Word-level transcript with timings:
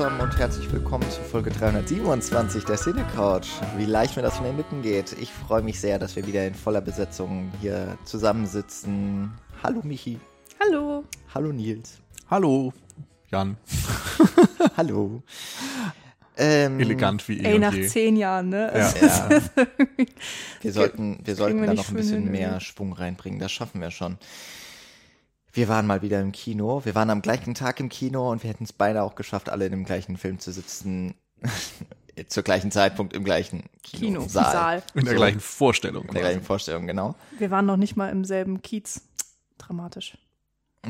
hallo 0.00 0.08
zusammen 0.08 0.30
und 0.30 0.38
herzlich 0.38 0.72
willkommen 0.72 1.10
zu 1.10 1.20
Folge 1.20 1.50
327 1.50 2.64
der 2.64 2.78
Cine 2.78 3.04
Couch. 3.14 3.48
Wie 3.76 3.84
leicht 3.84 4.16
mir 4.16 4.22
das 4.22 4.36
von 4.36 4.46
den 4.46 4.56
Lippen 4.56 4.80
geht. 4.80 5.14
Ich 5.20 5.30
freue 5.30 5.60
mich 5.60 5.78
sehr, 5.78 5.98
dass 5.98 6.16
wir 6.16 6.26
wieder 6.26 6.46
in 6.46 6.54
voller 6.54 6.80
Besetzung 6.80 7.52
hier 7.60 7.98
zusammensitzen. 8.04 9.30
Hallo 9.62 9.82
Michi. 9.82 10.18
Hallo. 10.58 11.04
Hallo 11.34 11.52
Nils. 11.52 11.98
Hallo 12.30 12.72
Jan. 13.30 13.58
hallo. 14.76 15.22
Ähm, 16.38 16.80
Elegant 16.80 17.28
wie 17.28 17.38
eh 17.40 17.52
Ey, 17.52 17.58
nach 17.58 17.74
je. 17.74 17.86
zehn 17.86 18.16
Jahren, 18.16 18.48
ne? 18.48 18.72
Ja. 18.74 18.94
ja. 19.06 19.42
wir 20.62 20.72
sollten, 20.72 21.18
wir 21.22 21.36
sollten 21.36 21.66
da 21.66 21.74
noch 21.74 21.88
ein 21.90 21.94
bisschen 21.94 22.30
mehr 22.30 22.58
Schwung 22.60 22.94
reinbringen. 22.94 23.38
Das 23.38 23.52
schaffen 23.52 23.82
wir 23.82 23.90
schon. 23.90 24.16
Wir 25.52 25.68
waren 25.68 25.86
mal 25.86 26.02
wieder 26.02 26.20
im 26.20 26.32
Kino. 26.32 26.84
Wir 26.84 26.94
waren 26.94 27.10
am 27.10 27.22
gleichen 27.22 27.54
Tag 27.54 27.80
im 27.80 27.88
Kino 27.88 28.30
und 28.30 28.42
wir 28.42 28.50
hätten 28.50 28.64
es 28.64 28.72
beide 28.72 29.02
auch 29.02 29.14
geschafft, 29.14 29.48
alle 29.48 29.66
in 29.66 29.72
dem 29.72 29.84
gleichen 29.84 30.16
Film 30.16 30.38
zu 30.38 30.52
sitzen. 30.52 31.14
Zur 32.28 32.42
gleichen 32.42 32.70
Zeitpunkt 32.70 33.14
im 33.14 33.24
gleichen 33.24 33.64
Kino. 33.82 34.20
Kinosaal. 34.20 34.82
In 34.94 35.04
der 35.04 35.14
so. 35.14 35.16
gleichen 35.16 35.40
Vorstellung. 35.40 36.04
In 36.06 36.12
der 36.12 36.22
gleichen 36.22 36.42
Vorstellung, 36.42 36.86
genau. 36.86 37.14
Wir 37.38 37.50
waren 37.50 37.64
noch 37.64 37.78
nicht 37.78 37.96
mal 37.96 38.10
im 38.10 38.24
selben 38.24 38.60
Kiez. 38.60 39.02
Dramatisch. 39.56 40.18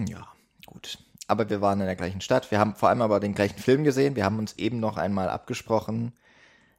Ja, 0.09 0.27
gut. 0.66 0.98
Aber 1.28 1.48
wir 1.48 1.61
waren 1.61 1.78
in 1.80 1.86
der 1.86 1.95
gleichen 1.95 2.20
Stadt. 2.20 2.50
Wir 2.50 2.58
haben 2.58 2.74
vor 2.74 2.89
allem 2.89 3.02
aber 3.02 3.20
den 3.20 3.34
gleichen 3.34 3.58
Film 3.58 3.84
gesehen. 3.84 4.17
Wir 4.17 4.24
haben 4.24 4.39
uns 4.41 4.55
eben 4.55 4.80
noch 4.80 4.97
einmal 4.97 5.28
abgesprochen. 5.28 6.12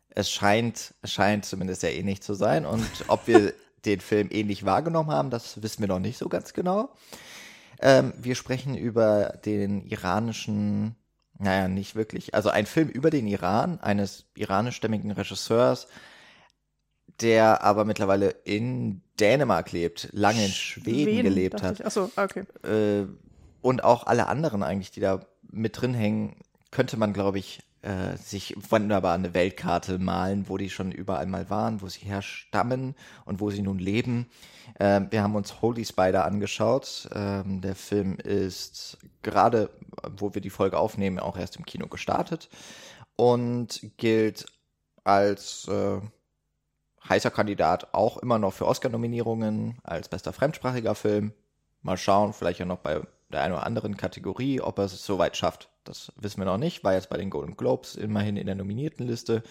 Es 0.09 0.29
scheint, 0.29 0.93
es 1.01 1.13
scheint 1.13 1.45
zumindest 1.45 1.81
sehr 1.81 1.95
ähnlich 1.95 2.21
zu 2.21 2.33
sein. 2.33 2.66
Und 2.66 2.85
ob 3.07 3.27
wir 3.27 3.53
den 3.85 4.01
Film 4.01 4.27
ähnlich 4.31 4.66
wahrgenommen 4.66 5.11
haben, 5.11 5.29
das 5.29 5.63
wissen 5.63 5.81
wir 5.81 5.88
noch 5.88 5.99
nicht 5.99 6.17
so 6.17 6.27
ganz 6.27 6.51
genau. 6.51 6.89
Ähm, 7.81 8.13
wir 8.17 8.35
sprechen 8.35 8.77
über 8.77 9.39
den 9.43 9.81
iranischen, 9.81 10.95
naja, 11.39 11.67
nicht 11.67 11.95
wirklich, 11.95 12.35
also 12.35 12.49
ein 12.49 12.65
Film 12.65 12.89
über 12.89 13.09
den 13.09 13.27
Iran, 13.27 13.79
eines 13.79 14.25
iranischstämmigen 14.35 15.11
Regisseurs, 15.11 15.88
der 17.21 17.63
aber 17.63 17.85
mittlerweile 17.85 18.29
in 18.29 19.01
Dänemark 19.19 19.71
lebt, 19.71 20.09
lange 20.11 20.45
in 20.45 20.51
Schweden, 20.51 21.03
Schweden 21.03 21.23
gelebt 21.23 21.61
hat. 21.61 21.83
Achso, 21.83 22.11
okay. 22.15 22.45
Äh, 22.63 23.07
und 23.61 23.83
auch 23.83 24.07
alle 24.07 24.27
anderen 24.27 24.63
eigentlich, 24.63 24.91
die 24.91 25.01
da 25.01 25.25
mit 25.51 25.79
drin 25.79 25.93
hängen, 25.93 26.35
könnte 26.71 26.97
man, 26.97 27.13
glaube 27.13 27.39
ich, 27.39 27.61
äh, 27.81 28.17
sich 28.17 28.55
wunderbar 28.69 29.15
eine 29.15 29.33
Weltkarte 29.33 29.97
malen, 29.97 30.47
wo 30.47 30.57
die 30.57 30.69
schon 30.69 30.91
überall 30.91 31.25
mal 31.25 31.49
waren, 31.49 31.81
wo 31.81 31.88
sie 31.88 32.01
herstammen 32.01 32.95
und 33.25 33.39
wo 33.39 33.49
sie 33.49 33.61
nun 33.61 33.79
leben. 33.79 34.29
Äh, 34.79 35.01
wir 35.09 35.23
haben 35.23 35.35
uns 35.35 35.61
Holy 35.61 35.83
Spider 35.83 36.25
angeschaut. 36.25 37.09
Ähm, 37.13 37.61
der 37.61 37.75
Film 37.75 38.17
ist 38.17 38.97
gerade, 39.23 39.69
wo 40.17 40.33
wir 40.33 40.41
die 40.41 40.49
Folge 40.49 40.77
aufnehmen, 40.77 41.19
auch 41.19 41.38
erst 41.38 41.55
im 41.55 41.65
Kino 41.65 41.88
gestartet 41.88 42.49
und 43.15 43.81
gilt 43.97 44.45
als 45.03 45.67
äh, 45.67 46.01
heißer 47.07 47.31
Kandidat 47.31 47.93
auch 47.93 48.17
immer 48.17 48.38
noch 48.38 48.53
für 48.53 48.67
Oscar-Nominierungen 48.67 49.79
als 49.83 50.09
bester 50.09 50.33
fremdsprachiger 50.33 50.95
Film. 50.95 51.33
Mal 51.81 51.97
schauen, 51.97 52.33
vielleicht 52.33 52.59
ja 52.59 52.66
noch 52.66 52.77
bei 52.77 53.01
der 53.29 53.41
einen 53.41 53.53
oder 53.55 53.66
anderen 53.66 53.97
Kategorie, 53.97 54.61
ob 54.61 54.77
er 54.77 54.85
es 54.85 55.03
so 55.03 55.17
weit 55.17 55.35
schafft. 55.35 55.70
Das 55.83 56.11
wissen 56.15 56.39
wir 56.39 56.45
noch 56.45 56.57
nicht. 56.57 56.83
War 56.83 56.93
jetzt 56.93 57.09
bei 57.09 57.17
den 57.17 57.29
Golden 57.29 57.57
Globes 57.57 57.95
immerhin 57.95 58.37
in 58.37 58.45
der 58.45 58.56
nominierten 58.56 59.07
Liste 59.07 59.44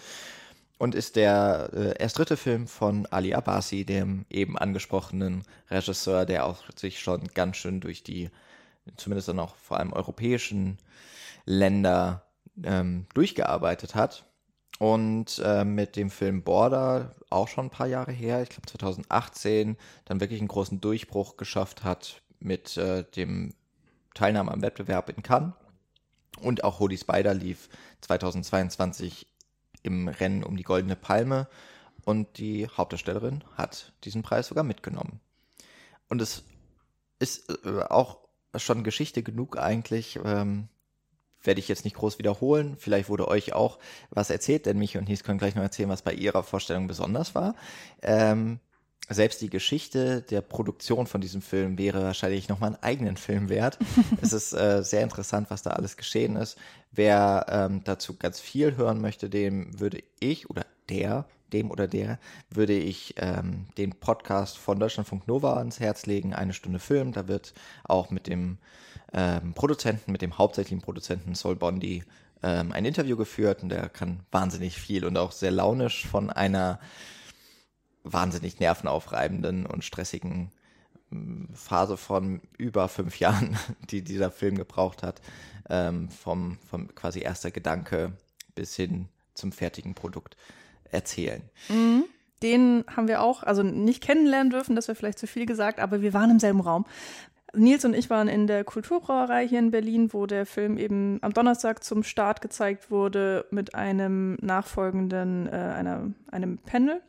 und 0.81 0.95
ist 0.95 1.15
der 1.15 1.69
äh, 1.73 1.93
erst 2.01 2.17
dritte 2.17 2.37
Film 2.37 2.67
von 2.67 3.05
Ali 3.05 3.35
Abbasi, 3.35 3.85
dem 3.85 4.25
eben 4.31 4.57
angesprochenen 4.57 5.43
Regisseur, 5.69 6.25
der 6.25 6.45
auch 6.45 6.63
sich 6.75 6.99
schon 6.99 7.27
ganz 7.27 7.57
schön 7.57 7.81
durch 7.81 8.01
die, 8.01 8.31
zumindest 8.97 9.27
dann 9.27 9.39
auch 9.39 9.55
vor 9.55 9.77
allem 9.77 9.93
europäischen 9.93 10.79
Länder 11.45 12.25
ähm, 12.63 13.05
durchgearbeitet 13.13 13.93
hat. 13.93 14.25
Und 14.79 15.39
äh, 15.45 15.63
mit 15.63 15.95
dem 15.95 16.09
Film 16.09 16.41
Border, 16.41 17.13
auch 17.29 17.47
schon 17.47 17.67
ein 17.67 17.69
paar 17.69 17.85
Jahre 17.85 18.11
her, 18.11 18.41
ich 18.41 18.49
glaube 18.49 18.67
2018, 18.67 19.77
dann 20.05 20.19
wirklich 20.19 20.39
einen 20.39 20.47
großen 20.47 20.81
Durchbruch 20.81 21.37
geschafft 21.37 21.83
hat 21.83 22.23
mit 22.39 22.77
äh, 22.77 23.03
dem 23.15 23.53
Teilnahme 24.15 24.51
am 24.51 24.63
Wettbewerb 24.63 25.09
in 25.09 25.21
Cannes. 25.21 25.53
Und 26.39 26.63
auch 26.63 26.79
Holy 26.79 26.97
Spider 26.97 27.33
lief 27.33 27.69
2022 28.01 29.27
im 29.83 30.07
Rennen 30.07 30.43
um 30.43 30.57
die 30.57 30.63
Goldene 30.63 30.95
Palme. 30.95 31.47
Und 32.03 32.37
die 32.37 32.67
Hauptdarstellerin 32.67 33.43
hat 33.55 33.93
diesen 34.03 34.23
Preis 34.23 34.47
sogar 34.47 34.63
mitgenommen. 34.63 35.19
Und 36.07 36.21
es 36.21 36.43
ist 37.19 37.49
äh, 37.65 37.83
auch 37.83 38.17
schon 38.55 38.83
Geschichte 38.83 39.23
genug 39.23 39.57
eigentlich. 39.57 40.19
Ähm, 40.23 40.67
werde 41.43 41.59
ich 41.59 41.67
jetzt 41.67 41.85
nicht 41.85 41.95
groß 41.95 42.19
wiederholen. 42.19 42.75
Vielleicht 42.77 43.09
wurde 43.09 43.27
euch 43.27 43.53
auch 43.53 43.79
was 44.09 44.29
erzählt, 44.29 44.65
denn 44.65 44.77
mich 44.77 44.97
und 44.97 45.07
Nies 45.07 45.23
können 45.23 45.39
gleich 45.39 45.55
noch 45.55 45.63
erzählen, 45.63 45.89
was 45.89 46.01
bei 46.01 46.13
ihrer 46.13 46.43
Vorstellung 46.43 46.87
besonders 46.87 47.33
war. 47.35 47.55
Ähm, 48.01 48.59
selbst 49.13 49.41
die 49.41 49.49
Geschichte 49.49 50.21
der 50.21 50.41
Produktion 50.41 51.07
von 51.07 51.21
diesem 51.21 51.41
Film 51.41 51.77
wäre 51.77 52.03
wahrscheinlich 52.03 52.49
nochmal 52.49 52.69
einen 52.69 52.83
eigenen 52.83 53.17
Film 53.17 53.49
wert. 53.49 53.77
es 54.21 54.33
ist 54.33 54.53
äh, 54.53 54.83
sehr 54.83 55.03
interessant, 55.03 55.49
was 55.49 55.63
da 55.63 55.71
alles 55.71 55.97
geschehen 55.97 56.35
ist. 56.35 56.57
Wer 56.91 57.45
ähm, 57.49 57.81
dazu 57.83 58.17
ganz 58.17 58.39
viel 58.39 58.75
hören 58.75 59.01
möchte, 59.01 59.29
dem 59.29 59.79
würde 59.79 60.03
ich 60.19 60.49
oder 60.49 60.65
der, 60.89 61.25
dem 61.53 61.71
oder 61.71 61.87
der, 61.87 62.19
würde 62.49 62.73
ich 62.73 63.15
ähm, 63.17 63.67
den 63.77 63.91
Podcast 63.91 64.57
von 64.57 64.79
Deutschlandfunk 64.79 65.27
Nova 65.27 65.57
ans 65.57 65.79
Herz 65.79 66.05
legen, 66.05 66.33
eine 66.33 66.53
Stunde 66.53 66.79
Film. 66.79 67.11
Da 67.11 67.27
wird 67.27 67.53
auch 67.83 68.09
mit 68.09 68.27
dem 68.27 68.57
ähm, 69.13 69.53
Produzenten, 69.53 70.11
mit 70.11 70.21
dem 70.21 70.37
hauptsächlichen 70.37 70.81
Produzenten 70.81 71.35
Sol 71.35 71.55
Bondi 71.55 72.03
ähm, 72.43 72.71
ein 72.71 72.85
Interview 72.85 73.17
geführt 73.17 73.63
und 73.63 73.69
der 73.69 73.89
kann 73.89 74.21
wahnsinnig 74.31 74.77
viel 74.77 75.05
und 75.05 75.17
auch 75.17 75.31
sehr 75.31 75.51
launisch 75.51 76.07
von 76.07 76.29
einer 76.29 76.79
wahnsinnig 78.03 78.59
nervenaufreibenden 78.59 79.65
und 79.65 79.83
stressigen 79.83 80.51
hm, 81.09 81.49
Phase 81.53 81.97
von 81.97 82.41
über 82.57 82.87
fünf 82.87 83.19
Jahren, 83.19 83.57
die 83.89 84.01
dieser 84.01 84.31
Film 84.31 84.57
gebraucht 84.57 85.03
hat, 85.03 85.21
ähm, 85.69 86.09
vom, 86.09 86.57
vom 86.69 86.93
quasi 86.95 87.19
erster 87.19 87.51
Gedanke 87.51 88.13
bis 88.55 88.75
hin 88.75 89.07
zum 89.33 89.51
fertigen 89.51 89.95
Produkt 89.95 90.37
erzählen. 90.89 91.41
Mhm. 91.69 92.05
Den 92.43 92.83
haben 92.95 93.07
wir 93.07 93.21
auch, 93.21 93.43
also 93.43 93.61
nicht 93.61 94.01
kennenlernen 94.01 94.49
dürfen, 94.49 94.75
das 94.75 94.87
wäre 94.87 94.95
vielleicht 94.95 95.19
zu 95.19 95.27
viel 95.27 95.45
gesagt, 95.45 95.79
aber 95.79 96.01
wir 96.01 96.13
waren 96.13 96.31
im 96.31 96.39
selben 96.39 96.61
Raum. 96.61 96.85
Nils 97.53 97.85
und 97.85 97.93
ich 97.93 98.09
waren 98.09 98.27
in 98.27 98.47
der 98.47 98.63
Kulturbrauerei 98.63 99.47
hier 99.47 99.59
in 99.59 99.71
Berlin, 99.71 100.13
wo 100.13 100.25
der 100.25 100.45
Film 100.45 100.77
eben 100.77 101.19
am 101.21 101.33
Donnerstag 101.33 101.83
zum 101.83 102.03
Start 102.03 102.41
gezeigt 102.41 102.89
wurde 102.89 103.45
mit 103.51 103.75
einem 103.75 104.35
nachfolgenden, 104.41 105.47
äh, 105.47 105.51
einer, 105.51 106.11
einem 106.31 106.57
Panel 106.57 107.01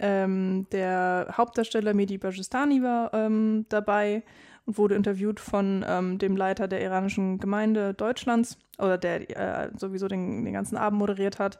ähm, 0.00 0.66
der 0.72 1.34
Hauptdarsteller 1.36 1.94
Mehdi 1.94 2.18
Bajistani 2.18 2.82
war 2.82 3.12
ähm, 3.14 3.66
dabei 3.68 4.22
und 4.66 4.78
wurde 4.78 4.94
interviewt 4.94 5.40
von 5.40 5.84
ähm, 5.86 6.18
dem 6.18 6.36
Leiter 6.36 6.68
der 6.68 6.82
iranischen 6.82 7.38
Gemeinde 7.38 7.94
Deutschlands 7.94 8.58
oder 8.78 8.98
der 8.98 9.30
äh, 9.30 9.70
sowieso 9.76 10.08
den, 10.08 10.44
den 10.44 10.54
ganzen 10.54 10.76
Abend 10.76 10.98
moderiert 10.98 11.38
hat. 11.38 11.58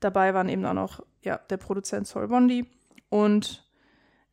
Dabei 0.00 0.34
waren 0.34 0.48
eben 0.48 0.64
auch 0.64 0.74
noch 0.74 1.00
ja, 1.22 1.38
der 1.50 1.56
Produzent 1.56 2.06
Sol 2.06 2.28
Bondi 2.28 2.66
und 3.08 3.66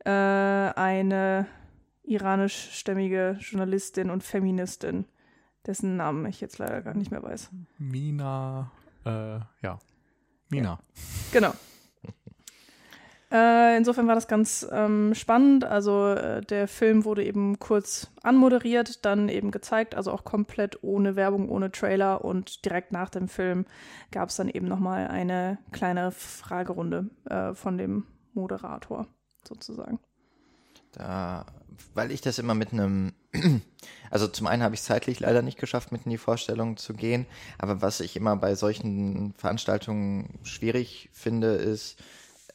äh, 0.05 0.11
eine 0.11 1.47
iranischstämmige 2.03 3.37
Journalistin 3.39 4.09
und 4.09 4.23
Feministin, 4.23 5.05
dessen 5.65 5.97
Namen 5.97 6.25
ich 6.25 6.39
jetzt 6.39 6.57
leider 6.57 6.81
gar 6.81 6.93
nicht 6.93 7.11
mehr 7.11 7.23
weiß. 7.23 7.49
Mina, 7.77 8.71
äh, 9.05 9.39
ja, 9.61 9.79
Mina. 10.49 10.69
Ja. 10.69 10.79
Genau. 11.33 11.53
Äh, 13.29 13.75
insofern 13.75 14.07
war 14.07 14.15
das 14.15 14.27
ganz 14.27 14.65
ähm, 14.71 15.13
spannend. 15.13 15.65
Also 15.65 16.11
äh, 16.11 16.41
der 16.41 16.67
Film 16.67 17.03
wurde 17.03 17.25
eben 17.25 17.59
kurz 17.59 18.07
anmoderiert, 18.23 19.03
dann 19.05 19.27
eben 19.27 19.51
gezeigt, 19.51 19.95
also 19.95 20.11
auch 20.11 20.23
komplett 20.23 20.81
ohne 20.81 21.17
Werbung, 21.17 21.49
ohne 21.49 21.71
Trailer 21.71 22.23
und 22.23 22.63
direkt 22.63 22.93
nach 22.93 23.09
dem 23.09 23.27
Film 23.27 23.65
gab 24.11 24.29
es 24.29 24.37
dann 24.37 24.47
eben 24.47 24.67
nochmal 24.67 25.07
eine 25.07 25.57
kleine 25.73 26.11
Fragerunde 26.11 27.09
äh, 27.29 27.53
von 27.53 27.77
dem 27.77 28.05
Moderator 28.33 29.07
sozusagen. 29.45 29.99
Da, 30.93 31.45
weil 31.93 32.11
ich 32.11 32.21
das 32.21 32.39
immer 32.39 32.55
mit 32.55 32.71
einem, 32.71 33.13
also 34.09 34.27
zum 34.29 34.47
einen 34.47 34.63
habe 34.63 34.73
ich 34.73 34.81
es 34.81 34.87
zeitlich 34.87 35.19
leider 35.19 35.41
nicht 35.41 35.59
geschafft, 35.59 35.91
mit 35.91 36.05
in 36.05 36.11
die 36.11 36.17
Vorstellung 36.17 36.77
zu 36.77 36.93
gehen, 36.93 37.25
aber 37.57 37.81
was 37.81 37.99
ich 37.99 38.15
immer 38.15 38.37
bei 38.37 38.55
solchen 38.55 39.33
Veranstaltungen 39.37 40.39
schwierig 40.43 41.09
finde, 41.11 41.47
ist, 41.55 42.01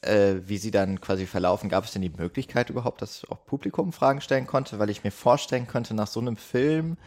äh, 0.03 0.41
wie 0.45 0.57
sie 0.57 0.71
dann 0.71 1.01
quasi 1.01 1.25
verlaufen. 1.25 1.69
Gab 1.69 1.85
es 1.85 1.91
denn 1.91 2.01
die 2.01 2.09
Möglichkeit 2.09 2.69
überhaupt, 2.69 3.01
dass 3.01 3.29
auch 3.29 3.45
Publikum 3.45 3.93
Fragen 3.93 4.21
stellen 4.21 4.47
konnte? 4.47 4.79
Weil 4.79 4.89
ich 4.89 5.03
mir 5.03 5.11
vorstellen 5.11 5.67
könnte, 5.67 5.93
nach 5.93 6.07
so 6.07 6.19
einem 6.19 6.37
Film 6.37 6.97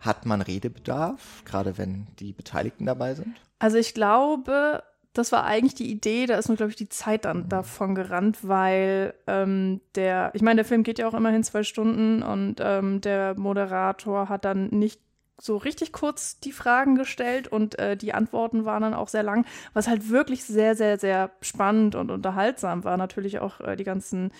hat 0.00 0.26
man 0.26 0.42
Redebedarf, 0.42 1.42
gerade 1.44 1.78
wenn 1.78 2.06
die 2.18 2.32
Beteiligten 2.32 2.86
dabei 2.86 3.14
sind? 3.14 3.36
Also 3.58 3.78
ich 3.78 3.94
glaube, 3.94 4.82
das 5.16 5.32
war 5.32 5.44
eigentlich 5.44 5.74
die 5.74 5.90
Idee, 5.90 6.26
da 6.26 6.36
ist 6.36 6.48
nur, 6.48 6.56
glaube 6.56 6.70
ich, 6.70 6.76
die 6.76 6.88
Zeit 6.88 7.24
dann 7.24 7.44
mhm. 7.44 7.48
davon 7.48 7.94
gerannt, 7.94 8.46
weil 8.46 9.14
ähm, 9.26 9.80
der, 9.94 10.30
ich 10.34 10.42
meine, 10.42 10.56
der 10.56 10.64
Film 10.64 10.82
geht 10.82 10.98
ja 10.98 11.08
auch 11.08 11.14
immerhin 11.14 11.42
zwei 11.42 11.62
Stunden 11.62 12.22
und 12.22 12.56
ähm, 12.60 13.00
der 13.00 13.38
Moderator 13.38 14.28
hat 14.28 14.44
dann 14.44 14.68
nicht 14.68 15.00
so 15.38 15.56
richtig 15.56 15.92
kurz 15.92 16.40
die 16.40 16.52
Fragen 16.52 16.94
gestellt 16.94 17.48
und 17.48 17.78
äh, 17.78 17.96
die 17.96 18.14
Antworten 18.14 18.64
waren 18.64 18.82
dann 18.82 18.94
auch 18.94 19.08
sehr 19.08 19.22
lang, 19.22 19.44
was 19.74 19.88
halt 19.88 20.08
wirklich 20.08 20.44
sehr, 20.44 20.74
sehr, 20.74 20.98
sehr 20.98 21.30
spannend 21.40 21.94
und 21.94 22.10
unterhaltsam 22.10 22.84
war. 22.84 22.96
Natürlich 22.96 23.38
auch 23.40 23.60
äh, 23.60 23.76
die 23.76 23.84
ganzen 23.84 24.32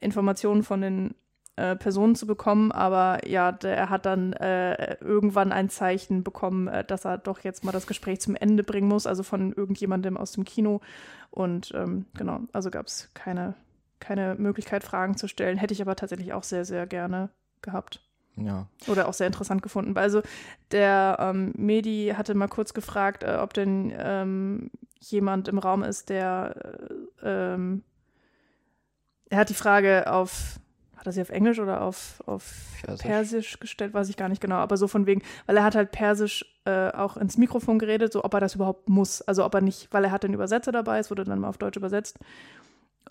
Informationen 0.00 0.64
von 0.64 0.80
den 0.80 1.14
äh, 1.56 1.76
Personen 1.76 2.14
zu 2.16 2.26
bekommen, 2.26 2.72
aber 2.72 3.28
ja, 3.28 3.56
er 3.62 3.90
hat 3.90 4.06
dann 4.06 4.32
äh, 4.32 4.96
irgendwann 5.00 5.52
ein 5.52 5.68
Zeichen 5.68 6.24
bekommen, 6.24 6.66
äh, 6.66 6.84
dass 6.84 7.04
er 7.04 7.18
doch 7.18 7.40
jetzt 7.40 7.62
mal 7.62 7.72
das 7.72 7.86
Gespräch 7.86 8.20
zum 8.20 8.34
Ende 8.34 8.64
bringen 8.64 8.88
muss, 8.88 9.06
also 9.06 9.22
von 9.22 9.52
irgendjemandem 9.52 10.16
aus 10.16 10.32
dem 10.32 10.44
Kino. 10.44 10.80
Und 11.30 11.72
ähm, 11.74 12.06
genau, 12.14 12.40
also 12.52 12.70
gab 12.70 12.86
es 12.86 13.10
keine, 13.14 13.54
keine 14.00 14.34
Möglichkeit, 14.34 14.82
Fragen 14.82 15.16
zu 15.16 15.28
stellen. 15.28 15.58
Hätte 15.58 15.74
ich 15.74 15.82
aber 15.82 15.94
tatsächlich 15.94 16.32
auch 16.32 16.42
sehr, 16.42 16.64
sehr 16.64 16.86
gerne 16.86 17.30
gehabt. 17.60 18.00
Ja. 18.36 18.66
Oder 18.86 19.08
auch 19.08 19.14
sehr 19.14 19.26
interessant 19.26 19.62
gefunden. 19.62 19.96
Also 19.96 20.22
der 20.70 21.18
ähm, 21.20 21.52
Medi 21.56 22.14
hatte 22.16 22.34
mal 22.34 22.48
kurz 22.48 22.74
gefragt, 22.74 23.22
äh, 23.22 23.38
ob 23.40 23.52
denn 23.54 23.92
ähm, 23.96 24.70
jemand 25.00 25.48
im 25.48 25.58
Raum 25.58 25.82
ist, 25.82 26.08
der 26.08 26.76
äh, 27.22 27.54
ähm, 27.54 27.82
er 29.28 29.38
hat 29.38 29.48
die 29.48 29.54
Frage 29.54 30.12
auf 30.12 30.58
hat 31.02 31.06
er 31.08 31.12
sie 31.12 31.22
auf 31.22 31.30
Englisch 31.30 31.58
oder 31.58 31.80
auf, 31.80 32.22
auf 32.26 32.54
Persisch. 32.80 33.06
Persisch. 33.06 33.58
gestellt, 33.58 33.92
weiß 33.92 34.08
ich 34.08 34.16
gar 34.16 34.28
nicht 34.28 34.40
genau, 34.40 34.54
aber 34.56 34.76
so 34.76 34.86
von 34.86 35.04
wegen, 35.04 35.20
weil 35.46 35.56
er 35.56 35.64
hat 35.64 35.74
halt 35.74 35.90
Persisch 35.90 36.44
äh, 36.64 36.92
auch 36.92 37.16
ins 37.16 37.36
Mikrofon 37.38 37.80
geredet, 37.80 38.12
so 38.12 38.22
ob 38.24 38.32
er 38.34 38.38
das 38.38 38.54
überhaupt 38.54 38.88
muss. 38.88 39.20
Also 39.20 39.44
ob 39.44 39.52
er 39.52 39.62
nicht, 39.62 39.92
weil 39.92 40.04
er 40.04 40.12
hat 40.12 40.22
den 40.22 40.32
Übersetzer 40.32 40.70
dabei, 40.70 41.00
es 41.00 41.10
wurde 41.10 41.24
dann 41.24 41.40
mal 41.40 41.48
auf 41.48 41.58
Deutsch 41.58 41.76
übersetzt, 41.76 42.20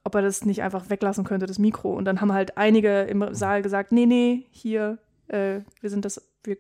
ob 0.06 0.16
er 0.16 0.22
das 0.22 0.46
nicht 0.46 0.64
einfach 0.64 0.90
weglassen 0.90 1.26
könnte, 1.26 1.48
das 1.48 1.60
Mikro. 1.60 1.94
Und 1.94 2.06
dann 2.06 2.22
haben 2.22 2.32
halt 2.32 2.58
einige 2.58 3.02
im 3.02 3.34
Saal 3.34 3.62
gesagt, 3.62 3.92
nee, 3.92 4.06
nee, 4.06 4.46
hier, 4.52 4.98
äh, 5.32 5.62
wir 5.80 5.90
sind 5.90 6.06
das, 6.06 6.22
wir, 6.44 6.58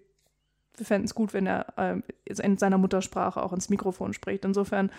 wir 0.78 0.86
fänden 0.86 1.06
es 1.06 1.16
gut, 1.16 1.34
wenn 1.34 1.48
er 1.48 1.78
äh, 1.78 2.02
in 2.26 2.58
seiner 2.58 2.78
Muttersprache 2.78 3.42
auch 3.42 3.54
ins 3.54 3.70
Mikrofon 3.70 4.14
spricht. 4.14 4.46
Insofern 4.46 4.92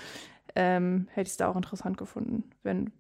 ähm, 0.54 1.08
hätte 1.10 1.28
ich 1.28 1.32
es 1.32 1.36
da 1.36 1.48
auch 1.48 1.56
interessant 1.56 1.96
gefunden, 1.96 2.44
wenn 2.62 2.92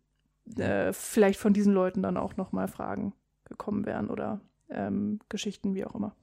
äh, 0.56 0.92
vielleicht 0.92 1.38
von 1.38 1.52
diesen 1.52 1.74
Leuten 1.74 2.02
dann 2.02 2.16
auch 2.16 2.36
nochmal 2.36 2.68
Fragen 2.68 3.12
gekommen 3.44 3.86
wären 3.86 4.08
oder 4.08 4.40
ähm, 4.70 5.20
Geschichten, 5.28 5.74
wie 5.74 5.84
auch 5.84 5.94
immer. 5.94 6.14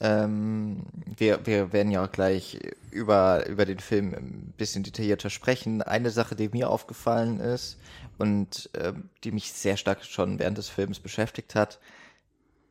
Ähm, 0.00 0.84
wir, 1.16 1.44
wir 1.46 1.72
werden 1.72 1.90
ja 1.90 2.04
auch 2.04 2.12
gleich 2.12 2.60
über, 2.92 3.46
über 3.48 3.64
den 3.64 3.80
Film 3.80 4.14
ein 4.14 4.54
bisschen 4.56 4.84
detaillierter 4.84 5.28
sprechen. 5.28 5.82
Eine 5.82 6.10
Sache, 6.10 6.36
die 6.36 6.48
mir 6.50 6.70
aufgefallen 6.70 7.40
ist 7.40 7.78
und 8.16 8.70
äh, 8.74 8.92
die 9.24 9.32
mich 9.32 9.52
sehr 9.52 9.76
stark 9.76 10.04
schon 10.04 10.38
während 10.38 10.58
des 10.58 10.68
Films 10.68 11.00
beschäftigt 11.00 11.54
hat, 11.56 11.80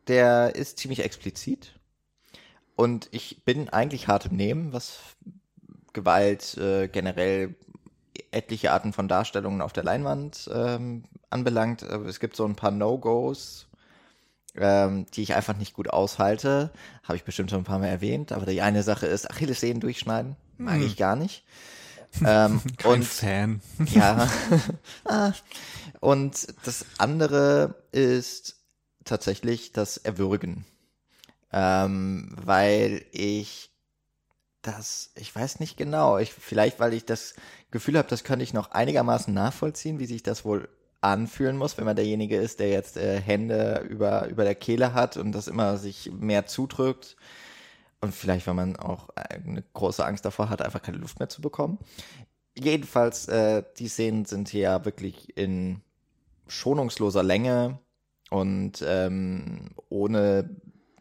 der 0.08 0.56
ist 0.56 0.80
ziemlich 0.80 1.04
explizit. 1.04 1.74
Und 2.76 3.10
ich 3.12 3.44
bin 3.44 3.70
eigentlich 3.70 4.08
hart 4.08 4.28
im 4.28 4.36
Nehmen, 4.36 4.74
was 4.74 5.00
Gewalt 5.94 6.58
äh, 6.58 6.88
generell 6.88 7.56
etliche 8.32 8.72
Arten 8.72 8.94
von 8.94 9.08
Darstellungen 9.08 9.62
auf 9.62 9.74
der 9.74 9.84
Leinwand 9.84 10.50
ähm, 10.54 11.04
anbelangt. 11.30 11.82
Es 11.82 12.20
gibt 12.20 12.36
so 12.36 12.46
ein 12.46 12.56
paar 12.56 12.72
No-Gos, 12.72 13.68
ähm, 14.56 15.06
die 15.14 15.24
ich 15.24 15.34
einfach 15.34 15.58
nicht 15.58 15.74
gut 15.74 15.90
aushalte. 15.90 16.72
Habe 17.04 17.16
ich 17.16 17.24
bestimmt 17.24 17.50
schon 17.50 17.62
ein 17.62 17.66
paar 17.66 17.80
Mal 17.80 17.88
erwähnt. 17.88 18.32
Aber 18.32 18.46
die 18.46 18.62
eine 18.62 18.84
Sache 18.84 19.08
ist 19.08 19.30
Achillessehnen 19.30 19.82
durchschneiden. 19.82 20.36
Mag 20.58 20.76
hm. 20.76 20.86
ich 20.86 20.98
gar 20.98 21.16
nicht. 21.16 21.44
Ähm, 22.26 22.62
Kein 22.78 22.94
und, 22.94 23.06
Fan. 23.06 23.62
Ja. 23.94 24.30
Ah. 25.06 25.34
und 26.00 26.48
das 26.64 26.86
andere 26.98 27.76
ist 27.92 28.57
tatsächlich 29.08 29.72
das 29.72 29.98
Erwürgen. 29.98 30.66
Ähm, 31.52 32.36
weil 32.36 33.06
ich 33.12 33.72
das, 34.62 35.12
ich 35.16 35.34
weiß 35.34 35.60
nicht 35.60 35.78
genau. 35.78 36.18
Ich, 36.18 36.34
vielleicht, 36.34 36.80
weil 36.80 36.94
ich 36.94 37.06
das 37.06 37.36
Gefühl 37.72 37.98
habe, 37.98 38.10
das 38.10 38.24
könnte 38.24 38.44
ich 38.44 38.54
noch 38.54 38.72
einigermaßen 38.72 39.34
nachvollziehen, 39.34 40.00
wie 40.00 40.06
sich 40.06 40.24
das 40.24 40.46
wohl 40.46 40.70
anfühlen 41.00 41.58
muss, 41.58 41.78
wenn 41.78 41.86
man 41.86 41.96
derjenige 41.96 42.38
ist, 42.38 42.60
der 42.60 42.70
jetzt 42.70 42.98
äh, 42.98 43.22
Hände 43.22 43.86
über, 43.90 44.28
über 44.28 44.44
der 44.44 44.56
Kehle 44.56 44.94
hat 44.94 45.16
und 45.16 45.32
das 45.32 45.48
immer 45.48 45.78
sich 45.78 46.12
mehr 46.12 46.48
zudrückt. 46.48 47.16
Und 48.02 48.14
vielleicht, 48.14 48.46
weil 48.46 48.54
man 48.54 48.76
auch 48.76 49.10
eine 49.16 49.64
große 49.74 50.06
Angst 50.06 50.26
davor 50.26 50.50
hat, 50.50 50.62
einfach 50.62 50.82
keine 50.82 50.98
Luft 50.98 51.20
mehr 51.20 51.30
zu 51.30 51.42
bekommen. 51.42 51.80
Jedenfalls, 52.56 53.28
äh, 53.28 53.64
die 53.78 53.88
Szenen 53.88 54.26
sind 54.26 54.50
hier 54.50 54.62
ja 54.62 54.86
wirklich 54.86 55.38
in 55.38 55.82
schonungsloser 56.48 57.24
Länge 57.24 57.80
und 58.30 58.84
ähm, 58.86 59.72
ohne 59.90 60.50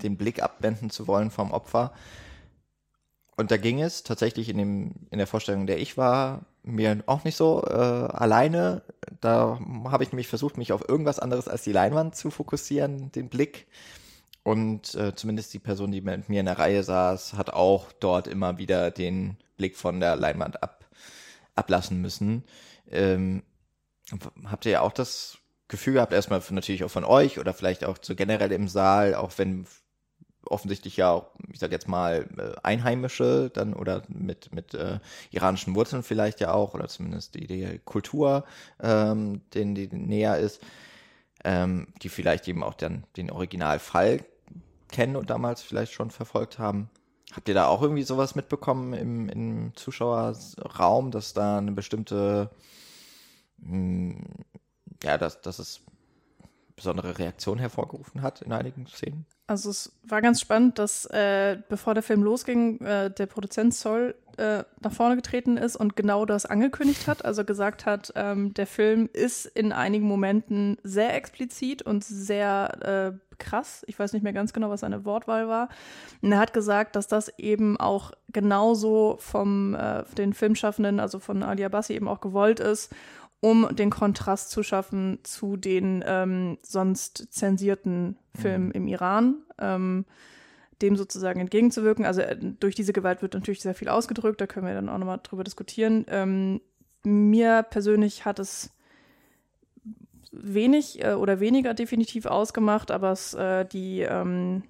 den 0.02 0.16
Blick 0.16 0.42
abwenden 0.42 0.90
zu 0.90 1.06
wollen 1.06 1.30
vom 1.30 1.52
Opfer. 1.52 1.92
Und 3.36 3.50
da 3.50 3.56
ging 3.58 3.82
es 3.82 4.02
tatsächlich 4.02 4.48
in, 4.48 4.58
dem, 4.58 4.92
in 5.10 5.18
der 5.18 5.26
Vorstellung, 5.26 5.62
in 5.62 5.66
der 5.66 5.78
ich 5.78 5.96
war, 5.96 6.46
mir 6.62 7.02
auch 7.06 7.24
nicht 7.24 7.36
so 7.36 7.62
äh, 7.64 7.74
alleine. 7.74 8.82
Da 9.20 9.58
habe 9.84 10.04
ich 10.04 10.12
nämlich 10.12 10.28
versucht, 10.28 10.56
mich 10.56 10.72
auf 10.72 10.88
irgendwas 10.88 11.18
anderes 11.18 11.46
als 11.46 11.62
die 11.62 11.72
Leinwand 11.72 12.16
zu 12.16 12.30
fokussieren, 12.30 13.12
den 13.12 13.28
Blick. 13.28 13.66
Und 14.42 14.94
äh, 14.94 15.14
zumindest 15.14 15.52
die 15.54 15.58
Person, 15.58 15.92
die 15.92 16.00
mit 16.00 16.28
mir 16.28 16.40
in 16.40 16.46
der 16.46 16.58
Reihe 16.58 16.82
saß, 16.82 17.34
hat 17.34 17.50
auch 17.50 17.92
dort 17.92 18.26
immer 18.26 18.58
wieder 18.58 18.90
den 18.90 19.36
Blick 19.56 19.76
von 19.76 20.00
der 20.00 20.16
Leinwand 20.16 20.62
ab, 20.62 20.86
ablassen 21.54 22.00
müssen. 22.00 22.44
Ähm, 22.90 23.42
habt 24.44 24.64
ihr 24.64 24.72
ja 24.72 24.80
auch 24.80 24.92
das 24.92 25.38
Gefühl 25.68 25.94
gehabt, 25.94 26.12
erstmal 26.12 26.42
natürlich 26.50 26.84
auch 26.84 26.90
von 26.90 27.04
euch 27.04 27.38
oder 27.38 27.52
vielleicht 27.52 27.84
auch 27.84 27.98
so 28.00 28.14
generell 28.14 28.52
im 28.52 28.68
Saal, 28.68 29.14
auch 29.14 29.32
wenn 29.36 29.66
offensichtlich 30.48 30.96
ja 30.96 31.10
auch, 31.10 31.30
ich 31.52 31.58
sag 31.58 31.72
jetzt 31.72 31.88
mal, 31.88 32.28
äh, 32.36 32.54
Einheimische 32.62 33.50
dann 33.52 33.74
oder 33.74 34.02
mit, 34.08 34.54
mit 34.54 34.74
äh, 34.74 35.00
iranischen 35.30 35.74
Wurzeln 35.74 36.02
vielleicht 36.02 36.40
ja 36.40 36.52
auch, 36.52 36.74
oder 36.74 36.88
zumindest 36.88 37.34
die, 37.34 37.46
die 37.46 37.80
Kultur, 37.84 38.44
ähm, 38.80 39.42
denen 39.54 39.74
die 39.74 39.88
näher 39.88 40.38
ist, 40.38 40.62
ähm, 41.44 41.88
die 42.02 42.08
vielleicht 42.08 42.46
eben 42.48 42.62
auch 42.62 42.74
dann 42.74 43.04
den 43.16 43.30
Originalfall 43.30 44.24
kennen 44.90 45.16
und 45.16 45.30
damals 45.30 45.62
vielleicht 45.62 45.92
schon 45.92 46.10
verfolgt 46.10 46.58
haben. 46.58 46.90
Habt 47.32 47.48
ihr 47.48 47.54
da 47.54 47.66
auch 47.66 47.82
irgendwie 47.82 48.04
sowas 48.04 48.34
mitbekommen 48.34 48.92
im, 48.94 49.28
im 49.28 49.72
Zuschauerraum, 49.74 51.10
dass 51.10 51.34
da 51.34 51.58
eine 51.58 51.72
bestimmte, 51.72 52.50
mh, 53.58 53.70
hm, 53.70 54.24
ja, 55.06 55.18
dass, 55.18 55.40
dass 55.40 55.58
es 55.58 55.80
besondere 56.74 57.18
Reaktion 57.18 57.58
hervorgerufen 57.58 58.22
hat 58.22 58.42
in 58.42 58.52
einigen 58.52 58.86
Szenen? 58.86 59.24
Also 59.46 59.70
es 59.70 59.92
war 60.02 60.20
ganz 60.20 60.40
spannend, 60.40 60.78
dass 60.78 61.06
äh, 61.06 61.58
bevor 61.68 61.94
der 61.94 62.02
Film 62.02 62.22
losging, 62.22 62.80
äh, 62.80 63.10
der 63.10 63.26
Produzent 63.26 63.74
Zoll 63.74 64.14
äh, 64.36 64.64
nach 64.80 64.92
vorne 64.92 65.16
getreten 65.16 65.56
ist 65.56 65.76
und 65.76 65.96
genau 65.96 66.26
das 66.26 66.44
angekündigt 66.44 67.06
hat. 67.06 67.24
Also 67.24 67.44
gesagt 67.44 67.86
hat, 67.86 68.12
ähm, 68.16 68.52
der 68.54 68.66
Film 68.66 69.08
ist 69.12 69.46
in 69.46 69.72
einigen 69.72 70.06
Momenten 70.06 70.76
sehr 70.82 71.14
explizit 71.14 71.82
und 71.82 72.04
sehr 72.04 73.14
äh, 73.14 73.36
krass. 73.38 73.84
Ich 73.86 73.98
weiß 73.98 74.12
nicht 74.12 74.22
mehr 74.22 74.32
ganz 74.32 74.52
genau, 74.52 74.68
was 74.68 74.80
seine 74.80 75.04
Wortwahl 75.04 75.48
war. 75.48 75.68
Und 76.20 76.32
er 76.32 76.38
hat 76.38 76.52
gesagt, 76.52 76.96
dass 76.96 77.06
das 77.06 77.32
eben 77.38 77.78
auch 77.78 78.12
genauso 78.32 79.16
vom 79.20 79.74
äh, 79.74 80.02
den 80.18 80.34
Filmschaffenden, 80.34 81.00
also 81.00 81.20
von 81.20 81.42
Ali 81.42 81.64
Abassi 81.64 81.94
eben 81.94 82.08
auch 82.08 82.20
gewollt 82.20 82.60
ist 82.60 82.92
um 83.40 83.68
den 83.74 83.90
Kontrast 83.90 84.50
zu 84.50 84.62
schaffen 84.62 85.18
zu 85.22 85.56
den 85.56 86.02
ähm, 86.06 86.58
sonst 86.62 87.32
zensierten 87.32 88.16
Filmen 88.34 88.66
mhm. 88.66 88.72
im 88.72 88.88
Iran, 88.88 89.34
ähm, 89.58 90.04
dem 90.82 90.96
sozusagen 90.96 91.40
entgegenzuwirken. 91.40 92.04
Also 92.04 92.22
äh, 92.22 92.36
durch 92.60 92.74
diese 92.74 92.92
Gewalt 92.92 93.22
wird 93.22 93.34
natürlich 93.34 93.60
sehr 93.60 93.74
viel 93.74 93.88
ausgedrückt, 93.88 94.40
da 94.40 94.46
können 94.46 94.66
wir 94.66 94.74
dann 94.74 94.88
auch 94.88 94.98
nochmal 94.98 95.20
drüber 95.22 95.44
diskutieren. 95.44 96.04
Ähm, 96.08 96.60
mir 97.02 97.62
persönlich 97.62 98.24
hat 98.24 98.38
es 98.38 98.70
wenig 100.32 101.02
äh, 101.04 101.14
oder 101.14 101.40
weniger 101.40 101.74
definitiv 101.74 102.26
ausgemacht, 102.26 102.90
aber 102.90 103.12
es, 103.12 103.34
äh, 103.34 103.64
die 103.64 104.00
ähm, 104.00 104.62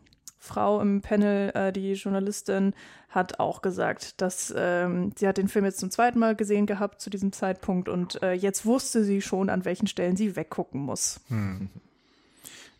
Frau 0.46 0.80
im 0.80 1.02
Panel, 1.02 1.50
äh, 1.54 1.72
die 1.72 1.92
Journalistin, 1.92 2.74
hat 3.08 3.40
auch 3.40 3.62
gesagt, 3.62 4.20
dass 4.20 4.52
ähm, 4.56 5.12
sie 5.16 5.26
hat 5.26 5.38
den 5.38 5.48
Film 5.48 5.64
jetzt 5.64 5.80
zum 5.80 5.90
zweiten 5.90 6.18
Mal 6.18 6.36
gesehen 6.36 6.66
gehabt 6.66 7.00
zu 7.00 7.10
diesem 7.10 7.32
Zeitpunkt 7.32 7.88
und 7.88 8.22
äh, 8.22 8.32
jetzt 8.32 8.64
wusste 8.64 9.04
sie 9.04 9.22
schon, 9.22 9.50
an 9.50 9.64
welchen 9.64 9.86
Stellen 9.86 10.16
sie 10.16 10.36
weggucken 10.36 10.80
muss. 10.80 11.20
Hm. 11.28 11.68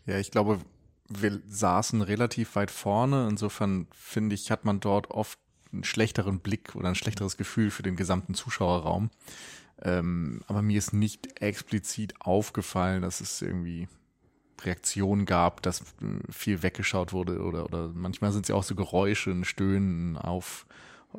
Ja, 0.05 0.17
ich 0.17 0.31
glaube, 0.31 0.59
wir 1.09 1.41
saßen 1.47 2.01
relativ 2.01 2.55
weit 2.55 2.71
vorne. 2.71 3.27
Insofern 3.29 3.87
finde 3.93 4.35
ich, 4.35 4.51
hat 4.51 4.65
man 4.65 4.79
dort 4.79 5.11
oft 5.11 5.39
einen 5.71 5.83
schlechteren 5.83 6.39
Blick 6.39 6.75
oder 6.75 6.89
ein 6.89 6.95
schlechteres 6.95 7.37
Gefühl 7.37 7.71
für 7.71 7.83
den 7.83 7.95
gesamten 7.95 8.33
Zuschauerraum. 8.33 9.09
Ähm, 9.81 10.41
aber 10.47 10.61
mir 10.61 10.77
ist 10.77 10.93
nicht 10.93 11.41
explizit 11.41 12.15
aufgefallen, 12.19 13.01
dass 13.01 13.21
es 13.21 13.41
irgendwie 13.41 13.87
Reaktion 14.65 15.25
gab, 15.25 15.61
dass 15.61 15.83
viel 16.29 16.63
weggeschaut 16.63 17.13
wurde 17.13 17.41
oder, 17.41 17.65
oder 17.65 17.89
manchmal 17.93 18.31
sind 18.31 18.43
es 18.43 18.49
ja 18.49 18.55
auch 18.55 18.63
so 18.63 18.75
Geräusche, 18.75 19.31
ein 19.31 19.45
Stöhnen 19.45 20.17
auf, 20.17 20.65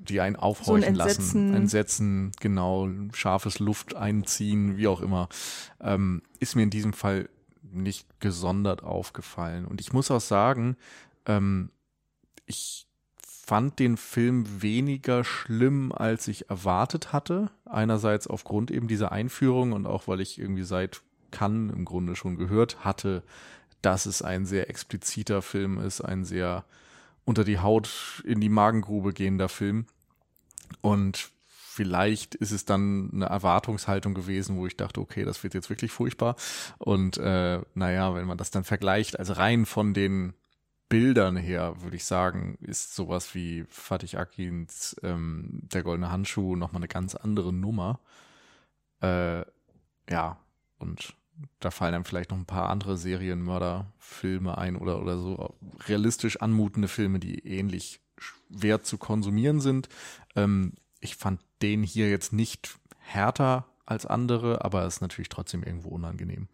die 0.01 0.21
einen 0.21 0.37
aufhorchen 0.37 0.83
so 0.83 0.89
ein 0.89 0.95
lassen. 0.95 1.55
Entsetzen, 1.55 2.33
genau, 2.41 2.89
scharfes 3.13 3.59
Luft 3.59 3.95
einziehen, 3.95 4.77
wie 4.77 4.89
auch 4.89 5.01
immer. 5.01 5.29
Ähm, 5.81 6.23
ist 6.41 6.57
mir 6.57 6.63
in 6.63 6.71
diesem 6.71 6.93
Fall 6.93 7.29
nicht 7.63 8.21
gesondert 8.21 8.83
aufgefallen. 8.83 9.67
Und 9.67 9.81
ich 9.81 9.93
muss 9.93 10.11
auch 10.11 10.21
sagen, 10.21 10.77
ähm, 11.27 11.71
ich 12.47 12.87
fand 13.49 13.79
den 13.79 13.97
Film 13.97 14.63
weniger 14.63 15.25
schlimm, 15.25 15.93
als 15.93 16.29
ich 16.29 16.51
erwartet 16.51 17.13
hatte. 17.13 17.51
Einerseits 17.65 18.27
aufgrund 18.27 18.71
eben 18.71 18.89
dieser 18.89 19.11
Einführung 19.11 19.73
und 19.73 19.87
auch 19.87 20.07
weil 20.07 20.21
ich 20.21 20.39
irgendwie 20.39 20.65
seit 20.65 21.03
Cannes 21.31 21.75
im 21.75 21.85
Grunde 21.85 22.17
schon 22.17 22.37
gehört 22.37 22.85
hatte, 22.85 23.23
dass 23.83 24.07
es 24.07 24.23
ein 24.23 24.47
sehr 24.47 24.69
expliziter 24.71 25.43
Film 25.43 25.79
ist, 25.79 26.01
ein 26.01 26.25
sehr 26.25 26.65
unter 27.25 27.45
die 27.45 27.59
Haut 27.59 28.23
in 28.25 28.41
die 28.41 28.49
Magengrube 28.49 29.13
gehender 29.13 29.49
Film. 29.49 29.87
Und 30.81 31.31
vielleicht 31.45 32.35
ist 32.35 32.51
es 32.51 32.65
dann 32.65 33.11
eine 33.13 33.27
Erwartungshaltung 33.27 34.15
gewesen, 34.15 34.57
wo 34.57 34.67
ich 34.67 34.77
dachte, 34.77 35.01
okay, 35.01 35.25
das 35.25 35.43
wird 35.43 35.55
jetzt 35.55 35.71
wirklich 35.71 35.93
furchtbar. 35.93 36.37
Und 36.79 37.19
äh, 37.19 37.61
naja, 37.75 38.15
wenn 38.15 38.27
man 38.27 38.39
das 38.39 38.51
dann 38.51 38.65
vergleicht, 38.65 39.19
also 39.19 39.35
rein 39.35 39.67
von 39.67 39.95
den 39.95 40.35
Bildern 40.89 41.37
her, 41.37 41.83
würde 41.83 41.97
ich 41.97 42.05
sagen, 42.07 42.57
ist 42.63 42.95
sowas 42.95 43.35
wie 43.35 43.65
Fatih 43.69 44.17
Akins 44.17 44.97
ähm, 45.03 45.61
Der 45.63 45.83
goldene 45.83 46.11
Handschuh 46.11 46.57
nochmal 46.57 46.81
eine 46.81 46.89
ganz 46.89 47.15
andere 47.15 47.53
Nummer. 47.53 48.01
Äh, 49.03 49.45
ja, 50.11 50.39
und 50.79 51.15
da 51.61 51.71
fallen 51.71 51.95
einem 51.95 52.05
vielleicht 52.05 52.31
noch 52.31 52.39
ein 52.39 52.47
paar 52.47 52.71
andere 52.71 52.97
Serienmörderfilme 52.97 54.59
ein 54.59 54.77
oder, 54.77 55.01
oder 55.01 55.19
so 55.19 55.55
realistisch 55.87 56.41
anmutende 56.41 56.89
Filme, 56.89 57.21
die 57.21 57.47
ähnlich 57.47 58.01
schwer 58.19 58.83
zu 58.83 58.99
konsumieren 58.99 59.61
sind. 59.61 59.89
Ähm, 60.35 60.75
ich 61.01 61.17
fand 61.17 61.41
den 61.63 61.83
hier 61.83 62.11
jetzt 62.11 62.33
nicht 62.33 62.79
härter 62.99 63.67
als 63.87 64.05
andere, 64.05 64.65
aber 64.65 64.85
es 64.85 64.97
ist 64.97 65.01
natürlich 65.01 65.29
trotzdem 65.29 65.63
irgendwo 65.63 65.91
unangenehm. 65.91 66.49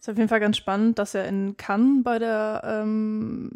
Ist 0.00 0.08
auf 0.08 0.16
jeden 0.16 0.28
Fall 0.28 0.40
ganz 0.40 0.56
spannend, 0.56 0.98
dass 0.98 1.14
er 1.14 1.26
in 1.26 1.56
Cannes 1.56 2.04
bei 2.04 2.18
der, 2.18 2.62
ähm, 2.64 3.50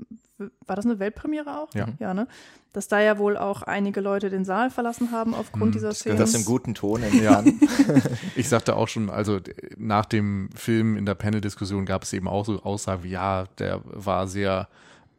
war 0.67 0.77
das 0.77 0.85
eine 0.85 0.99
Weltpremiere 0.99 1.61
auch? 1.61 1.75
Ja. 1.75 1.89
ja 1.99 2.15
ne? 2.15 2.27
Dass 2.73 2.89
da 2.89 3.01
ja 3.01 3.19
wohl 3.19 3.37
auch 3.37 3.63
einige 3.63 4.01
Leute 4.01 4.31
den 4.31 4.45
Saal 4.45 4.71
verlassen 4.71 5.11
haben 5.11 5.35
aufgrund 5.35 5.67
hm, 5.67 5.73
dieser 5.73 5.93
Szene. 5.93 6.17
Das 6.17 6.35
im 6.35 6.45
guten 6.45 6.75
Ton 6.75 7.03
in 7.03 7.23
ja. 7.23 7.45
ich 8.37 8.49
sagte 8.49 8.77
auch 8.77 8.89
schon, 8.89 9.11
also 9.11 9.41
nach 9.77 10.07
dem 10.07 10.51
Film 10.55 10.97
in 10.97 11.05
der 11.05 11.15
Panel-Diskussion 11.15 11.85
gab 11.85 12.05
es 12.05 12.13
eben 12.13 12.29
auch 12.29 12.45
so 12.45 12.63
Aussagen 12.63 13.03
wie, 13.03 13.11
ja, 13.11 13.45
der 13.59 13.81
war 13.85 14.27
sehr 14.27 14.69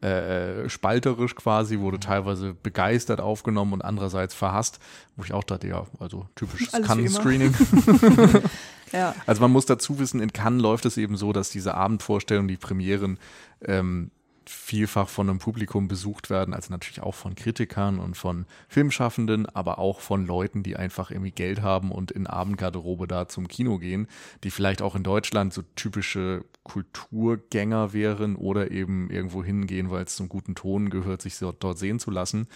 äh, 0.02 0.68
spalterisch 0.68 1.36
quasi, 1.36 1.78
wurde 1.78 2.00
teilweise 2.00 2.54
begeistert 2.54 3.20
aufgenommen 3.20 3.72
und 3.74 3.82
andererseits 3.82 4.34
verhasst, 4.34 4.80
wo 5.16 5.22
ich 5.22 5.32
auch 5.32 5.44
dachte, 5.44 5.68
ja, 5.68 5.86
also 6.00 6.26
typisches 6.34 6.72
Cannes-Screening. 6.72 7.54
ja. 8.92 9.14
Also 9.26 9.40
man 9.40 9.50
muss 9.50 9.66
dazu 9.66 9.98
wissen, 9.98 10.20
in 10.20 10.32
Cannes 10.32 10.62
läuft 10.62 10.84
es 10.86 10.96
eben 10.96 11.16
so, 11.16 11.32
dass 11.32 11.50
diese 11.50 11.74
Abendvorstellungen, 11.74 12.48
die 12.48 12.56
Premieren 12.56 13.18
ähm, 13.62 14.10
vielfach 14.48 15.08
von 15.08 15.28
einem 15.28 15.38
Publikum 15.38 15.88
besucht 15.88 16.30
werden, 16.30 16.54
also 16.54 16.72
natürlich 16.72 17.00
auch 17.00 17.14
von 17.14 17.34
Kritikern 17.34 17.98
und 17.98 18.16
von 18.16 18.46
Filmschaffenden, 18.68 19.46
aber 19.46 19.78
auch 19.78 20.00
von 20.00 20.26
Leuten, 20.26 20.62
die 20.62 20.76
einfach 20.76 21.10
irgendwie 21.10 21.30
Geld 21.30 21.62
haben 21.62 21.90
und 21.90 22.10
in 22.10 22.26
Abendgarderobe 22.26 23.06
da 23.06 23.28
zum 23.28 23.48
Kino 23.48 23.78
gehen, 23.78 24.08
die 24.44 24.50
vielleicht 24.50 24.82
auch 24.82 24.94
in 24.94 25.02
Deutschland 25.02 25.52
so 25.52 25.62
typische 25.76 26.44
Kulturgänger 26.64 27.92
wären 27.92 28.36
oder 28.36 28.70
eben 28.70 29.10
irgendwo 29.10 29.42
hingehen, 29.44 29.90
weil 29.90 30.04
es 30.04 30.16
zum 30.16 30.28
guten 30.28 30.54
Ton 30.54 30.90
gehört, 30.90 31.22
sich 31.22 31.38
dort 31.38 31.78
sehen 31.78 31.98
zu 31.98 32.10
lassen. 32.10 32.48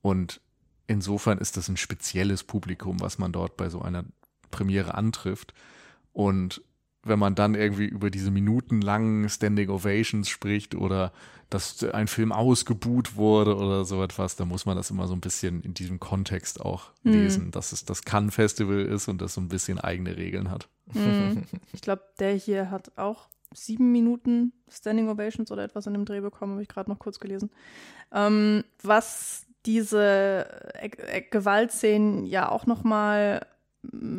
Und 0.00 0.40
insofern 0.86 1.38
ist 1.38 1.56
das 1.56 1.68
ein 1.68 1.76
spezielles 1.76 2.44
Publikum, 2.44 3.00
was 3.00 3.18
man 3.18 3.32
dort 3.32 3.56
bei 3.56 3.68
so 3.68 3.80
einer 3.82 4.04
Premiere 4.52 4.94
antrifft. 4.94 5.52
Und 6.12 6.62
wenn 7.04 7.18
man 7.18 7.34
dann 7.34 7.56
irgendwie 7.56 7.86
über 7.86 8.10
diese 8.10 8.30
minutenlangen 8.30 9.28
Standing 9.28 9.70
Ovations 9.70 10.28
spricht 10.28 10.76
oder 10.76 11.12
dass 11.50 11.82
ein 11.84 12.06
Film 12.06 12.32
ausgebuht 12.32 13.16
wurde 13.16 13.56
oder 13.56 13.84
so 13.84 14.02
etwas, 14.02 14.36
dann 14.36 14.48
muss 14.48 14.64
man 14.64 14.76
das 14.76 14.90
immer 14.90 15.06
so 15.06 15.14
ein 15.14 15.20
bisschen 15.20 15.62
in 15.62 15.74
diesem 15.74 16.00
Kontext 16.00 16.60
auch 16.60 16.92
mhm. 17.02 17.12
lesen, 17.12 17.50
dass 17.50 17.72
es 17.72 17.84
das 17.84 18.02
Cannes 18.02 18.34
Festival 18.34 18.80
ist 18.80 19.08
und 19.08 19.20
das 19.20 19.34
so 19.34 19.40
ein 19.40 19.48
bisschen 19.48 19.78
eigene 19.78 20.16
Regeln 20.16 20.50
hat. 20.50 20.68
Mhm. 20.92 21.42
Ich 21.72 21.82
glaube, 21.82 22.02
der 22.18 22.34
hier 22.34 22.70
hat 22.70 22.92
auch 22.96 23.28
sieben 23.54 23.92
Minuten 23.92 24.52
Standing 24.70 25.08
Ovations 25.08 25.50
oder 25.50 25.64
etwas 25.64 25.86
in 25.86 25.92
dem 25.92 26.04
Dreh 26.04 26.20
bekommen, 26.20 26.52
habe 26.52 26.62
ich 26.62 26.68
gerade 26.68 26.90
noch 26.90 26.98
kurz 26.98 27.18
gelesen. 27.18 27.50
Ähm, 28.12 28.64
was 28.82 29.44
diese 29.66 30.46
Gewaltszenen 31.30 32.24
ja 32.24 32.48
auch 32.48 32.66
noch 32.66 32.82
mal 32.82 33.46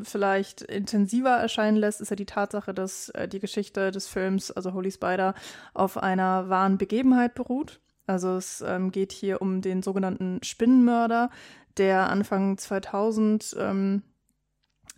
vielleicht 0.04 0.62
intensiver 0.62 1.38
erscheinen 1.38 1.78
lässt, 1.78 2.02
ist 2.02 2.10
ja 2.10 2.16
die 2.16 2.26
Tatsache, 2.26 2.74
dass 2.74 3.10
äh, 3.10 3.28
die 3.28 3.40
Geschichte 3.40 3.92
des 3.92 4.08
Films, 4.08 4.52
also 4.52 4.74
Holy 4.74 4.92
Spider, 4.92 5.34
auf 5.74 5.98
einer 5.98 6.50
wahren 6.50 6.78
Begebenheit 6.78 7.34
beruht. 7.34 7.80
Also 8.06 8.36
es 8.36 8.62
ähm, 8.62 8.92
geht 8.92 9.14
hier 9.14 9.42
um 9.42 9.62
den 9.62 9.82
sogenannten 9.82 10.44
Spinnenmörder, 10.44 11.30
der 11.78 12.10
Anfang 12.10 12.58
2000, 12.58 13.56
ähm, 13.58 14.04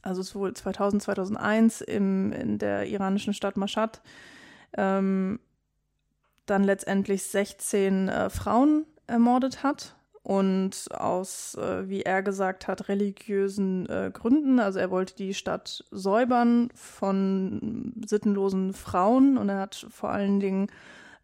also 0.01 0.21
es 0.21 0.35
wohl 0.35 0.53
2000, 0.53 1.03
2001 1.03 1.81
im, 1.81 2.31
in 2.31 2.57
der 2.57 2.87
iranischen 2.87 3.33
Stadt 3.33 3.57
Mashhad, 3.57 4.01
ähm, 4.75 5.39
dann 6.47 6.63
letztendlich 6.63 7.23
16 7.23 8.09
äh, 8.09 8.29
Frauen 8.29 8.85
ermordet 9.07 9.63
hat 9.63 9.94
und 10.25 10.87
aus, 10.91 11.53
äh, 11.53 11.87
wie 11.87 12.01
er 12.01 12.23
gesagt 12.23 12.67
hat, 12.67 12.89
religiösen 12.89 13.87
äh, 13.87 14.09
Gründen. 14.11 14.59
Also 14.59 14.79
er 14.79 14.89
wollte 14.89 15.15
die 15.15 15.35
Stadt 15.35 15.85
säubern 15.91 16.69
von 16.73 17.93
sittenlosen 18.03 18.73
Frauen. 18.73 19.37
Und 19.37 19.49
er 19.49 19.59
hat 19.59 19.85
vor 19.91 20.09
allen 20.09 20.39
Dingen 20.39 20.71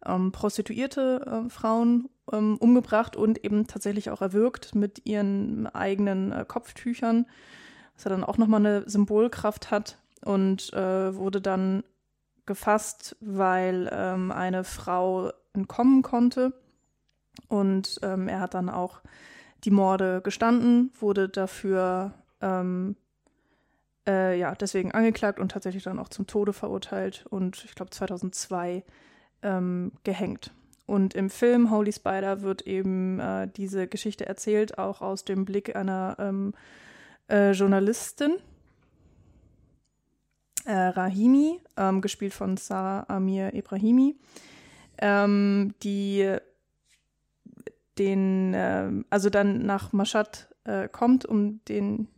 ähm, 0.06 0.30
prostituierte 0.30 1.44
äh, 1.46 1.50
Frauen 1.50 2.10
ähm, 2.32 2.56
umgebracht 2.58 3.16
und 3.16 3.44
eben 3.44 3.66
tatsächlich 3.66 4.08
auch 4.10 4.22
erwürgt 4.22 4.76
mit 4.76 5.04
ihren 5.04 5.66
eigenen 5.66 6.30
äh, 6.30 6.44
Kopftüchern, 6.46 7.26
was 7.96 8.06
er 8.06 8.10
dann 8.10 8.22
auch 8.22 8.38
nochmal 8.38 8.60
eine 8.60 8.88
Symbolkraft 8.88 9.72
hat. 9.72 9.98
Und 10.24 10.72
äh, 10.74 11.16
wurde 11.16 11.40
dann 11.40 11.82
gefasst, 12.46 13.16
weil 13.18 13.90
ähm, 13.92 14.30
eine 14.30 14.62
Frau 14.62 15.32
entkommen 15.54 16.02
konnte 16.02 16.52
und 17.48 17.98
ähm, 18.02 18.28
er 18.28 18.40
hat 18.40 18.54
dann 18.54 18.68
auch 18.68 19.00
die 19.64 19.70
Morde 19.70 20.20
gestanden, 20.22 20.90
wurde 20.98 21.28
dafür 21.28 22.12
ähm, 22.40 22.96
äh, 24.06 24.38
ja 24.38 24.54
deswegen 24.54 24.92
angeklagt 24.92 25.38
und 25.38 25.52
tatsächlich 25.52 25.84
dann 25.84 25.98
auch 25.98 26.08
zum 26.08 26.26
Tode 26.26 26.52
verurteilt 26.52 27.24
und 27.30 27.64
ich 27.64 27.74
glaube 27.74 27.90
2002 27.90 28.82
ähm, 29.42 29.92
gehängt. 30.04 30.52
Und 30.86 31.14
im 31.14 31.30
Film 31.30 31.70
Holy 31.70 31.92
Spider 31.92 32.42
wird 32.42 32.62
eben 32.62 33.20
äh, 33.20 33.48
diese 33.48 33.86
Geschichte 33.86 34.26
erzählt, 34.26 34.78
auch 34.78 35.00
aus 35.00 35.24
dem 35.24 35.44
Blick 35.44 35.76
einer 35.76 36.16
ähm, 36.18 36.54
äh, 37.28 37.52
Journalistin, 37.52 38.36
äh, 40.64 40.72
Rahimi, 40.72 41.60
ähm, 41.76 42.00
gespielt 42.00 42.34
von 42.34 42.56
Sarah 42.56 43.06
Amir 43.08 43.54
Ibrahimi, 43.54 44.16
ähm, 44.98 45.74
die 45.82 46.36
den, 47.98 48.54
äh, 48.54 48.90
also 49.10 49.30
dann 49.30 49.64
nach 49.64 49.92
Mashhad 49.92 50.48
äh, 50.64 50.88
kommt, 50.88 51.26
um 51.26 51.60
den 51.66 52.08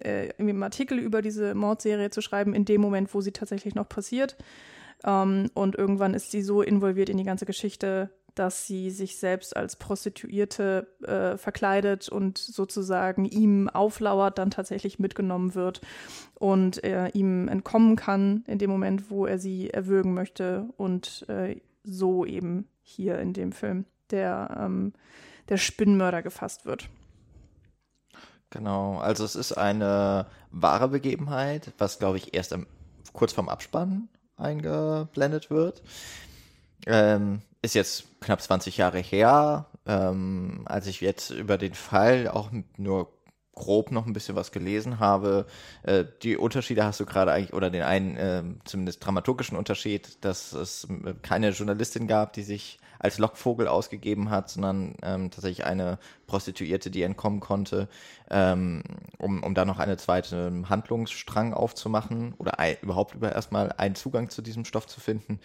äh, 0.00 0.30
im 0.38 0.62
Artikel 0.62 0.98
über 0.98 1.22
diese 1.22 1.54
Mordserie 1.54 2.10
zu 2.10 2.20
schreiben, 2.20 2.54
in 2.54 2.64
dem 2.64 2.80
Moment, 2.80 3.14
wo 3.14 3.20
sie 3.20 3.32
tatsächlich 3.32 3.74
noch 3.74 3.88
passiert. 3.88 4.36
Ähm, 5.04 5.50
und 5.54 5.76
irgendwann 5.76 6.14
ist 6.14 6.30
sie 6.30 6.42
so 6.42 6.62
involviert 6.62 7.08
in 7.08 7.16
die 7.16 7.24
ganze 7.24 7.46
Geschichte, 7.46 8.10
dass 8.34 8.66
sie 8.66 8.90
sich 8.90 9.16
selbst 9.16 9.56
als 9.56 9.76
Prostituierte 9.76 10.88
äh, 11.06 11.36
verkleidet 11.36 12.08
und 12.08 12.36
sozusagen 12.38 13.26
ihm 13.26 13.68
auflauert, 13.68 14.38
dann 14.38 14.50
tatsächlich 14.50 14.98
mitgenommen 14.98 15.54
wird 15.54 15.80
und 16.34 16.82
er 16.82 17.14
ihm 17.14 17.46
entkommen 17.46 17.94
kann 17.94 18.42
in 18.48 18.58
dem 18.58 18.70
Moment, 18.70 19.08
wo 19.08 19.26
er 19.26 19.38
sie 19.38 19.70
erwürgen 19.70 20.14
möchte 20.14 20.68
und 20.76 21.26
äh, 21.28 21.60
so 21.84 22.24
eben 22.24 22.66
hier 22.82 23.20
in 23.20 23.34
dem 23.34 23.52
Film 23.52 23.84
der, 24.10 24.56
ähm, 24.60 24.92
der 25.48 25.56
Spinnmörder 25.56 26.22
gefasst 26.22 26.66
wird. 26.66 26.88
Genau, 28.50 28.98
also 28.98 29.24
es 29.24 29.34
ist 29.34 29.52
eine 29.52 30.26
wahre 30.50 30.88
Begebenheit, 30.88 31.72
was 31.78 31.98
glaube 31.98 32.18
ich 32.18 32.34
erst 32.34 32.52
am, 32.52 32.66
kurz 33.12 33.32
vorm 33.32 33.48
Abspann 33.48 34.08
eingeblendet 34.36 35.50
wird. 35.50 35.82
Ähm, 36.86 37.42
ist 37.62 37.74
jetzt 37.74 38.20
knapp 38.20 38.40
20 38.40 38.76
Jahre 38.76 38.98
her, 38.98 39.66
ähm, 39.86 40.62
als 40.66 40.86
ich 40.86 41.00
jetzt 41.00 41.30
über 41.30 41.58
den 41.58 41.74
Fall 41.74 42.28
auch 42.28 42.50
nur 42.76 43.12
grob 43.54 43.90
noch 43.90 44.06
ein 44.06 44.12
bisschen 44.12 44.36
was 44.36 44.52
gelesen 44.52 44.98
habe. 44.98 45.46
Äh, 45.82 46.04
die 46.22 46.36
Unterschiede 46.36 46.84
hast 46.84 47.00
du 47.00 47.06
gerade 47.06 47.32
eigentlich, 47.32 47.52
oder 47.52 47.70
den 47.70 47.82
einen 47.82 48.16
äh, 48.16 48.42
zumindest 48.64 49.04
dramaturgischen 49.04 49.56
Unterschied, 49.56 50.24
dass 50.24 50.52
es 50.52 50.84
äh, 50.84 51.14
keine 51.22 51.50
Journalistin 51.50 52.06
gab, 52.06 52.32
die 52.32 52.42
sich 52.42 52.78
als 52.98 53.18
Lockvogel 53.18 53.68
ausgegeben 53.68 54.30
hat, 54.30 54.48
sondern 54.48 54.94
ähm, 55.02 55.30
tatsächlich 55.30 55.66
eine 55.66 55.98
Prostituierte, 56.26 56.90
die 56.90 57.02
entkommen 57.02 57.40
konnte, 57.40 57.88
ähm, 58.30 58.82
um, 59.18 59.42
um 59.42 59.54
da 59.54 59.66
noch 59.66 59.78
eine 59.78 59.98
zweite 59.98 60.50
Handlungsstrang 60.70 61.52
aufzumachen 61.52 62.32
oder 62.38 62.58
ein, 62.58 62.76
überhaupt 62.80 63.14
über 63.14 63.32
erstmal 63.32 63.72
einen 63.72 63.94
Zugang 63.94 64.30
zu 64.30 64.40
diesem 64.40 64.64
Stoff 64.64 64.86
zu 64.86 65.00
finden. 65.00 65.38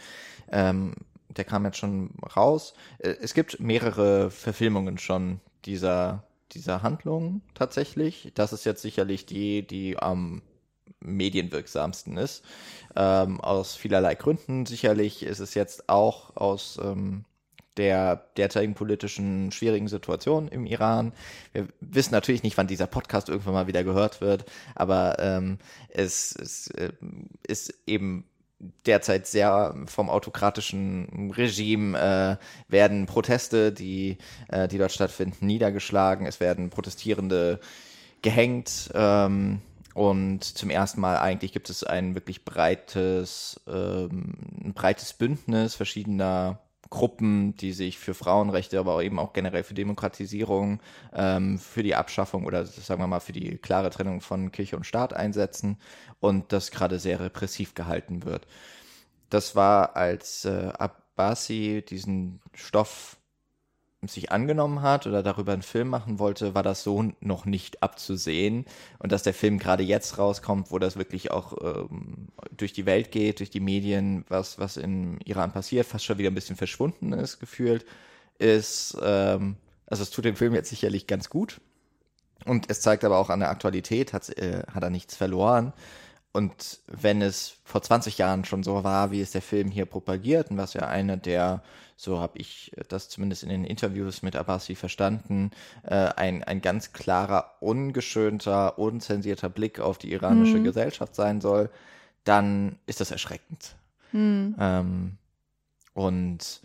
Ähm, 0.51 0.94
der 1.28 1.44
kam 1.44 1.66
jetzt 1.66 1.78
schon 1.78 2.12
raus. 2.36 2.74
Äh, 3.00 3.16
es 3.22 3.34
gibt 3.34 3.60
mehrere 3.60 4.32
Verfilmungen 4.32 4.98
schon 4.98 5.42
dieser, 5.66 6.24
dieser 6.51 6.82
Handlung 6.82 7.41
tatsächlich. 7.53 8.32
Das 8.36 8.53
ist 8.53 8.65
jetzt 8.65 8.82
sicherlich 8.82 9.25
die, 9.25 9.65
die 9.65 9.98
am 9.98 10.41
medienwirksamsten 11.00 12.18
ist. 12.18 12.44
Ähm, 12.96 13.39
aus 13.41 13.75
vielerlei 13.75 14.15
Gründen. 14.15 14.65
Sicherlich 14.65 15.24
ist 15.24 15.39
es 15.39 15.53
jetzt 15.53 15.89
auch 15.89 16.36
aus 16.36 16.79
ähm, 16.84 17.25
der 17.77 18.27
derzeitigen 18.36 18.74
politischen 18.74 19.51
schwierigen 19.51 19.88
Situation 19.88 20.50
im 20.50 20.65
Iran. 20.65 21.13
Wir 21.53 21.68
wissen 21.79 22.12
natürlich 22.12 22.44
nicht, 22.44 22.58
wann 22.58 22.68
dieser 22.68 22.88
Podcast 22.88 23.29
irgendwann 23.29 23.53
mal 23.53 23.68
wieder 23.68 23.86
gehört 23.86 24.20
wird, 24.20 24.44
aber 24.75 25.18
ähm, 25.20 25.60
es, 25.88 26.36
es 26.36 26.68
äh, 26.72 26.91
ist 27.48 27.74
eben 27.88 28.28
derzeit 28.86 29.28
sehr 29.28 29.75
vom 29.86 30.10
autokratischen 30.10 31.32
Regime 31.32 31.98
äh, 31.98 32.72
werden 32.72 33.06
Proteste, 33.06 33.72
die, 33.72 34.18
äh, 34.50 34.68
die 34.68 34.78
dort 34.78 34.92
stattfinden, 34.92 35.46
niedergeschlagen. 35.46 36.25
Es 36.25 36.39
werden 36.39 36.70
Protestierende 36.70 37.60
gehängt. 38.22 38.89
Ähm, 38.94 39.62
und 39.94 40.44
zum 40.44 40.70
ersten 40.70 41.01
Mal 41.01 41.18
eigentlich 41.18 41.51
gibt 41.51 41.70
es 41.70 41.84
ein 41.84 42.16
wirklich 42.16 42.46
breites, 42.46 43.60
ähm, 43.68 44.36
ein 44.63 44.74
breites 44.74 45.13
Bündnis 45.13 45.75
verschiedener 45.75 46.60
Gruppen, 46.89 47.55
die 47.55 47.72
sich 47.72 48.00
für 48.00 48.13
Frauenrechte, 48.13 48.79
aber 48.79 49.03
eben 49.03 49.19
auch 49.19 49.34
generell 49.34 49.63
für 49.63 49.75
Demokratisierung, 49.75 50.81
ähm, 51.13 51.60
für 51.60 51.84
die 51.84 51.96
Abschaffung 51.96 52.46
oder 52.46 52.65
sagen 52.65 53.01
wir 53.01 53.08
mal 53.08 53.19
für 53.19 53.31
die 53.31 53.58
klare 53.58 53.91
Trennung 53.91 54.22
von 54.22 54.51
Kirche 54.51 54.75
und 54.75 54.86
Staat 54.86 55.13
einsetzen 55.13 55.77
und 56.19 56.51
das 56.51 56.72
gerade 56.72 56.98
sehr 56.98 57.19
repressiv 57.19 57.75
gehalten 57.75 58.25
wird. 58.25 58.48
Das 59.29 59.55
war, 59.55 59.96
als 59.96 60.46
äh, 60.46 60.72
Abbasi 60.77 61.86
diesen 61.88 62.41
Stoff 62.55 63.19
sich 64.08 64.32
angenommen 64.32 64.82
hat 64.82 65.08
oder 65.08 65.22
darüber 65.24 65.51
einen 65.51 65.62
Film 65.62 65.89
machen 65.89 66.20
wollte, 66.20 66.56
war 66.56 66.63
das 66.63 66.84
so 66.84 67.12
noch 67.20 67.46
nicht 67.46 67.84
abzusehen. 67.84 68.65
Und 69.00 69.12
dass 69.12 69.24
der 69.24 69.34
Film 69.34 69.60
gerade 69.60 69.84
jetzt 69.84 70.18
rauskommt, 70.18 70.72
wo 70.72 70.79
das 70.79 70.96
wirklich 70.96 71.32
auch 71.32 71.53
ähm, 71.62 72.29
durch 72.56 72.72
die 72.72 72.86
Welt 72.86 73.12
geht, 73.12 73.39
durch 73.39 73.50
die 73.50 73.60
Medien, 73.60 74.25
was, 74.29 74.58
was 74.58 74.77
in 74.77 75.20
Iran 75.25 75.51
passiert, 75.51 75.86
fast 75.86 76.06
schon 76.06 76.18
wieder 76.18 76.32
ein 76.32 76.36
bisschen 76.36 76.56
verschwunden 76.56 77.12
ist, 77.12 77.39
gefühlt, 77.39 77.86
ist, 78.38 78.98
ähm, 79.01 79.58
also 79.86 80.03
es 80.03 80.12
tut 80.12 80.25
dem 80.25 80.38
Film 80.38 80.53
jetzt 80.53 80.70
sicherlich 80.70 81.06
ganz 81.06 81.29
gut. 81.29 81.60
Und 82.46 82.70
es 82.70 82.79
zeigt 82.79 83.03
aber 83.03 83.18
auch 83.18 83.29
an 83.29 83.41
der 83.41 83.50
Aktualität, 83.50 84.13
hat, 84.13 84.29
äh, 84.38 84.63
hat 84.74 84.84
er 84.84 84.89
nichts 84.89 85.15
verloren. 85.15 85.74
Und 86.32 86.79
wenn 86.88 87.22
es 87.22 87.58
vor 87.65 87.82
20 87.82 88.18
Jahren 88.18 88.46
schon 88.46 88.63
so 88.63 88.84
war, 88.84 89.12
wie 89.12 89.20
es 89.22 89.32
der 89.32 89.41
Film 89.41 89.72
hier 89.72 89.86
propagiert, 89.86 90.51
und 90.51 90.58
was 90.58 90.74
ja 90.74 90.84
eine 90.84 91.18
der, 91.18 91.63
so 92.00 92.22
habe 92.22 92.38
ich 92.38 92.72
das 92.88 93.10
zumindest 93.10 93.44
in 93.44 93.50
den 93.50 93.65
Interviews 93.65 94.22
mit 94.22 94.38
Abbasi 94.38 94.75
verstanden, 94.75 95.51
äh, 95.84 95.96
ein, 95.96 96.46
ein 96.46 96.62
ganz 96.62 96.94
klarer, 96.94 97.56
ungeschönter, 97.60 98.79
unzensierter 98.79 99.50
Blick 99.50 99.82
auf 99.82 99.98
die 99.98 100.13
iranische 100.13 100.60
mhm. 100.60 100.63
Gesellschaft 100.63 101.13
sein 101.13 101.41
soll, 101.41 101.70
dann 102.24 102.79
ist 102.86 103.01
das 103.01 103.12
erschreckend. 103.12 103.75
Mhm. 104.13 104.56
Ähm, 104.58 105.18
und 105.94 106.62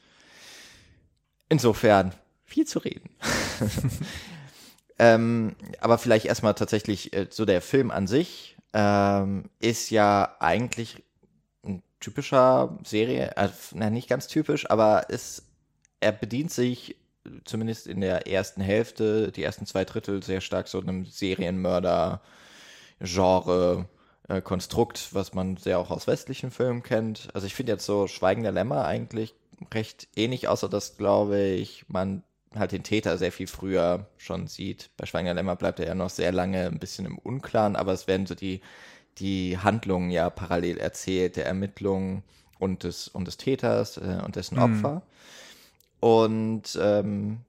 insofern 1.48 2.14
viel 2.44 2.64
zu 2.64 2.78
reden. 2.78 3.10
ähm, 5.00 5.56
aber 5.80 5.98
vielleicht 5.98 6.26
erstmal 6.26 6.54
tatsächlich 6.54 7.12
äh, 7.12 7.26
so 7.28 7.44
der 7.44 7.60
Film 7.60 7.90
an 7.90 8.06
sich 8.06 8.56
ähm, 8.72 9.50
ist 9.58 9.90
ja 9.90 10.36
eigentlich 10.38 11.02
typischer 12.04 12.78
Serie, 12.84 13.32
äh, 13.36 13.48
na, 13.72 13.90
nicht 13.90 14.08
ganz 14.08 14.28
typisch, 14.28 14.70
aber 14.70 15.10
ist, 15.10 15.42
er 16.00 16.12
bedient 16.12 16.52
sich 16.52 16.96
zumindest 17.44 17.86
in 17.86 18.00
der 18.00 18.26
ersten 18.28 18.60
Hälfte, 18.60 19.32
die 19.32 19.42
ersten 19.42 19.66
zwei 19.66 19.84
Drittel 19.84 20.22
sehr 20.22 20.40
stark 20.40 20.68
so 20.68 20.80
einem 20.80 21.04
Serienmörder-Genre. 21.06 23.88
Äh, 24.28 24.40
Konstrukt, 24.40 25.10
was 25.12 25.34
man 25.34 25.58
sehr 25.58 25.78
auch 25.78 25.90
aus 25.90 26.06
westlichen 26.06 26.50
Filmen 26.50 26.82
kennt. 26.82 27.28
Also 27.34 27.46
ich 27.46 27.54
finde 27.54 27.72
jetzt 27.72 27.84
so 27.84 28.06
Schweigen 28.06 28.42
der 28.42 28.52
Lämmer 28.52 28.86
eigentlich 28.86 29.34
recht 29.72 30.08
ähnlich, 30.16 30.48
außer 30.48 30.68
dass, 30.68 30.96
glaube 30.96 31.40
ich, 31.40 31.84
man 31.88 32.22
halt 32.54 32.72
den 32.72 32.84
Täter 32.84 33.18
sehr 33.18 33.32
viel 33.32 33.46
früher 33.46 34.06
schon 34.16 34.46
sieht. 34.46 34.90
Bei 34.96 35.06
Schweiger 35.06 35.34
Lämmer 35.34 35.56
bleibt 35.56 35.80
er 35.80 35.86
ja 35.86 35.94
noch 35.94 36.10
sehr 36.10 36.32
lange 36.32 36.66
ein 36.66 36.78
bisschen 36.78 37.04
im 37.04 37.18
Unklaren, 37.18 37.76
aber 37.76 37.92
es 37.92 38.06
werden 38.06 38.26
so 38.26 38.34
die, 38.34 38.60
die 39.18 39.58
Handlungen 39.58 40.10
ja 40.10 40.30
parallel 40.30 40.78
erzählt, 40.78 41.36
der 41.36 41.46
Ermittlungen 41.46 42.22
und 42.58 42.84
des, 42.84 43.08
und 43.08 43.26
des 43.26 43.36
Täters 43.36 43.96
äh, 43.96 44.20
und 44.24 44.36
dessen 44.36 44.56
mhm. 44.56 44.62
Opfer. 44.62 45.02
Und 46.00 46.78
ähm, 46.80 47.40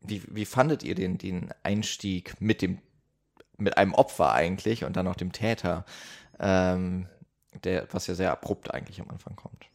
wie, 0.00 0.22
wie 0.28 0.44
fandet 0.44 0.82
ihr 0.82 0.94
den, 0.94 1.18
den 1.18 1.50
Einstieg 1.62 2.40
mit 2.40 2.62
dem, 2.62 2.78
mit 3.56 3.76
einem 3.78 3.94
Opfer 3.94 4.32
eigentlich 4.32 4.84
und 4.84 4.96
dann 4.96 5.06
noch 5.06 5.16
dem 5.16 5.32
Täter, 5.32 5.84
ähm, 6.38 7.06
der, 7.62 7.86
was 7.92 8.06
ja 8.06 8.14
sehr 8.14 8.32
abrupt 8.32 8.72
eigentlich 8.72 9.00
am 9.00 9.10
Anfang 9.10 9.36
kommt? 9.36 9.66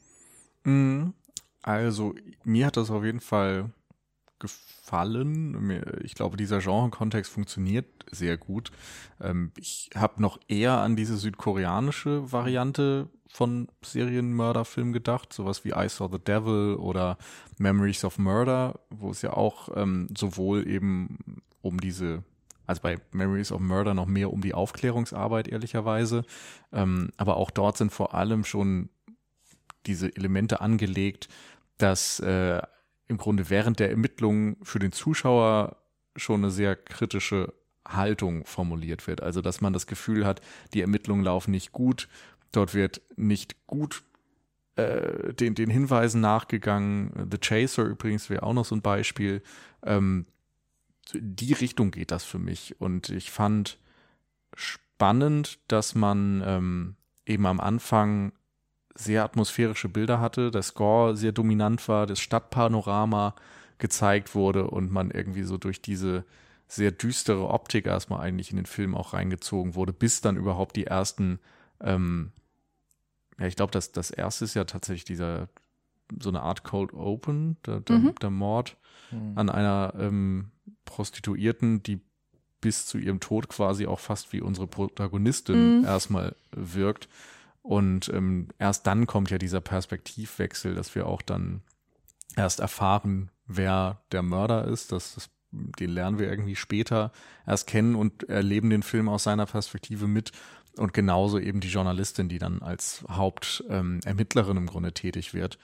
Mhm. 0.63 1.13
Also, 1.61 2.15
mir 2.43 2.65
hat 2.65 2.77
das 2.77 2.89
auf 2.89 3.03
jeden 3.03 3.19
Fall 3.19 3.69
gefallen. 4.39 5.83
Ich 6.03 6.15
glaube, 6.15 6.37
dieser 6.37 6.59
Genre-Kontext 6.59 7.31
funktioniert 7.31 7.85
sehr 8.11 8.37
gut. 8.37 8.71
Ähm, 9.21 9.51
ich 9.57 9.89
habe 9.95 10.21
noch 10.21 10.39
eher 10.47 10.79
an 10.79 10.95
diese 10.95 11.17
südkoreanische 11.17 12.31
Variante 12.31 13.09
von 13.31 13.67
Serienmörderfilmen 13.83 14.93
gedacht, 14.93 15.33
sowas 15.33 15.63
wie 15.63 15.69
I 15.69 15.87
Saw 15.87 16.09
the 16.11 16.23
Devil 16.23 16.75
oder 16.75 17.17
Memories 17.57 18.03
of 18.03 18.17
Murder, 18.17 18.79
wo 18.89 19.11
es 19.11 19.21
ja 19.21 19.33
auch 19.33 19.69
ähm, 19.75 20.07
sowohl 20.17 20.67
eben 20.67 21.41
um 21.61 21.79
diese 21.79 22.23
also 22.69 22.83
bei 22.83 22.99
Memories 23.11 23.51
of 23.51 23.61
Murder 23.61 23.95
noch 23.95 24.05
mehr 24.05 24.31
um 24.31 24.41
die 24.41 24.53
Aufklärungsarbeit, 24.53 25.47
ehrlicherweise. 25.47 26.23
Ähm, 26.71 27.09
aber 27.17 27.37
auch 27.37 27.49
dort 27.49 27.77
sind 27.77 27.91
vor 27.91 28.13
allem 28.13 28.43
schon 28.43 28.89
diese 29.87 30.15
Elemente 30.15 30.61
angelegt, 30.61 31.29
dass 31.79 32.19
äh, 32.19 32.61
im 33.09 33.17
Grunde 33.17 33.49
während 33.49 33.79
der 33.79 33.89
Ermittlungen 33.89 34.55
für 34.61 34.79
den 34.79 34.93
Zuschauer 34.93 35.75
schon 36.15 36.41
eine 36.41 36.51
sehr 36.51 36.75
kritische 36.75 37.53
Haltung 37.85 38.45
formuliert 38.45 39.07
wird. 39.07 39.21
Also, 39.21 39.41
dass 39.41 39.61
man 39.61 39.73
das 39.73 39.87
Gefühl 39.87 40.25
hat, 40.25 40.41
die 40.73 40.81
Ermittlungen 40.81 41.23
laufen 41.23 41.51
nicht 41.51 41.71
gut, 41.71 42.07
dort 42.51 42.73
wird 42.73 43.01
nicht 43.17 43.67
gut 43.67 44.03
äh, 44.75 45.33
den, 45.33 45.55
den 45.55 45.69
Hinweisen 45.69 46.21
nachgegangen. 46.21 47.27
The 47.31 47.37
Chaser 47.37 47.83
übrigens 47.83 48.29
wäre 48.29 48.43
auch 48.43 48.53
noch 48.53 48.65
so 48.65 48.75
ein 48.75 48.81
Beispiel. 48.81 49.41
Ähm, 49.83 50.25
die 51.13 51.53
Richtung 51.53 51.91
geht 51.91 52.11
das 52.11 52.23
für 52.23 52.39
mich. 52.39 52.79
Und 52.79 53.09
ich 53.09 53.31
fand 53.31 53.79
spannend, 54.53 55.59
dass 55.67 55.95
man 55.95 56.43
ähm, 56.45 56.95
eben 57.25 57.47
am 57.47 57.59
Anfang 57.59 58.33
sehr 58.99 59.23
atmosphärische 59.23 59.87
Bilder 59.87 60.19
hatte, 60.19 60.51
der 60.51 60.61
Score 60.61 61.15
sehr 61.15 61.31
dominant 61.31 61.87
war, 61.87 62.05
das 62.05 62.19
Stadtpanorama 62.19 63.33
gezeigt 63.77 64.35
wurde 64.35 64.67
und 64.67 64.91
man 64.91 65.09
irgendwie 65.09 65.43
so 65.43 65.57
durch 65.57 65.81
diese 65.81 66.25
sehr 66.67 66.91
düstere 66.91 67.47
Optik 67.47 67.85
erstmal 67.85 68.19
eigentlich 68.19 68.51
in 68.51 68.57
den 68.57 68.65
Film 68.65 68.95
auch 68.95 69.13
reingezogen 69.13 69.75
wurde, 69.75 69.93
bis 69.93 70.19
dann 70.19 70.35
überhaupt 70.35 70.75
die 70.75 70.85
ersten, 70.85 71.39
ähm, 71.79 72.33
ja, 73.39 73.47
ich 73.47 73.55
glaube, 73.55 73.71
das, 73.71 73.93
das 73.93 74.11
erste 74.11 74.43
ist 74.43 74.53
ja 74.53 74.65
tatsächlich 74.65 75.05
dieser, 75.05 75.47
so 76.19 76.29
eine 76.29 76.41
Art 76.41 76.65
Cold 76.65 76.93
Open, 76.93 77.55
der, 77.65 77.79
der, 77.79 77.99
mhm. 77.99 78.15
der 78.21 78.29
Mord 78.29 78.75
mhm. 79.11 79.31
an 79.35 79.49
einer 79.49 79.93
ähm, 79.97 80.51
Prostituierten, 80.83 81.81
die 81.83 82.01
bis 82.59 82.85
zu 82.85 82.97
ihrem 82.97 83.21
Tod 83.21 83.47
quasi 83.47 83.87
auch 83.87 83.99
fast 83.99 84.33
wie 84.33 84.41
unsere 84.41 84.67
Protagonistin 84.67 85.79
mhm. 85.79 85.85
erstmal 85.85 86.35
wirkt. 86.51 87.07
Und 87.69 88.09
ähm, 88.15 88.47
erst 88.57 88.87
dann 88.87 89.05
kommt 89.05 89.29
ja 89.29 89.37
dieser 89.37 89.61
Perspektivwechsel, 89.61 90.73
dass 90.73 90.95
wir 90.95 91.05
auch 91.05 91.21
dann 91.21 91.61
erst 92.35 92.61
erfahren, 92.61 93.29
wer 93.45 94.01
der 94.11 94.23
Mörder 94.23 94.65
ist. 94.65 94.91
Das, 94.91 95.13
das, 95.13 95.29
den 95.51 95.91
lernen 95.91 96.17
wir 96.17 96.31
irgendwie 96.31 96.55
später 96.55 97.11
erst 97.45 97.67
kennen 97.67 97.93
und 97.93 98.27
erleben 98.27 98.71
den 98.71 98.81
Film 98.81 99.07
aus 99.07 99.21
seiner 99.21 99.45
Perspektive 99.45 100.07
mit. 100.07 100.31
Und 100.77 100.95
genauso 100.95 101.37
eben 101.37 101.59
die 101.59 101.67
Journalistin, 101.67 102.27
die 102.27 102.39
dann 102.39 102.63
als 102.63 103.05
Hauptermittlerin 103.07 104.57
ähm, 104.57 104.63
im 104.63 104.67
Grunde 104.67 104.91
tätig 104.91 105.35
wird. 105.35 105.59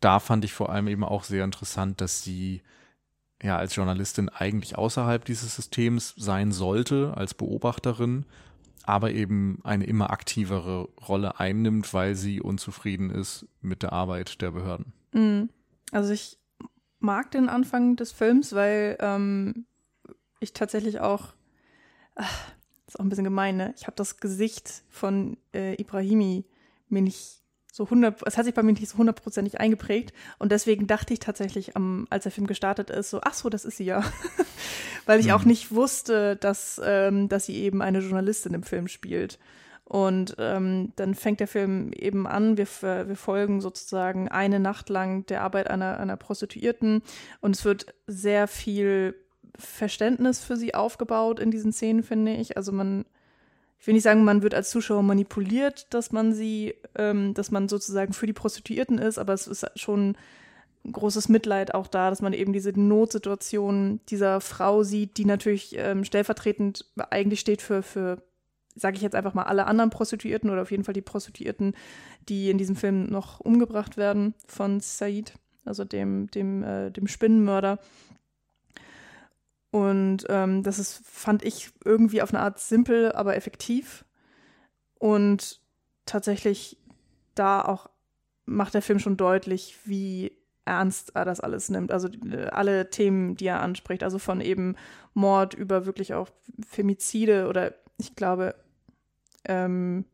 Da 0.00 0.18
fand 0.18 0.44
ich 0.44 0.52
vor 0.52 0.70
allem 0.70 0.88
eben 0.88 1.04
auch 1.04 1.22
sehr 1.22 1.44
interessant, 1.44 2.00
dass 2.00 2.24
sie 2.24 2.60
ja 3.40 3.56
als 3.56 3.76
Journalistin 3.76 4.30
eigentlich 4.30 4.76
außerhalb 4.76 5.24
dieses 5.24 5.54
Systems 5.54 6.12
sein 6.16 6.50
sollte, 6.50 7.14
als 7.16 7.34
Beobachterin 7.34 8.26
aber 8.84 9.12
eben 9.12 9.60
eine 9.64 9.84
immer 9.84 10.10
aktivere 10.10 10.88
Rolle 11.08 11.38
einnimmt, 11.38 11.92
weil 11.94 12.14
sie 12.14 12.40
unzufrieden 12.40 13.10
ist 13.10 13.46
mit 13.60 13.82
der 13.82 13.92
Arbeit 13.92 14.40
der 14.40 14.50
Behörden. 14.50 14.92
Mhm. 15.12 15.50
Also 15.90 16.12
ich 16.12 16.38
mag 16.98 17.30
den 17.30 17.48
Anfang 17.48 17.96
des 17.96 18.12
Films, 18.12 18.54
weil 18.54 18.96
ähm, 19.00 19.66
ich 20.40 20.52
tatsächlich 20.52 21.00
auch, 21.00 21.34
ach, 22.14 22.52
ist 22.86 22.98
auch 22.98 23.04
ein 23.04 23.08
bisschen 23.08 23.24
gemein, 23.24 23.56
ne? 23.56 23.74
Ich 23.76 23.86
habe 23.86 23.96
das 23.96 24.18
Gesicht 24.18 24.82
von 24.88 25.36
äh, 25.54 25.80
Ibrahimi 25.80 26.44
mir 26.88 27.02
nicht 27.02 27.41
so 27.72 27.84
100, 27.84 28.20
es 28.26 28.36
hat 28.36 28.44
sich 28.44 28.52
bei 28.52 28.62
mir 28.62 28.72
nicht 28.72 28.86
so 28.86 28.98
hundertprozentig 28.98 29.58
eingeprägt 29.58 30.12
und 30.38 30.52
deswegen 30.52 30.86
dachte 30.86 31.14
ich 31.14 31.20
tatsächlich, 31.20 31.74
am, 31.74 32.06
als 32.10 32.24
der 32.24 32.32
Film 32.32 32.46
gestartet 32.46 32.90
ist, 32.90 33.08
so, 33.08 33.20
ach 33.22 33.32
so, 33.32 33.48
das 33.48 33.64
ist 33.64 33.78
sie 33.78 33.84
ja, 33.84 34.04
weil 35.06 35.18
ich 35.18 35.28
mhm. 35.28 35.32
auch 35.32 35.44
nicht 35.44 35.74
wusste, 35.74 36.36
dass, 36.36 36.80
ähm, 36.84 37.30
dass 37.30 37.46
sie 37.46 37.56
eben 37.56 37.80
eine 37.80 38.00
Journalistin 38.00 38.52
im 38.52 38.62
Film 38.62 38.88
spielt. 38.88 39.38
Und 39.84 40.36
ähm, 40.38 40.92
dann 40.96 41.14
fängt 41.14 41.40
der 41.40 41.48
Film 41.48 41.92
eben 41.92 42.26
an, 42.26 42.56
wir, 42.56 42.66
wir 42.82 43.16
folgen 43.16 43.60
sozusagen 43.60 44.28
eine 44.28 44.60
Nacht 44.60 44.88
lang 44.88 45.26
der 45.26 45.42
Arbeit 45.42 45.68
einer, 45.68 45.98
einer 45.98 46.16
Prostituierten 46.16 47.02
und 47.40 47.56
es 47.56 47.64
wird 47.64 47.94
sehr 48.06 48.48
viel 48.48 49.14
Verständnis 49.58 50.44
für 50.44 50.56
sie 50.56 50.74
aufgebaut 50.74 51.40
in 51.40 51.50
diesen 51.50 51.72
Szenen, 51.72 52.02
finde 52.02 52.34
ich. 52.34 52.56
Also 52.56 52.72
man 52.72 53.04
ich 53.82 53.86
will 53.88 53.94
nicht 53.94 54.04
sagen, 54.04 54.22
man 54.22 54.44
wird 54.44 54.54
als 54.54 54.70
Zuschauer 54.70 55.02
manipuliert, 55.02 55.92
dass 55.92 56.12
man 56.12 56.32
sie, 56.32 56.76
ähm, 56.94 57.34
dass 57.34 57.50
man 57.50 57.68
sozusagen 57.68 58.12
für 58.12 58.28
die 58.28 58.32
Prostituierten 58.32 58.98
ist, 58.98 59.18
aber 59.18 59.32
es 59.32 59.48
ist 59.48 59.66
schon 59.74 60.16
großes 60.88 61.28
Mitleid 61.28 61.74
auch 61.74 61.88
da, 61.88 62.08
dass 62.08 62.22
man 62.22 62.32
eben 62.32 62.52
diese 62.52 62.70
Notsituation 62.70 63.98
dieser 64.08 64.40
Frau 64.40 64.84
sieht, 64.84 65.16
die 65.16 65.24
natürlich 65.24 65.74
ähm, 65.76 66.04
stellvertretend 66.04 66.92
eigentlich 67.10 67.40
steht 67.40 67.60
für, 67.60 67.82
für 67.82 68.22
sage 68.76 68.94
ich 68.94 69.02
jetzt 69.02 69.16
einfach 69.16 69.34
mal, 69.34 69.46
alle 69.46 69.66
anderen 69.66 69.90
Prostituierten 69.90 70.48
oder 70.48 70.62
auf 70.62 70.70
jeden 70.70 70.84
Fall 70.84 70.94
die 70.94 71.02
Prostituierten, 71.02 71.74
die 72.28 72.50
in 72.50 72.58
diesem 72.58 72.76
Film 72.76 73.06
noch 73.06 73.40
umgebracht 73.40 73.96
werden 73.96 74.36
von 74.46 74.78
Said, 74.78 75.34
also 75.64 75.84
dem, 75.84 76.30
dem, 76.30 76.62
äh, 76.62 76.92
dem 76.92 77.08
Spinnenmörder. 77.08 77.80
Und 79.72 80.26
ähm, 80.28 80.62
das 80.62 80.78
ist, 80.78 81.00
fand 81.04 81.42
ich 81.42 81.70
irgendwie 81.82 82.22
auf 82.22 82.32
eine 82.32 82.42
Art 82.42 82.60
simpel, 82.60 83.10
aber 83.12 83.36
effektiv. 83.36 84.04
Und 84.98 85.60
tatsächlich 86.04 86.78
da 87.34 87.62
auch 87.62 87.88
macht 88.44 88.74
der 88.74 88.82
Film 88.82 88.98
schon 88.98 89.16
deutlich, 89.16 89.78
wie 89.84 90.36
ernst 90.66 91.16
er 91.16 91.24
das 91.24 91.40
alles 91.40 91.70
nimmt. 91.70 91.90
Also 91.90 92.08
alle 92.50 92.90
Themen, 92.90 93.34
die 93.34 93.46
er 93.46 93.62
anspricht, 93.62 94.02
also 94.02 94.18
von 94.18 94.42
eben 94.42 94.76
Mord 95.14 95.54
über 95.54 95.86
wirklich 95.86 96.12
auch 96.12 96.28
Femizide 96.68 97.48
oder 97.48 97.74
ich 97.96 98.14
glaube, 98.14 98.54
ähm, 99.46 100.04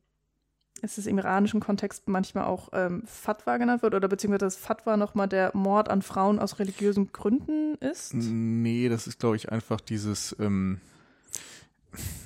es 0.82 0.98
ist 0.98 1.06
im 1.06 1.18
iranischen 1.18 1.60
Kontext 1.60 2.08
manchmal 2.08 2.44
auch 2.44 2.68
ähm, 2.72 3.02
Fatwa 3.06 3.56
genannt 3.56 3.82
wird 3.82 3.94
oder 3.94 4.08
beziehungsweise 4.08 4.46
das 4.46 4.56
Fatwa 4.56 4.96
nochmal 4.96 5.28
der 5.28 5.50
Mord 5.54 5.88
an 5.88 6.02
Frauen 6.02 6.38
aus 6.38 6.58
religiösen 6.58 7.12
Gründen 7.12 7.74
ist? 7.76 8.14
Nee, 8.14 8.88
das 8.88 9.06
ist, 9.06 9.18
glaube 9.18 9.36
ich, 9.36 9.50
einfach 9.50 9.80
dieses, 9.80 10.36
ähm, 10.38 10.80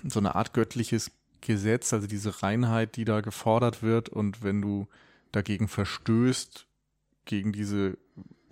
so 0.05 0.19
eine 0.19 0.35
Art 0.35 0.53
göttliches 0.53 1.11
Gesetz, 1.41 1.93
also 1.93 2.07
diese 2.07 2.43
Reinheit, 2.43 2.97
die 2.97 3.05
da 3.05 3.21
gefordert 3.21 3.83
wird 3.83 4.09
und 4.09 4.43
wenn 4.43 4.63
du 4.63 4.87
dagegen 5.33 5.69
verstößt, 5.69 6.67
gegen 7.25 7.53
diese 7.53 7.99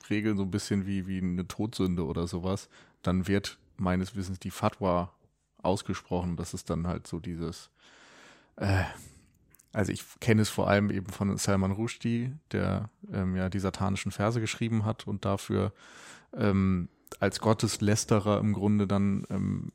Regeln 0.09 0.37
so 0.37 0.43
ein 0.43 0.51
bisschen 0.51 0.87
wie, 0.87 1.07
wie 1.07 1.19
eine 1.19 1.47
Todsünde 1.47 2.05
oder 2.05 2.27
sowas, 2.27 2.69
dann 3.03 3.29
wird 3.29 3.59
meines 3.77 4.17
Wissens 4.17 4.39
die 4.39 4.51
Fatwa 4.51 5.13
ausgesprochen. 5.63 6.37
Das 6.37 6.55
ist 6.55 6.71
dann 6.71 6.87
halt 6.87 7.07
so 7.07 7.21
dieses, 7.21 7.71
äh, 8.57 8.85
also 9.73 9.93
ich 9.93 10.05
kenne 10.21 10.43
es 10.43 10.49
vor 10.49 10.69
allem 10.69 10.91
eben 10.91 11.07
von 11.07 11.37
Salman 11.37 11.73
Rushdie, 11.73 12.33
der 12.53 12.91
ähm, 13.13 13.37
ja 13.37 13.49
die 13.49 13.61
satanischen 13.61 14.11
Verse 14.11 14.41
geschrieben 14.41 14.85
hat 14.85 15.07
und 15.07 15.25
dafür 15.25 15.73
ähm, 16.35 16.89
als 17.19 17.41
Gotteslästerer 17.41 18.39
im 18.39 18.53
Grunde 18.53 18.87
dann 18.87 19.25
ähm, 19.31 19.73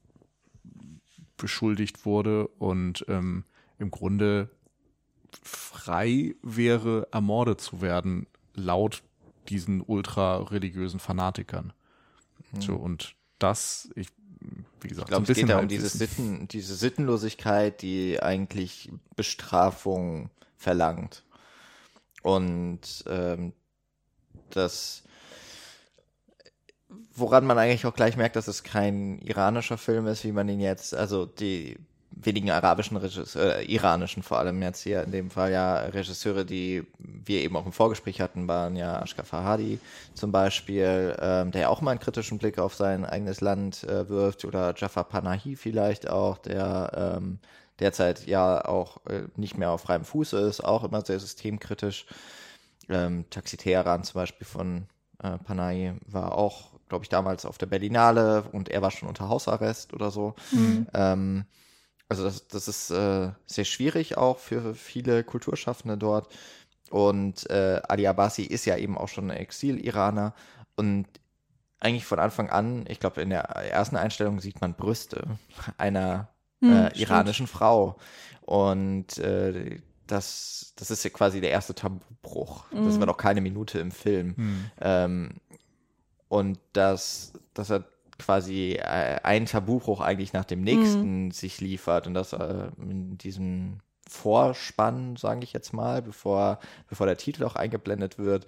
beschuldigt 1.37 2.05
wurde 2.05 2.47
und 2.47 3.05
ähm, 3.07 3.43
im 3.77 3.91
Grunde 3.91 4.49
frei 5.43 6.35
wäre, 6.41 7.07
ermordet 7.11 7.59
zu 7.59 7.81
werden, 7.81 8.27
laut 8.53 9.03
diesen 9.49 9.81
ultra-religiösen 9.81 10.99
Fanatikern. 10.99 11.73
Mhm. 12.53 12.61
So, 12.61 12.75
und 12.75 13.15
das, 13.37 13.91
ich 13.95 14.07
wie 14.81 14.87
gesagt, 14.87 15.07
ich 15.07 15.11
glaube, 15.11 15.25
so 15.25 15.31
es 15.31 15.37
geht 15.37 15.49
ja 15.49 15.59
um 15.59 15.67
diese, 15.67 15.89
Sitten, 15.89 16.47
diese 16.47 16.75
Sittenlosigkeit, 16.75 17.81
die 17.81 18.21
eigentlich 18.21 18.91
Bestrafung 19.15 20.29
verlangt. 20.57 21.23
Und 22.21 23.03
ähm, 23.07 23.53
das, 24.49 25.03
woran 27.13 27.45
man 27.45 27.57
eigentlich 27.57 27.85
auch 27.85 27.93
gleich 27.93 28.17
merkt, 28.17 28.35
dass 28.35 28.47
es 28.47 28.63
kein 28.63 29.19
iranischer 29.19 29.77
Film 29.77 30.07
ist, 30.07 30.23
wie 30.23 30.31
man 30.31 30.49
ihn 30.49 30.59
jetzt, 30.59 30.95
also 30.95 31.25
die 31.25 31.77
wenigen 32.15 32.49
arabischen 32.49 32.97
Regisseure, 32.97 33.59
äh, 33.59 33.65
iranischen 33.65 34.23
vor 34.23 34.39
allem 34.39 34.61
jetzt 34.61 34.81
hier 34.81 35.03
in 35.03 35.11
dem 35.11 35.29
Fall 35.29 35.51
ja 35.51 35.77
Regisseure, 35.77 36.45
die 36.45 36.85
wir 36.97 37.41
eben 37.41 37.55
auch 37.55 37.65
im 37.65 37.71
Vorgespräch 37.71 38.21
hatten, 38.21 38.47
waren 38.47 38.75
ja 38.75 39.01
Ashkar 39.01 39.25
Fahadi 39.25 39.79
zum 40.13 40.31
Beispiel, 40.31 41.15
ähm, 41.19 41.51
der 41.51 41.61
ja 41.61 41.69
auch 41.69 41.81
mal 41.81 41.91
einen 41.91 41.99
kritischen 41.99 42.37
Blick 42.37 42.57
auf 42.57 42.75
sein 42.75 43.05
eigenes 43.05 43.41
Land 43.41 43.83
äh, 43.83 44.07
wirft 44.09 44.45
oder 44.45 44.73
Jafar 44.75 45.03
Panahi 45.03 45.55
vielleicht 45.55 46.09
auch, 46.09 46.37
der 46.37 47.17
ähm, 47.17 47.39
derzeit 47.79 48.25
ja 48.25 48.63
auch 48.63 49.05
äh, 49.07 49.23
nicht 49.35 49.57
mehr 49.57 49.71
auf 49.71 49.81
freiem 49.81 50.05
Fuße 50.05 50.37
ist, 50.39 50.63
auch 50.63 50.83
immer 50.83 51.03
sehr 51.03 51.19
systemkritisch. 51.19 52.05
Ähm, 52.87 53.25
Taxi 53.29 53.57
Teheran 53.57 54.03
zum 54.03 54.21
Beispiel 54.21 54.47
von 54.47 54.87
äh, 55.21 55.37
Panahi 55.39 55.93
war 56.07 56.37
auch, 56.37 56.71
glaube 56.87 57.03
ich, 57.03 57.09
damals 57.09 57.45
auf 57.45 57.57
der 57.57 57.65
Berlinale 57.65 58.43
und 58.51 58.69
er 58.69 58.81
war 58.81 58.91
schon 58.91 59.09
unter 59.09 59.27
Hausarrest 59.27 59.93
oder 59.93 60.11
so. 60.11 60.35
Mhm. 60.51 60.87
Ähm, 60.93 61.45
also 62.07 62.23
das, 62.23 62.47
das 62.47 62.67
ist 62.67 62.91
äh, 62.91 63.31
sehr 63.45 63.65
schwierig 63.65 64.17
auch 64.17 64.39
für 64.39 64.75
viele 64.75 65.23
Kulturschaffende 65.23 65.97
dort. 65.97 66.33
Und 66.91 67.49
äh, 67.49 67.81
Ali 67.87 68.07
Abbasi 68.07 68.43
ist 68.43 68.65
ja 68.65 68.77
eben 68.77 68.97
auch 68.97 69.07
schon 69.07 69.31
ein 69.31 69.37
Exil-Iraner. 69.37 70.33
Und 70.75 71.07
eigentlich 71.79 72.05
von 72.05 72.19
Anfang 72.19 72.49
an, 72.49 72.85
ich 72.87 72.99
glaube, 72.99 73.21
in 73.21 73.29
der 73.29 73.41
ersten 73.41 73.95
Einstellung 73.95 74.39
sieht 74.39 74.61
man 74.61 74.75
Brüste 74.75 75.37
einer 75.77 76.29
hm, 76.61 76.71
äh, 76.71 76.99
iranischen 76.99 77.47
Frau. 77.47 77.97
Und 78.41 79.17
äh, 79.17 79.81
das, 80.05 80.73
das 80.75 80.91
ist 80.91 81.03
ja 81.03 81.09
quasi 81.09 81.41
der 81.41 81.49
erste 81.49 81.73
Tabubruch. 81.73 82.71
Mhm. 82.71 82.85
Das 82.85 82.99
war 82.99 83.07
noch 83.07 83.17
keine 83.17 83.41
Minute 83.41 83.79
im 83.79 83.91
Film. 83.91 84.33
Mhm. 84.37 84.71
Ähm, 84.79 85.29
und 86.27 86.59
das, 86.73 87.33
das 87.53 87.69
hat 87.71 87.85
quasi 88.17 88.73
äh, 88.73 89.19
ein 89.23 89.45
Tabubruch 89.45 90.01
eigentlich 90.01 90.33
nach 90.33 90.45
dem 90.45 90.61
nächsten 90.61 91.25
mhm. 91.25 91.31
sich 91.31 91.59
liefert 91.61 92.07
und 92.07 92.13
das 92.13 92.33
äh, 92.33 92.69
in 92.77 93.17
diesem 93.17 93.79
Vorspann, 94.07 95.15
sage 95.15 95.43
ich 95.43 95.53
jetzt 95.53 95.73
mal, 95.73 96.01
bevor, 96.01 96.59
bevor 96.87 97.07
der 97.07 97.17
Titel 97.17 97.43
auch 97.43 97.55
eingeblendet 97.55 98.17
wird, 98.17 98.45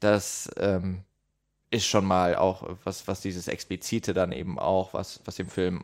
das 0.00 0.50
ähm, 0.56 1.02
ist 1.70 1.86
schon 1.86 2.04
mal 2.04 2.36
auch 2.36 2.76
was, 2.84 3.08
was 3.08 3.20
dieses 3.20 3.48
Explizite 3.48 4.14
dann 4.14 4.32
eben 4.32 4.58
auch, 4.58 4.94
was, 4.94 5.20
was 5.24 5.36
dem 5.36 5.48
Film 5.48 5.82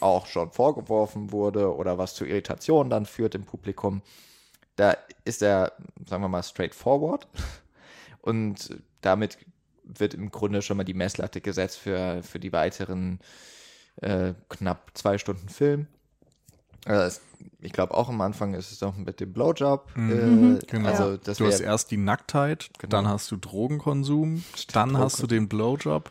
auch 0.00 0.26
schon 0.26 0.50
vorgeworfen 0.50 1.32
wurde 1.32 1.74
oder 1.74 1.98
was 1.98 2.14
zu 2.14 2.24
Irritationen 2.24 2.90
dann 2.90 3.06
führt 3.06 3.34
im 3.34 3.44
Publikum. 3.44 4.02
Da 4.76 4.96
ist 5.24 5.42
er, 5.42 5.72
sagen 6.06 6.22
wir 6.22 6.28
mal, 6.28 6.42
straightforward 6.42 7.28
und 8.20 8.82
damit 9.00 9.38
wird 9.98 10.14
im 10.14 10.30
Grunde 10.30 10.62
schon 10.62 10.76
mal 10.76 10.84
die 10.84 10.94
Messlatte 10.94 11.40
gesetzt 11.40 11.78
für, 11.78 12.22
für 12.22 12.38
die 12.38 12.52
weiteren 12.52 13.20
äh, 14.00 14.34
knapp 14.48 14.90
zwei 14.94 15.18
Stunden 15.18 15.48
Film. 15.48 15.86
Also 16.84 17.20
ich 17.60 17.72
glaube 17.72 17.94
auch 17.94 18.08
am 18.08 18.20
Anfang 18.20 18.54
ist 18.54 18.72
es 18.72 18.80
noch 18.80 18.96
mit 18.96 19.20
dem 19.20 19.32
Blowjob. 19.32 19.90
Mhm, 19.94 20.56
äh, 20.56 20.66
genau. 20.66 20.88
Also 20.88 21.16
das 21.16 21.38
du 21.38 21.46
hast 21.46 21.60
erst 21.60 21.90
die 21.90 21.96
Nacktheit, 21.96 22.70
genau. 22.78 22.90
dann 22.90 23.08
hast 23.08 23.30
du 23.30 23.36
Drogenkonsum, 23.36 24.44
dann 24.72 24.90
Drogen. 24.90 25.02
hast 25.02 25.22
du 25.22 25.26
den 25.26 25.48
Blowjob 25.48 26.10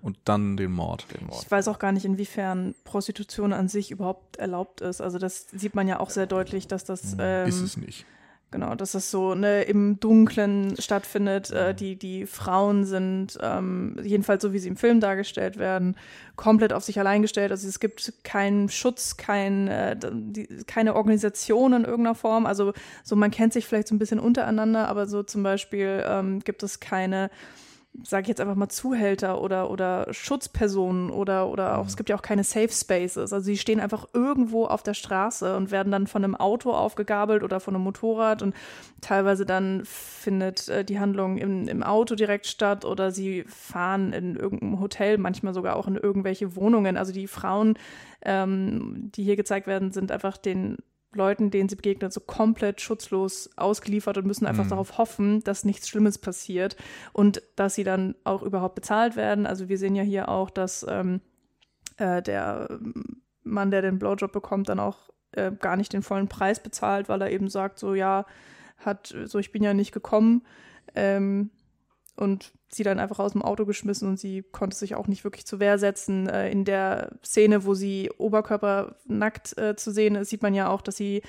und 0.00 0.18
dann 0.24 0.56
den 0.56 0.72
Mord. 0.72 1.06
den 1.14 1.26
Mord. 1.26 1.42
Ich 1.44 1.50
weiß 1.50 1.68
auch 1.68 1.78
gar 1.78 1.92
nicht, 1.92 2.04
inwiefern 2.04 2.74
Prostitution 2.84 3.52
an 3.52 3.68
sich 3.68 3.90
überhaupt 3.90 4.36
erlaubt 4.36 4.80
ist. 4.80 5.00
Also 5.00 5.18
das 5.18 5.46
sieht 5.50 5.74
man 5.74 5.88
ja 5.88 6.00
auch 6.00 6.10
sehr 6.10 6.26
deutlich, 6.26 6.66
dass 6.68 6.84
das 6.84 7.16
ähm, 7.18 7.48
ist 7.48 7.60
es 7.60 7.76
nicht. 7.76 8.06
Genau, 8.52 8.76
dass 8.76 8.92
das 8.92 9.10
so 9.10 9.34
ne, 9.34 9.62
im 9.62 9.98
Dunklen 9.98 10.76
stattfindet. 10.78 11.50
Äh, 11.50 11.74
die, 11.74 11.96
die 11.96 12.26
Frauen 12.26 12.84
sind, 12.84 13.36
ähm, 13.42 13.98
jedenfalls 14.02 14.40
so 14.40 14.52
wie 14.52 14.60
sie 14.60 14.68
im 14.68 14.76
Film 14.76 15.00
dargestellt 15.00 15.58
werden, 15.58 15.96
komplett 16.36 16.72
auf 16.72 16.84
sich 16.84 16.98
allein 17.00 17.22
gestellt. 17.22 17.50
Also 17.50 17.66
es 17.66 17.80
gibt 17.80 18.12
keinen 18.22 18.68
Schutz, 18.68 19.16
kein, 19.16 19.66
äh, 19.66 19.96
die, 20.00 20.46
keine 20.66 20.94
Organisation 20.94 21.72
in 21.72 21.84
irgendeiner 21.84 22.14
Form. 22.14 22.46
Also 22.46 22.72
so 23.02 23.16
man 23.16 23.32
kennt 23.32 23.52
sich 23.52 23.66
vielleicht 23.66 23.88
so 23.88 23.96
ein 23.96 23.98
bisschen 23.98 24.20
untereinander, 24.20 24.88
aber 24.88 25.06
so 25.06 25.24
zum 25.24 25.42
Beispiel 25.42 26.04
ähm, 26.06 26.38
gibt 26.38 26.62
es 26.62 26.78
keine 26.78 27.30
sage 28.04 28.22
ich 28.22 28.28
jetzt 28.28 28.40
einfach 28.40 28.54
mal 28.54 28.68
Zuhälter 28.68 29.40
oder 29.40 29.70
oder 29.70 30.12
Schutzpersonen 30.12 31.10
oder 31.10 31.48
oder 31.48 31.78
auch 31.78 31.82
mhm. 31.82 31.88
es 31.88 31.96
gibt 31.96 32.08
ja 32.08 32.16
auch 32.16 32.22
keine 32.22 32.44
Safe 32.44 32.70
Spaces. 32.70 33.32
Also 33.32 33.40
sie 33.40 33.56
stehen 33.56 33.80
einfach 33.80 34.06
irgendwo 34.12 34.66
auf 34.66 34.82
der 34.82 34.94
Straße 34.94 35.56
und 35.56 35.70
werden 35.70 35.92
dann 35.92 36.06
von 36.06 36.24
einem 36.24 36.34
Auto 36.34 36.72
aufgegabelt 36.72 37.42
oder 37.42 37.60
von 37.60 37.74
einem 37.74 37.84
Motorrad 37.84 38.42
und 38.42 38.54
teilweise 39.00 39.46
dann 39.46 39.82
findet 39.84 40.68
äh, 40.68 40.84
die 40.84 40.98
Handlung 40.98 41.38
im, 41.38 41.68
im 41.68 41.82
Auto 41.82 42.14
direkt 42.14 42.46
statt 42.46 42.84
oder 42.84 43.10
sie 43.10 43.44
fahren 43.44 44.12
in 44.12 44.36
irgendeinem 44.36 44.80
Hotel, 44.80 45.18
manchmal 45.18 45.54
sogar 45.54 45.76
auch 45.76 45.86
in 45.86 45.96
irgendwelche 45.96 46.56
Wohnungen. 46.56 46.96
Also 46.96 47.12
die 47.12 47.26
Frauen, 47.26 47.74
ähm, 48.22 49.10
die 49.14 49.24
hier 49.24 49.36
gezeigt 49.36 49.66
werden, 49.66 49.92
sind 49.92 50.10
einfach 50.12 50.36
den 50.36 50.76
Leuten, 51.16 51.50
denen 51.50 51.68
sie 51.68 51.76
begegnen, 51.76 52.10
so 52.10 52.20
komplett 52.20 52.80
schutzlos 52.80 53.50
ausgeliefert 53.56 54.18
und 54.18 54.26
müssen 54.26 54.46
einfach 54.46 54.64
mhm. 54.64 54.70
darauf 54.70 54.98
hoffen, 54.98 55.42
dass 55.44 55.64
nichts 55.64 55.88
Schlimmes 55.88 56.18
passiert 56.18 56.76
und 57.12 57.42
dass 57.56 57.74
sie 57.74 57.84
dann 57.84 58.14
auch 58.24 58.42
überhaupt 58.42 58.74
bezahlt 58.74 59.16
werden. 59.16 59.46
Also 59.46 59.68
wir 59.68 59.78
sehen 59.78 59.94
ja 59.94 60.02
hier 60.02 60.28
auch, 60.28 60.50
dass 60.50 60.86
ähm, 60.88 61.20
äh, 61.96 62.22
der 62.22 62.78
Mann, 63.42 63.70
der 63.70 63.82
den 63.82 63.98
Blowjob 63.98 64.32
bekommt, 64.32 64.68
dann 64.68 64.80
auch 64.80 65.10
äh, 65.32 65.52
gar 65.52 65.76
nicht 65.76 65.92
den 65.92 66.02
vollen 66.02 66.28
Preis 66.28 66.60
bezahlt, 66.60 67.08
weil 67.08 67.22
er 67.22 67.30
eben 67.30 67.48
sagt, 67.48 67.78
so 67.78 67.94
ja, 67.94 68.26
hat, 68.78 69.14
so 69.24 69.38
ich 69.38 69.52
bin 69.52 69.62
ja 69.62 69.74
nicht 69.74 69.92
gekommen. 69.92 70.42
Ähm, 70.94 71.50
und 72.16 72.52
sie 72.68 72.82
dann 72.82 72.98
einfach 72.98 73.18
aus 73.18 73.32
dem 73.32 73.42
Auto 73.42 73.64
geschmissen 73.64 74.08
und 74.08 74.18
sie 74.18 74.42
konnte 74.42 74.76
sich 74.76 74.94
auch 74.94 75.06
nicht 75.06 75.24
wirklich 75.24 75.46
zur 75.46 75.60
Wehr 75.60 75.78
setzen. 75.78 76.28
Äh, 76.28 76.50
in 76.50 76.64
der 76.64 77.12
Szene, 77.24 77.64
wo 77.64 77.74
sie 77.74 78.10
oberkörpernackt 78.18 79.58
äh, 79.58 79.76
zu 79.76 79.92
sehen 79.92 80.16
ist, 80.16 80.30
sieht 80.30 80.42
man 80.42 80.54
ja 80.54 80.68
auch, 80.68 80.82
dass 80.82 80.96
sie 80.96 81.22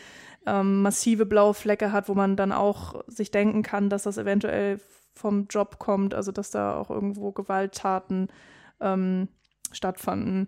ähm, 0.46 0.82
massive 0.82 1.26
blaue 1.26 1.54
Flecke 1.54 1.92
hat, 1.92 2.10
wo 2.10 2.14
man 2.14 2.36
dann 2.36 2.52
auch 2.52 3.04
sich 3.08 3.32
denken 3.32 3.64
kann, 3.64 3.90
dass 3.90 4.04
das 4.04 4.18
eventuell 4.18 4.80
vom 5.14 5.48
Job 5.48 5.80
kommt, 5.80 6.14
also 6.14 6.32
dass 6.32 6.52
da 6.52 6.76
auch 6.76 6.90
irgendwo 6.90 7.32
Gewalttaten 7.32 8.30
ähm, 8.80 9.28
stattfanden. 9.72 10.48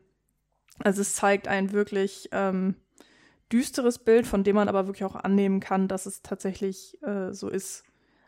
Also 0.79 1.01
es 1.01 1.15
zeigt 1.15 1.47
ein 1.47 1.73
wirklich 1.73 2.29
ähm, 2.31 2.75
düsteres 3.51 3.99
Bild, 3.99 4.27
von 4.27 4.43
dem 4.43 4.55
man 4.55 4.69
aber 4.69 4.87
wirklich 4.87 5.03
auch 5.03 5.15
annehmen 5.15 5.59
kann, 5.59 5.87
dass 5.87 6.05
es 6.05 6.21
tatsächlich 6.21 7.01
äh, 7.03 7.33
so 7.33 7.49
ist. 7.49 7.83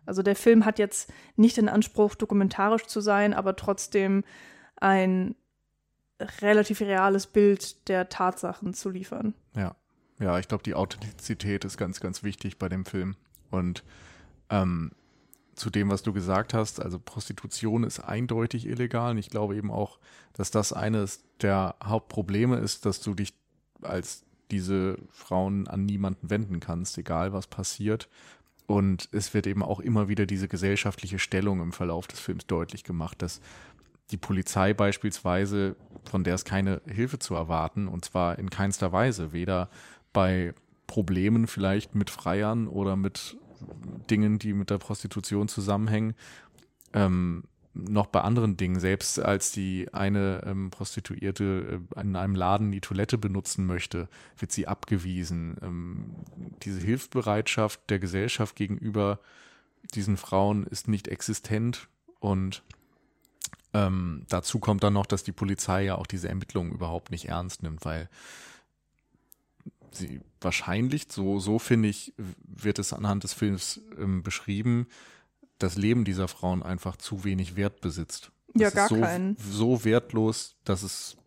Also 0.05 0.23
der 0.23 0.35
Film 0.35 0.65
hat 0.65 0.79
jetzt 0.79 1.11
nicht 1.35 1.57
den 1.57 1.69
Anspruch, 1.69 2.15
dokumentarisch 2.15 2.85
zu 2.85 3.01
sein, 3.01 3.33
aber 3.33 3.55
trotzdem 3.55 4.23
ein 4.77 5.35
relativ 6.41 6.81
reales 6.81 7.27
Bild 7.27 7.87
der 7.87 8.09
Tatsachen 8.09 8.73
zu 8.73 8.89
liefern. 8.89 9.33
Ja, 9.55 9.75
ja, 10.19 10.37
ich 10.39 10.47
glaube, 10.47 10.63
die 10.63 10.75
Authentizität 10.75 11.65
ist 11.65 11.77
ganz, 11.77 11.99
ganz 11.99 12.23
wichtig 12.23 12.57
bei 12.59 12.69
dem 12.69 12.85
Film. 12.85 13.15
Und 13.49 13.83
ähm, 14.49 14.91
zu 15.55 15.69
dem, 15.69 15.89
was 15.89 16.03
du 16.03 16.13
gesagt 16.13 16.53
hast, 16.53 16.81
also 16.81 16.99
Prostitution 16.99 17.83
ist 17.83 17.99
eindeutig 17.99 18.67
illegal. 18.67 19.11
Und 19.11 19.17
ich 19.17 19.29
glaube 19.29 19.55
eben 19.55 19.71
auch, 19.71 19.99
dass 20.33 20.51
das 20.51 20.73
eines 20.73 21.23
der 21.41 21.75
Hauptprobleme 21.83 22.57
ist, 22.57 22.85
dass 22.85 23.01
du 23.01 23.13
dich 23.13 23.33
als 23.81 24.23
diese 24.51 24.97
Frauen 25.09 25.67
an 25.67 25.85
niemanden 25.85 26.29
wenden 26.29 26.59
kannst, 26.59 26.97
egal 26.97 27.33
was 27.33 27.47
passiert. 27.47 28.09
Und 28.71 29.09
es 29.11 29.33
wird 29.33 29.47
eben 29.47 29.63
auch 29.63 29.81
immer 29.81 30.07
wieder 30.07 30.25
diese 30.25 30.47
gesellschaftliche 30.47 31.19
Stellung 31.19 31.61
im 31.61 31.73
Verlauf 31.73 32.07
des 32.07 32.21
Films 32.21 32.47
deutlich 32.47 32.85
gemacht, 32.85 33.21
dass 33.21 33.41
die 34.11 34.17
Polizei 34.17 34.73
beispielsweise, 34.73 35.75
von 36.05 36.23
der 36.23 36.35
es 36.35 36.45
keine 36.45 36.81
Hilfe 36.85 37.19
zu 37.19 37.35
erwarten, 37.35 37.89
und 37.89 38.05
zwar 38.05 38.39
in 38.39 38.49
keinster 38.49 38.93
Weise, 38.93 39.33
weder 39.33 39.69
bei 40.13 40.53
Problemen 40.87 41.47
vielleicht 41.47 41.95
mit 41.95 42.09
Freiern 42.09 42.69
oder 42.69 42.95
mit 42.95 43.35
Dingen, 44.09 44.39
die 44.39 44.53
mit 44.53 44.69
der 44.69 44.77
Prostitution 44.77 45.49
zusammenhängen, 45.49 46.15
ähm, 46.93 47.43
noch 47.73 48.07
bei 48.07 48.21
anderen 48.21 48.57
Dingen, 48.57 48.79
selbst 48.79 49.19
als 49.19 49.51
die 49.51 49.93
eine 49.93 50.43
ähm, 50.45 50.71
Prostituierte 50.71 51.81
äh, 51.95 52.01
in 52.01 52.15
einem 52.15 52.35
Laden 52.35 52.71
die 52.71 52.81
Toilette 52.81 53.17
benutzen 53.17 53.65
möchte, 53.65 54.09
wird 54.37 54.51
sie 54.51 54.67
abgewiesen. 54.67 55.57
Ähm, 55.61 56.15
diese 56.63 56.81
Hilfsbereitschaft 56.81 57.89
der 57.89 57.99
Gesellschaft 57.99 58.55
gegenüber 58.55 59.19
diesen 59.93 60.17
Frauen 60.17 60.65
ist 60.67 60.87
nicht 60.87 61.07
existent 61.07 61.87
und 62.19 62.63
ähm, 63.73 64.25
dazu 64.27 64.59
kommt 64.59 64.83
dann 64.83 64.93
noch, 64.93 65.05
dass 65.05 65.23
die 65.23 65.31
Polizei 65.31 65.85
ja 65.85 65.95
auch 65.95 66.07
diese 66.07 66.27
Ermittlungen 66.27 66.71
überhaupt 66.71 67.09
nicht 67.09 67.29
ernst 67.29 67.63
nimmt, 67.63 67.85
weil 67.85 68.09
sie 69.91 70.21
wahrscheinlich, 70.39 71.07
so, 71.09 71.39
so 71.39 71.57
finde 71.59 71.89
ich, 71.89 72.13
wird 72.17 72.79
es 72.79 72.93
anhand 72.93 73.23
des 73.23 73.33
Films 73.33 73.81
ähm, 73.97 74.23
beschrieben, 74.23 74.87
das 75.63 75.75
Leben 75.75 76.05
dieser 76.05 76.27
Frauen 76.27 76.63
einfach 76.63 76.97
zu 76.97 77.23
wenig 77.23 77.55
Wert 77.55 77.81
besitzt. 77.81 78.31
Das 78.53 78.61
ja, 78.61 78.69
gar 78.69 78.89
so, 78.89 78.99
keinen. 78.99 79.37
So 79.37 79.83
wertlos, 79.83 80.55
dass 80.63 80.83
es 80.83 81.17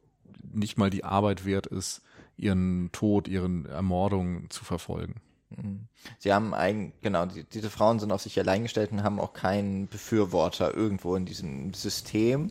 nicht 0.52 0.78
mal 0.78 0.90
die 0.90 1.04
Arbeit 1.04 1.44
wert 1.44 1.66
ist, 1.66 2.02
ihren 2.36 2.90
Tod, 2.92 3.28
ihren 3.28 3.66
Ermordungen 3.66 4.50
zu 4.50 4.64
verfolgen. 4.64 5.20
Mhm. 5.50 5.88
Sie 6.18 6.32
haben 6.32 6.54
ein, 6.54 6.92
genau, 7.00 7.26
die, 7.26 7.44
diese 7.44 7.70
Frauen 7.70 7.98
sind 8.00 8.12
auf 8.12 8.22
sich 8.22 8.38
allein 8.38 8.64
gestellt 8.64 8.92
und 8.92 9.02
haben 9.02 9.20
auch 9.20 9.32
keinen 9.32 9.88
Befürworter 9.88 10.74
irgendwo 10.74 11.16
in 11.16 11.26
diesem 11.26 11.74
System. 11.74 12.50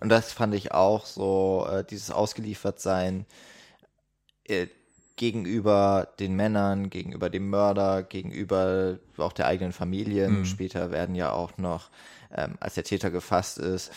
Und 0.00 0.08
das 0.08 0.32
fand 0.32 0.54
ich 0.54 0.72
auch 0.72 1.06
so, 1.06 1.66
äh, 1.70 1.84
dieses 1.84 2.10
Ausgeliefertsein 2.10 3.26
äh, 4.44 4.66
gegenüber 5.18 6.08
den 6.18 6.34
Männern, 6.34 6.88
gegenüber 6.88 7.28
dem 7.28 7.50
Mörder, 7.50 8.02
gegenüber 8.02 8.98
auch 9.18 9.34
der 9.34 9.46
eigenen 9.46 9.72
Familien. 9.72 10.40
Mhm. 10.40 10.44
Später 10.46 10.90
werden 10.90 11.14
ja 11.14 11.32
auch 11.32 11.58
noch, 11.58 11.90
ähm, 12.34 12.54
als 12.60 12.74
der 12.74 12.84
Täter 12.84 13.10
gefasst 13.10 13.58
ist, 13.58 13.92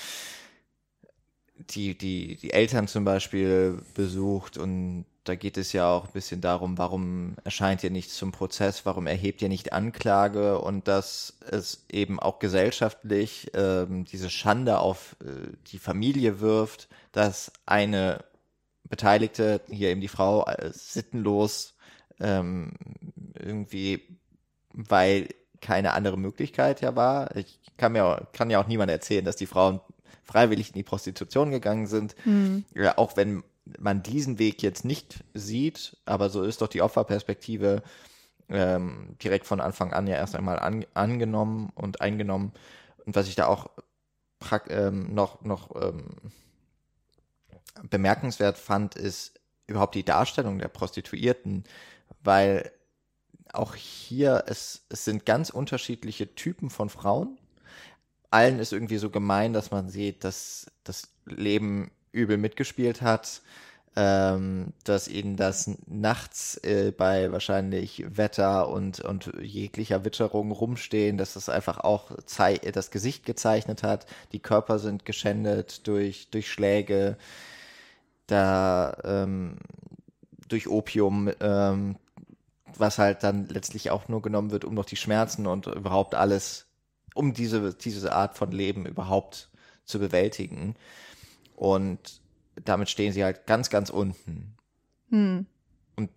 die, 1.69 1.97
die, 1.97 2.35
die 2.35 2.51
Eltern 2.51 2.87
zum 2.87 3.05
Beispiel 3.05 3.81
besucht 3.93 4.57
und 4.57 5.05
da 5.23 5.35
geht 5.35 5.57
es 5.57 5.71
ja 5.71 5.87
auch 5.87 6.05
ein 6.05 6.13
bisschen 6.13 6.41
darum, 6.41 6.79
warum 6.79 7.35
erscheint 7.43 7.83
ihr 7.83 7.91
nicht 7.91 8.09
zum 8.09 8.31
Prozess, 8.31 8.87
warum 8.87 9.05
erhebt 9.05 9.43
ihr 9.43 9.49
nicht 9.49 9.71
Anklage 9.71 10.57
und 10.57 10.87
dass 10.87 11.37
es 11.47 11.85
eben 11.91 12.19
auch 12.19 12.39
gesellschaftlich 12.39 13.51
ähm, 13.53 14.05
diese 14.05 14.31
Schande 14.31 14.79
auf 14.79 15.15
äh, 15.23 15.55
die 15.67 15.77
Familie 15.77 16.39
wirft, 16.39 16.87
dass 17.11 17.51
eine 17.67 18.23
Beteiligte, 18.89 19.61
hier 19.69 19.89
eben 19.89 20.01
die 20.01 20.07
Frau, 20.07 20.45
äh, 20.45 20.71
sittenlos 20.73 21.75
ähm, 22.19 22.73
irgendwie, 23.37 24.17
weil 24.73 25.29
keine 25.61 25.93
andere 25.93 26.17
Möglichkeit 26.17 26.81
ja 26.81 26.95
war. 26.95 27.35
Ich 27.35 27.59
kann 27.77 27.93
mir 27.93 28.27
kann 28.33 28.49
ja 28.49 28.61
auch 28.61 28.67
niemand 28.67 28.91
erzählen, 28.91 29.25
dass 29.25 29.35
die 29.35 29.45
Frauen 29.45 29.79
freiwillig 30.23 30.69
in 30.69 30.75
die 30.75 30.83
Prostitution 30.83 31.51
gegangen 31.51 31.87
sind. 31.87 32.15
Mhm. 32.25 32.65
Ja, 32.73 32.97
auch 32.97 33.17
wenn 33.17 33.43
man 33.79 34.03
diesen 34.03 34.39
Weg 34.39 34.63
jetzt 34.63 34.85
nicht 34.85 35.23
sieht, 35.33 35.97
aber 36.05 36.29
so 36.29 36.43
ist 36.43 36.61
doch 36.61 36.67
die 36.67 36.81
Opferperspektive 36.81 37.83
ähm, 38.49 39.15
direkt 39.23 39.45
von 39.45 39.61
Anfang 39.61 39.93
an 39.93 40.07
ja 40.07 40.15
erst 40.15 40.35
einmal 40.35 40.59
an, 40.59 40.85
angenommen 40.93 41.71
und 41.75 42.01
eingenommen. 42.01 42.53
Und 43.05 43.15
was 43.15 43.27
ich 43.27 43.35
da 43.35 43.47
auch 43.47 43.69
ähm, 44.69 45.13
noch, 45.13 45.41
noch 45.43 45.75
ähm, 45.81 46.15
bemerkenswert 47.89 48.57
fand, 48.57 48.95
ist 48.95 49.39
überhaupt 49.67 49.95
die 49.95 50.03
Darstellung 50.03 50.59
der 50.59 50.67
Prostituierten, 50.67 51.63
weil 52.23 52.71
auch 53.53 53.75
hier, 53.75 54.45
es, 54.47 54.85
es 54.89 55.05
sind 55.05 55.25
ganz 55.25 55.49
unterschiedliche 55.49 56.35
Typen 56.35 56.69
von 56.69 56.89
Frauen. 56.89 57.37
Allen 58.29 58.59
ist 58.59 58.71
irgendwie 58.71 58.97
so 58.97 59.09
gemein, 59.09 59.53
dass 59.53 59.71
man 59.71 59.89
sieht, 59.89 60.23
dass 60.23 60.71
das 60.83 61.09
Leben 61.25 61.91
übel 62.13 62.37
mitgespielt 62.37 63.01
hat, 63.01 63.41
ähm, 63.97 64.71
dass 64.85 65.09
ihnen 65.09 65.35
das 65.35 65.69
nachts 65.85 66.55
äh, 66.63 66.93
bei 66.95 67.31
wahrscheinlich 67.33 68.05
Wetter 68.07 68.69
und, 68.69 69.01
und 69.01 69.33
jeglicher 69.41 70.05
Witterung 70.05 70.51
rumstehen, 70.51 71.17
dass 71.17 71.33
das 71.33 71.49
einfach 71.49 71.79
auch 71.79 72.11
das 72.73 72.91
Gesicht 72.91 73.25
gezeichnet 73.25 73.83
hat, 73.83 74.05
die 74.31 74.39
Körper 74.39 74.79
sind 74.79 75.05
geschändet 75.05 75.87
durch, 75.87 76.29
durch 76.31 76.49
Schläge, 76.49 77.17
da 78.31 78.97
ähm, 79.03 79.57
durch 80.47 80.67
Opium, 80.67 81.31
ähm, 81.39 81.97
was 82.77 82.97
halt 82.97 83.23
dann 83.23 83.47
letztlich 83.47 83.91
auch 83.91 84.07
nur 84.07 84.21
genommen 84.21 84.51
wird, 84.51 84.65
um 84.65 84.73
noch 84.73 84.85
die 84.85 84.95
Schmerzen 84.95 85.47
und 85.47 85.67
überhaupt 85.67 86.15
alles, 86.15 86.67
um 87.13 87.33
diese, 87.33 87.73
diese 87.73 88.13
Art 88.13 88.37
von 88.37 88.51
Leben 88.51 88.85
überhaupt 88.85 89.49
zu 89.85 89.99
bewältigen. 89.99 90.75
Und 91.55 92.21
damit 92.55 92.89
stehen 92.89 93.13
sie 93.13 93.23
halt 93.23 93.45
ganz, 93.45 93.69
ganz 93.69 93.89
unten. 93.89 94.55
Hm. 95.09 95.45
Und 95.95 96.09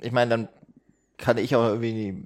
ich 0.00 0.12
meine, 0.12 0.30
dann 0.30 0.48
kann 1.16 1.38
ich 1.38 1.54
auch 1.54 1.64
irgendwie 1.64 2.24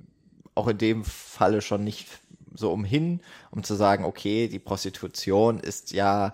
auch 0.55 0.69
in 0.69 0.79
dem 0.79 1.05
Falle 1.05 1.63
schon 1.63 1.83
nicht 1.83 2.09
so 2.55 2.73
umhin, 2.73 3.21
um 3.51 3.63
zu 3.63 3.75
sagen, 3.75 4.05
okay, 4.05 4.49
die 4.49 4.59
Prostitution 4.59 5.61
ist 5.61 5.93
ja, 5.93 6.33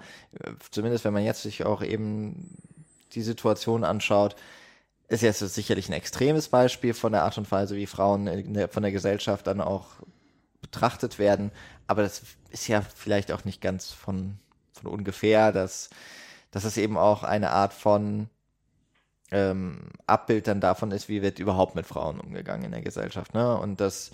zumindest 0.70 1.04
wenn 1.04 1.12
man 1.12 1.24
jetzt 1.24 1.42
sich 1.42 1.64
auch 1.64 1.83
eben 1.83 2.57
die 3.14 3.22
Situation 3.22 3.85
anschaut, 3.85 4.37
ist 5.09 5.22
jetzt 5.22 5.38
sicherlich 5.38 5.88
ein 5.88 5.94
extremes 5.94 6.48
Beispiel 6.48 6.92
von 6.92 7.12
der 7.12 7.22
Art 7.24 7.38
und 7.38 7.50
Weise, 7.50 7.76
wie 7.76 7.87
Frauen 7.87 8.26
der, 8.52 8.68
von 8.68 8.83
der 8.83 8.92
Gesellschaft 8.92 9.46
dann 9.46 9.61
auch 9.61 9.87
betrachtet 10.61 11.18
werden. 11.18 11.50
Aber 11.87 12.02
das 12.02 12.22
ist 12.50 12.68
ja 12.68 12.83
vielleicht 12.83 13.33
auch 13.33 13.44
nicht 13.44 13.62
ganz 13.62 13.90
von, 13.90 14.38
von 14.72 14.90
ungefähr, 14.90 15.52
dass, 15.52 15.88
dass 16.50 16.64
es 16.64 16.76
eben 16.76 16.98
auch 16.98 17.22
eine 17.22 17.50
Art 17.50 17.72
von 17.72 18.28
ähm, 19.31 19.78
Abbild 20.07 20.46
dann 20.46 20.61
davon 20.61 20.90
ist, 20.90 21.09
wie 21.09 21.22
wird 21.22 21.38
überhaupt 21.38 21.74
mit 21.74 21.87
Frauen 21.87 22.20
umgegangen 22.20 22.64
in 22.64 22.72
der 22.72 22.83
Gesellschaft. 22.83 23.35
Ne? 23.35 23.57
Und 23.57 23.81
dass 23.81 24.11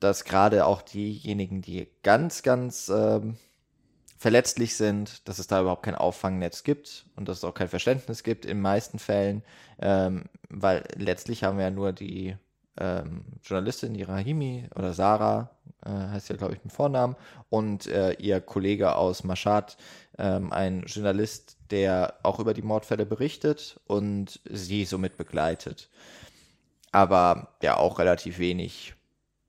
dass 0.00 0.24
gerade 0.24 0.66
auch 0.66 0.82
diejenigen, 0.82 1.62
die 1.62 1.88
ganz, 2.02 2.42
ganz 2.42 2.88
ähm, 2.88 3.36
verletzlich 4.18 4.76
sind, 4.76 5.28
dass 5.28 5.38
es 5.38 5.46
da 5.46 5.60
überhaupt 5.60 5.84
kein 5.84 5.94
Auffangnetz 5.94 6.64
gibt 6.64 7.06
und 7.16 7.28
dass 7.28 7.38
es 7.38 7.44
auch 7.44 7.54
kein 7.54 7.68
Verständnis 7.68 8.22
gibt 8.22 8.44
in 8.44 8.60
meisten 8.60 8.98
Fällen, 8.98 9.42
ähm, 9.78 10.24
weil 10.48 10.84
letztlich 10.96 11.44
haben 11.44 11.58
wir 11.58 11.66
ja 11.66 11.70
nur 11.70 11.92
die 11.92 12.36
ähm, 12.78 13.24
Journalistin 13.42 13.94
Irahimi 13.94 14.68
oder 14.74 14.92
Sarah, 14.92 15.50
äh, 15.84 15.90
heißt 15.90 16.28
ja 16.28 16.36
glaube 16.36 16.54
ich 16.54 16.64
mit 16.64 16.72
Vornamen, 16.72 17.16
und 17.50 17.86
äh, 17.86 18.12
ihr 18.14 18.40
Kollege 18.40 18.96
aus 18.96 19.24
Mashhad, 19.24 19.76
ähm, 20.18 20.52
ein 20.52 20.82
Journalist, 20.86 21.56
der 21.70 22.14
auch 22.22 22.38
über 22.38 22.54
die 22.54 22.62
Mordfälle 22.62 23.06
berichtet 23.06 23.80
und 23.86 24.40
sie 24.50 24.84
somit 24.84 25.16
begleitet. 25.16 25.90
Aber 26.92 27.56
ja 27.62 27.76
auch 27.76 27.98
relativ 27.98 28.38
wenig 28.38 28.95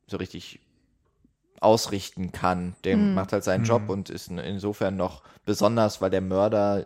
so 0.08 0.18
richtig 0.18 0.60
ausrichten 1.60 2.32
kann. 2.32 2.76
Der 2.84 2.98
Mhm. 2.98 3.14
macht 3.16 3.34
halt 3.34 3.44
seinen 3.44 3.62
Mhm. 3.62 3.68
Job 3.68 3.90
und 3.90 4.10
ist 4.10 4.30
in- 4.30 4.38
insofern 4.38 4.96
noch 4.96 5.24
besonders, 5.46 6.02
weil 6.02 6.10
der 6.10 6.22
Mörder, 6.22 6.86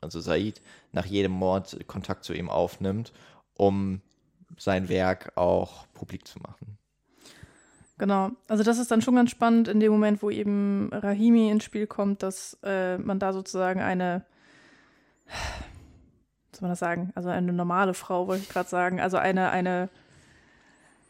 also 0.00 0.20
Said, 0.20 0.60
nach 0.92 1.06
jedem 1.06 1.32
Mord 1.32 1.86
Kontakt 1.86 2.24
zu 2.24 2.32
ihm 2.34 2.50
aufnimmt, 2.50 3.12
um 3.54 4.00
sein 4.58 4.88
Werk 4.88 5.32
auch 5.36 5.86
publik 5.94 6.26
zu 6.26 6.38
machen. 6.40 6.76
Genau. 7.98 8.30
Also 8.48 8.62
das 8.62 8.78
ist 8.78 8.90
dann 8.90 9.02
schon 9.02 9.14
ganz 9.16 9.30
spannend 9.30 9.68
in 9.68 9.78
dem 9.80 9.92
Moment, 9.92 10.22
wo 10.22 10.30
eben 10.30 10.90
Rahimi 10.92 11.50
ins 11.50 11.64
Spiel 11.64 11.86
kommt, 11.86 12.22
dass 12.22 12.56
äh, 12.62 12.96
man 12.98 13.18
da 13.18 13.32
sozusagen 13.32 13.80
eine, 13.80 14.24
was 16.50 16.58
soll 16.60 16.62
man 16.62 16.70
das 16.70 16.78
sagen? 16.78 17.12
Also 17.14 17.28
eine 17.28 17.52
normale 17.52 17.94
Frau, 17.94 18.26
wollte 18.26 18.42
ich 18.42 18.48
gerade 18.48 18.68
sagen. 18.68 19.00
Also 19.00 19.16
eine, 19.18 19.50
eine, 19.50 19.88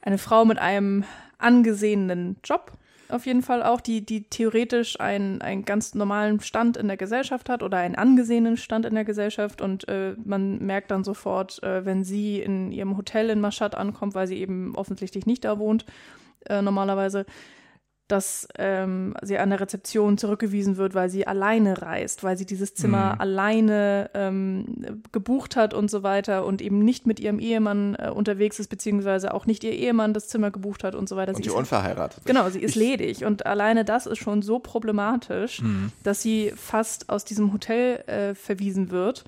eine 0.03 0.19
Frau 0.19 0.45
mit 0.45 0.59
einem 0.59 1.05
angesehenen 1.41 2.37
Job 2.45 2.73
auf 3.13 3.27
jeden 3.27 3.43
Fall 3.43 3.63
auch, 3.63 3.81
die, 3.81 4.05
die 4.05 4.25
theoretisch 4.25 4.99
einen, 5.01 5.43
einen 5.43 5.65
ganz 5.65 5.95
normalen 5.95 6.41
Stand 6.41 6.77
in 6.77 6.89
der 6.89 6.97
Gesellschaft 6.97 7.49
hat 7.49 7.63
oder 7.63 7.79
einen 7.79 7.95
angesehenen 7.95 8.57
Stand 8.57 8.87
in 8.87 8.95
der 8.95 9.05
Gesellschaft. 9.05 9.61
Und 9.61 9.89
äh, 9.89 10.15
man 10.25 10.59
merkt 10.65 10.91
dann 10.91 11.05
sofort, 11.05 11.63
äh, 11.63 11.85
wenn 11.85 12.05
sie 12.05 12.41
in 12.41 12.73
ihrem 12.73 12.97
Hotel 12.97 13.31
in 13.31 13.41
Mashhad 13.41 13.75
ankommt, 13.75 14.15
weil 14.15 14.27
sie 14.27 14.39
eben 14.39 14.75
offensichtlich 14.77 15.27
nicht 15.27 15.45
da 15.45 15.59
wohnt, 15.59 15.85
äh, 16.47 16.63
normalerweise, 16.63 17.27
dass 18.11 18.49
ähm, 18.59 19.15
sie 19.23 19.39
an 19.39 19.51
der 19.51 19.61
Rezeption 19.61 20.19
zurückgewiesen 20.19 20.77
wird, 20.77 20.95
weil 20.95 21.09
sie 21.11 21.27
alleine 21.27 21.81
reist, 21.83 22.23
weil 22.25 22.37
sie 22.37 22.45
dieses 22.47 22.75
Zimmer 22.75 23.15
Mhm. 23.15 23.21
alleine 23.21 24.11
ähm, 24.15 25.01
gebucht 25.13 25.57
hat 25.57 25.75
und 25.75 25.91
so 25.91 26.03
weiter 26.03 26.45
und 26.45 26.61
eben 26.63 26.81
nicht 26.85 27.07
mit 27.07 27.21
ihrem 27.21 27.39
Ehemann 27.39 27.95
äh, 27.95 28.11
unterwegs 28.11 28.59
ist, 28.59 28.69
beziehungsweise 28.69 29.33
auch 29.35 29.47
nicht 29.47 29.63
ihr 29.65 29.73
Ehemann 29.73 30.13
das 30.15 30.29
Zimmer 30.29 30.51
gebucht 30.51 30.85
hat 30.85 30.95
und 30.95 31.09
so 31.09 31.17
weiter. 31.17 31.31
und 31.31 31.37
Sie 31.37 31.43
die 31.43 31.49
ist- 31.49 31.55
unverheiratet. 31.55 32.25
Genau, 32.25 32.49
sie 32.51 32.61
ist 32.61 32.71
Ich- 32.71 32.77
ledig 32.77 33.25
und 33.25 33.47
alleine 33.47 33.85
das 33.85 34.07
ist 34.07 34.19
schon 34.19 34.43
so 34.43 34.59
problematisch, 34.59 35.63
Mhm. 35.63 35.93
dass 36.03 36.21
sie 36.23 36.53
fast 36.57 37.09
aus 37.09 37.25
diesem 37.25 37.53
Hotel 37.53 38.03
äh, 38.07 38.35
verwiesen 38.35 38.91
wird, 38.91 39.25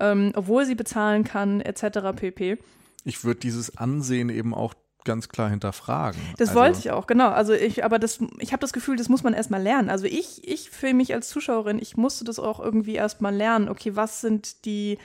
ähm, 0.00 0.32
obwohl 0.34 0.64
sie 0.66 0.74
bezahlen 0.74 1.24
kann, 1.24 1.60
etc. 1.60 2.12
pp. 2.16 2.58
Ich 3.04 3.22
würde 3.22 3.40
dieses 3.40 3.76
Ansehen 3.76 4.28
eben 4.30 4.54
auch 4.54 4.74
ganz 5.04 5.28
klar 5.28 5.50
hinterfragen. 5.50 6.20
Das 6.38 6.50
Also, 6.50 6.60
wollte 6.60 6.78
ich 6.78 6.90
auch, 6.90 7.06
genau. 7.06 7.28
Also 7.28 7.52
ich, 7.52 7.84
aber 7.84 7.98
das, 7.98 8.18
ich 8.38 8.52
habe 8.52 8.60
das 8.60 8.72
Gefühl, 8.72 8.96
das 8.96 9.08
muss 9.08 9.22
man 9.22 9.34
erstmal 9.34 9.62
lernen. 9.62 9.90
Also 9.90 10.06
ich, 10.06 10.46
ich 10.48 10.70
für 10.70 10.92
mich 10.94 11.14
als 11.14 11.28
Zuschauerin, 11.28 11.78
ich 11.80 11.96
musste 11.96 12.24
das 12.24 12.38
auch 12.38 12.60
irgendwie 12.60 12.94
erstmal 12.94 13.34
lernen. 13.34 13.68
Okay, 13.68 13.94
was 13.96 14.20
sind 14.20 14.64
die 14.64 14.98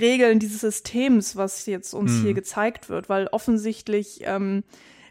Regeln 0.00 0.38
dieses 0.38 0.60
Systems, 0.62 1.36
was 1.36 1.66
jetzt 1.66 1.94
uns 1.94 2.12
Mhm. 2.12 2.22
hier 2.22 2.34
gezeigt 2.34 2.88
wird? 2.88 3.08
Weil 3.08 3.26
offensichtlich 3.28 4.20
ähm, 4.24 4.64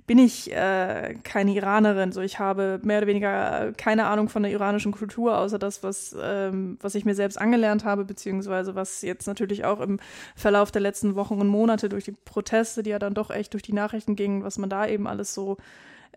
bin 0.07 0.19
ich 0.19 0.51
äh, 0.53 1.15
keine 1.23 1.51
Iranerin. 1.51 2.13
So, 2.13 2.21
ich 2.21 2.39
habe 2.39 2.79
mehr 2.83 2.99
oder 2.99 3.07
weniger 3.07 3.73
keine 3.73 4.07
Ahnung 4.07 4.29
von 4.29 4.41
der 4.41 4.53
iranischen 4.53 4.93
Kultur, 4.93 5.37
außer 5.37 5.59
das, 5.59 5.83
was, 5.83 6.15
ähm, 6.19 6.77
was 6.81 6.95
ich 6.95 7.03
mir 7.03 7.13
selbst 7.13 7.37
angelernt 7.39 7.83
habe, 7.83 8.05
beziehungsweise 8.05 8.73
was 8.73 9.01
jetzt 9.01 9.27
natürlich 9.27 9.65
auch 9.65 9.81
im 9.81 9.99
Verlauf 10.33 10.71
der 10.71 10.81
letzten 10.81 11.15
Wochen 11.15 11.39
und 11.41 11.49
Monate 11.49 11.89
durch 11.89 12.05
die 12.05 12.13
Proteste, 12.13 12.83
die 12.83 12.91
ja 12.91 12.99
dann 12.99 13.13
doch 13.13 13.29
echt 13.29 13.51
durch 13.51 13.63
die 13.63 13.73
Nachrichten 13.73 14.15
gingen, 14.15 14.45
was 14.45 14.57
man 14.57 14.69
da 14.69 14.87
eben 14.87 15.07
alles 15.07 15.33
so 15.33 15.57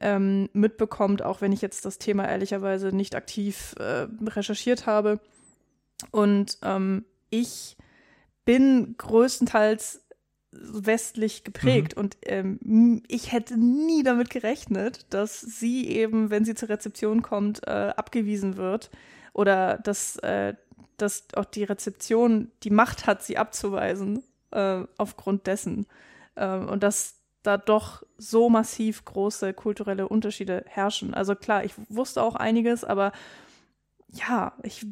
ähm, 0.01 0.49
mitbekommt, 0.53 1.23
auch 1.23 1.41
wenn 1.41 1.53
ich 1.53 1.61
jetzt 1.61 1.85
das 1.85 1.99
Thema 1.99 2.29
ehrlicherweise 2.29 2.95
nicht 2.95 3.17
aktiv 3.17 3.75
äh, 3.81 4.07
recherchiert 4.25 4.87
habe. 4.87 5.19
Und 6.13 6.59
ähm, 6.63 7.05
ich 7.29 7.77
bin 8.45 8.95
größtenteils 8.97 10.05
westlich 10.53 11.45
geprägt. 11.45 11.95
Und 11.95 12.17
ähm, 12.25 13.03
ich 13.09 13.33
hätte 13.33 13.57
nie 13.57 14.03
damit 14.03 14.31
gerechnet, 14.31 15.07
dass 15.11 15.41
sie 15.41 15.89
eben, 15.89 16.31
wenn 16.31 16.45
sie 16.45 16.55
zur 16.55 16.69
Rezeption 16.69 17.23
kommt, 17.23 17.67
äh, 17.67 17.93
abgewiesen 17.97 18.57
wird 18.57 18.91
oder 19.33 19.79
dass, 19.79 20.17
äh, 20.17 20.55
dass 20.97 21.29
auch 21.35 21.45
die 21.45 21.65
Rezeption 21.65 22.51
die 22.63 22.71
Macht 22.71 23.07
hat, 23.07 23.23
sie 23.23 23.39
abzuweisen 23.39 24.25
äh, 24.51 24.83
aufgrund 24.97 25.47
dessen. 25.47 25.87
Ähm, 26.37 26.69
und 26.69 26.83
dass 26.83 27.17
da 27.43 27.57
doch 27.57 28.03
so 28.19 28.51
massiv 28.51 29.05
große 29.05 29.55
kulturelle 29.55 30.09
Unterschiede 30.09 30.65
herrschen. 30.67 31.15
Also 31.15 31.35
klar, 31.35 31.65
ich 31.65 31.73
wusste 31.89 32.23
auch 32.23 32.35
einiges, 32.35 32.85
aber 32.85 33.13
ja, 34.09 34.53
ich 34.63 34.87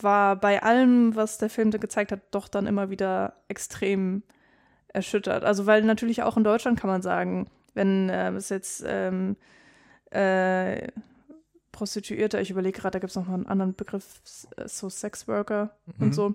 war 0.00 0.36
bei 0.36 0.62
allem, 0.62 1.16
was 1.16 1.38
der 1.38 1.50
Film 1.50 1.70
da 1.70 1.78
gezeigt 1.78 2.12
hat, 2.12 2.20
doch 2.30 2.48
dann 2.48 2.66
immer 2.66 2.90
wieder 2.90 3.36
extrem 3.48 4.22
erschüttert. 4.92 5.44
Also 5.44 5.66
weil 5.66 5.82
natürlich 5.82 6.22
auch 6.22 6.36
in 6.36 6.44
Deutschland 6.44 6.78
kann 6.78 6.90
man 6.90 7.02
sagen, 7.02 7.50
wenn 7.74 8.08
äh, 8.08 8.30
es 8.32 8.48
jetzt 8.48 8.84
ähm, 8.86 9.36
äh, 10.10 10.88
Prostituierte, 11.72 12.38
ich 12.40 12.50
überlege 12.50 12.78
gerade, 12.78 12.92
da 12.92 12.98
gibt 12.98 13.10
es 13.10 13.16
noch 13.16 13.26
mal 13.26 13.34
einen 13.34 13.46
anderen 13.46 13.74
Begriff, 13.74 14.20
so 14.24 14.88
Sexworker 14.88 15.76
Mhm. 15.86 15.94
und 16.04 16.14
so, 16.14 16.34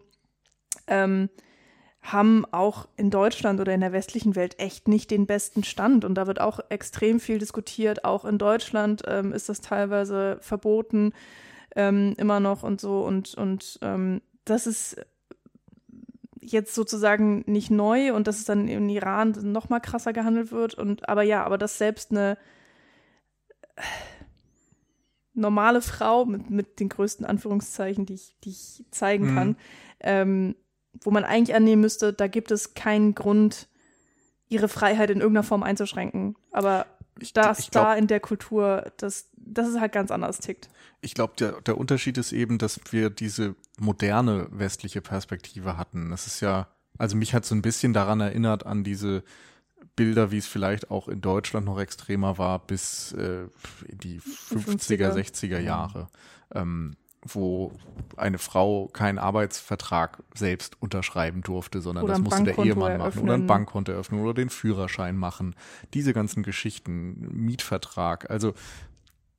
ähm, 0.88 1.30
haben 2.02 2.46
auch 2.52 2.88
in 2.96 3.10
Deutschland 3.12 3.60
oder 3.60 3.74
in 3.74 3.82
der 3.82 3.92
westlichen 3.92 4.36
Welt 4.36 4.60
echt 4.60 4.88
nicht 4.88 5.12
den 5.12 5.26
besten 5.28 5.64
Stand. 5.64 6.06
Und 6.06 6.16
da 6.16 6.26
wird 6.26 6.40
auch 6.40 6.60
extrem 6.70 7.20
viel 7.20 7.38
diskutiert. 7.38 8.06
Auch 8.06 8.24
in 8.24 8.38
Deutschland 8.38 9.04
ähm, 9.08 9.34
ist 9.34 9.50
das 9.50 9.62
teilweise 9.62 10.38
verboten, 10.42 11.12
ähm, 11.76 12.14
immer 12.18 12.40
noch 12.40 12.64
und 12.64 12.80
so. 12.80 13.02
Und, 13.02 13.36
und 13.36 13.80
ähm, 13.82 14.22
das 14.46 14.68
ist 14.68 15.06
jetzt 16.42 16.76
sozusagen 16.76 17.44
nicht 17.46 17.72
neu 17.72 18.14
und 18.14 18.28
dass 18.28 18.38
es 18.38 18.46
dann 18.46 18.68
im 18.68 18.90
Iran 18.90 19.32
noch 19.42 19.70
mal 19.70 19.80
krasser 19.80 20.14
gehandelt 20.14 20.52
wird. 20.52 20.76
Und 20.76 21.08
aber 21.10 21.24
ja, 21.24 21.44
aber 21.44 21.58
dass 21.58 21.78
selbst 21.78 22.12
eine 22.12 22.38
normale 25.34 25.82
Frau 25.82 26.26
mit, 26.26 26.50
mit 26.50 26.80
den 26.80 26.90
größten 26.90 27.26
Anführungszeichen, 27.26 28.06
die 28.06 28.16
ich, 28.16 28.36
die 28.44 28.50
ich 28.50 28.86
zeigen 28.92 29.32
Mhm. 29.32 29.36
kann, 29.36 29.58
ähm, 30.00 30.56
wo 31.04 31.12
man 31.12 31.24
eigentlich 31.24 31.56
annehmen 31.56 31.82
müsste, 31.82 32.12
da 32.12 32.28
gibt 32.28 32.52
es 32.52 32.74
keinen 32.74 33.14
Grund, 33.14 33.68
ihre 34.50 34.68
Freiheit 34.68 35.10
in 35.10 35.20
irgendeiner 35.20 35.44
Form 35.44 35.62
einzuschränken. 35.62 36.36
Aber 36.52 36.86
Ich, 37.20 37.34
das 37.34 37.60
ich 37.60 37.72
glaube, 37.72 37.88
da 37.88 37.96
in 37.96 38.08
der 38.08 38.20
Kultur, 38.20 38.92
das, 38.98 39.30
das 39.36 39.70
ist 39.70 39.80
halt 39.80 39.92
ganz 39.92 40.12
anders 40.12 40.40
tickt. 40.40 40.70
ich 41.02 41.14
glaub, 41.14 41.38
der, 41.38 41.62
der 41.62 41.78
Unterschied 41.78 42.18
ist 42.18 42.32
eben, 42.32 42.58
dass 42.58 42.80
wir 42.92 43.10
diese 43.10 43.56
moderne 43.80 44.48
westliche 44.52 45.02
Perspektive 45.02 45.78
hatten. 45.78 46.10
Das 46.10 46.28
ist 46.28 46.42
ja, 46.42 46.68
also 46.98 47.16
mich 47.16 47.34
hat 47.34 47.46
so 47.46 47.56
ein 47.56 47.62
bisschen 47.62 47.94
daran 47.94 48.20
erinnert 48.20 48.66
an 48.66 48.84
diese 48.84 49.24
Bilder, 49.96 50.32
wie 50.32 50.38
es 50.38 50.48
vielleicht 50.48 50.92
auch 50.92 51.08
in 51.08 51.22
Deutschland 51.22 51.66
noch 51.66 51.80
extremer 51.80 52.38
war, 52.38 52.60
bis 52.60 53.12
äh, 53.14 53.48
in 53.88 53.98
die 53.98 54.20
50er, 54.22 55.12
50er. 55.12 55.14
60er 55.14 55.60
Jahre, 55.60 56.08
ähm, 56.54 56.96
wo 57.34 57.72
eine 58.16 58.38
Frau 58.38 58.88
keinen 58.88 59.18
Arbeitsvertrag 59.20 60.24
selbst 60.34 60.82
unterschreiben 60.82 61.42
durfte, 61.42 61.82
sondern 61.82 62.04
Oder 62.04 62.14
das 62.14 62.22
musste 62.22 62.44
der 62.44 62.58
Ehemann 62.58 62.98
machen 62.98 63.20
oder 63.20 63.34
ein 63.34 63.42
eröffnen. 63.42 63.48
Bankkonto 63.48 63.92
eröffnen 63.92 64.22
oder 64.22 64.34
den 64.34 64.50
Führerschein 64.50 65.16
machen. 65.18 65.56
Diese 65.94 66.14
ganzen 66.14 66.44
Geschichten, 66.44 67.28
Mietvertrag, 67.32 68.30
also 68.30 68.54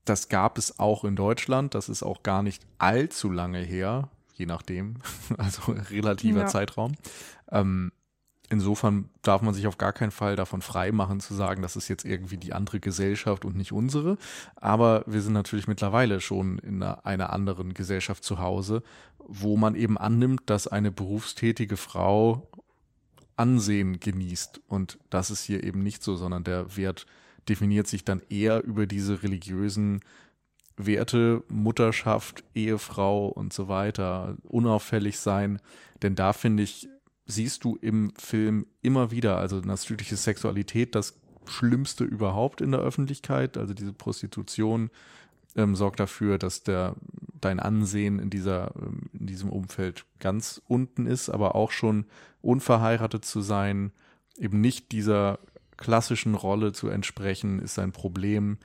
das 0.05 0.29
gab 0.29 0.59
es 0.59 0.79
auch 0.79 1.05
in 1.05 1.17
Deutschland, 1.17 1.75
das 1.75 1.89
ist 1.89 2.03
auch 2.03 2.23
gar 2.23 2.43
nicht 2.43 2.63
allzu 2.79 3.31
lange 3.31 3.59
her, 3.61 4.09
je 4.35 4.47
nachdem, 4.47 4.97
also 5.39 5.73
relativer 5.91 6.41
Ja. 6.41 6.47
Zeitraum. 6.47 6.93
Ähm, 7.51 7.93
insofern 8.51 9.11
darf 9.23 9.43
man 9.43 9.55
sich 9.55 9.67
auf 9.67 9.79
gar 9.79 9.93
keinen 9.93 10.11
Fall 10.11 10.37
davon 10.37 10.63
freimachen 10.63 11.21
zu 11.21 11.35
sagen, 11.35 11.63
das 11.63 11.77
ist 11.77 11.89
jetzt 11.89 12.05
irgendwie 12.05 12.37
die 12.37 12.53
andere 12.53 12.81
Gesellschaft 12.81 13.45
und 13.45 13.57
nicht 13.57 13.73
unsere. 13.73 14.17
Aber 14.57 15.05
wir 15.07 15.21
sind 15.21 15.33
natürlich 15.33 15.69
mittlerweile 15.69 16.21
schon 16.21 16.59
in 16.59 16.83
einer, 16.83 17.05
einer 17.07 17.33
anderen 17.33 17.75
Gesellschaft 17.75 18.25
zu 18.25 18.39
Hause, 18.39 18.83
wo 19.19 19.57
man 19.57 19.75
eben 19.75 19.99
annimmt, 19.99 20.43
dass 20.47 20.67
eine 20.67 20.91
berufstätige 20.91 21.77
Frau 21.77 22.49
Ansehen 23.37 24.01
genießt. 24.01 24.63
Und 24.67 24.99
das 25.11 25.31
ist 25.31 25.45
hier 25.45 25.63
eben 25.63 25.83
nicht 25.83 26.03
so, 26.03 26.17
sondern 26.17 26.43
der 26.43 26.77
Wert 26.77 27.07
definiert 27.49 27.87
sich 27.87 28.05
dann 28.05 28.21
eher 28.29 28.65
über 28.65 28.87
diese 28.87 29.23
religiösen 29.23 30.01
Werte, 30.77 31.45
Mutterschaft, 31.49 32.45
Ehefrau 32.55 33.27
und 33.29 33.53
so 33.53 33.69
weiter, 33.69 34.37
unauffällig 34.43 35.19
sein. 35.19 35.61
Denn 36.03 36.15
da 36.15 36.33
finde 36.33 36.63
ich, 36.63 36.89
siehst 37.29 37.63
du 37.63 37.77
im 37.77 38.13
Film 38.17 38.67
immer 38.83 39.11
wieder, 39.11 39.39
also 39.39 39.61
natürliche 39.61 40.17
Sexualität, 40.17 40.95
das 40.95 41.21
Schlimmste 41.47 42.05
überhaupt 42.05 42.61
in 42.61 42.73
der 42.73 42.81
Öffentlichkeit, 42.81 43.57
also 43.57 43.75
diese 43.75 43.93
Prostitution 43.93 44.91
ähm, 45.55 45.77
sorgt 45.77 46.01
dafür, 46.01 46.39
dass 46.39 46.63
der 46.63 46.97
dein 47.41 47.61
Ansehen 47.61 48.19
in 48.19 48.31
dieser, 48.31 48.73
ähm, 48.81 49.11
in 49.13 49.27
diesem 49.27 49.51
Umfeld 49.51 50.05
ganz 50.19 50.61
unten 50.67 51.07
ist, 51.07 51.29
aber 51.29 51.55
auch 51.55 51.71
schon 51.71 52.07
unverheiratet 52.41 53.25
zu 53.25 53.41
sein, 53.41 53.93
eben 54.37 54.61
nicht 54.61 54.93
dieser 54.93 55.39
klassischen 55.77 56.35
Rolle 56.35 56.73
zu 56.73 56.89
entsprechen, 56.89 57.61
ist 57.61 57.79
ein 57.79 57.93
Problem. 57.93 58.59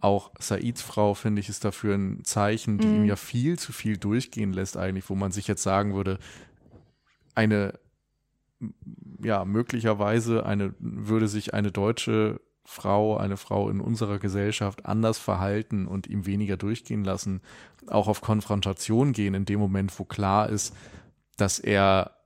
Auch 0.00 0.32
Saids 0.38 0.82
Frau, 0.82 1.14
finde 1.14 1.40
ich, 1.40 1.48
ist 1.48 1.64
dafür 1.64 1.94
ein 1.94 2.24
Zeichen, 2.24 2.78
die 2.78 2.86
mhm. 2.86 2.96
ihm 2.96 3.04
ja 3.04 3.16
viel 3.16 3.58
zu 3.58 3.72
viel 3.72 3.96
durchgehen 3.96 4.52
lässt, 4.52 4.76
eigentlich, 4.76 5.08
wo 5.10 5.14
man 5.14 5.32
sich 5.32 5.46
jetzt 5.46 5.62
sagen 5.62 5.94
würde, 5.94 6.18
eine, 7.34 7.78
ja, 9.22 9.44
möglicherweise 9.44 10.46
eine, 10.46 10.74
würde 10.78 11.28
sich 11.28 11.54
eine 11.54 11.72
deutsche 11.72 12.40
Frau, 12.64 13.16
eine 13.16 13.36
Frau 13.36 13.70
in 13.70 13.80
unserer 13.80 14.18
Gesellschaft 14.18 14.84
anders 14.84 15.18
verhalten 15.18 15.86
und 15.86 16.06
ihm 16.06 16.26
weniger 16.26 16.56
durchgehen 16.56 17.02
lassen, 17.02 17.40
auch 17.86 18.08
auf 18.08 18.20
Konfrontation 18.20 19.12
gehen 19.12 19.34
in 19.34 19.46
dem 19.46 19.58
Moment, 19.58 19.98
wo 19.98 20.04
klar 20.04 20.50
ist, 20.50 20.74
dass 21.36 21.58
er 21.58 22.18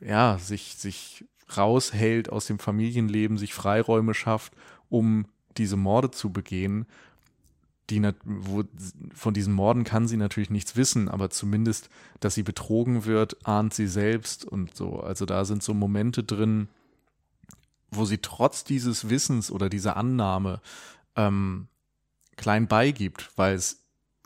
ja 0.00 0.38
sich 0.38 0.76
sich 0.76 1.24
raushält 1.56 2.30
aus 2.30 2.46
dem 2.46 2.58
Familienleben, 2.58 3.36
sich 3.36 3.52
Freiräume 3.52 4.14
schafft, 4.14 4.52
um 4.88 5.26
diese 5.56 5.76
Morde 5.76 6.10
zu 6.10 6.32
begehen. 6.32 6.86
Die, 7.90 8.00
wo, 8.24 8.62
von 9.12 9.34
diesen 9.34 9.52
Morden 9.52 9.84
kann 9.84 10.06
sie 10.06 10.16
natürlich 10.16 10.50
nichts 10.50 10.76
wissen, 10.76 11.08
aber 11.08 11.30
zumindest, 11.30 11.90
dass 12.20 12.34
sie 12.34 12.42
betrogen 12.42 13.04
wird, 13.04 13.44
ahnt 13.46 13.74
sie 13.74 13.88
selbst 13.88 14.44
und 14.44 14.76
so. 14.76 15.00
Also 15.00 15.26
da 15.26 15.44
sind 15.44 15.62
so 15.62 15.74
Momente 15.74 16.22
drin, 16.22 16.68
wo 17.90 18.04
sie 18.04 18.18
trotz 18.18 18.64
dieses 18.64 19.10
Wissens 19.10 19.50
oder 19.50 19.68
dieser 19.68 19.96
Annahme 19.96 20.60
ähm, 21.16 21.66
klein 22.36 22.68
beigibt, 22.68 23.30
weil 23.36 23.54
es 23.56 23.80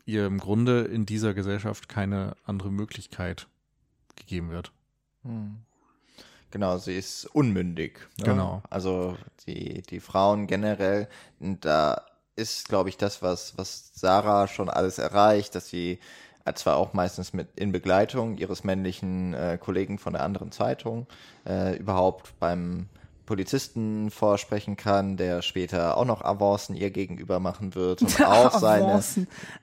ihr 0.05 0.27
im 0.27 0.37
Grunde 0.37 0.81
in 0.81 1.05
dieser 1.05 1.33
Gesellschaft 1.33 1.89
keine 1.89 2.35
andere 2.45 2.71
Möglichkeit 2.71 3.47
gegeben 4.15 4.51
wird. 4.51 4.71
Hm. 5.23 5.57
Genau, 6.51 6.77
sie 6.77 6.95
ist 6.95 7.25
unmündig. 7.25 8.07
Ne? 8.17 8.25
Genau. 8.25 8.63
Also 8.69 9.17
die, 9.45 9.81
die 9.81 9.99
Frauen 9.99 10.47
generell, 10.47 11.09
da 11.39 12.05
ist, 12.35 12.69
glaube 12.69 12.89
ich, 12.89 12.97
das, 12.97 13.21
was, 13.21 13.57
was 13.57 13.91
Sarah 13.93 14.47
schon 14.47 14.69
alles 14.69 14.97
erreicht, 14.97 15.55
dass 15.55 15.69
sie 15.69 15.99
äh, 16.45 16.53
zwar 16.53 16.77
auch 16.77 16.93
meistens 16.93 17.33
mit 17.33 17.47
in 17.55 17.71
Begleitung 17.71 18.37
ihres 18.37 18.63
männlichen 18.63 19.33
äh, 19.33 19.57
Kollegen 19.59 19.97
von 19.97 20.13
der 20.13 20.23
anderen 20.23 20.51
Zeitung 20.51 21.07
äh, 21.47 21.77
überhaupt 21.77 22.33
beim 22.39 22.87
Polizisten 23.25 24.11
vorsprechen 24.11 24.77
kann, 24.77 25.17
der 25.17 25.41
später 25.41 25.97
auch 25.97 26.05
noch 26.05 26.23
Avancen 26.23 26.75
ihr 26.75 26.91
gegenüber 26.91 27.39
machen 27.39 27.73
wird 27.73 28.01
und 28.01 28.21
auch 28.25 28.59
seine 28.59 29.01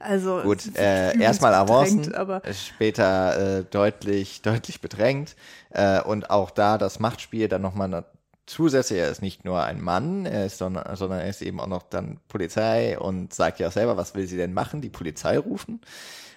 also 0.01 0.41
gut 0.43 0.77
äh, 0.77 1.17
erstmal 1.19 1.55
Avancen, 1.55 2.15
aber 2.15 2.43
später 2.53 3.59
äh, 3.59 3.65
deutlich 3.65 4.43
deutlich 4.43 4.81
bedrängt 4.81 5.37
äh, 5.71 6.01
und 6.03 6.31
auch 6.31 6.51
da 6.51 6.77
das 6.79 6.99
Machtspiel 6.99 7.49
dann 7.49 7.63
nochmal 7.63 8.05
zusätzlich, 8.47 8.99
er 8.99 9.11
ist 9.11 9.23
nicht 9.23 9.45
nur 9.45 9.63
ein 9.63 9.81
Mann, 9.81 10.27
er 10.27 10.47
ist 10.47 10.59
sondern, 10.59 10.97
sondern 10.97 11.21
er 11.21 11.29
ist 11.29 11.43
eben 11.43 11.61
auch 11.61 11.67
noch 11.67 11.83
dann 11.85 12.19
Polizei 12.29 12.99
und 12.99 13.33
sagt 13.35 13.61
ja 13.61 13.71
selber, 13.71 13.97
was 13.97 14.15
will 14.15 14.27
sie 14.27 14.37
denn 14.37 14.53
machen, 14.53 14.81
die 14.81 14.91
Polizei 14.91 15.39
rufen. 15.39 15.81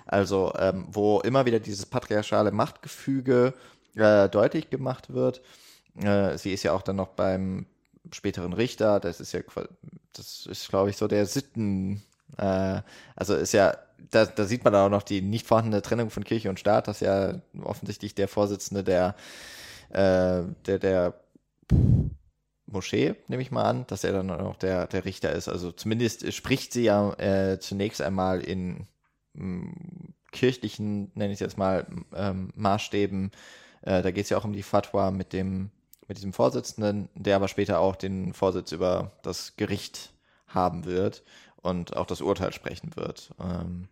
Also 0.06 0.53
ähm, 0.58 0.86
wo 0.89 1.20
immer 1.22 1.45
wieder 1.45 1.60
dieses 1.60 1.86
patriarchale 1.86 2.51
Machtgefüge 2.51 3.53
äh, 3.95 4.30
deutlich 4.30 4.70
gemacht 4.70 5.14
wird 5.14 5.41
äh, 5.97 6.38
sie 6.38 6.53
ist 6.53 6.64
ja 6.64 6.74
auch 6.74 6.82
dann 6.82 6.95
noch 6.95 7.10
beim 7.10 7.66
späteren 8.12 8.53
Richter. 8.53 8.99
Das 8.99 9.20
ist 9.20 9.32
ja, 9.32 9.41
das 10.14 10.45
ist, 10.45 10.70
glaube 10.70 10.89
ich, 10.89 10.97
so 10.97 11.08
der 11.08 11.26
Sitten. 11.26 12.03
Äh, 12.38 12.82
also 13.16 13.36
ist 13.36 13.53
ja, 13.53 13.78
da, 14.12 14.26
da 14.26 14.45
sieht 14.45 14.64
man 14.64 14.76
auch 14.76 14.89
noch 14.89 15.03
die 15.03 15.22
nicht 15.22 15.47
vorhandene 15.47 15.82
Trennung 15.82 16.10
von 16.10 16.24
Kirche 16.24 16.49
und 16.49 16.60
Staat, 16.60 16.88
dass 16.88 16.99
ja 16.99 17.36
offensichtlich 17.64 18.16
der 18.16 18.28
Vorsitzende 18.28 18.84
der, 18.84 19.16
äh, 19.89 20.43
der, 20.66 20.80
der 20.80 21.14
Moschee, 22.66 23.16
nehme 23.28 23.41
ich 23.41 23.51
mal 23.51 23.63
an, 23.63 23.88
dass 23.88 24.03
er 24.03 24.13
dann 24.13 24.30
auch 24.32 24.57
der, 24.57 24.88
der 24.88 25.05
Richter 25.05 25.32
ist. 25.32 25.47
Also 25.47 25.72
zumindest 25.72 26.32
spricht 26.34 26.74
sie 26.74 26.84
ja 26.84 27.13
äh, 27.13 27.59
zunächst 27.59 28.01
einmal 28.01 28.41
in 28.41 28.88
mh, 29.34 29.74
kirchlichen, 30.32 31.11
nenne 31.16 31.32
ich 31.32 31.36
es 31.36 31.39
jetzt 31.39 31.57
mal, 31.57 31.88
ähm, 32.13 32.51
Maßstäben. 32.55 33.32
Äh, 33.82 34.01
da 34.01 34.11
geht 34.11 34.26
es 34.26 34.30
ja 34.30 34.38
auch 34.38 34.45
um 34.45 34.53
die 34.53 34.63
Fatwa 34.63 35.11
mit 35.11 35.34
dem 35.34 35.72
mit 36.07 36.18
diesem 36.18 36.34
Vorsitzenden, 36.34 37.09
der 37.16 37.36
aber 37.36 37.47
später 37.47 37.80
auch 37.80 37.95
den 37.95 38.34
Vorsitz 38.34 38.72
über 38.72 39.11
das 39.24 39.55
Gericht 39.55 40.13
haben 40.47 40.86
wird 40.86 41.24
und 41.61 41.95
auch 41.95 42.05
das 42.05 42.22
Urteil 42.22 42.53
sprechen 42.53 42.95
wird, 42.95 43.32
ähm, 43.39 43.88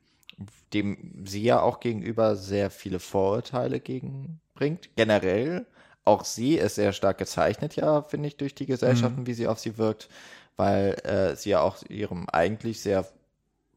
dem 0.74 1.26
sie 1.26 1.42
ja 1.42 1.62
auch 1.62 1.80
gegenüber 1.80 2.36
sehr 2.36 2.70
viele 2.70 3.00
Vorurteile 3.00 3.80
gegenbringt. 3.80 4.90
Generell, 4.96 5.66
auch 6.06 6.26
sie 6.26 6.56
ist 6.56 6.76
sehr 6.76 6.94
stark 6.94 7.18
gezeichnet, 7.18 7.76
ja, 7.76 8.02
finde 8.02 8.28
ich, 8.28 8.38
durch 8.38 8.56
die 8.56 8.66
Gesellschaften, 8.66 9.22
mhm. 9.22 9.28
wie 9.28 9.34
sie 9.34 9.48
auf 9.48 9.60
sie 9.60 9.78
wirkt, 9.78 10.10
weil 10.58 10.94
äh, 11.04 11.36
sie 11.36 11.52
ja 11.52 11.62
auch 11.62 11.82
ihrem 11.84 12.28
eigentlich 12.30 12.82
sehr 12.82 13.08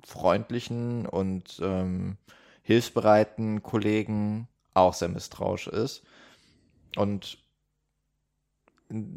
freundlichen 0.04 1.06
und 1.06 1.60
ähm, 1.62 2.16
hilfsbereiten 2.62 3.62
Kollegen 3.62 4.48
auch 4.74 4.94
sehr 4.94 5.08
misstrauisch 5.08 5.68
ist. 5.68 6.02
Und 6.96 7.38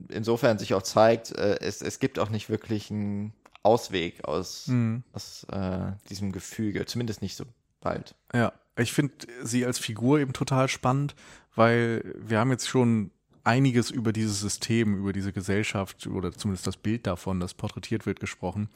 insofern 0.09 0.57
sich 0.57 0.73
auch 0.73 0.83
zeigt, 0.83 1.31
äh, 1.31 1.59
es, 1.61 1.81
es 1.81 1.99
gibt 1.99 2.19
auch 2.19 2.29
nicht 2.29 2.49
wirklich 2.49 2.91
einen 2.91 3.33
Ausweg 3.63 4.23
aus, 4.25 4.67
mhm. 4.67 5.03
aus 5.13 5.45
äh, 5.51 5.91
diesem 6.09 6.31
Gefüge, 6.31 6.85
zumindest 6.85 7.21
nicht 7.21 7.35
so 7.35 7.45
bald. 7.81 8.15
Ja, 8.33 8.53
ich 8.77 8.93
finde 8.93 9.13
sie 9.43 9.65
als 9.65 9.79
Figur 9.79 10.19
eben 10.19 10.33
total 10.33 10.67
spannend, 10.69 11.15
weil 11.55 12.15
wir 12.17 12.39
haben 12.39 12.51
jetzt 12.51 12.67
schon 12.67 13.11
einiges 13.43 13.89
über 13.89 14.13
dieses 14.13 14.39
System, 14.39 14.97
über 14.97 15.13
diese 15.13 15.33
Gesellschaft 15.33 16.07
oder 16.07 16.31
zumindest 16.31 16.67
das 16.67 16.77
Bild 16.77 17.07
davon, 17.07 17.39
das 17.39 17.53
porträtiert 17.53 18.05
wird, 18.05 18.19
gesprochen. 18.19 18.69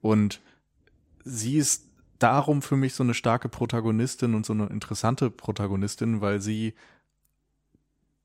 Und 0.00 0.40
sie 1.24 1.56
ist 1.56 1.86
darum 2.18 2.62
für 2.62 2.76
mich 2.76 2.94
so 2.94 3.02
eine 3.02 3.14
starke 3.14 3.48
Protagonistin 3.48 4.34
und 4.34 4.46
so 4.46 4.52
eine 4.52 4.66
interessante 4.66 5.30
Protagonistin, 5.30 6.20
weil 6.20 6.40
sie 6.40 6.74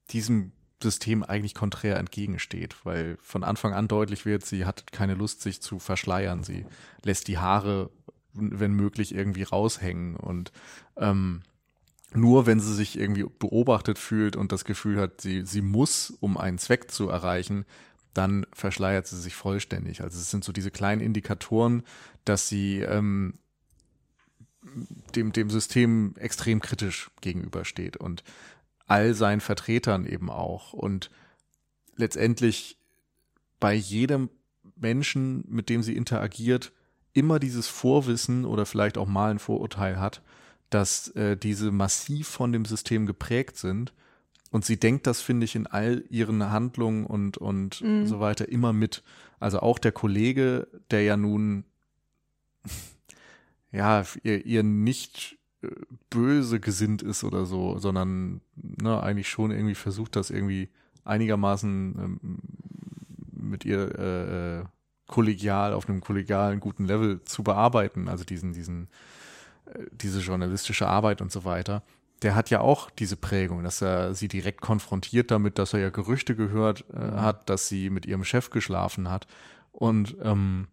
diesem 0.10 0.52
System 0.82 1.24
eigentlich 1.24 1.54
konträr 1.54 1.98
entgegensteht, 1.98 2.76
weil 2.86 3.18
von 3.22 3.44
Anfang 3.44 3.74
an 3.74 3.88
deutlich 3.88 4.26
wird, 4.26 4.46
sie 4.46 4.66
hat 4.66 4.92
keine 4.92 5.14
Lust, 5.14 5.42
sich 5.42 5.62
zu 5.62 5.80
verschleiern. 5.80 6.44
Sie 6.44 6.66
lässt 7.04 7.28
die 7.28 7.38
Haare, 7.38 7.92
wenn 8.34 8.74
möglich, 8.74 9.14
irgendwie 9.14 9.44
raushängen 9.44 10.16
und 10.16 10.52
ähm, 10.98 11.44
nur 12.14 12.46
wenn 12.46 12.60
sie 12.60 12.74
sich 12.74 13.00
irgendwie 13.00 13.26
beobachtet 13.40 13.98
fühlt 13.98 14.36
und 14.36 14.52
das 14.52 14.66
Gefühl 14.66 15.00
hat, 15.00 15.22
sie, 15.22 15.46
sie 15.46 15.62
muss, 15.62 16.12
um 16.20 16.38
einen 16.38 16.58
Zweck 16.58 16.92
zu 16.92 17.10
erreichen, 17.10 17.66
dann 18.14 18.46
verschleiert 18.52 19.08
sie 19.08 19.20
sich 19.20 19.36
vollständig. 19.36 20.02
Also 20.02 20.20
es 20.20 20.30
sind 20.30 20.44
so 20.44 20.52
diese 20.52 20.72
kleinen 20.72 21.02
Indikatoren, 21.02 21.84
dass 22.26 22.50
sie 22.50 22.80
ähm, 22.82 23.36
dem, 25.16 25.32
dem 25.32 25.50
System 25.50 26.14
extrem 26.18 26.60
kritisch 26.60 27.10
gegenübersteht. 27.22 27.98
Und 27.98 28.24
all 28.88 29.14
seinen 29.14 29.40
Vertretern 29.40 30.06
eben 30.06 30.30
auch. 30.30 30.74
Und 30.74 31.10
letztendlich 31.96 32.78
bei 33.60 33.74
jedem 33.74 34.30
Menschen, 34.76 35.46
mit 35.48 35.70
dem 35.70 35.82
sie 35.84 35.96
interagiert, 35.96 36.74
immer 37.14 37.40
dieses 37.40 37.68
Vorwissen 37.68 38.44
oder 38.44 38.66
vielleicht 38.66 38.98
auch 38.98 39.08
mal 39.08 39.32
ein 39.32 39.40
Vorurteil 39.40 40.00
hat, 40.00 40.22
dass 40.72 41.10
äh, 41.10 41.38
diese 41.38 41.72
massiv 41.72 42.28
von 42.28 42.52
dem 42.52 42.66
System 42.66 43.06
geprägt 43.06 43.58
sind. 43.58 43.94
Und 44.50 44.66
sie 44.66 44.78
denkt 44.78 45.06
das, 45.06 45.22
finde 45.22 45.46
ich, 45.46 45.56
in 45.56 45.68
all 45.68 46.04
ihren 46.10 46.50
Handlungen 46.50 47.06
und, 47.06 47.38
und 47.38 47.82
mhm. 47.82 48.08
so 48.08 48.20
weiter 48.20 48.50
immer 48.50 48.74
mit. 48.74 49.04
Also 49.40 49.60
auch 49.60 49.80
der 49.80 49.92
Kollege, 49.92 50.68
der 50.90 51.04
ja 51.04 51.18
nun, 51.18 51.66
ja, 53.72 54.04
ihr, 54.24 54.46
ihr 54.46 54.64
nicht 54.64 55.38
böse 56.10 56.60
gesinnt 56.60 57.04
ist 57.04 57.24
oder 57.24 57.46
so, 57.46 57.78
sondern 57.78 58.42
ne, 58.56 59.02
eigentlich 59.02 59.30
schon 59.30 59.52
irgendwie 59.52 59.76
versucht, 59.76 60.16
das 60.16 60.32
irgendwie 60.32 60.70
einigermaßen 61.04 61.96
ähm, 62.00 62.40
mit 63.32 63.64
ihr 63.64 64.00
äh, 64.00 64.60
äh, 64.60 64.64
kollegial 65.06 65.74
auf 65.74 65.88
einem 65.88 66.02
kollegialen 66.02 66.60
guten 66.60 66.86
Level 66.86 67.22
zu 67.26 67.44
bearbeiten, 67.44 68.08
also 68.08 68.24
diesen 68.24 68.54
diesen 68.54 68.86
äh, 68.86 69.21
diese 69.92 70.20
journalistische 70.20 70.88
Arbeit 70.88 71.22
und 71.22 71.32
so 71.32 71.46
weiter. 71.46 71.84
Der 72.22 72.36
hat 72.36 72.50
ja 72.50 72.62
auch 72.62 72.90
diese 72.92 73.16
Prägung, 73.16 73.64
dass 73.64 73.82
er 73.82 74.14
sie 74.14 74.28
direkt 74.28 74.62
konfrontiert 74.62 75.32
damit, 75.32 75.58
dass 75.58 75.74
er 75.74 75.80
ja 75.80 75.90
Gerüchte 75.90 76.36
gehört 76.36 76.86
äh, 76.94 76.98
mhm. 76.98 77.22
hat, 77.22 77.50
dass 77.50 77.68
sie 77.68 77.90
mit 77.90 78.06
ihrem 78.06 78.24
Chef 78.24 78.50
geschlafen 78.50 79.10
hat 79.10 79.28
und 79.72 80.16
ähm, 80.22 80.68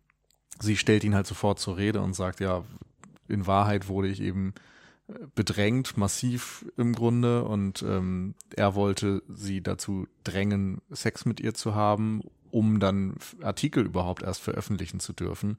sie 0.61 0.77
stellt 0.77 1.05
ihn 1.05 1.15
halt 1.15 1.27
sofort 1.27 1.59
zur 1.59 1.77
Rede 1.77 2.01
und 2.01 2.15
sagt 2.15 2.41
ja, 2.41 2.65
in 3.29 3.47
Wahrheit 3.47 3.89
wurde 3.89 4.09
ich 4.09 4.21
eben 4.21 4.55
bedrängt, 5.35 5.97
massiv 5.97 6.67
im 6.77 6.93
Grunde. 6.93 7.45
Und 7.45 7.83
ähm, 7.83 8.35
er 8.55 8.75
wollte 8.75 9.23
sie 9.29 9.63
dazu 9.63 10.07
drängen, 10.25 10.81
Sex 10.91 11.25
mit 11.25 11.41
ihr 11.41 11.55
zu 11.55 11.75
haben, 11.75 12.23
um 12.51 12.81
dann 12.81 13.15
Artikel 13.43 13.85
überhaupt 13.85 14.23
erst 14.23 14.41
veröffentlichen 14.41 15.01
zu 15.01 15.13
dürfen. 15.13 15.59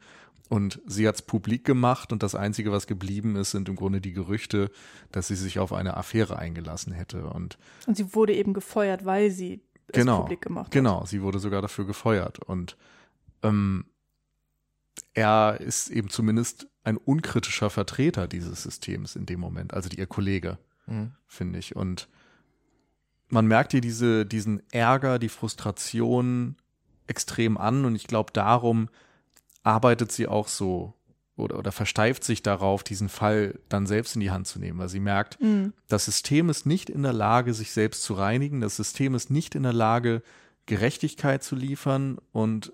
Und 0.49 0.81
sie 0.87 1.07
hat 1.07 1.15
es 1.15 1.21
publik 1.21 1.63
gemacht 1.63 2.11
und 2.11 2.23
das 2.23 2.33
Einzige, 2.33 2.71
was 2.71 2.87
geblieben 2.87 3.35
ist, 3.35 3.51
sind 3.51 3.69
im 3.69 3.75
Grunde 3.75 4.01
die 4.01 4.13
Gerüchte, 4.13 4.71
dass 5.11 5.27
sie 5.27 5.35
sich 5.35 5.59
auf 5.59 5.71
eine 5.71 5.95
Affäre 5.95 6.39
eingelassen 6.39 6.91
hätte. 6.91 7.27
Und, 7.27 7.59
und 7.85 7.95
sie 7.95 8.15
wurde 8.15 8.33
eben 8.33 8.53
gefeuert, 8.53 9.05
weil 9.05 9.29
sie 9.29 9.61
es 9.87 9.93
genau, 9.93 10.21
publik 10.21 10.41
gemacht 10.41 10.65
hat. 10.65 10.71
Genau, 10.71 11.05
sie 11.05 11.21
wurde 11.21 11.37
sogar 11.37 11.61
dafür 11.61 11.85
gefeuert. 11.85 12.39
Und 12.39 12.77
ähm, 13.43 13.85
er 15.13 15.61
ist 15.61 15.89
eben 15.89 16.09
zumindest 16.09 16.67
ein 16.83 16.97
unkritischer 16.97 17.69
Vertreter 17.69 18.27
dieses 18.27 18.63
Systems 18.63 19.15
in 19.15 19.27
dem 19.27 19.39
Moment, 19.39 19.73
also 19.73 19.89
ihr 19.95 20.07
Kollege, 20.07 20.57
mhm. 20.87 21.11
finde 21.27 21.59
ich. 21.59 21.75
Und 21.75 22.09
man 23.29 23.45
merkt 23.45 23.73
ihr 23.75 23.81
diese, 23.81 24.25
diesen 24.25 24.63
Ärger, 24.71 25.19
die 25.19 25.29
Frustration 25.29 26.55
extrem 27.09 27.57
an 27.57 27.85
und 27.85 27.95
ich 27.95 28.07
glaube, 28.07 28.31
darum 28.33 28.89
arbeitet 29.63 30.11
sie 30.11 30.27
auch 30.27 30.47
so 30.47 30.93
oder, 31.35 31.57
oder 31.57 31.71
versteift 31.71 32.23
sich 32.23 32.43
darauf, 32.43 32.83
diesen 32.83 33.09
Fall 33.09 33.59
dann 33.69 33.87
selbst 33.87 34.15
in 34.15 34.21
die 34.21 34.31
Hand 34.31 34.47
zu 34.47 34.59
nehmen, 34.59 34.77
weil 34.79 34.89
sie 34.89 34.99
merkt, 34.99 35.41
mhm. 35.41 35.73
das 35.87 36.05
System 36.05 36.49
ist 36.49 36.65
nicht 36.65 36.89
in 36.89 37.03
der 37.03 37.13
Lage, 37.13 37.53
sich 37.53 37.71
selbst 37.71 38.03
zu 38.03 38.13
reinigen, 38.13 38.61
das 38.61 38.75
System 38.75 39.15
ist 39.15 39.31
nicht 39.31 39.55
in 39.55 39.63
der 39.63 39.73
Lage, 39.73 40.21
Gerechtigkeit 40.65 41.43
zu 41.43 41.55
liefern 41.55 42.19
und 42.31 42.73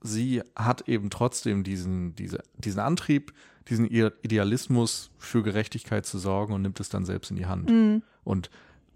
sie 0.00 0.42
hat 0.56 0.88
eben 0.88 1.10
trotzdem 1.10 1.62
diesen, 1.62 2.14
diese, 2.16 2.42
diesen 2.56 2.80
Antrieb, 2.80 3.32
diesen 3.68 3.86
Idealismus 3.86 5.10
für 5.18 5.42
Gerechtigkeit 5.42 6.06
zu 6.06 6.18
sorgen 6.18 6.54
und 6.54 6.62
nimmt 6.62 6.80
es 6.80 6.88
dann 6.88 7.04
selbst 7.04 7.30
in 7.30 7.36
die 7.36 7.46
Hand. 7.46 7.70
Mhm. 7.70 8.02
Und 8.24 8.50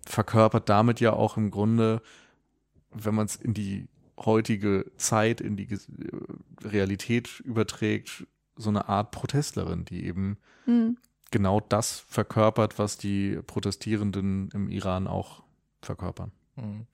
verkörpert 0.06 0.68
damit 0.68 1.00
ja 1.00 1.12
auch 1.12 1.36
im 1.36 1.50
Grunde, 1.50 2.02
wenn 2.92 3.14
man 3.14 3.26
es 3.26 3.36
in 3.36 3.54
die 3.54 3.86
heutige 4.18 4.90
Zeit, 4.96 5.40
in 5.40 5.56
die 5.56 5.78
Realität 6.62 7.40
überträgt, 7.40 8.26
so 8.56 8.70
eine 8.70 8.88
Art 8.88 9.10
Protestlerin, 9.10 9.84
die 9.84 10.06
eben 10.06 10.38
mhm. 10.66 10.96
genau 11.30 11.60
das 11.60 11.98
verkörpert, 12.08 12.78
was 12.78 12.98
die 12.98 13.40
Protestierenden 13.46 14.50
im 14.52 14.70
Iran 14.70 15.06
auch 15.06 15.42
verkörpern. 15.82 16.32
Mhm. 16.56 16.86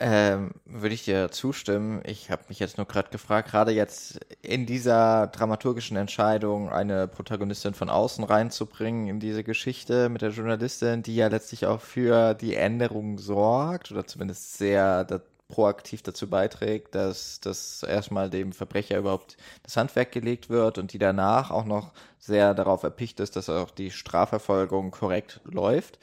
Ähm, 0.00 0.52
würde 0.64 0.94
ich 0.94 1.04
dir 1.04 1.32
zustimmen. 1.32 2.02
Ich 2.04 2.30
habe 2.30 2.44
mich 2.48 2.60
jetzt 2.60 2.76
nur 2.76 2.86
gerade 2.86 3.10
gefragt, 3.10 3.50
gerade 3.50 3.72
jetzt 3.72 4.20
in 4.42 4.64
dieser 4.64 5.26
dramaturgischen 5.26 5.96
Entscheidung 5.96 6.68
eine 6.70 7.08
Protagonistin 7.08 7.74
von 7.74 7.90
außen 7.90 8.22
reinzubringen 8.22 9.08
in 9.08 9.18
diese 9.18 9.42
Geschichte 9.42 10.08
mit 10.08 10.22
der 10.22 10.30
Journalistin, 10.30 11.02
die 11.02 11.16
ja 11.16 11.26
letztlich 11.26 11.66
auch 11.66 11.80
für 11.80 12.34
die 12.34 12.54
Änderung 12.54 13.18
sorgt 13.18 13.90
oder 13.90 14.06
zumindest 14.06 14.56
sehr 14.56 15.02
da, 15.02 15.20
proaktiv 15.48 16.02
dazu 16.02 16.28
beiträgt, 16.28 16.94
dass 16.94 17.40
das 17.40 17.82
erstmal 17.82 18.30
dem 18.30 18.52
Verbrecher 18.52 18.98
überhaupt 18.98 19.36
das 19.62 19.76
Handwerk 19.76 20.12
gelegt 20.12 20.50
wird 20.50 20.78
und 20.78 20.92
die 20.92 20.98
danach 20.98 21.50
auch 21.50 21.64
noch 21.64 21.92
sehr 22.18 22.54
darauf 22.54 22.82
erpicht 22.82 23.18
ist, 23.20 23.36
dass 23.36 23.48
auch 23.48 23.70
die 23.70 23.90
Strafverfolgung 23.90 24.90
korrekt 24.90 25.40
läuft. 25.44 25.98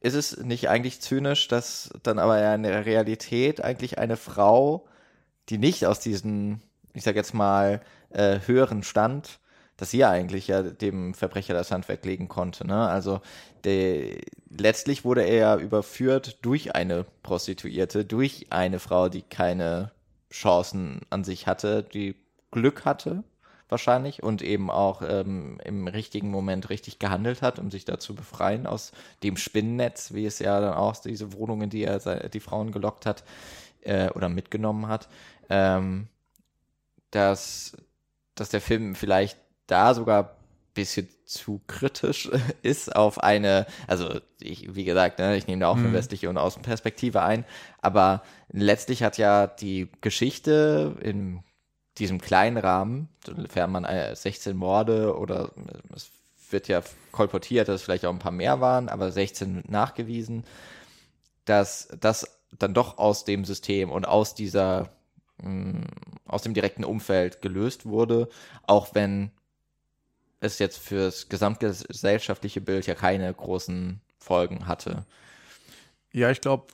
Ist 0.00 0.14
es 0.14 0.36
nicht 0.36 0.68
eigentlich 0.68 1.00
zynisch, 1.00 1.48
dass 1.48 1.90
dann 2.02 2.18
aber 2.18 2.40
ja 2.40 2.54
in 2.54 2.64
der 2.64 2.84
Realität 2.84 3.62
eigentlich 3.62 3.98
eine 3.98 4.16
Frau, 4.16 4.86
die 5.48 5.58
nicht 5.58 5.86
aus 5.86 6.00
diesem, 6.00 6.60
ich 6.92 7.04
sag 7.04 7.16
jetzt 7.16 7.34
mal, 7.34 7.80
äh, 8.10 8.40
höheren 8.46 8.82
Stand, 8.82 9.40
dass 9.76 9.90
sie 9.90 9.98
ja 9.98 10.10
eigentlich 10.10 10.48
ja 10.48 10.62
dem 10.62 11.14
Verbrecher 11.14 11.54
das 11.54 11.70
Handwerk 11.70 12.04
legen 12.04 12.28
konnte. 12.28 12.66
Ne? 12.66 12.88
Also 12.88 13.20
de, 13.64 14.20
letztlich 14.48 15.04
wurde 15.04 15.22
er 15.22 15.36
ja 15.36 15.56
überführt 15.56 16.38
durch 16.42 16.74
eine 16.74 17.04
Prostituierte, 17.22 18.04
durch 18.04 18.46
eine 18.50 18.78
Frau, 18.78 19.08
die 19.08 19.22
keine 19.22 19.92
Chancen 20.30 21.00
an 21.10 21.24
sich 21.24 21.46
hatte, 21.46 21.82
die 21.82 22.16
Glück 22.50 22.84
hatte 22.84 23.24
wahrscheinlich 23.72 24.22
und 24.22 24.42
eben 24.42 24.70
auch 24.70 25.02
ähm, 25.02 25.58
im 25.64 25.88
richtigen 25.88 26.30
Moment 26.30 26.68
richtig 26.68 26.98
gehandelt 26.98 27.42
hat, 27.42 27.58
um 27.58 27.70
sich 27.70 27.84
da 27.84 27.98
zu 27.98 28.14
befreien 28.14 28.66
aus 28.66 28.92
dem 29.22 29.36
Spinnennetz, 29.36 30.12
wie 30.12 30.26
es 30.26 30.38
ja 30.38 30.60
dann 30.60 30.74
auch 30.74 30.94
diese 30.96 31.32
Wohnungen, 31.32 31.70
die 31.70 31.82
er 31.82 32.28
die 32.28 32.40
Frauen 32.40 32.70
gelockt 32.70 33.06
hat 33.06 33.24
äh, 33.80 34.10
oder 34.10 34.28
mitgenommen 34.28 34.86
hat, 34.88 35.08
ähm, 35.48 36.06
dass, 37.10 37.76
dass 38.34 38.50
der 38.50 38.60
Film 38.60 38.94
vielleicht 38.94 39.38
da 39.72 39.94
sogar 39.94 40.36
bisschen 40.74 41.08
zu 41.26 41.60
kritisch 41.66 42.30
ist 42.62 42.94
auf 42.94 43.22
eine, 43.22 43.66
also 43.86 44.20
ich, 44.40 44.74
wie 44.74 44.84
gesagt, 44.84 45.18
ne, 45.18 45.36
ich 45.36 45.46
nehme 45.46 45.60
da 45.60 45.68
auch 45.68 45.76
eine 45.76 45.88
mhm. 45.88 45.94
westliche 45.94 46.28
und 46.28 46.38
Außenperspektive 46.38 47.22
ein, 47.22 47.44
aber 47.80 48.22
letztlich 48.50 49.02
hat 49.02 49.18
ja 49.18 49.46
die 49.46 49.88
Geschichte 50.00 50.96
im 51.00 51.42
diesem 51.98 52.20
kleinen 52.22 52.56
Rahmen, 52.56 53.08
sofern 53.24 53.70
man 53.70 53.86
16 54.14 54.52
äh, 54.52 54.54
Morde 54.54 55.16
oder 55.18 55.50
es 55.94 56.10
wird 56.50 56.68
ja 56.68 56.82
kolportiert, 57.12 57.68
dass 57.68 57.76
es 57.76 57.82
vielleicht 57.82 58.06
auch 58.06 58.12
ein 58.12 58.18
paar 58.18 58.32
mehr 58.32 58.60
waren, 58.60 58.88
aber 58.88 59.12
16 59.12 59.64
nachgewiesen, 59.68 60.44
dass 61.44 61.88
das 62.00 62.40
dann 62.58 62.72
doch 62.72 62.96
aus 62.96 63.24
dem 63.24 63.44
System 63.44 63.90
und 63.90 64.06
aus 64.06 64.34
dieser, 64.34 64.88
mh, 65.42 65.50
mm, 65.50 65.86
aus 66.26 66.42
dem 66.42 66.54
direkten 66.54 66.84
Umfeld 66.84 67.42
gelöst 67.42 67.84
wurde, 67.84 68.28
auch 68.66 68.94
wenn 68.94 69.30
es 70.42 70.58
jetzt 70.58 70.78
fürs 70.78 71.28
gesamtgesellschaftliche 71.28 72.60
Bild 72.60 72.86
ja 72.86 72.94
keine 72.94 73.32
großen 73.32 74.00
Folgen 74.18 74.66
hatte. 74.66 75.06
Ja, 76.12 76.30
ich 76.30 76.40
glaube, 76.40 76.66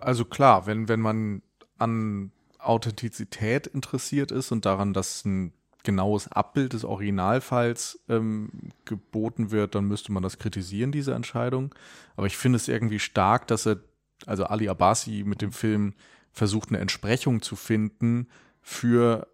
also 0.00 0.24
klar, 0.24 0.66
wenn, 0.66 0.88
wenn 0.88 1.00
man 1.00 1.42
an 1.76 2.30
Authentizität 2.58 3.66
interessiert 3.66 4.30
ist 4.30 4.52
und 4.52 4.64
daran, 4.64 4.92
dass 4.92 5.24
ein 5.24 5.52
genaues 5.82 6.28
Abbild 6.28 6.72
des 6.72 6.84
Originalfalls 6.84 8.00
ähm, 8.08 8.50
geboten 8.84 9.50
wird, 9.50 9.74
dann 9.74 9.84
müsste 9.84 10.12
man 10.12 10.22
das 10.22 10.38
kritisieren, 10.38 10.92
diese 10.92 11.14
Entscheidung. 11.14 11.74
Aber 12.16 12.26
ich 12.26 12.36
finde 12.36 12.56
es 12.56 12.68
irgendwie 12.68 12.98
stark, 12.98 13.46
dass 13.46 13.66
er, 13.66 13.78
also 14.24 14.44
Ali 14.44 14.68
Abbasi 14.68 15.24
mit 15.24 15.42
dem 15.42 15.52
Film 15.52 15.94
versucht, 16.32 16.68
eine 16.68 16.78
Entsprechung 16.78 17.42
zu 17.42 17.54
finden 17.56 18.28
für 18.60 19.28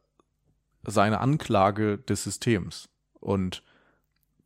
seine 0.84 1.20
Anklage 1.20 1.98
des 1.98 2.24
Systems. 2.24 2.88
Und 3.22 3.62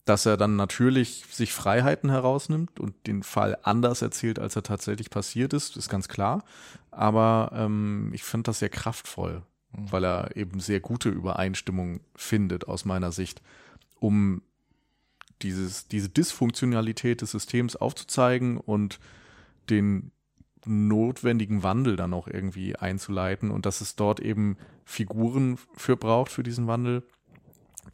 dass 0.05 0.25
er 0.25 0.37
dann 0.37 0.55
natürlich 0.55 1.25
sich 1.31 1.53
Freiheiten 1.53 2.11
herausnimmt 2.11 2.79
und 2.79 2.95
den 3.09 3.25
Fall 3.25 3.59
anders 3.65 4.03
erzählt, 4.03 4.39
als 4.39 4.55
er 4.55 4.63
tatsächlich 4.63 5.11
passiert 5.11 5.53
ist, 5.53 5.77
ist 5.77 5.89
ganz 5.89 6.07
klar. 6.07 6.45
Aber 6.93 7.51
ähm, 7.53 8.13
ich 8.15 8.23
finde 8.23 8.45
das 8.45 8.61
sehr 8.61 8.69
kraftvoll, 8.69 9.43
mhm. 9.73 9.93
weil 9.93 10.05
er 10.05 10.37
eben 10.37 10.61
sehr 10.61 10.79
gute 10.79 11.09
Übereinstimmung 11.09 12.01
findet 12.15 12.69
aus 12.69 12.85
meiner 12.85 13.11
Sicht, 13.11 13.43
um 13.99 14.43
dieses, 15.43 15.89
diese 15.89 16.09
Dysfunktionalität 16.09 17.21
des 17.21 17.33
Systems 17.33 17.75
aufzuzeigen 17.75 18.59
und 18.59 19.01
den 19.69 20.13
notwendigen 20.65 21.63
Wandel 21.63 21.97
dann 21.97 22.15
auch 22.15 22.29
irgendwie 22.29 22.77
einzuleiten 22.77 23.51
und 23.51 23.67
dass 23.67 23.81
es 23.81 23.97
dort 23.97 24.21
eben 24.21 24.57
Figuren 24.85 25.59
für 25.75 25.97
braucht 25.97 26.31
für 26.31 26.43
diesen 26.43 26.67
Wandel, 26.67 27.03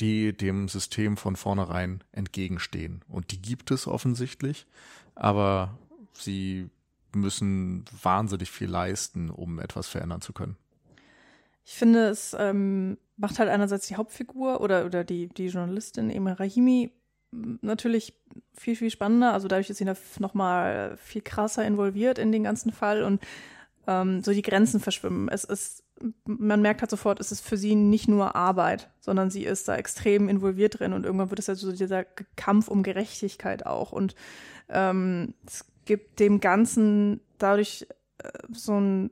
die 0.01 0.37
dem 0.37 0.69
System 0.69 1.17
von 1.17 1.37
vornherein 1.37 2.03
entgegenstehen. 2.13 3.03
Und 3.09 3.33
die 3.33 3.41
gibt 3.41 3.71
es 3.71 3.87
offensichtlich, 3.87 4.67
aber 5.15 5.79
sie 6.13 6.71
müssen 7.15 7.85
wahnsinnig 8.03 8.51
viel 8.51 8.69
leisten, 8.69 9.31
um 9.31 9.59
etwas 9.59 9.89
verändern 9.89 10.21
zu 10.21 10.33
können. 10.33 10.57
Ich 11.65 11.75
finde, 11.75 12.09
es 12.09 12.35
ähm, 12.39 12.99
macht 13.17 13.39
halt 13.39 13.49
einerseits 13.49 13.87
die 13.87 13.97
Hauptfigur 13.97 14.61
oder, 14.61 14.85
oder 14.85 15.05
die, 15.05 15.29
die 15.29 15.47
Journalistin 15.47 16.11
Emma 16.11 16.33
Rahimi 16.33 16.91
natürlich 17.33 18.15
viel, 18.55 18.77
viel 18.77 18.91
spannender. 18.91 19.33
Also 19.33 19.49
dadurch 19.49 19.71
ist 19.71 19.79
sie 19.79 19.91
noch 20.19 20.35
mal 20.35 20.97
viel 20.97 21.23
krasser 21.23 21.65
involviert 21.65 22.19
in 22.19 22.33
den 22.33 22.45
ganzen 22.45 22.73
Fall 22.73 23.03
und 23.03 23.23
ähm, 23.87 24.23
so 24.23 24.33
die 24.33 24.43
Grenzen 24.43 24.81
verschwimmen. 24.81 25.29
Es 25.29 25.45
ist 25.45 25.82
man 26.25 26.63
merkt 26.63 26.83
halt 26.83 26.91
sofort, 26.91 27.21
es 27.21 27.33
ist 27.33 27.41
für 27.41 27.57
sie 27.57 27.75
nicht 27.75 28.09
nur 28.09 28.35
Arbeit, 28.35 28.91
sondern 29.01 29.31
sie 29.31 29.45
ist 29.45 29.69
da 29.69 29.77
extrem 29.77 30.29
involviert 30.29 30.81
drin 30.81 30.93
und 30.93 31.05
irgendwann 31.05 31.31
wird 31.31 31.39
es 31.39 31.49
halt 31.49 31.59
so 31.59 31.73
dieser 31.73 32.05
Kampf 32.37 32.69
um 32.69 32.83
Gerechtigkeit 32.83 33.67
auch. 33.67 33.93
Und 33.93 34.15
ähm, 34.69 35.35
es 35.47 35.65
gibt 35.85 36.21
dem 36.21 36.41
Ganzen 36.41 37.21
dadurch 37.39 37.87
äh, 38.19 38.31
so 38.53 38.81
ein, 38.81 39.11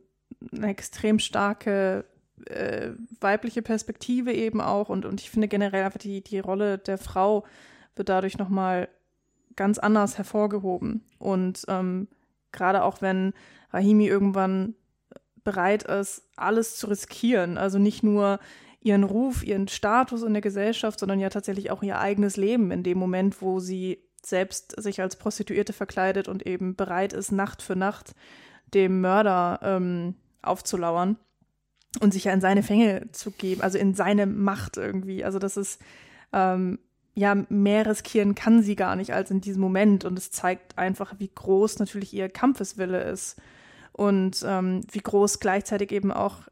eine 0.53 0.68
extrem 0.68 1.18
starke 1.18 2.05
äh, 2.47 2.91
weibliche 3.20 3.62
Perspektive 3.62 4.32
eben 4.32 4.61
auch. 4.61 4.88
Und, 4.88 5.05
und 5.05 5.20
ich 5.20 5.30
finde 5.30 5.49
generell 5.49 5.84
einfach 5.84 5.99
die, 5.99 6.22
die 6.22 6.38
Rolle 6.38 6.78
der 6.78 6.99
Frau 6.99 7.45
wird 7.97 8.09
dadurch 8.09 8.38
nochmal 8.38 8.88
ganz 9.57 9.78
anders 9.78 10.16
hervorgehoben. 10.16 11.05
Und 11.18 11.64
ähm, 11.68 12.09
gerade 12.53 12.82
auch 12.82 13.03
wenn 13.03 13.34
Rahimi 13.72 14.07
irgendwann 14.07 14.74
bereit 15.45 15.82
ist, 15.84 16.28
alles 16.36 16.76
zu 16.76 16.86
riskieren. 16.88 17.59
Also 17.59 17.78
nicht 17.78 18.03
nur 18.03 18.38
ihren 18.80 19.05
Ruf, 19.05 19.43
ihren 19.43 19.68
Status 19.68 20.22
in 20.22 20.32
der 20.32 20.43
Gesellschaft, 20.43 20.99
sondern 20.99 21.20
ja 21.20 21.28
tatsächlich 21.28 21.70
auch 21.70 21.82
ihr 21.82 21.99
eigenes 21.99 22.36
Leben 22.36 22.70
in 22.70 22.82
dem 22.82 22.99
Moment, 22.99 23.43
wo 23.43 23.61
sie 23.61 23.99
selbst 24.24 24.80
sich 24.80 25.01
als 25.01 25.16
Prostituierte 25.16 25.72
verkleidet 25.72 26.28
und 26.28 26.47
eben 26.47 26.76
bereit 26.76 27.12
ist, 27.12 27.32
Nacht 27.32 27.62
für 27.62 27.76
Nacht 27.76 28.14
dem 28.74 29.01
Mörder 29.01 29.61
ähm, 29.62 30.14
aufzulauern 30.43 31.16
und 32.01 32.12
sich 32.12 32.24
ja 32.24 32.32
in 32.32 32.41
seine 32.41 32.62
Fänge 32.62 33.11
zu 33.12 33.30
geben, 33.30 33.62
also 33.62 33.78
in 33.78 33.95
seine 33.95 34.26
Macht 34.26 34.76
irgendwie. 34.76 35.24
Also 35.24 35.38
das 35.38 35.57
ist, 35.57 35.80
ähm, 36.32 36.78
ja, 37.14 37.34
mehr 37.49 37.86
riskieren 37.86 38.34
kann 38.34 38.62
sie 38.62 38.76
gar 38.76 38.97
nicht 38.97 39.12
als 39.12 39.30
in 39.30 39.41
diesem 39.41 39.61
Moment. 39.61 40.05
Und 40.05 40.16
es 40.16 40.30
zeigt 40.30 40.78
einfach, 40.78 41.14
wie 41.18 41.30
groß 41.34 41.78
natürlich 41.80 42.14
ihr 42.14 42.28
Kampfeswille 42.28 43.03
ist. 43.03 43.41
Und 44.01 44.42
ähm, 44.46 44.80
wie 44.90 45.01
groß 45.01 45.40
gleichzeitig 45.40 45.92
eben 45.92 46.11
auch 46.11 46.48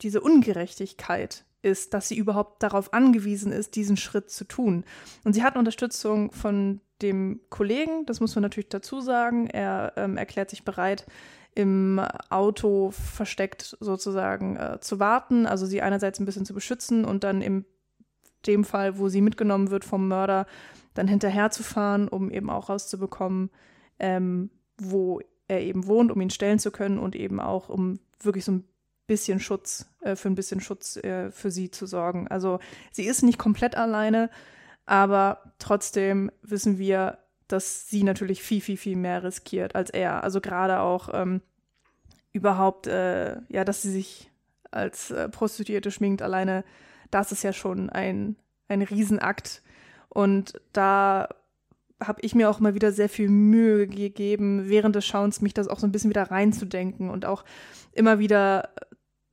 diese 0.00 0.20
Ungerechtigkeit 0.20 1.44
ist, 1.60 1.92
dass 1.92 2.06
sie 2.06 2.16
überhaupt 2.16 2.62
darauf 2.62 2.94
angewiesen 2.94 3.50
ist, 3.50 3.74
diesen 3.74 3.96
Schritt 3.96 4.30
zu 4.30 4.44
tun. 4.44 4.84
Und 5.24 5.32
sie 5.32 5.42
hat 5.42 5.56
Unterstützung 5.56 6.30
von 6.30 6.80
dem 7.02 7.40
Kollegen, 7.50 8.06
das 8.06 8.20
muss 8.20 8.36
man 8.36 8.42
natürlich 8.42 8.68
dazu 8.68 9.00
sagen. 9.00 9.48
Er 9.48 9.94
ähm, 9.96 10.16
erklärt 10.16 10.50
sich 10.50 10.64
bereit, 10.64 11.04
im 11.56 11.98
Auto 12.30 12.92
versteckt 12.92 13.76
sozusagen 13.80 14.54
äh, 14.54 14.78
zu 14.80 15.00
warten, 15.00 15.46
also 15.46 15.66
sie 15.66 15.82
einerseits 15.82 16.20
ein 16.20 16.26
bisschen 16.26 16.46
zu 16.46 16.54
beschützen 16.54 17.04
und 17.04 17.24
dann 17.24 17.42
in 17.42 17.64
dem 18.46 18.62
Fall, 18.62 19.00
wo 19.00 19.08
sie 19.08 19.20
mitgenommen 19.20 19.72
wird 19.72 19.84
vom 19.84 20.06
Mörder, 20.06 20.46
dann 20.94 21.08
hinterherzufahren, 21.08 22.06
um 22.06 22.30
eben 22.30 22.50
auch 22.50 22.68
rauszubekommen, 22.68 23.50
ähm, 23.98 24.50
wo 24.78 25.18
er 25.48 25.60
eben 25.60 25.86
wohnt, 25.86 26.10
um 26.10 26.20
ihn 26.20 26.30
stellen 26.30 26.58
zu 26.58 26.70
können 26.70 26.98
und 26.98 27.14
eben 27.14 27.40
auch, 27.40 27.68
um 27.68 28.00
wirklich 28.20 28.44
so 28.44 28.52
ein 28.52 28.64
bisschen 29.06 29.40
Schutz, 29.40 29.86
äh, 30.00 30.16
für 30.16 30.28
ein 30.28 30.34
bisschen 30.34 30.60
Schutz 30.60 30.96
äh, 30.96 31.30
für 31.30 31.50
sie 31.50 31.70
zu 31.70 31.86
sorgen. 31.86 32.28
Also 32.28 32.60
sie 32.92 33.04
ist 33.04 33.22
nicht 33.22 33.38
komplett 33.38 33.76
alleine, 33.76 34.30
aber 34.86 35.52
trotzdem 35.58 36.30
wissen 36.42 36.78
wir, 36.78 37.18
dass 37.48 37.88
sie 37.88 38.02
natürlich 38.02 38.42
viel, 38.42 38.60
viel, 38.60 38.76
viel 38.76 38.96
mehr 38.96 39.22
riskiert 39.22 39.74
als 39.74 39.90
er. 39.90 40.24
Also 40.24 40.40
gerade 40.40 40.80
auch 40.80 41.10
ähm, 41.12 41.42
überhaupt, 42.32 42.86
äh, 42.86 43.36
ja, 43.48 43.64
dass 43.64 43.82
sie 43.82 43.90
sich 43.90 44.30
als 44.70 45.10
äh, 45.10 45.28
Prostituierte 45.28 45.90
schminkt, 45.90 46.22
alleine, 46.22 46.64
das 47.10 47.32
ist 47.32 47.42
ja 47.44 47.52
schon 47.52 47.90
ein, 47.90 48.36
ein 48.68 48.82
Riesenakt. 48.82 49.62
Und 50.08 50.60
da 50.72 51.28
habe 52.06 52.20
ich 52.22 52.34
mir 52.34 52.50
auch 52.50 52.60
mal 52.60 52.74
wieder 52.74 52.92
sehr 52.92 53.08
viel 53.08 53.28
Mühe 53.28 53.86
gegeben, 53.86 54.68
während 54.68 54.96
des 54.96 55.04
Schauens 55.04 55.40
mich 55.40 55.54
das 55.54 55.68
auch 55.68 55.78
so 55.78 55.86
ein 55.86 55.92
bisschen 55.92 56.10
wieder 56.10 56.30
reinzudenken 56.30 57.10
und 57.10 57.24
auch 57.26 57.44
immer 57.92 58.18
wieder 58.18 58.70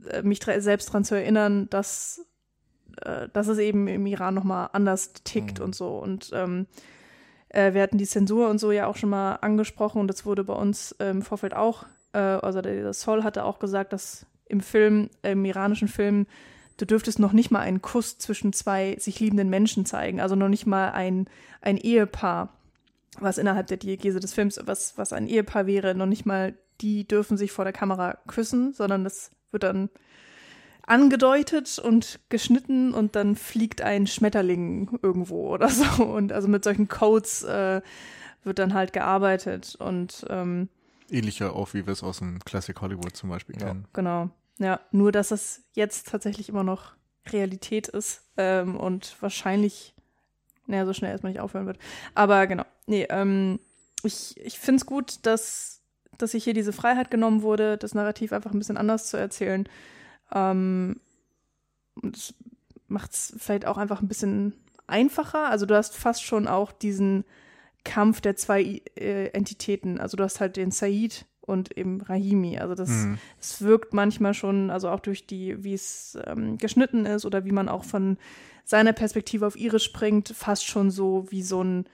äh, 0.07 0.21
mich 0.21 0.41
selbst 0.43 0.89
daran 0.89 1.03
zu 1.03 1.15
erinnern, 1.15 1.67
dass, 1.69 2.25
äh, 3.01 3.29
dass 3.33 3.47
es 3.47 3.57
eben 3.57 3.87
im 3.87 4.05
Iran 4.05 4.33
nochmal 4.33 4.69
anders 4.73 5.13
tickt 5.23 5.59
mhm. 5.59 5.65
und 5.65 5.75
so. 5.75 5.97
Und 5.97 6.31
ähm, 6.33 6.67
äh, 7.49 7.73
wir 7.73 7.81
hatten 7.81 7.97
die 7.97 8.07
Zensur 8.07 8.49
und 8.49 8.59
so 8.59 8.71
ja 8.71 8.87
auch 8.87 8.95
schon 8.95 9.09
mal 9.09 9.35
angesprochen 9.35 9.99
und 9.99 10.07
das 10.07 10.25
wurde 10.25 10.43
bei 10.43 10.53
uns 10.53 10.93
äh, 10.93 11.09
im 11.09 11.21
Vorfeld 11.21 11.53
auch, 11.53 11.85
äh, 12.13 12.19
also 12.19 12.61
der 12.61 12.93
Sol 12.93 13.23
hatte 13.23 13.43
auch 13.43 13.59
gesagt, 13.59 13.93
dass 13.93 14.25
im 14.47 14.61
Film, 14.61 15.09
im 15.21 15.45
iranischen 15.45 15.87
Film, 15.87 16.27
du 16.77 16.85
dürftest 16.85 17.19
noch 17.19 17.31
nicht 17.31 17.51
mal 17.51 17.59
einen 17.59 17.81
Kuss 17.81 18.17
zwischen 18.17 18.53
zwei 18.53 18.97
sich 18.99 19.19
liebenden 19.19 19.49
Menschen 19.49 19.85
zeigen, 19.85 20.19
also 20.19 20.35
noch 20.35 20.49
nicht 20.49 20.65
mal 20.65 20.89
ein, 20.91 21.27
ein 21.61 21.77
Ehepaar, 21.77 22.53
was 23.19 23.37
innerhalb 23.37 23.67
der 23.67 23.77
Diegese 23.77 24.19
des 24.19 24.33
Films, 24.33 24.59
was, 24.65 24.97
was 24.97 25.13
ein 25.13 25.27
Ehepaar 25.27 25.65
wäre, 25.67 25.95
noch 25.95 26.05
nicht 26.05 26.25
mal 26.25 26.55
die 26.81 27.07
dürfen 27.07 27.37
sich 27.37 27.51
vor 27.51 27.65
der 27.65 27.73
Kamera 27.73 28.17
küssen, 28.27 28.73
sondern 28.73 29.03
das 29.03 29.31
wird 29.51 29.63
dann 29.63 29.89
angedeutet 30.83 31.79
und 31.79 32.19
geschnitten 32.29 32.93
und 32.93 33.15
dann 33.15 33.35
fliegt 33.35 33.81
ein 33.81 34.07
Schmetterling 34.07 34.99
irgendwo 35.01 35.49
oder 35.49 35.69
so. 35.69 36.03
Und 36.03 36.31
also 36.31 36.47
mit 36.47 36.63
solchen 36.63 36.87
Codes 36.87 37.43
äh, 37.43 37.81
wird 38.43 38.59
dann 38.59 38.73
halt 38.73 38.93
gearbeitet 38.93 39.75
und 39.75 40.25
ähm, 40.29 40.69
ähnlicher 41.09 41.55
auch, 41.55 41.73
wie 41.73 41.85
wir 41.85 41.93
es 41.93 42.03
aus 42.03 42.19
dem 42.19 42.39
Classic 42.39 42.79
Hollywood 42.81 43.15
zum 43.15 43.29
Beispiel 43.29 43.55
ja, 43.59 43.67
kennen. 43.67 43.87
Genau. 43.93 44.29
Ja, 44.57 44.79
nur 44.91 45.11
dass 45.11 45.31
es 45.31 45.63
jetzt 45.73 46.09
tatsächlich 46.09 46.49
immer 46.49 46.63
noch 46.63 46.93
Realität 47.27 47.87
ist 47.87 48.23
ähm, 48.37 48.75
und 48.75 49.15
wahrscheinlich, 49.21 49.93
naja, 50.67 50.85
so 50.85 50.93
schnell 50.93 51.11
erstmal 51.11 51.31
nicht 51.31 51.41
aufhören 51.41 51.65
wird. 51.65 51.79
Aber 52.15 52.47
genau, 52.47 52.65
nee, 52.85 53.05
ähm, 53.09 53.59
ich, 54.03 54.35
ich 54.37 54.59
finde 54.59 54.77
es 54.77 54.85
gut, 54.85 55.19
dass, 55.23 55.81
dass 56.17 56.31
sich 56.31 56.43
hier 56.43 56.53
diese 56.53 56.73
Freiheit 56.73 57.11
genommen 57.11 57.41
wurde, 57.41 57.77
das 57.77 57.93
Narrativ 57.93 58.33
einfach 58.33 58.51
ein 58.51 58.59
bisschen 58.59 58.77
anders 58.77 59.09
zu 59.09 59.17
erzählen. 59.17 59.67
Ähm, 60.31 60.99
und 62.01 62.17
es 62.17 62.33
macht 62.87 63.13
es 63.13 63.33
vielleicht 63.37 63.65
auch 63.65 63.77
einfach 63.77 64.01
ein 64.01 64.07
bisschen 64.07 64.53
einfacher. 64.87 65.49
Also 65.49 65.65
du 65.65 65.75
hast 65.75 65.95
fast 65.95 66.23
schon 66.23 66.47
auch 66.47 66.71
diesen 66.71 67.23
Kampf 67.83 68.21
der 68.21 68.35
zwei 68.35 68.81
äh, 68.95 69.27
Entitäten. 69.29 69.99
Also 69.99 70.17
du 70.17 70.23
hast 70.23 70.39
halt 70.39 70.57
den 70.57 70.71
Said 70.71 71.25
und 71.41 71.75
eben 71.77 72.01
Rahimi. 72.01 72.57
Also 72.59 72.75
das, 72.75 72.89
mhm. 72.89 73.17
das 73.37 73.61
wirkt 73.61 73.93
manchmal 73.93 74.33
schon, 74.33 74.69
also 74.69 74.89
auch 74.89 74.99
durch 74.99 75.25
die, 75.25 75.63
wie 75.63 75.73
es 75.73 76.17
ähm, 76.25 76.57
geschnitten 76.57 77.05
ist 77.05 77.25
oder 77.25 77.45
wie 77.45 77.51
man 77.51 77.69
auch 77.69 77.83
von 77.83 78.17
seiner 78.63 78.93
Perspektive 78.93 79.45
auf 79.47 79.55
ihre 79.55 79.79
springt, 79.79 80.29
fast 80.29 80.65
schon 80.65 80.91
so 80.91 81.25
wie 81.29 81.43
so 81.43 81.63
ein 81.63 81.85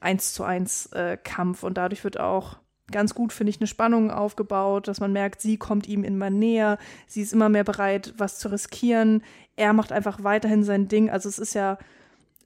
eins 0.00 0.34
zu 0.34 0.44
eins 0.44 0.86
äh, 0.92 1.16
Kampf. 1.22 1.62
Und 1.62 1.78
dadurch 1.78 2.04
wird 2.04 2.20
auch 2.20 2.58
ganz 2.90 3.14
gut, 3.14 3.32
finde 3.32 3.50
ich, 3.50 3.60
eine 3.60 3.66
Spannung 3.66 4.10
aufgebaut, 4.10 4.88
dass 4.88 5.00
man 5.00 5.12
merkt, 5.12 5.40
sie 5.40 5.56
kommt 5.56 5.88
ihm 5.88 6.04
immer 6.04 6.30
näher, 6.30 6.78
sie 7.06 7.22
ist 7.22 7.32
immer 7.32 7.48
mehr 7.48 7.64
bereit, 7.64 8.14
was 8.18 8.38
zu 8.38 8.50
riskieren. 8.50 9.22
Er 9.56 9.72
macht 9.72 9.92
einfach 9.92 10.22
weiterhin 10.22 10.64
sein 10.64 10.88
Ding. 10.88 11.10
Also 11.10 11.28
es 11.28 11.38
ist 11.38 11.54
ja 11.54 11.78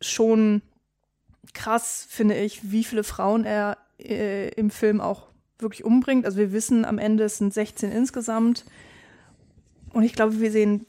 schon 0.00 0.62
krass, 1.54 2.06
finde 2.08 2.36
ich, 2.36 2.70
wie 2.70 2.84
viele 2.84 3.04
Frauen 3.04 3.44
er 3.44 3.78
äh, 3.98 4.50
im 4.50 4.70
Film 4.70 5.00
auch 5.00 5.28
wirklich 5.58 5.84
umbringt. 5.84 6.24
Also 6.24 6.38
wir 6.38 6.52
wissen 6.52 6.84
am 6.84 6.98
Ende, 6.98 7.24
es 7.24 7.38
sind 7.38 7.52
16 7.52 7.90
insgesamt. 7.90 8.64
Und 9.92 10.04
ich 10.04 10.12
glaube, 10.12 10.40
wir 10.40 10.52
sehen 10.52 10.86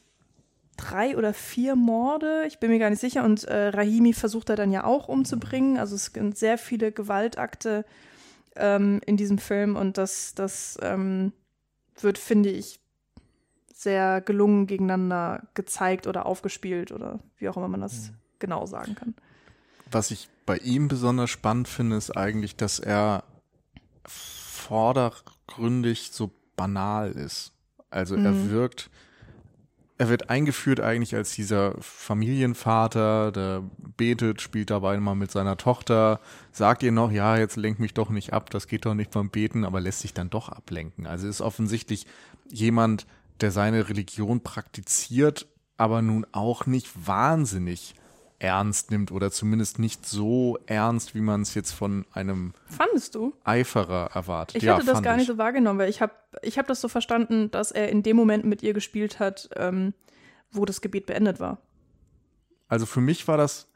drei 0.80 1.18
oder 1.18 1.34
vier 1.34 1.76
Morde. 1.76 2.46
Ich 2.48 2.60
bin 2.60 2.72
mir 2.72 2.80
gar 2.80 2.90
nicht 2.90 3.00
sicher. 3.00 3.24
Und 3.24 3.44
äh, 3.44 3.70
Rahimi 3.70 4.14
versucht 4.14 4.50
er 4.50 4.56
dann 4.56 4.72
ja 4.72 4.86
auch 4.86 5.08
umzubringen. 5.08 5.78
Also 5.78 5.96
es 5.96 6.06
sind 6.06 6.38
sehr 6.38 6.58
viele 6.58 6.92
Gewaltakte 6.92 7.86
ähm, 8.56 9.02
in 9.06 9.18
diesem 9.18 9.38
Film. 9.38 9.76
Und 9.76 9.98
das, 9.98 10.34
das 10.36 10.78
ähm, 10.82 11.34
wird, 12.00 12.18
finde 12.18 12.50
ich, 12.50 12.80
sehr 13.74 14.22
gelungen 14.22 14.68
gegeneinander 14.68 15.48
gezeigt 15.54 16.08
oder 16.08 16.26
aufgespielt 16.26 16.92
oder 16.92 17.20
wie 17.38 17.48
auch 17.48 17.58
immer 17.58 17.70
man 17.70 17.82
das 17.82 18.10
mhm. 18.10 18.16
genau 18.40 18.66
sagen 18.66 18.96
kann. 18.96 19.16
Was 19.92 20.12
ich 20.12 20.30
bei 20.46 20.58
ihm 20.58 20.88
besonders 20.88 21.30
spannend 21.30 21.68
finde, 21.68 21.96
ist 21.96 22.16
eigentlich, 22.16 22.56
dass 22.56 22.80
er 22.80 23.24
vordergründig 24.06 26.12
so 26.12 26.32
banal 26.56 27.12
ist. 27.12 27.54
Also 27.90 28.18
mhm. 28.18 28.26
er 28.26 28.50
wirkt, 28.50 28.90
er 30.00 30.08
wird 30.08 30.30
eingeführt 30.30 30.80
eigentlich 30.80 31.14
als 31.14 31.34
dieser 31.34 31.76
Familienvater, 31.82 33.34
der 33.34 33.64
betet, 33.98 34.42
spielt 34.42 34.70
dabei 34.70 34.98
mal 34.98 35.14
mit 35.14 35.30
seiner 35.30 35.58
Tochter, 35.58 36.22
sagt 36.54 36.84
ihr 36.84 36.94
noch, 36.94 37.12
ja, 37.12 37.38
jetzt 37.38 37.58
lenk 37.58 37.80
mich 37.80 37.94
doch 37.94 38.10
nicht 38.10 38.32
ab, 38.32 38.50
das 38.50 38.68
geht 38.68 38.86
doch 38.86 38.94
nicht 38.94 39.12
beim 39.12 39.30
Beten, 39.30 39.66
aber 39.66 39.82
lässt 39.82 40.00
sich 40.00 40.14
dann 40.14 40.30
doch 40.30 40.48
ablenken. 40.48 41.06
Also 41.06 41.28
ist 41.28 41.42
offensichtlich 41.42 42.08
jemand, 42.50 43.08
der 43.42 43.52
seine 43.52 43.90
Religion 43.90 44.42
praktiziert, 44.42 45.48
aber 45.76 46.02
nun 46.02 46.26
auch 46.32 46.66
nicht 46.66 46.90
wahnsinnig 47.06 47.94
ernst 48.40 48.90
nimmt 48.90 49.12
oder 49.12 49.32
zumindest 49.32 49.80
nicht 49.80 50.06
so 50.06 50.58
ernst, 50.66 51.14
wie 51.14 51.22
man 51.22 51.42
es 51.42 51.54
jetzt 51.54 51.72
von 51.72 52.06
einem 52.14 52.54
Fandest 52.66 53.16
du? 53.16 53.34
Eiferer 53.44 54.12
erwartet. 54.14 54.58
Ich 54.58 54.64
ja, 54.64 54.76
hatte 54.76 54.86
das 54.86 55.04
gar 55.04 55.18
nicht 55.18 55.28
so 55.28 55.38
wahrgenommen, 55.38 55.78
weil 55.78 55.90
ich 55.90 56.02
habe 56.02 56.14
ich 56.42 56.58
hab 56.58 56.68
das 56.68 56.80
so 56.80 56.88
verstanden, 56.88 57.52
dass 57.52 57.72
er 57.72 57.90
in 57.90 58.02
dem 58.02 58.16
Moment 58.16 58.46
mit 58.46 58.64
ihr 58.64 58.74
gespielt 58.74 59.20
hat, 59.20 59.50
ähm, 59.56 59.94
wo 60.52 60.66
das 60.66 60.82
Gebet 60.82 61.06
beendet 61.06 61.40
war. 61.40 61.60
Also 62.68 62.86
für 62.86 63.02
mich 63.02 63.28
war 63.28 63.38
das, 63.38 63.68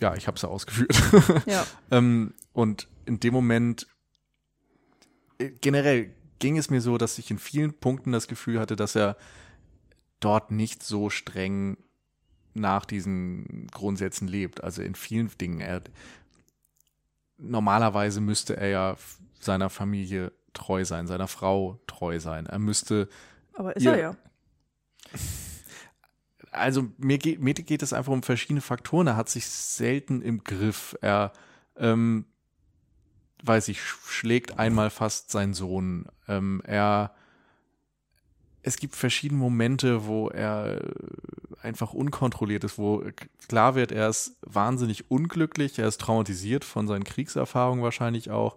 ja, 0.00 0.14
ich 0.14 0.26
habe 0.26 0.36
es 0.36 0.42
ja 0.42 0.48
ausgeführt. 0.48 0.94
Ja. 1.46 1.66
ähm, 1.90 2.32
und 2.52 2.88
in 3.04 3.20
dem 3.20 3.34
Moment 3.34 3.86
äh, 5.38 5.50
generell 5.60 6.14
ging 6.38 6.56
es 6.56 6.70
mir 6.70 6.80
so, 6.80 6.96
dass 6.96 7.18
ich 7.18 7.30
in 7.30 7.38
vielen 7.38 7.74
Punkten 7.74 8.12
das 8.12 8.28
Gefühl 8.28 8.60
hatte, 8.60 8.76
dass 8.76 8.96
er 8.96 9.16
dort 10.20 10.50
nicht 10.50 10.82
so 10.82 11.10
streng 11.10 11.76
nach 12.54 12.84
diesen 12.84 13.66
Grundsätzen 13.68 14.28
lebt. 14.28 14.62
Also 14.62 14.82
in 14.82 14.94
vielen 14.94 15.30
Dingen. 15.38 15.60
Er, 15.60 15.82
normalerweise 17.36 18.20
müsste 18.20 18.56
er 18.56 18.68
ja 18.68 18.96
seiner 19.40 19.70
Familie 19.70 20.32
treu 20.52 20.84
sein, 20.84 21.06
seiner 21.06 21.28
Frau 21.28 21.80
treu 21.86 22.18
sein. 22.20 22.46
Er 22.46 22.58
müsste. 22.58 23.08
Aber 23.52 23.76
ist 23.76 23.84
ihr, 23.84 23.92
er 23.92 23.98
ja. 23.98 24.16
Also 26.50 26.88
mir 26.98 27.18
geht, 27.18 27.40
mir 27.40 27.52
geht 27.52 27.82
es 27.82 27.92
einfach 27.92 28.12
um 28.12 28.22
verschiedene 28.22 28.60
Faktoren. 28.60 29.08
Er 29.08 29.16
hat 29.16 29.28
sich 29.28 29.44
selten 29.44 30.22
im 30.22 30.44
Griff. 30.44 30.96
Er, 31.00 31.32
ähm, 31.76 32.26
weiß 33.42 33.66
ich, 33.66 33.82
schlägt 33.82 34.56
einmal 34.56 34.90
fast 34.90 35.32
seinen 35.32 35.54
Sohn. 35.54 36.06
Ähm, 36.28 36.62
er 36.64 37.12
es 38.64 38.78
gibt 38.78 38.96
verschiedene 38.96 39.38
Momente, 39.38 40.06
wo 40.06 40.28
er 40.28 40.80
einfach 41.62 41.92
unkontrolliert 41.92 42.64
ist, 42.64 42.78
wo 42.78 43.04
klar 43.46 43.74
wird, 43.74 43.92
er 43.92 44.08
ist 44.08 44.38
wahnsinnig 44.40 45.10
unglücklich, 45.10 45.78
er 45.78 45.86
ist 45.86 46.00
traumatisiert 46.00 46.64
von 46.64 46.88
seinen 46.88 47.04
Kriegserfahrungen 47.04 47.84
wahrscheinlich 47.84 48.30
auch, 48.30 48.56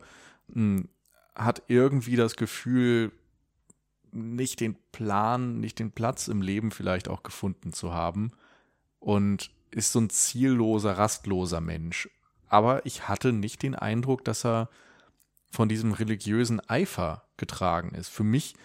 hm, 0.53 0.87
hat 1.35 1.63
irgendwie 1.67 2.15
das 2.15 2.37
Gefühl, 2.37 3.11
nicht 4.13 4.61
den 4.61 4.77
Plan, 4.93 5.59
nicht 5.59 5.77
den 5.77 5.91
Platz 5.91 6.29
im 6.29 6.41
Leben 6.41 6.71
vielleicht 6.71 7.09
auch 7.09 7.21
gefunden 7.21 7.73
zu 7.73 7.93
haben 7.93 8.31
und 8.99 9.51
ist 9.71 9.91
so 9.91 9.99
ein 9.99 10.09
zielloser, 10.09 10.97
rastloser 10.97 11.59
Mensch. 11.59 12.09
Aber 12.47 12.85
ich 12.85 13.09
hatte 13.09 13.33
nicht 13.33 13.61
den 13.61 13.75
Eindruck, 13.75 14.23
dass 14.23 14.45
er 14.45 14.69
von 15.51 15.67
diesem 15.67 15.91
religiösen 15.91 16.61
Eifer 16.69 17.23
getragen 17.35 17.93
ist. 17.93 18.07
Für 18.07 18.23
mich 18.23 18.55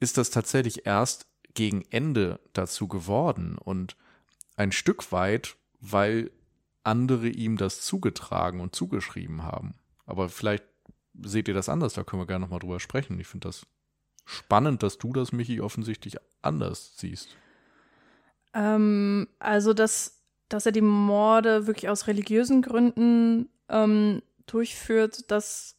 ist 0.00 0.18
das 0.18 0.30
tatsächlich 0.30 0.86
erst 0.86 1.26
gegen 1.54 1.84
Ende 1.90 2.40
dazu 2.52 2.88
geworden 2.88 3.58
und 3.58 3.96
ein 4.56 4.72
Stück 4.72 5.12
weit, 5.12 5.56
weil 5.80 6.30
andere 6.82 7.28
ihm 7.28 7.56
das 7.56 7.80
zugetragen 7.80 8.60
und 8.60 8.74
zugeschrieben 8.74 9.42
haben. 9.42 9.74
Aber 10.06 10.28
vielleicht 10.28 10.64
seht 11.22 11.48
ihr 11.48 11.54
das 11.54 11.68
anders, 11.68 11.94
da 11.94 12.04
können 12.04 12.22
wir 12.22 12.26
gerne 12.26 12.44
nochmal 12.44 12.60
drüber 12.60 12.80
sprechen. 12.80 13.18
Ich 13.20 13.26
finde 13.26 13.48
das 13.48 13.66
spannend, 14.24 14.82
dass 14.82 14.98
du 14.98 15.12
das, 15.12 15.32
Michi, 15.32 15.60
offensichtlich 15.60 16.16
anders 16.42 16.96
siehst. 16.96 17.36
Ähm, 18.54 19.28
also, 19.38 19.74
dass, 19.74 20.22
dass 20.48 20.66
er 20.66 20.72
die 20.72 20.80
Morde 20.80 21.66
wirklich 21.66 21.88
aus 21.88 22.06
religiösen 22.06 22.62
Gründen 22.62 23.48
ähm, 23.68 24.22
durchführt, 24.46 25.30
das, 25.30 25.76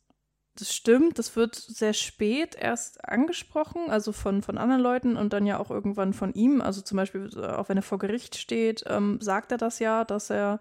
das 0.55 0.73
stimmt. 0.73 1.17
Das 1.17 1.35
wird 1.35 1.55
sehr 1.55 1.93
spät 1.93 2.55
erst 2.55 3.05
angesprochen, 3.07 3.89
also 3.89 4.11
von, 4.11 4.41
von 4.41 4.57
anderen 4.57 4.81
Leuten 4.81 5.15
und 5.15 5.33
dann 5.33 5.45
ja 5.45 5.59
auch 5.59 5.71
irgendwann 5.71 6.13
von 6.13 6.33
ihm. 6.33 6.61
Also 6.61 6.81
zum 6.81 6.97
Beispiel, 6.97 7.29
auch 7.45 7.69
wenn 7.69 7.77
er 7.77 7.83
vor 7.83 7.99
Gericht 7.99 8.35
steht, 8.35 8.83
ähm, 8.87 9.19
sagt 9.21 9.51
er 9.51 9.57
das 9.57 9.79
ja, 9.79 10.03
dass 10.03 10.29
er 10.29 10.59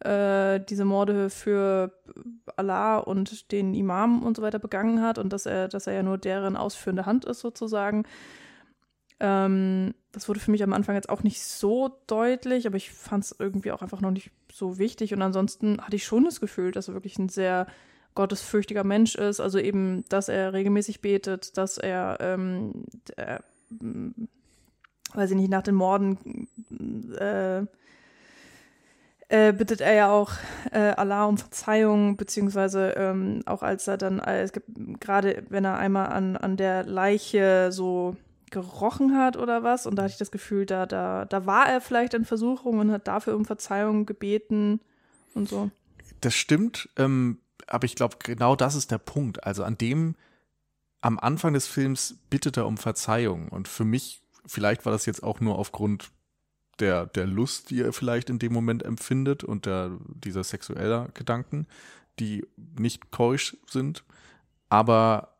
äh, 0.00 0.60
diese 0.60 0.84
Morde 0.84 1.30
für 1.30 1.92
Allah 2.56 2.98
und 2.98 3.52
den 3.52 3.74
Imam 3.74 4.22
und 4.22 4.36
so 4.36 4.42
weiter 4.42 4.58
begangen 4.58 5.00
hat 5.00 5.18
und 5.18 5.32
dass 5.32 5.46
er, 5.46 5.68
dass 5.68 5.86
er 5.86 5.94
ja 5.94 6.02
nur 6.02 6.18
deren 6.18 6.56
ausführende 6.56 7.06
Hand 7.06 7.24
ist 7.24 7.40
sozusagen. 7.40 8.04
Ähm, 9.20 9.94
das 10.10 10.28
wurde 10.28 10.40
für 10.40 10.50
mich 10.50 10.64
am 10.64 10.72
Anfang 10.72 10.96
jetzt 10.96 11.08
auch 11.08 11.22
nicht 11.22 11.42
so 11.42 12.00
deutlich, 12.08 12.66
aber 12.66 12.76
ich 12.76 12.90
fand 12.90 13.24
es 13.24 13.36
irgendwie 13.38 13.70
auch 13.70 13.82
einfach 13.82 14.00
noch 14.00 14.10
nicht 14.10 14.32
so 14.52 14.78
wichtig. 14.78 15.14
Und 15.14 15.22
ansonsten 15.22 15.80
hatte 15.80 15.96
ich 15.96 16.04
schon 16.04 16.24
das 16.24 16.40
Gefühl, 16.40 16.72
dass 16.72 16.88
er 16.88 16.94
wirklich 16.94 17.18
ein 17.18 17.28
sehr 17.28 17.68
gottesfürchtiger 18.14 18.84
Mensch 18.84 19.14
ist. 19.14 19.40
Also 19.40 19.58
eben, 19.58 20.04
dass 20.08 20.28
er 20.28 20.52
regelmäßig 20.52 21.00
betet, 21.00 21.56
dass 21.56 21.78
er, 21.78 22.18
ähm, 22.20 22.84
der, 23.16 23.44
weiß 25.14 25.30
ich 25.30 25.36
nicht, 25.36 25.50
nach 25.50 25.62
den 25.62 25.74
Morden 25.74 26.48
äh, 27.18 27.64
äh, 29.32 29.54
bittet 29.54 29.80
er 29.80 29.94
ja 29.94 30.10
auch 30.10 30.32
äh, 30.72 30.90
Allah 30.90 31.24
um 31.24 31.38
Verzeihung, 31.38 32.18
beziehungsweise 32.18 32.90
ähm, 32.98 33.40
auch 33.46 33.62
als 33.62 33.88
er 33.88 33.96
dann, 33.96 34.18
äh, 34.18 34.42
es 34.42 34.52
gibt 34.52 34.68
gerade, 35.00 35.44
wenn 35.48 35.64
er 35.64 35.78
einmal 35.78 36.08
an, 36.08 36.36
an 36.36 36.58
der 36.58 36.84
Leiche 36.84 37.72
so 37.72 38.14
gerochen 38.50 39.16
hat 39.16 39.38
oder 39.38 39.62
was, 39.62 39.86
und 39.86 39.96
da 39.96 40.02
hatte 40.02 40.12
ich 40.12 40.18
das 40.18 40.30
Gefühl, 40.30 40.66
da, 40.66 40.84
da, 40.84 41.24
da 41.24 41.46
war 41.46 41.66
er 41.66 41.80
vielleicht 41.80 42.12
in 42.12 42.26
Versuchung 42.26 42.78
und 42.78 42.92
hat 42.92 43.08
dafür 43.08 43.34
um 43.34 43.46
Verzeihung 43.46 44.04
gebeten 44.04 44.80
und 45.34 45.48
so. 45.48 45.70
Das 46.20 46.34
stimmt, 46.34 46.90
ähm, 46.98 47.38
aber 47.72 47.86
ich 47.86 47.94
glaube, 47.94 48.16
genau 48.22 48.54
das 48.54 48.74
ist 48.74 48.90
der 48.90 48.98
Punkt. 48.98 49.44
Also 49.44 49.64
an 49.64 49.78
dem, 49.78 50.14
am 51.00 51.18
Anfang 51.18 51.54
des 51.54 51.66
Films 51.66 52.18
bittet 52.28 52.58
er 52.58 52.66
um 52.66 52.76
Verzeihung. 52.76 53.48
Und 53.48 53.66
für 53.66 53.86
mich, 53.86 54.20
vielleicht 54.44 54.84
war 54.84 54.92
das 54.92 55.06
jetzt 55.06 55.22
auch 55.22 55.40
nur 55.40 55.58
aufgrund 55.58 56.10
der, 56.80 57.06
der 57.06 57.26
Lust, 57.26 57.70
die 57.70 57.80
er 57.80 57.94
vielleicht 57.94 58.28
in 58.28 58.38
dem 58.38 58.52
Moment 58.52 58.82
empfindet 58.84 59.42
und 59.42 59.64
der, 59.64 59.90
dieser 60.06 60.44
sexueller 60.44 61.08
Gedanken, 61.14 61.66
die 62.18 62.46
nicht 62.78 63.10
keusch 63.10 63.56
sind. 63.66 64.04
Aber 64.68 65.36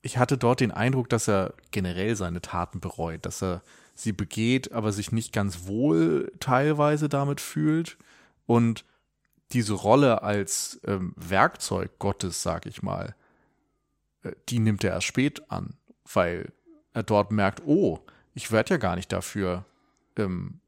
ich 0.00 0.16
hatte 0.16 0.38
dort 0.38 0.60
den 0.60 0.72
Eindruck, 0.72 1.10
dass 1.10 1.28
er 1.28 1.52
generell 1.70 2.16
seine 2.16 2.40
Taten 2.40 2.80
bereut, 2.80 3.26
dass 3.26 3.42
er 3.42 3.62
sie 3.94 4.12
begeht, 4.12 4.72
aber 4.72 4.90
sich 4.90 5.12
nicht 5.12 5.34
ganz 5.34 5.66
wohl 5.66 6.32
teilweise 6.40 7.10
damit 7.10 7.42
fühlt 7.42 7.98
und 8.46 8.86
diese 9.52 9.74
Rolle 9.74 10.22
als 10.22 10.80
ähm, 10.84 11.12
Werkzeug 11.16 11.98
Gottes, 11.98 12.42
sag 12.42 12.66
ich 12.66 12.82
mal, 12.82 13.14
äh, 14.22 14.32
die 14.48 14.58
nimmt 14.58 14.84
er 14.84 14.92
erst 14.92 15.06
spät 15.06 15.50
an, 15.50 15.74
weil 16.12 16.52
er 16.92 17.02
dort 17.02 17.30
merkt, 17.30 17.62
oh, 17.66 18.00
ich 18.34 18.50
werde 18.50 18.74
ja 18.74 18.76
gar 18.78 18.96
nicht 18.96 19.12
dafür 19.12 19.64
ähm, 20.16 20.60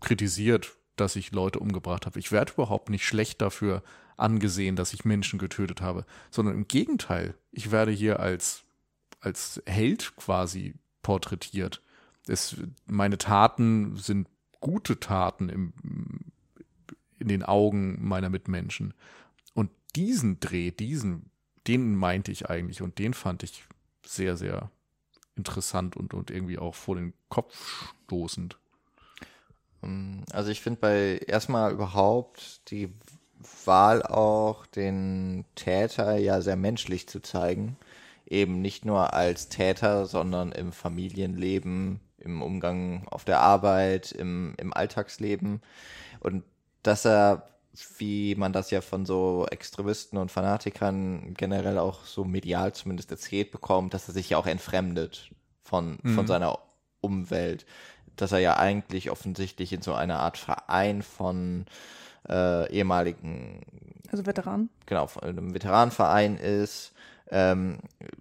kritisiert, 0.00 0.76
dass 0.96 1.16
ich 1.16 1.32
Leute 1.32 1.58
umgebracht 1.58 2.06
habe. 2.06 2.18
Ich 2.18 2.32
werde 2.32 2.52
überhaupt 2.52 2.90
nicht 2.90 3.06
schlecht 3.06 3.40
dafür 3.40 3.82
angesehen, 4.16 4.76
dass 4.76 4.92
ich 4.92 5.04
Menschen 5.04 5.38
getötet 5.38 5.80
habe, 5.80 6.04
sondern 6.30 6.54
im 6.54 6.68
Gegenteil, 6.68 7.34
ich 7.52 7.70
werde 7.70 7.90
hier 7.90 8.20
als, 8.20 8.64
als 9.20 9.62
Held 9.66 10.14
quasi 10.16 10.74
porträtiert. 11.02 11.82
Es, 12.28 12.56
meine 12.86 13.18
Taten 13.18 13.96
sind 13.96 14.28
gute 14.60 15.00
Taten 15.00 15.48
im, 15.48 15.72
in 17.20 17.28
den 17.28 17.42
Augen 17.42 17.98
meiner 18.00 18.30
Mitmenschen. 18.30 18.94
Und 19.54 19.70
diesen 19.94 20.40
Dreh, 20.40 20.70
diesen, 20.70 21.30
den 21.66 21.94
meinte 21.94 22.32
ich 22.32 22.48
eigentlich 22.48 22.82
und 22.82 22.98
den 22.98 23.14
fand 23.14 23.42
ich 23.42 23.64
sehr, 24.04 24.36
sehr 24.36 24.70
interessant 25.36 25.96
und, 25.96 26.14
und 26.14 26.30
irgendwie 26.30 26.58
auch 26.58 26.74
vor 26.74 26.96
den 26.96 27.12
Kopf 27.28 27.94
stoßend. 28.06 28.58
Ähm, 29.82 30.24
also 30.32 30.50
ich 30.50 30.60
finde 30.60 30.80
bei 30.80 31.20
erstmal 31.26 31.72
überhaupt 31.72 32.70
die 32.70 32.92
Wahl 33.64 34.02
auch, 34.02 34.66
den 34.66 35.44
Täter 35.54 36.16
ja 36.16 36.40
sehr 36.40 36.56
menschlich 36.56 37.08
zu 37.08 37.20
zeigen. 37.20 37.76
Eben 38.26 38.60
nicht 38.60 38.84
nur 38.84 39.14
als 39.14 39.48
Täter, 39.48 40.06
sondern 40.06 40.52
im 40.52 40.72
Familienleben, 40.72 42.00
im 42.18 42.42
Umgang 42.42 43.08
auf 43.08 43.24
der 43.24 43.40
Arbeit, 43.40 44.12
im, 44.12 44.54
im 44.58 44.72
Alltagsleben. 44.72 45.62
Und 46.20 46.44
dass 46.82 47.04
er, 47.04 47.48
wie 47.98 48.34
man 48.34 48.52
das 48.52 48.70
ja 48.70 48.80
von 48.80 49.06
so 49.06 49.46
Extremisten 49.50 50.18
und 50.18 50.30
Fanatikern 50.30 51.34
generell 51.34 51.78
auch 51.78 52.04
so 52.04 52.24
medial 52.24 52.72
zumindest 52.72 53.10
erzählt 53.10 53.50
bekommt, 53.50 53.94
dass 53.94 54.08
er 54.08 54.14
sich 54.14 54.30
ja 54.30 54.38
auch 54.38 54.46
entfremdet 54.46 55.30
von, 55.62 55.98
mhm. 56.02 56.14
von 56.14 56.26
seiner 56.26 56.58
Umwelt 57.00 57.64
dass 58.20 58.32
er 58.32 58.38
ja 58.38 58.56
eigentlich 58.56 59.10
offensichtlich 59.10 59.72
in 59.72 59.82
so 59.82 59.94
einer 59.94 60.20
Art 60.20 60.38
Verein 60.38 61.02
von 61.02 61.66
äh, 62.28 62.70
ehemaligen 62.70 63.62
also 64.10 64.26
Veteranen 64.26 64.70
genau 64.86 65.06
von 65.06 65.22
einem 65.22 65.54
Veteranenverein 65.54 66.36
ist 66.36 66.92
ähm, 67.30 67.78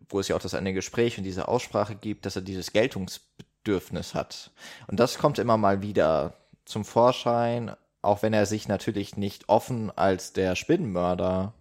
wo 0.07 0.19
es 0.19 0.27
ja 0.27 0.35
auch 0.35 0.41
das 0.41 0.53
eine 0.53 0.73
Gespräch 0.73 1.17
und 1.17 1.23
diese 1.23 1.47
Aussprache 1.47 1.95
gibt 1.95 2.25
dass 2.25 2.35
er 2.35 2.41
dieses 2.41 2.71
Geltungsbedürfnis 2.71 4.13
hat 4.13 4.51
und 4.87 4.99
das 4.99 5.17
kommt 5.17 5.39
immer 5.39 5.57
mal 5.57 5.81
wieder 5.81 6.33
zum 6.65 6.85
Vorschein 6.85 7.75
auch 8.01 8.21
wenn 8.23 8.33
er 8.33 8.45
sich 8.45 8.67
natürlich 8.67 9.17
nicht 9.17 9.49
offen 9.49 9.91
als 9.95 10.33
der 10.33 10.55
Spinnenmörder 10.55 11.53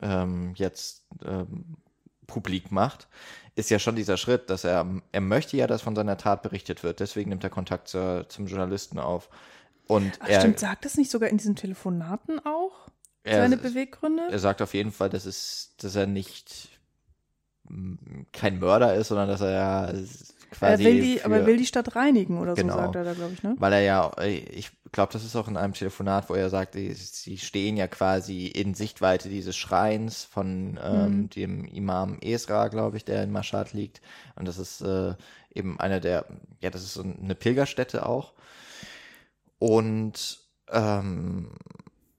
ähm, 0.00 0.52
jetzt 0.56 1.04
ähm, 1.24 1.76
publik 2.26 2.70
macht, 2.70 3.08
ist 3.56 3.70
ja 3.70 3.78
schon 3.78 3.96
dieser 3.96 4.16
Schritt, 4.16 4.50
dass 4.50 4.64
er, 4.64 4.86
er 5.12 5.20
möchte 5.20 5.56
ja, 5.56 5.66
dass 5.66 5.82
von 5.82 5.96
seiner 5.96 6.16
Tat 6.16 6.42
berichtet 6.42 6.82
wird. 6.82 7.00
Deswegen 7.00 7.30
nimmt 7.30 7.44
er 7.44 7.50
Kontakt 7.50 7.88
zur, 7.88 8.28
zum 8.28 8.46
Journalisten 8.46 8.98
auf. 8.98 9.28
Und 9.86 10.12
Ach, 10.20 10.28
er, 10.28 10.40
stimmt, 10.40 10.60
sagt 10.60 10.84
das 10.84 10.96
nicht 10.96 11.10
sogar 11.10 11.28
in 11.28 11.36
diesen 11.36 11.56
Telefonaten 11.56 12.38
auch? 12.46 12.88
Er, 13.24 13.42
seine 13.42 13.56
Beweggründe? 13.56 14.28
Er 14.30 14.38
sagt 14.38 14.62
auf 14.62 14.72
jeden 14.72 14.92
Fall, 14.92 15.10
dass, 15.10 15.26
es, 15.26 15.74
dass 15.78 15.94
er 15.96 16.06
nicht 16.06 16.68
kein 18.32 18.58
Mörder 18.58 18.94
ist, 18.94 19.08
sondern 19.08 19.28
dass 19.28 19.40
er 19.40 19.50
ja 19.50 19.92
quasi. 20.50 20.84
Er 20.84 20.92
will 20.92 21.00
die, 21.00 21.22
aber 21.22 21.36
er 21.38 21.46
will 21.46 21.56
die 21.56 21.66
Stadt 21.66 21.94
reinigen 21.94 22.38
oder 22.38 22.54
genau, 22.54 22.74
so, 22.74 22.80
sagt 22.80 22.96
er 22.96 23.04
da, 23.04 23.12
glaube 23.12 23.32
ich, 23.32 23.42
ne? 23.42 23.54
Weil 23.58 23.72
er 23.74 23.80
ja, 23.80 24.10
ich 24.22 24.70
glaube, 24.92 25.12
das 25.12 25.24
ist 25.24 25.36
auch 25.36 25.48
in 25.48 25.56
einem 25.56 25.74
Telefonat, 25.74 26.28
wo 26.28 26.34
er 26.34 26.50
sagt, 26.50 26.74
sie 26.74 27.38
stehen 27.38 27.76
ja 27.76 27.86
quasi 27.86 28.46
in 28.46 28.74
Sichtweite 28.74 29.28
dieses 29.28 29.56
Schreins 29.56 30.24
von 30.24 30.78
ähm, 30.82 31.04
mhm. 31.04 31.30
dem 31.30 31.64
Imam 31.66 32.18
Esra, 32.20 32.68
glaube 32.68 32.96
ich, 32.96 33.04
der 33.04 33.22
in 33.22 33.30
Mashhad 33.30 33.72
liegt. 33.72 34.00
Und 34.36 34.48
das 34.48 34.58
ist 34.58 34.80
äh, 34.80 35.14
eben 35.54 35.78
einer 35.80 36.00
der, 36.00 36.26
ja, 36.60 36.70
das 36.70 36.82
ist 36.82 36.94
so 36.94 37.02
eine 37.02 37.34
Pilgerstätte 37.34 38.06
auch. 38.06 38.32
Und 39.58 40.40
ähm, 40.68 41.52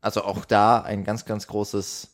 also 0.02 0.24
auch 0.24 0.46
da 0.46 0.82
ein 0.82 1.04
ganz, 1.04 1.26
ganz 1.26 1.48
großes 1.48 2.10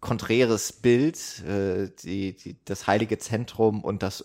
konträres 0.00 0.72
Bild, 0.72 1.44
äh, 1.44 1.90
die, 2.02 2.36
die, 2.36 2.56
das 2.64 2.86
heilige 2.86 3.18
Zentrum 3.18 3.82
und 3.82 4.02
das 4.02 4.24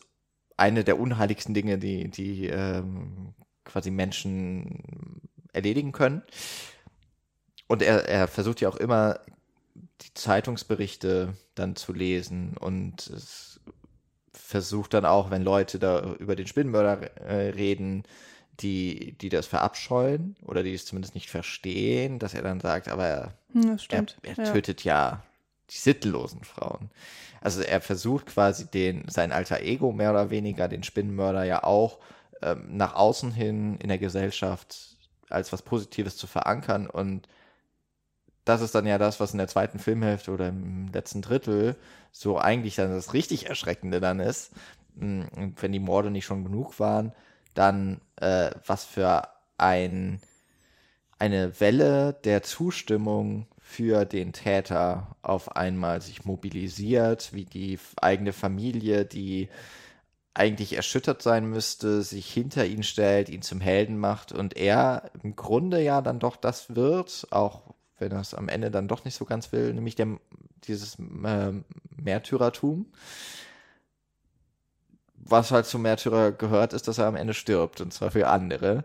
eine 0.58 0.84
der 0.84 1.00
unheiligsten 1.00 1.54
Dinge, 1.54 1.78
die, 1.78 2.10
die 2.10 2.48
ähm, 2.48 3.34
quasi 3.64 3.92
Menschen 3.92 5.22
erledigen 5.54 5.92
können. 5.92 6.24
Und 7.68 7.82
er, 7.82 8.08
er 8.08 8.28
versucht 8.28 8.62
ja 8.62 8.70
auch 8.70 8.76
immer, 8.76 9.20
die 10.02 10.14
Zeitungsberichte 10.14 11.34
dann 11.56 11.76
zu 11.76 11.94
lesen 11.94 12.58
und 12.58 13.08
es 13.08 13.60
versucht 14.34 14.94
dann 14.94 15.06
auch, 15.06 15.32
wenn 15.32 15.44
Leute 15.44 15.80
da 15.80 16.14
über 16.20 16.36
den 16.36 16.48
Spinnenmörder 16.48 17.18
äh, 17.22 17.50
reden, 17.52 18.04
die, 18.60 19.14
die 19.14 19.30
das 19.30 19.48
verabscheuen 19.48 20.36
oder 20.42 20.64
die 20.64 20.74
es 20.74 20.86
zumindest 20.86 21.16
nicht 21.16 21.30
verstehen, 21.30 22.20
dass 22.20 22.34
er 22.34 22.42
dann 22.42 22.60
sagt, 22.60 22.90
aber 22.90 23.08
er, 23.08 23.34
hm, 23.54 23.78
er, 23.90 24.06
er 24.24 24.36
tötet 24.36 24.84
ja 24.84 25.24
die 25.70 25.78
sittellosen 25.78 26.44
Frauen. 26.44 26.90
Also 27.40 27.62
er 27.62 27.82
versucht 27.82 28.28
quasi 28.28 28.68
den, 28.68 29.08
sein 29.08 29.32
alter 29.32 29.62
Ego 29.62 29.92
mehr 29.92 30.12
oder 30.12 30.30
weniger, 30.30 30.68
den 30.68 30.84
Spinnenmörder 30.84 31.44
ja 31.44 31.64
auch 31.64 32.00
ähm, 32.42 32.66
nach 32.70 32.94
außen 32.96 33.32
hin 33.32 33.78
in 33.78 33.88
der 33.88 33.98
Gesellschaft 33.98 34.91
als 35.32 35.54
was 35.54 35.62
Positives 35.62 36.18
zu 36.18 36.28
verankern 36.28 36.88
und 36.88 37.28
das 38.46 38.62
ist 38.62 38.74
dann 38.74 38.88
ja 38.88 38.98
das, 38.98 39.20
was 39.20 39.34
in 39.34 39.38
der 39.38 39.48
zweiten 39.48 39.80
Filmhälfte 39.80 40.32
oder 40.32 40.48
im 40.50 40.92
letzten 40.92 41.22
Drittel 41.22 41.76
so 42.12 42.40
eigentlich 42.40 42.76
dann 42.76 42.90
das 42.90 43.14
richtig 43.14 43.48
Erschreckende 43.48 44.00
dann 44.00 44.20
ist. 44.20 44.52
Mm, 44.96 45.22
wenn 45.60 45.72
die 45.72 45.80
Morde 45.80 46.12
nicht 46.12 46.26
schon 46.26 46.44
genug 46.44 46.80
waren, 46.80 47.14
dann 47.54 48.02
äh, 48.18 48.52
was 48.66 48.86
für 48.86 49.28
ein 49.58 50.22
eine 51.20 51.60
Welle 51.60 52.14
der 52.24 52.42
Zustimmung 52.42 53.46
für 53.60 54.06
den 54.06 54.34
Täter 54.34 55.16
auf 55.22 55.56
einmal 55.56 56.02
sich 56.02 56.26
mobilisiert, 56.26 57.32
wie 57.32 57.46
die 57.46 57.78
eigene 58.02 58.34
Familie, 58.34 59.06
die 59.06 59.48
eigentlich 60.34 60.74
erschüttert 60.74 61.22
sein 61.22 61.46
müsste, 61.46 62.02
sich 62.04 62.32
hinter 62.32 62.66
ihn 62.66 62.84
stellt, 62.84 63.30
ihn 63.30 63.42
zum 63.42 63.60
Helden 63.60 63.98
macht 63.98 64.32
und 64.32 64.56
er 64.56 65.12
im 65.24 65.36
Grunde 65.36 65.82
ja 65.82 66.02
dann 66.02 66.20
doch 66.20 66.38
das 66.38 66.76
wird, 66.76 67.28
auch 67.32 67.64
wenn 68.00 68.12
er 68.12 68.22
es 68.22 68.34
am 68.34 68.48
Ende 68.48 68.72
dann 68.72 68.88
doch 68.88 69.04
nicht 69.06 69.16
so 69.16 69.26
ganz 69.26 69.52
will, 69.52 69.74
nämlich 69.74 69.96
der, 69.96 70.08
dieses 70.64 70.98
äh, 71.00 71.54
Märtyrertum. 71.96 72.86
Was 75.16 75.52
halt 75.52 75.66
zum 75.66 75.84
Märtyrer 75.84 76.32
gehört, 76.32 76.74
ist, 76.74 76.88
dass 76.88 76.98
er 76.98 77.06
am 77.06 77.16
Ende 77.16 77.34
stirbt, 77.34 77.80
und 77.80 77.94
zwar 77.94 78.12
für 78.12 78.28
andere. 78.28 78.84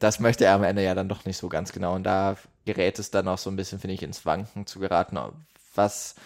Das 0.00 0.18
möchte 0.18 0.44
er 0.44 0.54
am 0.54 0.64
Ende 0.64 0.82
ja 0.82 0.94
dann 0.94 1.08
doch 1.08 1.24
nicht 1.24 1.36
so 1.36 1.48
ganz 1.48 1.72
genau. 1.72 1.94
Und 1.94 2.02
da 2.02 2.36
gerät 2.64 2.98
es 2.98 3.10
dann 3.10 3.28
auch 3.28 3.38
so 3.38 3.50
ein 3.50 3.56
bisschen, 3.56 3.78
finde 3.78 3.94
ich, 3.94 4.02
ins 4.02 4.26
Wanken 4.26 4.66
zu 4.66 4.80
geraten, 4.80 5.16
was, 5.74 6.16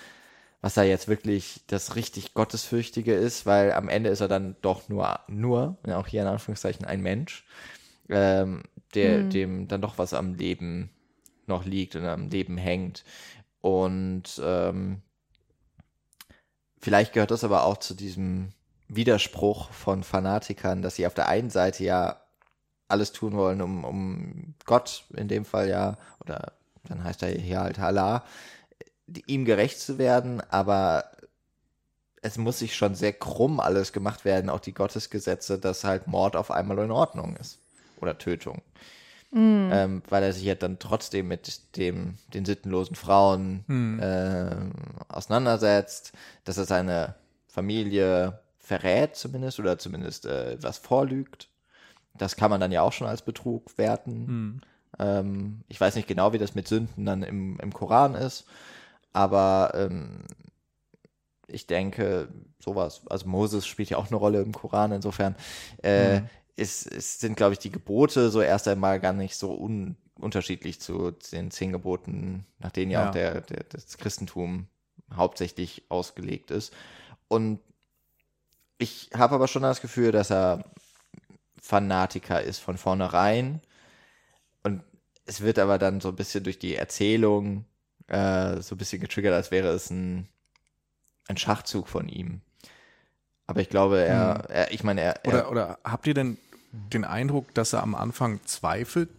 was 0.64 0.72
da 0.72 0.82
jetzt 0.82 1.08
wirklich 1.08 1.60
das 1.66 1.94
richtig 1.94 2.32
Gottesfürchtige 2.32 3.12
ist, 3.12 3.44
weil 3.44 3.74
am 3.74 3.90
Ende 3.90 4.08
ist 4.08 4.22
er 4.22 4.28
dann 4.28 4.56
doch 4.62 4.88
nur, 4.88 5.20
nur, 5.28 5.76
auch 5.88 6.06
hier 6.06 6.22
in 6.22 6.26
Anführungszeichen, 6.26 6.86
ein 6.86 7.02
Mensch, 7.02 7.44
ähm, 8.08 8.62
der, 8.94 9.18
mhm. 9.18 9.30
dem 9.30 9.68
dann 9.68 9.82
doch 9.82 9.98
was 9.98 10.14
am 10.14 10.36
Leben 10.36 10.88
noch 11.46 11.66
liegt 11.66 11.96
und 11.96 12.06
am 12.06 12.30
Leben 12.30 12.56
hängt. 12.56 13.04
Und 13.60 14.40
ähm, 14.42 15.02
vielleicht 16.80 17.12
gehört 17.12 17.30
das 17.30 17.44
aber 17.44 17.64
auch 17.64 17.76
zu 17.76 17.92
diesem 17.92 18.48
Widerspruch 18.88 19.70
von 19.70 20.02
Fanatikern, 20.02 20.80
dass 20.80 20.96
sie 20.96 21.06
auf 21.06 21.12
der 21.12 21.28
einen 21.28 21.50
Seite 21.50 21.84
ja 21.84 22.22
alles 22.88 23.12
tun 23.12 23.34
wollen, 23.34 23.60
um, 23.60 23.84
um 23.84 24.54
Gott 24.64 25.04
in 25.14 25.28
dem 25.28 25.44
Fall 25.44 25.68
ja, 25.68 25.98
oder 26.20 26.54
dann 26.84 27.04
heißt 27.04 27.22
er 27.22 27.32
hier 27.32 27.60
halt 27.60 27.78
Allah, 27.78 28.24
ihm 29.26 29.44
gerecht 29.44 29.80
zu 29.80 29.98
werden, 29.98 30.40
aber 30.50 31.04
es 32.22 32.38
muss 32.38 32.58
sich 32.58 32.74
schon 32.74 32.94
sehr 32.94 33.12
krumm 33.12 33.60
alles 33.60 33.92
gemacht 33.92 34.24
werden, 34.24 34.48
auch 34.48 34.60
die 34.60 34.72
Gottesgesetze, 34.72 35.58
dass 35.58 35.84
halt 35.84 36.06
Mord 36.06 36.36
auf 36.36 36.50
einmal 36.50 36.78
in 36.78 36.90
Ordnung 36.90 37.36
ist. 37.36 37.58
Oder 38.00 38.16
Tötung. 38.16 38.62
Mm. 39.30 39.70
Ähm, 39.72 40.02
weil 40.08 40.22
er 40.22 40.32
sich 40.32 40.44
ja 40.44 40.54
dann 40.54 40.78
trotzdem 40.78 41.28
mit 41.28 41.76
dem, 41.76 42.14
den 42.32 42.44
sittenlosen 42.44 42.96
Frauen 42.96 43.64
mm. 43.66 44.00
äh, 44.00 44.56
auseinandersetzt, 45.08 46.12
dass 46.44 46.56
er 46.56 46.64
seine 46.64 47.14
Familie 47.46 48.40
verrät 48.58 49.16
zumindest 49.16 49.58
oder 49.60 49.78
zumindest 49.78 50.24
äh, 50.24 50.56
was 50.62 50.78
vorlügt. 50.78 51.48
Das 52.16 52.36
kann 52.36 52.50
man 52.50 52.60
dann 52.60 52.72
ja 52.72 52.82
auch 52.82 52.92
schon 52.92 53.06
als 53.06 53.22
Betrug 53.22 53.76
werten. 53.76 54.12
Mm. 54.24 54.60
Ähm, 54.98 55.60
ich 55.68 55.80
weiß 55.80 55.96
nicht 55.96 56.08
genau, 56.08 56.32
wie 56.32 56.38
das 56.38 56.54
mit 56.54 56.68
Sünden 56.68 57.04
dann 57.04 57.22
im, 57.22 57.58
im 57.60 57.72
Koran 57.72 58.14
ist, 58.14 58.46
aber 59.14 59.72
ähm, 59.74 60.24
ich 61.46 61.66
denke, 61.66 62.28
sowas, 62.58 63.00
also 63.08 63.26
Moses 63.26 63.66
spielt 63.66 63.88
ja 63.88 63.96
auch 63.96 64.08
eine 64.08 64.16
Rolle 64.16 64.42
im 64.42 64.52
Koran, 64.52 64.92
insofern 64.92 65.34
äh, 65.82 66.20
mhm 66.20 66.28
ist, 66.56 66.86
ist, 66.86 67.20
sind, 67.20 67.36
glaube 67.36 67.54
ich, 67.54 67.58
die 67.58 67.70
Gebote 67.70 68.30
so 68.30 68.40
erst 68.40 68.68
einmal 68.68 69.00
gar 69.00 69.12
nicht 69.12 69.36
so 69.36 69.54
un, 69.58 69.96
unterschiedlich 70.18 70.80
zu 70.80 71.10
den 71.32 71.50
zehn 71.50 71.72
Geboten, 71.72 72.46
nach 72.58 72.70
denen 72.70 72.90
ja, 72.90 73.02
ja. 73.02 73.08
auch 73.08 73.12
der, 73.12 73.40
der, 73.40 73.64
das 73.64 73.98
Christentum 73.98 74.68
hauptsächlich 75.14 75.84
ausgelegt 75.88 76.50
ist. 76.50 76.72
Und 77.28 77.60
ich 78.78 79.10
habe 79.14 79.34
aber 79.34 79.48
schon 79.48 79.62
das 79.62 79.80
Gefühl, 79.80 80.12
dass 80.12 80.30
er 80.30 80.64
Fanatiker 81.60 82.42
ist 82.42 82.58
von 82.58 82.76
vornherein. 82.76 83.60
Und 84.62 84.82
es 85.26 85.40
wird 85.40 85.58
aber 85.58 85.78
dann 85.78 86.00
so 86.00 86.08
ein 86.08 86.16
bisschen 86.16 86.44
durch 86.44 86.58
die 86.58 86.76
Erzählung 86.76 87.64
äh, 88.08 88.60
so 88.60 88.74
ein 88.74 88.78
bisschen 88.78 89.00
getriggert, 89.00 89.34
als 89.34 89.50
wäre 89.50 89.68
es 89.68 89.90
ein, 89.90 90.28
ein 91.28 91.36
Schachzug 91.36 91.88
von 91.88 92.08
ihm. 92.08 92.40
Aber 93.46 93.60
ich 93.60 93.68
glaube, 93.68 94.00
er, 94.00 94.34
hm. 94.34 94.44
er 94.48 94.72
ich 94.72 94.84
meine, 94.84 95.00
er, 95.00 95.24
er. 95.24 95.28
Oder, 95.28 95.50
oder 95.50 95.78
habt 95.84 96.06
ihr 96.06 96.14
denn 96.14 96.38
den 96.72 97.04
Eindruck, 97.04 97.52
dass 97.54 97.72
er 97.72 97.82
am 97.82 97.94
Anfang 97.94 98.40
zweifelt 98.44 99.10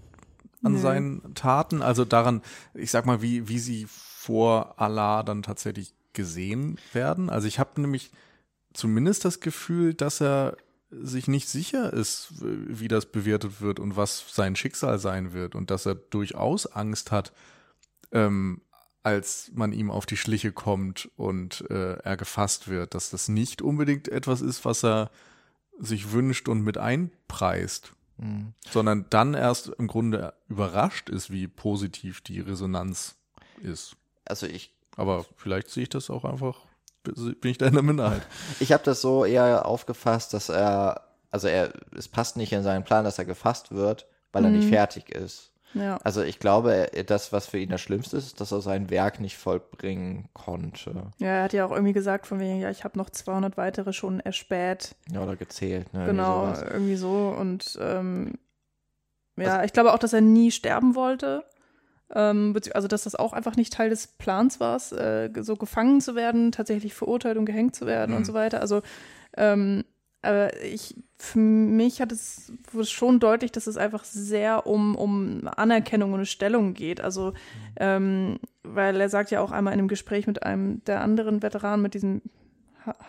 an 0.63 0.73
nee. 0.73 0.79
seinen 0.79 1.35
Taten? 1.35 1.81
Also 1.81 2.05
daran, 2.05 2.41
ich 2.73 2.91
sag 2.91 3.05
mal, 3.05 3.21
wie, 3.21 3.47
wie 3.47 3.59
sie 3.59 3.87
vor 3.87 4.79
Allah 4.79 5.23
dann 5.23 5.43
tatsächlich 5.43 5.93
gesehen 6.13 6.77
werden? 6.93 7.29
Also 7.29 7.47
ich 7.47 7.59
habe 7.59 7.79
nämlich 7.81 8.11
zumindest 8.73 9.25
das 9.25 9.39
Gefühl, 9.39 9.93
dass 9.93 10.21
er 10.21 10.57
sich 10.91 11.27
nicht 11.27 11.49
sicher 11.49 11.91
ist, 11.91 12.33
wie 12.39 12.87
das 12.87 13.05
bewertet 13.05 13.61
wird 13.61 13.79
und 13.79 13.97
was 13.97 14.25
sein 14.31 14.55
Schicksal 14.55 14.99
sein 14.99 15.33
wird 15.33 15.55
und 15.55 15.71
dass 15.71 15.85
er 15.85 15.95
durchaus 15.95 16.67
Angst 16.67 17.11
hat, 17.11 17.33
ähm, 18.11 18.61
als 19.05 19.51
man 19.53 19.71
ihm 19.71 19.91
auf 19.91 20.07
die 20.07 20.17
Schliche 20.17 20.51
kommt 20.51 21.11
und 21.15 21.63
äh, 21.69 21.93
er 21.99 22.17
gefasst 22.17 22.67
wird, 22.67 22.95
dass 22.95 23.11
das 23.11 23.27
nicht 23.27 23.61
unbedingt 23.61 24.07
etwas 24.07 24.41
ist, 24.41 24.65
was 24.65 24.83
er 24.83 25.11
sich 25.77 26.11
wünscht 26.11 26.49
und 26.49 26.61
mit 26.61 26.79
einpreist, 26.79 27.93
mhm. 28.17 28.53
sondern 28.67 29.05
dann 29.11 29.35
erst 29.35 29.67
im 29.67 29.85
Grunde 29.85 30.33
überrascht 30.47 31.09
ist, 31.09 31.29
wie 31.29 31.47
positiv 31.47 32.21
die 32.21 32.39
Resonanz 32.39 33.15
ist. 33.61 33.95
Also 34.25 34.47
ich. 34.47 34.73
Aber 34.95 35.23
vielleicht 35.35 35.69
sehe 35.69 35.83
ich 35.83 35.89
das 35.89 36.09
auch 36.09 36.25
einfach, 36.25 36.61
bin 37.03 37.51
ich 37.51 37.59
da 37.59 37.67
in 37.67 37.73
der 37.73 37.83
Minderheit. 37.83 38.25
Ich 38.59 38.71
habe 38.71 38.83
das 38.83 39.01
so 39.01 39.23
eher 39.23 39.67
aufgefasst, 39.67 40.33
dass 40.33 40.49
er, 40.49 41.01
also 41.29 41.47
er, 41.47 41.73
es 41.95 42.07
passt 42.07 42.37
nicht 42.37 42.53
in 42.53 42.63
seinen 42.63 42.83
Plan, 42.83 43.03
dass 43.03 43.19
er 43.19 43.25
gefasst 43.25 43.71
wird, 43.71 44.07
weil 44.31 44.41
mhm. 44.41 44.47
er 44.47 44.51
nicht 44.51 44.65
mhm. 44.65 44.69
fertig 44.69 45.09
ist. 45.09 45.51
Ja. 45.75 45.97
Also 46.03 46.23
ich 46.23 46.39
glaube, 46.39 46.89
das, 47.05 47.33
was 47.33 47.47
für 47.47 47.59
ihn 47.59 47.69
das 47.69 47.81
Schlimmste 47.81 48.17
ist, 48.17 48.39
dass 48.39 48.51
er 48.51 48.61
sein 48.61 48.89
Werk 48.89 49.19
nicht 49.19 49.37
vollbringen 49.37 50.29
konnte. 50.33 51.11
Ja, 51.19 51.27
er 51.27 51.43
hat 51.43 51.53
ja 51.53 51.65
auch 51.65 51.71
irgendwie 51.71 51.93
gesagt 51.93 52.27
von 52.27 52.39
wegen, 52.39 52.61
ja, 52.61 52.69
ich 52.69 52.83
habe 52.83 52.97
noch 52.97 53.09
200 53.09 53.57
weitere 53.57 53.91
schon 53.91 54.21
erspäht. 54.21 54.95
Ja, 55.11 55.21
oder 55.21 55.35
gezählt. 55.35 55.93
Ne? 55.93 56.05
Genau, 56.05 56.47
irgendwie, 56.47 56.71
irgendwie 56.71 56.95
so. 56.95 57.35
Und 57.37 57.77
ähm, 57.81 58.35
ja, 59.37 59.55
also, 59.55 59.65
ich 59.65 59.73
glaube 59.73 59.93
auch, 59.93 59.99
dass 59.99 60.13
er 60.13 60.21
nie 60.21 60.51
sterben 60.51 60.95
wollte. 60.95 61.43
Ähm, 62.13 62.55
also, 62.73 62.87
dass 62.87 63.03
das 63.03 63.15
auch 63.15 63.33
einfach 63.33 63.57
nicht 63.57 63.73
Teil 63.73 63.89
des 63.89 64.07
Plans 64.07 64.59
war, 64.59 64.77
äh, 64.93 65.29
so 65.41 65.55
gefangen 65.57 65.99
zu 65.99 66.15
werden, 66.15 66.51
tatsächlich 66.51 66.93
verurteilt 66.93 67.37
und 67.37 67.45
gehängt 67.45 67.75
zu 67.75 67.85
werden 67.85 68.15
und 68.15 68.25
so 68.25 68.33
weiter. 68.33 68.61
Also, 68.61 68.81
ähm, 69.35 69.83
aber 70.25 70.63
ich, 70.63 70.95
für 71.17 71.39
mich 71.39 72.01
hat 72.01 72.11
es 72.11 72.51
wurde 72.71 72.87
schon 72.87 73.19
deutlich, 73.19 73.51
dass 73.51 73.67
es 73.67 73.77
einfach 73.77 74.03
sehr 74.03 74.67
um, 74.67 74.95
um 74.95 75.47
Anerkennung 75.55 76.13
und 76.13 76.25
Stellung 76.25 76.73
geht. 76.73 77.01
Also, 77.01 77.33
ähm, 77.79 78.39
weil 78.63 78.99
er 78.99 79.09
sagt 79.09 79.31
ja 79.31 79.41
auch 79.41 79.51
einmal 79.51 79.73
in 79.73 79.79
einem 79.79 79.87
Gespräch 79.87 80.27
mit 80.27 80.43
einem 80.43 80.83
der 80.85 81.01
anderen 81.01 81.41
Veteranen, 81.41 81.81
mit 81.81 81.93
diesem 81.93 82.21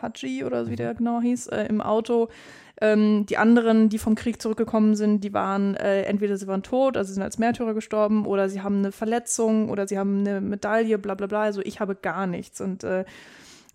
Haji 0.03 0.45
oder 0.45 0.67
wie 0.67 0.73
mhm. 0.73 0.77
der 0.77 0.95
genau 0.95 1.21
hieß, 1.21 1.49
äh, 1.49 1.67
im 1.67 1.81
Auto, 1.81 2.29
ähm, 2.81 3.25
die 3.27 3.39
anderen, 3.39 3.89
die 3.89 3.99
vom 3.99 4.15
Krieg 4.15 4.41
zurückgekommen 4.41 4.97
sind, 4.97 5.25
die 5.25 5.33
waren 5.33 5.75
äh, 5.77 6.03
entweder 6.03 6.37
sie 6.37 6.47
waren 6.47 6.63
tot, 6.63 6.97
also 6.97 7.13
sind 7.13 7.23
als 7.23 7.39
Märtyrer 7.39 7.75
gestorben, 7.75 8.27
oder 8.27 8.49
sie 8.49 8.61
haben 8.61 8.79
eine 8.79 8.93
Verletzung 8.93 9.71
oder 9.71 9.89
sie 9.89 9.99
haben 9.99 10.21
eine 10.21 10.41
Medaille, 10.41 10.99
bla 10.99 11.15
bla 11.15 11.27
bla. 11.27 11.43
Also 11.43 11.63
ich 11.63 11.81
habe 11.81 11.95
gar 11.95 12.27
nichts. 12.27 12.61
Und 12.61 12.85
äh, 12.85 13.05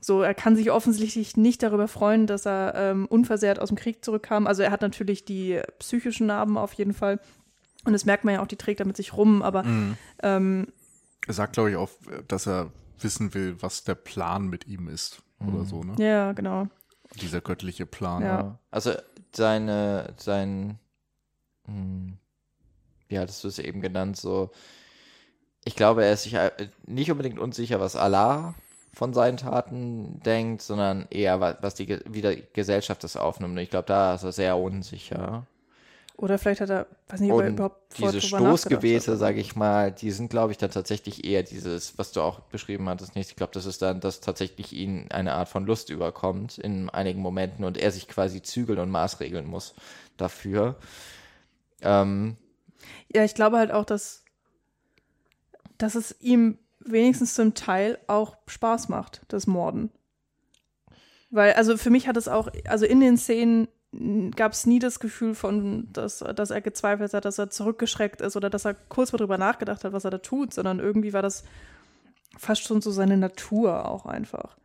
so, 0.03 0.23
er 0.23 0.33
kann 0.33 0.55
sich 0.55 0.71
offensichtlich 0.71 1.37
nicht 1.37 1.61
darüber 1.61 1.87
freuen, 1.87 2.25
dass 2.25 2.47
er 2.47 2.73
ähm, 2.75 3.05
unversehrt 3.05 3.59
aus 3.59 3.67
dem 3.67 3.77
Krieg 3.77 4.03
zurückkam. 4.03 4.47
Also 4.47 4.63
er 4.63 4.71
hat 4.71 4.81
natürlich 4.81 5.25
die 5.25 5.61
psychischen 5.77 6.25
Narben 6.25 6.57
auf 6.57 6.73
jeden 6.73 6.93
Fall. 6.93 7.19
Und 7.85 7.93
das 7.93 8.05
merkt 8.05 8.25
man 8.25 8.33
ja 8.33 8.41
auch, 8.41 8.47
die 8.47 8.55
trägt 8.55 8.79
er 8.79 8.87
mit 8.87 8.97
sich 8.97 9.13
rum, 9.13 9.43
aber 9.43 9.61
mhm. 9.63 9.97
ähm, 10.23 10.67
er 11.27 11.33
sagt, 11.35 11.53
glaube 11.53 11.69
ich, 11.69 11.75
auch, 11.75 11.89
dass 12.27 12.47
er 12.47 12.71
wissen 12.99 13.35
will, 13.35 13.61
was 13.61 13.83
der 13.83 13.93
Plan 13.93 14.47
mit 14.47 14.67
ihm 14.67 14.87
ist 14.87 15.21
mhm. 15.39 15.53
oder 15.53 15.65
so, 15.65 15.83
ne? 15.83 15.93
Ja, 15.99 16.31
genau. 16.31 16.67
Dieser 17.21 17.41
göttliche 17.41 17.85
Plan. 17.85 18.23
Ja. 18.23 18.59
Also 18.71 18.93
seine, 19.35 20.15
sein, 20.17 20.79
hm, 21.65 22.17
wie 23.07 23.19
hattest 23.19 23.43
du 23.43 23.47
es 23.47 23.59
eben 23.59 23.81
genannt, 23.81 24.17
so, 24.17 24.49
ich 25.63 25.75
glaube, 25.75 26.03
er 26.03 26.13
ist 26.13 26.23
sich 26.23 26.35
nicht 26.87 27.11
unbedingt 27.11 27.37
unsicher, 27.37 27.79
was 27.79 27.95
Allah 27.95 28.55
von 28.93 29.13
seinen 29.13 29.37
Taten 29.37 30.19
denkt, 30.25 30.61
sondern 30.61 31.07
eher, 31.09 31.39
was 31.39 31.75
die, 31.75 31.99
wie 32.05 32.21
die 32.21 32.43
Gesellschaft 32.53 33.03
das 33.03 33.15
aufnimmt. 33.15 33.53
Und 33.53 33.59
ich 33.59 33.69
glaube, 33.69 33.87
da 33.87 34.15
ist 34.15 34.23
er 34.23 34.31
sehr 34.31 34.57
unsicher. 34.57 35.45
Oder 36.17 36.37
vielleicht 36.37 36.61
hat 36.61 36.69
er, 36.69 36.85
weiß 37.07 37.19
nicht, 37.21 37.31
ob 37.31 37.41
er 37.41 37.47
überhaupt 37.47 37.97
diese 37.97 38.21
Stoßgebete, 38.21 39.17
sage 39.17 39.39
ich 39.39 39.55
mal, 39.55 39.91
die 39.91 40.11
sind, 40.11 40.29
glaube 40.29 40.51
ich, 40.51 40.57
dann 40.59 40.69
tatsächlich 40.69 41.25
eher 41.25 41.41
dieses, 41.41 41.97
was 41.97 42.11
du 42.11 42.21
auch 42.21 42.41
beschrieben 42.41 42.87
hattest, 42.89 43.15
nicht. 43.15 43.31
Ich 43.31 43.35
glaube, 43.35 43.53
das 43.53 43.65
ist 43.65 43.81
dann, 43.81 44.01
dass 44.01 44.19
tatsächlich 44.19 44.71
ihn 44.73 45.07
eine 45.09 45.33
Art 45.33 45.49
von 45.49 45.65
Lust 45.65 45.89
überkommt 45.89 46.59
in 46.59 46.91
einigen 46.91 47.21
Momenten 47.21 47.65
und 47.65 47.77
er 47.77 47.91
sich 47.91 48.07
quasi 48.07 48.43
zügeln 48.43 48.77
und 48.77 48.91
maßregeln 48.91 49.47
muss 49.47 49.73
dafür. 50.17 50.75
Ähm, 51.81 52.35
Ja, 53.11 53.23
ich 53.23 53.33
glaube 53.33 53.57
halt 53.57 53.71
auch, 53.71 53.85
dass, 53.85 54.23
dass 55.79 55.95
es 55.95 56.15
ihm 56.19 56.59
wenigstens 56.85 57.35
zum 57.35 57.53
Teil 57.53 57.97
auch 58.07 58.37
Spaß 58.47 58.89
macht, 58.89 59.21
das 59.27 59.47
Morden. 59.47 59.91
Weil, 61.29 61.53
also 61.53 61.77
für 61.77 61.89
mich 61.89 62.07
hat 62.07 62.17
es 62.17 62.27
auch, 62.27 62.49
also 62.67 62.85
in 62.85 62.99
den 62.99 63.17
Szenen 63.17 63.67
gab 64.35 64.53
es 64.53 64.65
nie 64.65 64.79
das 64.79 64.99
Gefühl 64.99 65.35
von, 65.35 65.91
dass, 65.91 66.19
dass 66.19 66.49
er 66.49 66.61
gezweifelt 66.61 67.13
hat, 67.13 67.25
dass 67.25 67.37
er 67.37 67.49
zurückgeschreckt 67.49 68.21
ist 68.21 68.35
oder 68.37 68.49
dass 68.49 68.65
er 68.65 68.73
kurz 68.73 69.11
mal 69.11 69.17
drüber 69.17 69.37
nachgedacht 69.37 69.83
hat, 69.83 69.93
was 69.93 70.05
er 70.05 70.11
da 70.11 70.17
tut, 70.19 70.53
sondern 70.53 70.79
irgendwie 70.79 71.13
war 71.13 71.21
das 71.21 71.43
fast 72.37 72.63
schon 72.63 72.81
so 72.81 72.91
seine 72.91 73.17
Natur 73.17 73.89
auch 73.89 74.05
einfach. 74.05 74.55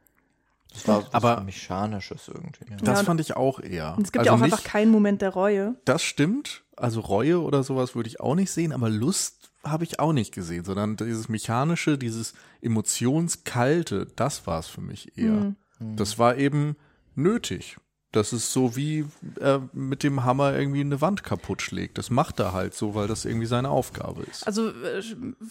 das 0.72 0.86
war 0.86 1.04
Aber- 1.12 1.38
was 1.38 1.44
Mechanisches 1.44 2.28
irgendwie. 2.28 2.70
Ja. 2.70 2.76
Das 2.78 3.02
fand 3.02 3.20
ich 3.20 3.34
auch 3.36 3.58
eher. 3.60 3.94
Und 3.96 4.04
es 4.06 4.12
gibt 4.12 4.20
also 4.20 4.30
ja 4.30 4.34
auch 4.34 4.42
nicht, 4.44 4.52
einfach 4.52 4.64
keinen 4.64 4.90
Moment 4.92 5.22
der 5.22 5.30
Reue. 5.30 5.74
Das 5.84 6.02
stimmt. 6.02 6.64
Also 6.76 7.00
Reue 7.00 7.40
oder 7.40 7.62
sowas 7.62 7.94
würde 7.96 8.08
ich 8.08 8.20
auch 8.20 8.34
nicht 8.34 8.50
sehen, 8.50 8.72
aber 8.72 8.88
Lust 8.90 9.45
habe 9.66 9.84
ich 9.84 10.00
auch 10.00 10.12
nicht 10.12 10.34
gesehen, 10.34 10.64
sondern 10.64 10.96
dieses 10.96 11.28
mechanische, 11.28 11.98
dieses 11.98 12.34
emotionskalte, 12.60 14.06
das 14.16 14.46
war 14.46 14.60
es 14.60 14.66
für 14.66 14.80
mich 14.80 15.16
eher. 15.18 15.54
Mhm. 15.78 15.96
Das 15.96 16.18
war 16.18 16.36
eben 16.36 16.76
nötig. 17.14 17.76
Das 18.12 18.32
ist 18.32 18.52
so 18.52 18.76
wie 18.76 19.04
er 19.38 19.68
mit 19.72 20.02
dem 20.02 20.24
Hammer 20.24 20.56
irgendwie 20.56 20.80
eine 20.80 21.00
Wand 21.00 21.22
kaputt 21.22 21.60
schlägt. 21.60 21.98
Das 21.98 22.08
macht 22.08 22.40
er 22.40 22.52
halt 22.52 22.72
so, 22.72 22.94
weil 22.94 23.08
das 23.08 23.24
irgendwie 23.24 23.46
seine 23.46 23.68
Aufgabe 23.68 24.22
ist. 24.22 24.46
Also 24.46 24.70
äh, 24.70 25.02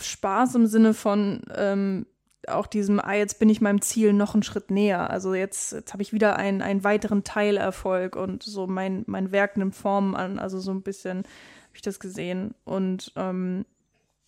Spaß 0.01 0.55
im 0.55 0.65
Sinne 0.65 0.93
von 0.95 1.43
ähm, 1.53 2.07
auch 2.47 2.67
diesem, 2.67 2.99
ah, 2.99 3.13
jetzt 3.13 3.39
bin 3.39 3.49
ich 3.49 3.61
meinem 3.61 3.81
Ziel 3.81 4.13
noch 4.13 4.33
einen 4.33 4.43
Schritt 4.43 4.71
näher. 4.71 5.09
Also 5.09 5.33
jetzt, 5.33 5.73
jetzt 5.73 5.93
habe 5.93 6.01
ich 6.01 6.13
wieder 6.13 6.37
einen, 6.37 6.61
einen 6.61 6.83
weiteren 6.83 7.23
Teilerfolg 7.23 8.15
und 8.15 8.43
so 8.43 8.67
mein, 8.67 9.03
mein 9.07 9.31
Werk 9.31 9.57
nimmt 9.57 9.75
Form 9.75 10.15
an. 10.15 10.39
Also 10.39 10.59
so 10.59 10.71
ein 10.71 10.81
bisschen 10.81 11.19
habe 11.19 11.75
ich 11.75 11.81
das 11.81 11.99
gesehen. 11.99 12.55
Und 12.63 13.11
ähm, 13.15 13.65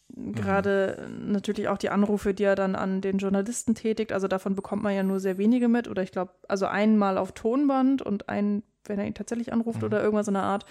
gerade 0.10 1.10
natürlich 1.20 1.68
auch 1.68 1.78
die 1.78 1.90
Anrufe, 1.90 2.34
die 2.34 2.44
er 2.44 2.56
dann 2.56 2.76
an 2.76 3.02
den 3.02 3.18
Journalisten 3.18 3.76
tätigt. 3.76 4.12
Also 4.12 4.28
davon 4.28 4.56
bekommt 4.56 4.84
man 4.84 4.96
ja 4.96 5.04
nur 5.04 5.20
sehr 5.20 5.38
wenige 5.38 5.68
mit. 5.68 5.88
Oder 5.88 6.04
ich 6.04 6.12
glaube, 6.12 6.32
also 6.48 6.66
einmal 6.66 7.18
auf 7.18 7.34
Tonband 7.34 8.02
und 8.02 8.30
einen, 8.30 8.64
wenn 8.86 9.00
er 9.00 9.06
ihn 9.06 9.14
tatsächlich 9.14 9.52
anruft 9.54 9.84
oder 9.84 10.02
irgendwas 10.02 10.28
in 10.28 10.36
der 10.36 10.44
Art. 10.44 10.66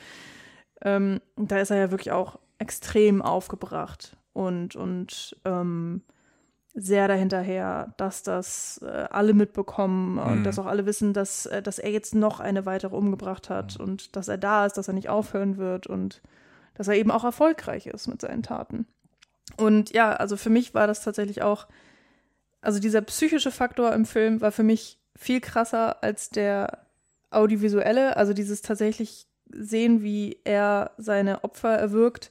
Ähm, 0.83 1.21
da 1.37 1.59
ist 1.59 1.71
er 1.71 1.77
ja 1.79 1.91
wirklich 1.91 2.13
auch 2.13 2.39
extrem 2.59 3.23
aufgebracht 3.23 4.17
und, 4.33 4.77
und 4.77 5.37
ähm, 5.45 6.03
sehr 6.75 7.09
dahinterher, 7.09 7.95
dass 7.97 8.23
das 8.23 8.81
äh, 8.85 9.07
alle 9.11 9.33
mitbekommen 9.33 10.19
und 10.19 10.41
Mhm. 10.41 10.45
dass 10.45 10.59
auch 10.59 10.67
alle 10.67 10.85
wissen, 10.85 11.15
dass, 11.15 11.47
äh, 11.47 11.63
dass 11.63 11.79
er 11.79 11.91
jetzt 11.91 12.15
noch 12.15 12.41
eine 12.41 12.67
weitere 12.67 12.95
umgebracht 12.95 13.49
hat 13.49 13.81
und 13.81 14.15
dass 14.15 14.29
er 14.29 14.37
da 14.37 14.67
ist, 14.67 14.75
dass 14.75 14.89
er 14.89 14.95
nicht 14.95 15.09
aufhören 15.09 15.57
wird 15.57 15.87
und 15.87 16.21
dass 16.75 16.89
er 16.89 16.95
eben 16.95 17.11
auch 17.11 17.25
erfolgreich 17.25 17.87
ist 17.87 18.09
mit 18.09 18.21
seinen 18.21 18.43
Taten. 18.43 18.87
Und 19.57 19.93
ja, 19.93 20.13
also 20.13 20.37
für 20.37 20.51
mich 20.51 20.75
war 20.75 20.87
das 20.87 21.03
tatsächlich 21.03 21.43
auch, 21.43 21.67
also 22.61 22.79
dieser 22.79 23.01
psychische 23.03 23.51
Faktor 23.51 23.93
im 23.93 24.05
Film 24.05 24.41
war 24.41 24.53
für 24.53 24.63
mich 24.63 24.99
viel 25.17 25.41
krasser 25.41 26.03
als 26.03 26.31
der 26.31 26.87
audiovisuelle, 27.31 28.17
also 28.17 28.33
dieses 28.33 28.63
tatsächlich 28.63 29.27
sehen, 29.51 30.03
wie 30.03 30.39
er 30.45 30.93
seine 30.99 31.45
Opfer 31.45 31.71
erwürgt. 31.71 32.31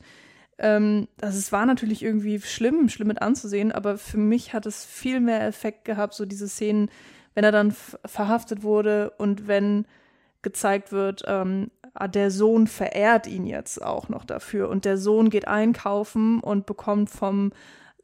Ähm, 0.57 1.07
also 1.21 1.37
es 1.37 1.51
war 1.51 1.65
natürlich 1.65 2.03
irgendwie 2.03 2.39
schlimm, 2.41 2.89
schlimm 2.89 3.07
mit 3.07 3.21
anzusehen, 3.21 3.71
aber 3.71 3.97
für 3.97 4.17
mich 4.17 4.53
hat 4.53 4.65
es 4.65 4.85
viel 4.85 5.19
mehr 5.19 5.45
Effekt 5.45 5.85
gehabt, 5.85 6.13
so 6.13 6.25
diese 6.25 6.47
Szenen, 6.47 6.89
wenn 7.33 7.43
er 7.43 7.51
dann 7.51 7.75
verhaftet 8.05 8.63
wurde 8.63 9.11
und 9.17 9.47
wenn 9.47 9.85
gezeigt 10.45 10.93
wird, 10.93 11.23
ähm, 11.27 11.69
ah, 11.93 12.07
der 12.07 12.31
Sohn 12.31 12.67
verehrt 12.67 13.27
ihn 13.27 13.45
jetzt 13.45 13.83
auch 13.83 14.07
noch 14.07 14.23
dafür 14.23 14.69
und 14.69 14.85
der 14.85 14.97
Sohn 14.97 15.29
geht 15.29 15.49
einkaufen 15.49 16.39
und 16.39 16.65
bekommt 16.65 17.09
vom 17.09 17.51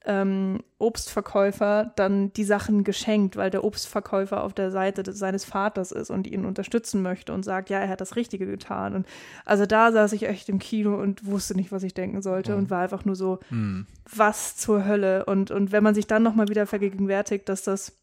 ähm, 0.04 0.64
Obstverkäufer 0.80 1.92
dann 1.96 2.34
die 2.34 2.44
Sachen 2.44 2.84
geschenkt, 2.84 3.38
weil 3.38 3.52
der 3.52 3.64
Obstverkäufer 3.64 4.44
auf 4.44 4.54
der 4.54 4.72
Seite 4.72 5.04
des, 5.04 5.20
seines 5.20 5.46
Vaters 5.46 5.92
ist 5.92 6.10
und 6.10 6.26
ihn 6.26 6.46
unterstützen 6.46 7.04
möchte 7.04 7.34
und 7.34 7.46
sagt, 7.46 7.70
ja, 7.70 7.80
er 7.80 7.90
hat 7.90 8.02
das 8.02 8.16
Richtige 8.16 8.48
getan. 8.48 8.96
Und 8.96 9.08
also 9.46 9.68
da 9.68 9.92
saß 9.92 10.14
ich 10.14 10.28
echt 10.28 10.50
im 10.50 10.58
Kino 10.58 10.96
und 11.00 11.28
wusste 11.28 11.56
nicht, 11.56 11.72
was 11.72 11.84
ich 11.84 11.94
denken 11.94 12.24
sollte 12.24 12.56
und 12.56 12.72
war 12.72 12.82
einfach 12.82 13.06
nur 13.06 13.16
so, 13.16 13.40
Hm. 13.50 13.86
was 14.12 14.58
zur 14.58 14.86
Hölle. 14.86 15.26
Und, 15.26 15.52
und 15.52 15.72
wenn 15.72 15.84
man 15.84 15.94
sich 15.94 16.08
dann 16.08 16.24
nochmal 16.24 16.48
wieder 16.48 16.66
vergegenwärtigt, 16.66 17.48
dass 17.48 17.62
das 17.64 18.01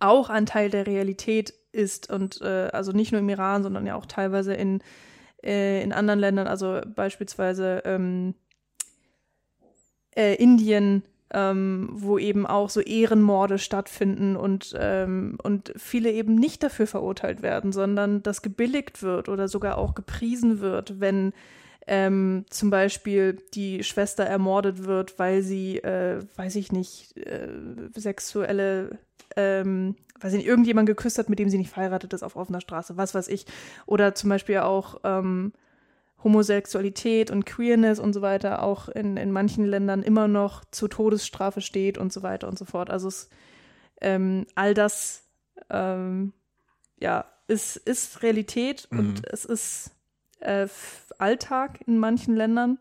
auch 0.00 0.30
ein 0.30 0.46
Teil 0.46 0.70
der 0.70 0.86
Realität 0.86 1.54
ist 1.72 2.10
und 2.10 2.40
äh, 2.40 2.68
also 2.72 2.92
nicht 2.92 3.12
nur 3.12 3.20
im 3.20 3.28
Iran, 3.28 3.62
sondern 3.62 3.86
ja 3.86 3.94
auch 3.94 4.06
teilweise 4.06 4.54
in, 4.54 4.80
äh, 5.42 5.82
in 5.82 5.92
anderen 5.92 6.20
Ländern, 6.20 6.46
also 6.46 6.80
beispielsweise 6.86 7.82
ähm, 7.84 8.34
äh, 10.16 10.34
Indien, 10.34 11.02
ähm, 11.32 11.88
wo 11.92 12.18
eben 12.18 12.46
auch 12.46 12.70
so 12.70 12.80
Ehrenmorde 12.80 13.58
stattfinden 13.58 14.36
und, 14.36 14.74
ähm, 14.78 15.38
und 15.42 15.72
viele 15.76 16.12
eben 16.12 16.36
nicht 16.36 16.62
dafür 16.62 16.86
verurteilt 16.86 17.42
werden, 17.42 17.72
sondern 17.72 18.22
das 18.22 18.42
gebilligt 18.42 19.02
wird 19.02 19.28
oder 19.28 19.48
sogar 19.48 19.76
auch 19.76 19.94
gepriesen 19.94 20.60
wird, 20.60 21.00
wenn 21.00 21.32
ähm, 21.86 22.44
zum 22.50 22.70
Beispiel 22.70 23.38
die 23.54 23.84
Schwester 23.84 24.24
ermordet 24.24 24.84
wird, 24.84 25.18
weil 25.18 25.42
sie, 25.42 25.78
äh, 25.78 26.20
weiß 26.36 26.56
ich 26.56 26.72
nicht, 26.72 27.16
äh, 27.16 27.48
sexuelle, 27.94 28.98
ähm, 29.36 29.94
weiß 30.20 30.32
ich 30.32 30.38
nicht, 30.38 30.48
irgendjemand 30.48 30.88
geküsst 30.88 31.18
hat, 31.18 31.28
mit 31.28 31.38
dem 31.38 31.48
sie 31.48 31.58
nicht 31.58 31.70
verheiratet 31.70 32.12
ist 32.12 32.22
auf 32.22 32.36
offener 32.36 32.60
Straße, 32.60 32.96
was 32.96 33.14
weiß 33.14 33.28
ich. 33.28 33.46
Oder 33.86 34.14
zum 34.14 34.30
Beispiel 34.30 34.58
auch 34.58 35.00
ähm, 35.04 35.52
Homosexualität 36.24 37.30
und 37.30 37.46
Queerness 37.46 38.00
und 38.00 38.12
so 38.12 38.22
weiter 38.22 38.62
auch 38.62 38.88
in, 38.88 39.16
in 39.16 39.30
manchen 39.30 39.64
Ländern 39.64 40.02
immer 40.02 40.26
noch 40.26 40.64
zur 40.70 40.90
Todesstrafe 40.90 41.60
steht 41.60 41.98
und 41.98 42.12
so 42.12 42.22
weiter 42.22 42.48
und 42.48 42.58
so 42.58 42.64
fort. 42.64 42.90
Also 42.90 43.08
es, 43.08 43.28
ähm, 44.00 44.46
all 44.54 44.74
das 44.74 45.22
ähm, 45.70 46.32
ja, 46.98 47.26
ist, 47.46 47.76
ist 47.76 48.22
Realität 48.22 48.88
Mhm. 48.90 48.98
und 48.98 49.26
es 49.32 49.44
ist 49.44 49.92
äh, 50.40 50.66
Alltag 51.18 51.80
in 51.86 51.98
manchen 51.98 52.34
Ländern. 52.36 52.78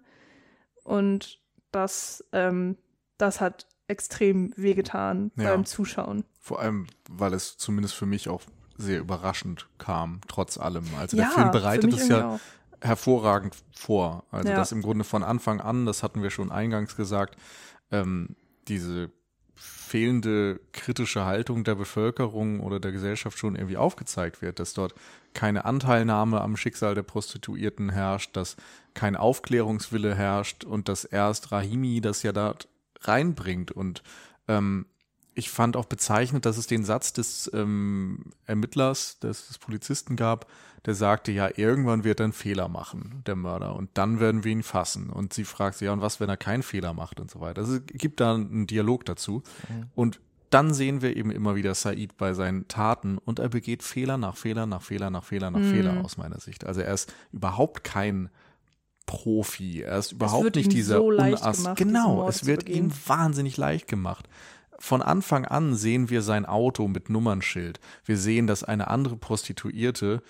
Und 0.83 1.39
das, 1.71 2.23
ähm, 2.31 2.77
das 3.17 3.41
hat 3.41 3.67
extrem 3.87 4.53
wehgetan 4.55 5.31
Ja. 5.35 5.51
beim 5.51 5.65
Zuschauen. 5.65 6.25
Vor 6.39 6.59
allem, 6.59 6.87
weil 7.09 7.33
es 7.33 7.57
zumindest 7.57 7.95
für 7.95 8.05
mich 8.05 8.29
auch 8.29 8.41
sehr 8.77 8.99
überraschend 8.99 9.67
kam, 9.77 10.21
trotz 10.27 10.57
allem. 10.57 10.83
Also 10.99 11.17
ja, 11.17 11.23
der 11.25 11.31
Film 11.31 11.51
bereitet 11.51 11.93
es 11.93 12.07
ja 12.07 12.29
auch. 12.35 12.39
hervorragend 12.81 13.55
vor. 13.75 14.25
Also 14.31 14.49
Ja. 14.49 14.55
das 14.55 14.71
im 14.71 14.81
Grunde 14.81 15.03
von 15.05 15.23
Anfang 15.23 15.61
an, 15.61 15.85
das 15.85 16.03
hatten 16.03 16.21
wir 16.21 16.29
schon 16.29 16.51
eingangs 16.51 16.95
gesagt, 16.95 17.37
ähm, 17.91 18.35
diese 18.67 19.11
fehlende 19.55 20.59
kritische 20.73 21.25
Haltung 21.25 21.63
der 21.63 21.75
Bevölkerung 21.75 22.59
oder 22.59 22.79
der 22.79 22.91
Gesellschaft 22.91 23.37
schon 23.37 23.55
irgendwie 23.55 23.77
aufgezeigt 23.77 24.41
wird, 24.41 24.59
dass 24.59 24.73
dort 24.73 24.93
keine 25.33 25.65
Anteilnahme 25.65 26.41
am 26.41 26.57
Schicksal 26.57 26.95
der 26.95 27.03
Prostituierten 27.03 27.89
herrscht, 27.89 28.35
dass 28.35 28.57
kein 28.93 29.15
Aufklärungswille 29.15 30.15
herrscht 30.15 30.63
und 30.63 30.89
dass 30.89 31.05
erst 31.05 31.51
Rahimi 31.51 32.01
das 32.01 32.23
ja 32.23 32.31
da 32.31 32.55
reinbringt 33.01 33.71
und 33.71 34.03
ähm, 34.47 34.85
ich 35.36 35.49
fand 35.49 35.75
auch 35.75 35.86
bezeichnend, 35.86 36.45
dass 36.45 36.57
es 36.57 36.65
den 36.65 36.86
Satz 36.86 37.13
des 37.13 37.51
ähm, 37.53 38.19
Ermittlers, 38.45 39.19
des, 39.19 39.47
des 39.47 39.57
Polizisten 39.59 40.15
gab, 40.15 40.47
der 40.86 40.95
sagte, 40.95 41.31
ja, 41.31 41.49
irgendwann 41.55 42.03
wird 42.03 42.21
er 42.21 42.25
einen 42.25 42.33
Fehler 42.33 42.69
machen, 42.69 43.21
der 43.25 43.36
Mörder, 43.36 43.75
und 43.75 43.89
dann 43.95 44.19
werden 44.19 44.43
wir 44.43 44.51
ihn 44.51 44.63
fassen. 44.63 45.09
Und 45.09 45.33
sie 45.33 45.43
fragt 45.43 45.77
sich, 45.77 45.88
ja, 45.88 45.93
und 45.93 46.01
was, 46.01 46.19
wenn 46.19 46.29
er 46.29 46.38
keinen 46.38 46.63
Fehler 46.63 46.93
macht 46.93 47.19
und 47.19 47.29
so 47.29 47.41
weiter. 47.41 47.61
Also 47.61 47.75
es 47.75 47.81
gibt 47.86 48.19
da 48.19 48.36
einen 48.36 48.65
Dialog 48.65 49.05
dazu. 49.05 49.43
Und 49.93 50.21
dann 50.51 50.73
sehen 50.73 51.01
wir 51.01 51.17
eben 51.17 51.31
immer 51.31 51.55
wieder 51.55 51.75
Said 51.75 52.15
bei 52.17 52.33
seinen 52.33 52.67
Taten 52.67 53.17
und 53.17 53.39
er 53.39 53.49
begeht 53.49 53.83
Fehler 53.83 54.17
nach 54.17 54.38
Fehler 54.38 54.65
nach 54.65 54.81
Fehler 54.81 55.09
nach 55.09 55.23
Fehler 55.23 55.51
nach 55.51 55.59
Fehler 55.59 56.05
aus 56.05 56.17
meiner 56.17 56.39
Sicht. 56.39 56.65
Also 56.65 56.81
er 56.81 56.93
ist 56.93 57.13
überhaupt 57.33 57.83
kein 57.83 58.29
Profi. 59.05 59.81
Er 59.81 59.97
ist 59.97 60.13
überhaupt 60.13 60.55
nicht 60.55 60.71
dieser 60.71 60.97
so 60.97 61.07
gemacht, 61.07 61.45
diesen 61.45 61.75
Genau, 61.75 62.27
es 62.27 62.45
wird 62.45 62.69
ihm 62.69 62.91
wahnsinnig 63.05 63.57
leicht 63.57 63.88
gemacht. 63.88 64.29
Von 64.80 65.01
Anfang 65.01 65.45
an 65.45 65.76
sehen 65.76 66.09
wir 66.09 66.21
sein 66.21 66.45
Auto 66.45 66.88
mit 66.88 67.09
Nummernschild. 67.09 67.80
Wir 68.03 68.17
sehen, 68.17 68.47
dass 68.47 68.63
eine 68.63 68.88
andere 68.89 69.15
Prostituierte 69.17 70.21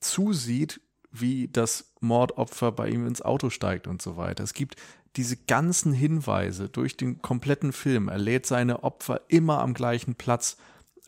zusieht, 0.00 0.80
wie 1.10 1.48
das 1.48 1.92
Mordopfer 2.00 2.72
bei 2.72 2.88
ihm 2.88 3.06
ins 3.06 3.22
Auto 3.22 3.50
steigt 3.50 3.86
und 3.86 4.02
so 4.02 4.16
weiter. 4.16 4.44
Es 4.44 4.54
gibt 4.54 4.76
diese 5.16 5.36
ganzen 5.36 5.92
Hinweise 5.92 6.68
durch 6.68 6.96
den 6.96 7.22
kompletten 7.22 7.72
Film. 7.72 8.08
Er 8.08 8.18
lädt 8.18 8.46
seine 8.46 8.84
Opfer 8.84 9.22
immer 9.28 9.60
am 9.60 9.72
gleichen 9.72 10.14
Platz 10.14 10.58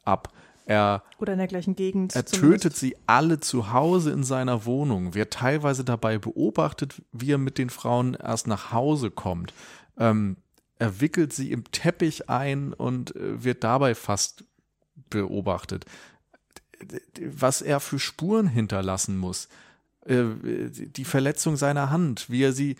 ab. 0.05 0.32
Er, 0.64 1.03
Oder 1.18 1.32
in 1.32 1.39
der 1.39 1.49
gleichen 1.49 1.76
Gegend. 1.76 2.14
er 2.14 2.26
zumindest. 2.26 2.62
tötet 2.62 2.76
sie 2.76 2.97
alle 3.07 3.41
zu 3.41 3.72
Hause 3.72 4.11
in 4.12 4.22
seiner 4.22 4.66
Wohnung, 4.66 5.14
wird 5.14 5.32
teilweise 5.32 5.82
dabei 5.82 6.18
beobachtet, 6.18 7.03
wie 7.11 7.32
er 7.32 7.39
mit 7.39 7.57
den 7.57 7.70
Frauen 7.70 8.14
erst 8.14 8.47
nach 8.47 8.72
Hause 8.72 9.11
kommt. 9.11 9.55
Ähm, 9.99 10.36
er 10.79 11.01
wickelt 11.01 11.33
sie 11.33 11.53
im 11.53 11.64
Teppich 11.70 12.29
ein 12.29 12.72
und 12.72 13.14
äh, 13.16 13.43
wird 13.45 13.64
dabei 13.64 13.95
fast 13.95 14.45
beobachtet. 15.11 15.85
Was 17.20 17.62
er 17.62 17.81
für 17.81 17.99
Spuren 17.99 18.47
hinterlassen 18.47 19.18
muss, 19.18 19.49
äh, 20.07 20.24
die 20.35 21.05
Verletzung 21.05 21.57
seiner 21.57 21.91
Hand, 21.91 22.31
wie 22.31 22.43
er 22.43 22.53
sie, 22.53 22.76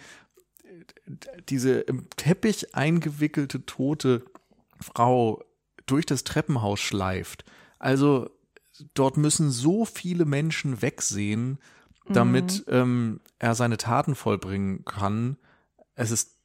diese 1.49 1.81
im 1.81 2.09
Teppich 2.11 2.75
eingewickelte 2.75 3.67
tote 3.67 4.25
Frau 4.81 5.43
durch 5.87 6.07
das 6.07 6.25
Treppenhaus 6.25 6.81
schleift. 6.81 7.45
Also 7.79 8.31
dort 8.95 9.17
müssen 9.17 9.51
so 9.51 9.85
viele 9.85 10.25
Menschen 10.25 10.83
wegsehen, 10.83 11.59
damit 12.09 12.65
ähm, 12.69 13.21
er 13.39 13.55
seine 13.55 13.77
Taten 13.77 14.15
vollbringen 14.15 14.85
kann. 14.85 15.37
Es 15.95 16.11
ist, 16.11 16.38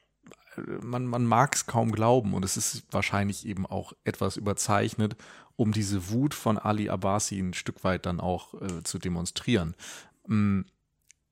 man, 0.81 1.05
man 1.05 1.25
mag 1.25 1.55
es 1.55 1.65
kaum 1.65 1.91
glauben 1.91 2.33
und 2.33 2.45
es 2.45 2.57
ist 2.57 2.83
wahrscheinlich 2.91 3.45
eben 3.45 3.65
auch 3.65 3.93
etwas 4.03 4.37
überzeichnet, 4.37 5.15
um 5.55 5.71
diese 5.71 6.09
Wut 6.09 6.33
von 6.33 6.57
Ali 6.57 6.89
Abbasi 6.89 7.39
ein 7.39 7.53
Stück 7.53 7.83
weit 7.83 8.05
dann 8.05 8.19
auch 8.19 8.53
äh, 8.61 8.83
zu 8.83 8.99
demonstrieren. 8.99 9.75
Mm, 10.27 10.61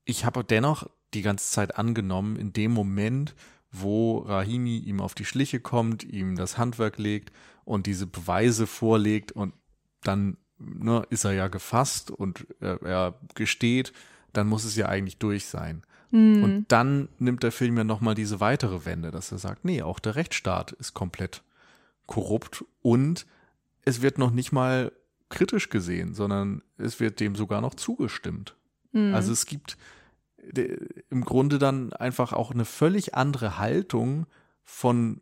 Ich 0.06 0.26
habe 0.26 0.44
dennoch 0.44 0.90
die 1.14 1.22
ganze 1.22 1.50
Zeit 1.52 1.78
angenommen, 1.78 2.36
in 2.36 2.54
dem 2.54 2.72
Moment, 2.72 3.36
wo 3.72 4.20
Rahimi 4.20 4.78
ihm 4.78 5.00
auf 5.00 5.16
die 5.16 5.26
Schliche 5.26 5.60
kommt, 5.60 6.04
ihm 6.04 6.36
das 6.36 6.58
Handwerk 6.58 6.98
legt 6.98 7.32
und 7.66 7.86
diese 7.88 8.06
Beweise 8.08 8.68
vorlegt 8.68 9.32
und 9.32 9.54
dann 10.04 10.38
ne, 10.58 11.06
ist 11.10 11.24
er 11.26 11.34
ja 11.34 11.48
gefasst 11.48 12.12
und 12.12 12.48
er, 12.60 12.82
er 12.82 13.20
gesteht, 13.36 13.94
dann 14.34 14.48
muss 14.48 14.64
es 14.64 14.76
ja 14.76 14.88
eigentlich 14.88 15.18
durch 15.18 15.46
sein. 15.46 15.84
Und 16.44 16.66
dann 16.68 17.10
nimmt 17.20 17.44
der 17.44 17.52
Film 17.52 17.78
ja 17.78 17.84
nochmal 17.84 18.16
diese 18.16 18.40
weitere 18.40 18.86
Wende, 18.86 19.12
dass 19.12 19.32
er 19.32 19.38
sagt, 19.38 19.66
nee, 19.66 19.82
auch 19.82 20.00
der 20.00 20.16
Rechtsstaat 20.16 20.74
ist 20.74 20.94
komplett 20.94 21.44
korrupt 22.06 22.66
und 22.82 23.26
es 23.84 24.02
wird 24.02 24.18
noch 24.18 24.32
nicht 24.32 24.52
mal 24.52 24.92
kritisch 25.30 25.70
gesehen, 25.70 26.14
sondern 26.14 26.62
es 26.78 27.00
wird 27.00 27.20
dem 27.20 27.36
sogar 27.36 27.62
noch 27.62 27.76
zugestimmt. 27.76 28.56
Also 28.94 29.32
es 29.32 29.46
gibt 29.46 29.78
im 31.10 31.24
Grunde 31.24 31.60
dann 31.60 31.94
einfach 31.94 32.34
auch 32.34 32.52
eine 32.52 32.66
völlig 32.66 33.16
andere 33.16 33.58
Haltung 33.58 34.26
von 34.64 35.22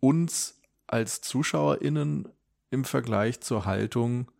uns 0.00 0.60
als 0.86 1.22
ZuschauerInnen 1.22 2.28
im 2.70 2.84
Vergleich 2.84 3.40
zur 3.40 3.64
Haltung 3.64 4.30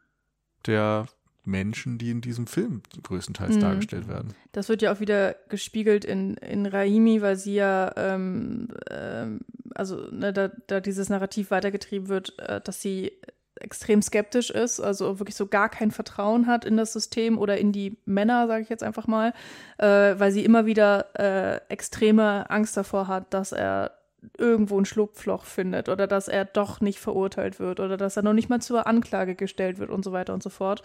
der 0.66 1.06
Menschen, 1.46 1.96
die 1.98 2.10
in 2.10 2.20
diesem 2.20 2.46
Film 2.46 2.82
größtenteils 3.02 3.56
Mhm. 3.56 3.60
dargestellt 3.60 4.08
werden. 4.08 4.34
Das 4.52 4.68
wird 4.68 4.82
ja 4.82 4.92
auch 4.92 5.00
wieder 5.00 5.34
gespiegelt 5.48 6.04
in, 6.04 6.34
in 6.38 6.66
Raimi, 6.66 7.22
weil 7.22 7.36
sie 7.36 7.54
ja, 7.54 7.92
ähm, 7.96 8.68
ähm, 8.90 9.40
also 9.74 9.96
ne, 10.10 10.32
da, 10.32 10.50
da 10.66 10.80
dieses 10.80 11.08
Narrativ 11.08 11.50
weitergetrieben 11.50 12.08
wird, 12.08 12.38
äh, 12.38 12.60
dass 12.60 12.82
sie 12.82 13.12
extrem 13.58 14.02
skeptisch 14.02 14.50
ist, 14.50 14.80
also 14.80 15.18
wirklich 15.18 15.34
so 15.34 15.46
gar 15.46 15.70
kein 15.70 15.90
Vertrauen 15.90 16.46
hat 16.46 16.64
in 16.66 16.76
das 16.76 16.92
System 16.92 17.38
oder 17.38 17.56
in 17.56 17.72
die 17.72 17.96
Männer, 18.04 18.46
sage 18.48 18.62
ich 18.62 18.68
jetzt 18.68 18.82
einfach 18.82 19.06
mal, 19.06 19.32
äh, 19.78 19.86
weil 20.18 20.30
sie 20.30 20.44
immer 20.44 20.66
wieder 20.66 21.06
äh, 21.18 21.60
extreme 21.72 22.50
Angst 22.50 22.76
davor 22.76 23.08
hat, 23.08 23.32
dass 23.32 23.52
er 23.52 23.92
irgendwo 24.38 24.78
ein 24.78 24.84
Schlupfloch 24.84 25.44
findet 25.44 25.88
oder 25.88 26.06
dass 26.06 26.28
er 26.28 26.44
doch 26.44 26.80
nicht 26.80 26.98
verurteilt 26.98 27.58
wird 27.58 27.80
oder 27.80 27.96
dass 27.96 28.16
er 28.16 28.22
noch 28.22 28.32
nicht 28.32 28.48
mal 28.48 28.60
zur 28.60 28.86
Anklage 28.86 29.34
gestellt 29.34 29.78
wird 29.78 29.90
und 29.90 30.04
so 30.04 30.12
weiter 30.12 30.34
und 30.34 30.42
so 30.42 30.50
fort. 30.50 30.82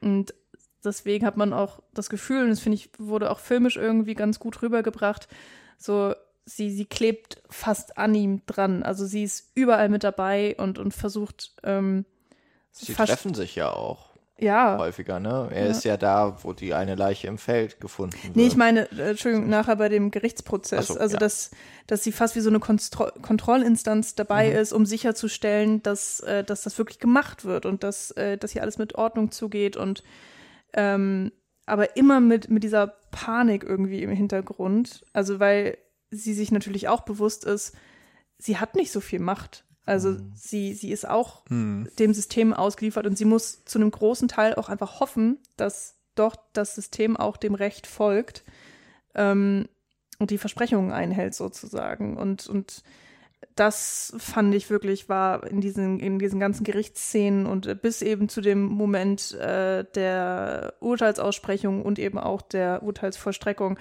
Und 0.00 0.34
deswegen 0.84 1.26
hat 1.26 1.36
man 1.36 1.52
auch 1.52 1.80
das 1.94 2.08
Gefühl, 2.08 2.42
und 2.44 2.50
das 2.50 2.60
finde 2.60 2.76
ich, 2.76 2.90
wurde 2.98 3.30
auch 3.30 3.40
filmisch 3.40 3.76
irgendwie 3.76 4.14
ganz 4.14 4.38
gut 4.38 4.62
rübergebracht, 4.62 5.28
so 5.76 6.14
sie, 6.44 6.70
sie 6.70 6.86
klebt 6.86 7.42
fast 7.50 7.98
an 7.98 8.14
ihm 8.14 8.42
dran. 8.46 8.82
Also 8.82 9.04
sie 9.06 9.22
ist 9.24 9.50
überall 9.54 9.88
mit 9.88 10.02
dabei 10.04 10.56
und, 10.58 10.78
und 10.78 10.94
versucht 10.94 11.52
ähm, 11.62 12.04
Sie 12.70 12.92
fast- 12.92 13.10
treffen 13.10 13.34
sich 13.34 13.54
ja 13.56 13.70
auch 13.72 14.07
ja. 14.40 14.78
häufiger, 14.78 15.20
ne? 15.20 15.48
Er 15.52 15.64
Ja. 15.66 15.70
ist 15.70 15.84
ja 15.84 15.96
da, 15.96 16.38
wo 16.42 16.52
die 16.52 16.74
eine 16.74 16.94
Leiche 16.94 17.26
im 17.26 17.38
Feld 17.38 17.80
gefunden 17.80 18.16
wird. 18.22 18.36
Nee, 18.36 18.46
ich 18.46 18.56
meine, 18.56 18.90
äh, 18.92 19.10
Entschuldigung, 19.10 19.48
nachher 19.48 19.76
bei 19.76 19.88
dem 19.88 20.10
Gerichtsprozess. 20.10 20.88
So, 20.88 20.98
also, 20.98 21.14
ja. 21.14 21.18
dass, 21.18 21.50
dass 21.86 22.04
sie 22.04 22.12
fast 22.12 22.36
wie 22.36 22.40
so 22.40 22.50
eine 22.50 22.60
Kontro 22.60 23.08
Kontrollinstanz 23.22 24.14
dabei 24.14 24.50
Mhm. 24.50 24.56
ist, 24.56 24.72
um 24.72 24.86
sicherzustellen, 24.86 25.82
dass, 25.82 26.20
äh, 26.20 26.44
dass 26.44 26.62
das 26.62 26.78
wirklich 26.78 26.98
gemacht 26.98 27.44
wird 27.44 27.66
und 27.66 27.82
dass, 27.82 28.10
äh, 28.12 28.36
dass 28.38 28.52
hier 28.52 28.62
alles 28.62 28.78
mit 28.78 28.94
Ordnung 28.94 29.30
zugeht 29.30 29.76
und 29.76 30.02
ähm, 30.74 31.32
aber 31.66 31.96
immer 31.96 32.20
mit, 32.20 32.48
mit 32.50 32.62
dieser 32.64 32.86
Panik 33.10 33.62
irgendwie 33.64 34.02
im 34.02 34.10
Hintergrund. 34.10 35.04
Also, 35.12 35.38
weil 35.40 35.76
sie 36.10 36.32
sich 36.34 36.50
natürlich 36.52 36.88
auch 36.88 37.02
bewusst 37.02 37.44
ist, 37.44 37.74
sie 38.38 38.58
hat 38.58 38.74
nicht 38.74 38.92
so 38.92 39.00
viel 39.00 39.20
Macht. 39.20 39.64
Also 39.88 40.10
Mhm. 40.10 40.32
sie, 40.34 40.74
sie 40.74 40.90
ist 40.90 41.08
auch 41.08 41.44
Hm. 41.48 41.88
dem 41.98 42.12
System 42.12 42.52
ausgeliefert 42.52 43.06
und 43.06 43.16
sie 43.16 43.24
muss 43.24 43.64
zu 43.64 43.78
einem 43.78 43.90
großen 43.90 44.28
Teil 44.28 44.54
auch 44.54 44.68
einfach 44.68 45.00
hoffen, 45.00 45.38
dass 45.56 45.96
doch 46.14 46.36
das 46.52 46.74
System 46.74 47.16
auch 47.16 47.36
dem 47.36 47.54
Recht 47.54 47.86
folgt 47.86 48.44
ähm, 49.14 49.66
und 50.18 50.30
die 50.30 50.38
Versprechungen 50.38 50.92
einhält 50.92 51.34
sozusagen. 51.34 52.16
Und, 52.16 52.48
und 52.48 52.82
das 53.54 54.14
fand 54.18 54.54
ich 54.54 54.68
wirklich 54.68 55.08
war 55.08 55.46
in 55.46 55.60
diesen, 55.60 56.00
in 56.00 56.18
diesen 56.18 56.38
ganzen 56.38 56.64
Gerichtsszenen 56.64 57.46
und 57.46 57.80
bis 57.80 58.02
eben 58.02 58.28
zu 58.28 58.40
dem 58.40 58.64
Moment 58.64 59.32
äh, 59.34 59.84
der 59.94 60.74
Urteilsaussprechung 60.80 61.82
und 61.82 61.98
eben 61.98 62.18
auch 62.18 62.42
der 62.42 62.82
Urteilsvollstreckung 62.82 63.78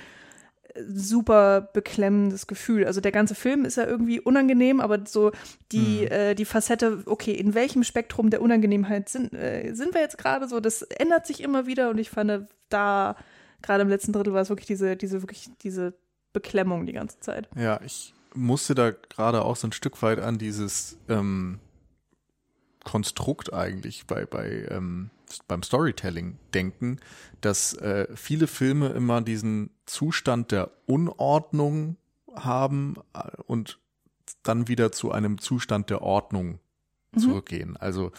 super 0.88 1.62
beklemmendes 1.74 2.48
Gefühl. 2.48 2.86
Also 2.86 3.02
der 3.02 3.12
ganze 3.12 3.36
Film 3.36 3.66
ist 3.66 3.78
ja 3.78 3.86
irgendwie 3.86 4.20
unangenehm, 4.20 4.80
aber 4.80 5.06
so 5.06 5.32
die, 5.72 6.06
äh, 6.06 6.36
die 6.36 6.46
Facette, 6.46 7.04
okay, 7.06 7.34
in 7.34 7.54
welchem 7.54 7.84
Spektrum 7.84 8.30
der 8.30 8.42
Unangenehmheit 8.42 9.10
sind, 9.10 9.34
äh, 9.34 9.74
sind 9.74 9.94
wir 9.94 10.02
jetzt 10.02 10.18
gerade 10.18 10.48
so, 10.48 10.60
das 10.60 10.82
ändert 10.82 11.26
sich 11.26 11.42
immer 11.42 11.66
wieder 11.66 11.90
und 11.90 11.98
ich 11.98 12.10
fand 12.10 12.48
da, 12.70 13.16
gerade 13.62 13.82
im 13.82 13.90
letzten 13.90 14.14
Drittel 14.14 14.34
war 14.34 14.42
es 14.42 14.50
wirklich 14.50 14.68
diese, 14.68 14.96
diese, 14.96 15.22
wirklich 15.22 15.50
diese 15.62 15.94
Beklemmung 16.34 16.86
die 16.86 16.94
ganze 16.94 17.20
Zeit. 17.20 17.50
Ja, 17.56 17.80
ich 17.84 18.14
musste 18.34 18.76
da 18.76 18.92
gerade 18.92 19.44
auch 19.44 19.56
so 19.56 19.68
ein 19.68 19.72
Stück 19.72 20.02
weit 20.02 20.20
an 20.20 20.38
dieses 20.38 20.98
ähm, 21.10 21.60
Konstrukt 22.84 23.54
eigentlich 23.54 24.06
bei, 24.06 24.26
bei 24.26 24.68
ähm, 24.70 25.10
beim 25.48 25.64
Storytelling 25.64 26.38
denken, 26.54 27.00
dass 27.42 27.74
äh, 27.74 28.08
viele 28.16 28.48
Filme 28.48 28.90
immer 28.90 29.22
diesen 29.22 29.72
Zustand 29.86 30.52
der 30.52 30.72
Unordnung 30.86 31.98
haben 32.34 32.96
äh, 33.14 33.30
und 33.46 33.80
dann 34.44 34.68
wieder 34.68 34.92
zu 34.92 35.12
einem 35.12 35.40
Zustand 35.40 35.90
der 35.90 36.02
Ordnung 36.02 36.60
Mhm. 37.18 37.20
zurückgehen. 37.20 37.78
Also 37.78 38.12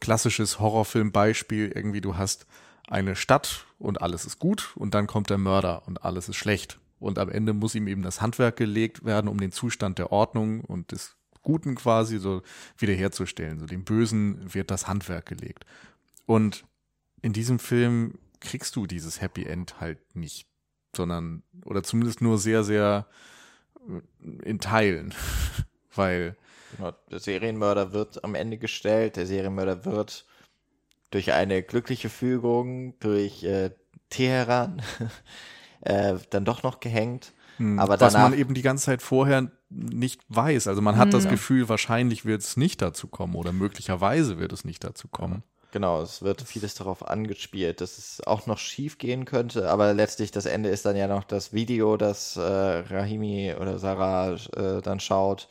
klassisches 0.00 0.60
Horrorfilmbeispiel, 0.60 1.72
irgendwie 1.74 2.00
du 2.00 2.16
hast 2.16 2.46
eine 2.88 3.16
Stadt 3.16 3.66
und 3.78 4.02
alles 4.02 4.26
ist 4.26 4.38
gut 4.38 4.72
und 4.76 4.94
dann 4.94 5.06
kommt 5.06 5.30
der 5.30 5.38
Mörder 5.38 5.82
und 5.86 6.04
alles 6.04 6.28
ist 6.28 6.36
schlecht. 6.36 6.78
Und 6.98 7.18
am 7.18 7.28
Ende 7.28 7.52
muss 7.52 7.74
ihm 7.74 7.88
eben 7.88 8.02
das 8.02 8.20
Handwerk 8.20 8.56
gelegt 8.56 9.04
werden, 9.04 9.28
um 9.28 9.38
den 9.38 9.52
Zustand 9.52 9.98
der 9.98 10.12
Ordnung 10.12 10.60
und 10.60 10.92
des 10.92 11.16
Guten 11.42 11.74
quasi 11.74 12.18
so 12.18 12.42
wiederherzustellen. 12.78 13.58
So 13.58 13.66
dem 13.66 13.84
Bösen 13.84 14.54
wird 14.54 14.70
das 14.70 14.88
Handwerk 14.88 15.26
gelegt. 15.26 15.66
Und 16.26 16.64
in 17.22 17.32
diesem 17.32 17.58
Film 17.58 18.18
kriegst 18.40 18.76
du 18.76 18.86
dieses 18.86 19.20
Happy 19.20 19.44
End 19.44 19.80
halt 19.80 19.98
nicht, 20.14 20.46
sondern, 20.94 21.42
oder 21.64 21.82
zumindest 21.82 22.20
nur 22.20 22.38
sehr, 22.38 22.64
sehr 22.64 23.06
äh, 23.88 24.48
in 24.48 24.58
Teilen. 24.60 25.14
Weil 25.94 26.36
Genau, 26.76 26.92
Der 27.10 27.20
Serienmörder 27.20 27.92
wird 27.92 28.24
am 28.24 28.34
Ende 28.34 28.58
gestellt. 28.58 29.16
Der 29.16 29.26
Serienmörder 29.26 29.84
wird 29.84 30.26
durch 31.10 31.32
eine 31.32 31.62
glückliche 31.62 32.08
Fügung, 32.08 32.98
durch 32.98 33.44
äh, 33.44 33.70
Teheran, 34.10 34.82
äh, 35.82 36.14
dann 36.30 36.44
doch 36.44 36.62
noch 36.64 36.80
gehängt. 36.80 37.32
Hm, 37.58 37.78
Aber 37.78 38.00
was 38.00 38.12
danach- 38.12 38.30
man 38.30 38.38
eben 38.38 38.54
die 38.54 38.62
ganze 38.62 38.86
Zeit 38.86 39.02
vorher 39.02 39.52
nicht 39.70 40.22
weiß. 40.28 40.66
Also 40.66 40.82
man 40.82 40.96
hat 40.96 41.14
das 41.14 41.28
Gefühl, 41.28 41.68
wahrscheinlich 41.68 42.24
wird 42.24 42.42
es 42.42 42.56
nicht 42.56 42.82
dazu 42.82 43.06
kommen 43.06 43.36
oder 43.36 43.52
möglicherweise 43.52 44.38
wird 44.38 44.52
es 44.52 44.64
nicht 44.64 44.82
dazu 44.82 45.06
kommen. 45.08 45.44
Genau, 45.74 46.02
es 46.02 46.22
wird 46.22 46.40
vieles 46.42 46.76
darauf 46.76 47.04
angespielt, 47.08 47.80
dass 47.80 47.98
es 47.98 48.20
auch 48.24 48.46
noch 48.46 48.58
schief 48.58 48.96
gehen 48.96 49.24
könnte, 49.24 49.68
aber 49.68 49.92
letztlich 49.92 50.30
das 50.30 50.46
Ende 50.46 50.68
ist 50.68 50.84
dann 50.86 50.94
ja 50.96 51.08
noch 51.08 51.24
das 51.24 51.52
Video, 51.52 51.96
das 51.96 52.36
äh, 52.36 52.40
Rahimi 52.42 53.56
oder 53.60 53.80
Sarah 53.80 54.34
äh, 54.56 54.80
dann 54.82 55.00
schaut, 55.00 55.48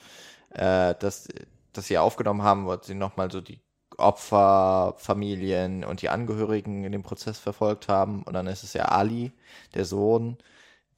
äh, 0.52 0.96
das, 0.98 1.28
das 1.74 1.88
sie 1.88 1.98
aufgenommen 1.98 2.42
haben, 2.42 2.66
wo 2.68 2.78
sie 2.82 2.94
nochmal 2.96 3.32
so 3.32 3.42
die 3.42 3.60
Opfer, 3.98 4.96
Familien 4.98 5.84
und 5.84 6.02
die 6.02 6.08
Angehörigen 6.10 6.86
in 6.86 6.94
dem 6.94 7.04
Prozess 7.04 7.38
verfolgt 7.40 7.90
haben. 7.90 8.24
Und 8.24 8.34
dann 8.34 8.48
ist 8.48 8.64
es 8.64 8.74
ja 8.74 8.86
Ali, 8.86 9.34
der 9.76 9.84
Sohn, 9.86 10.38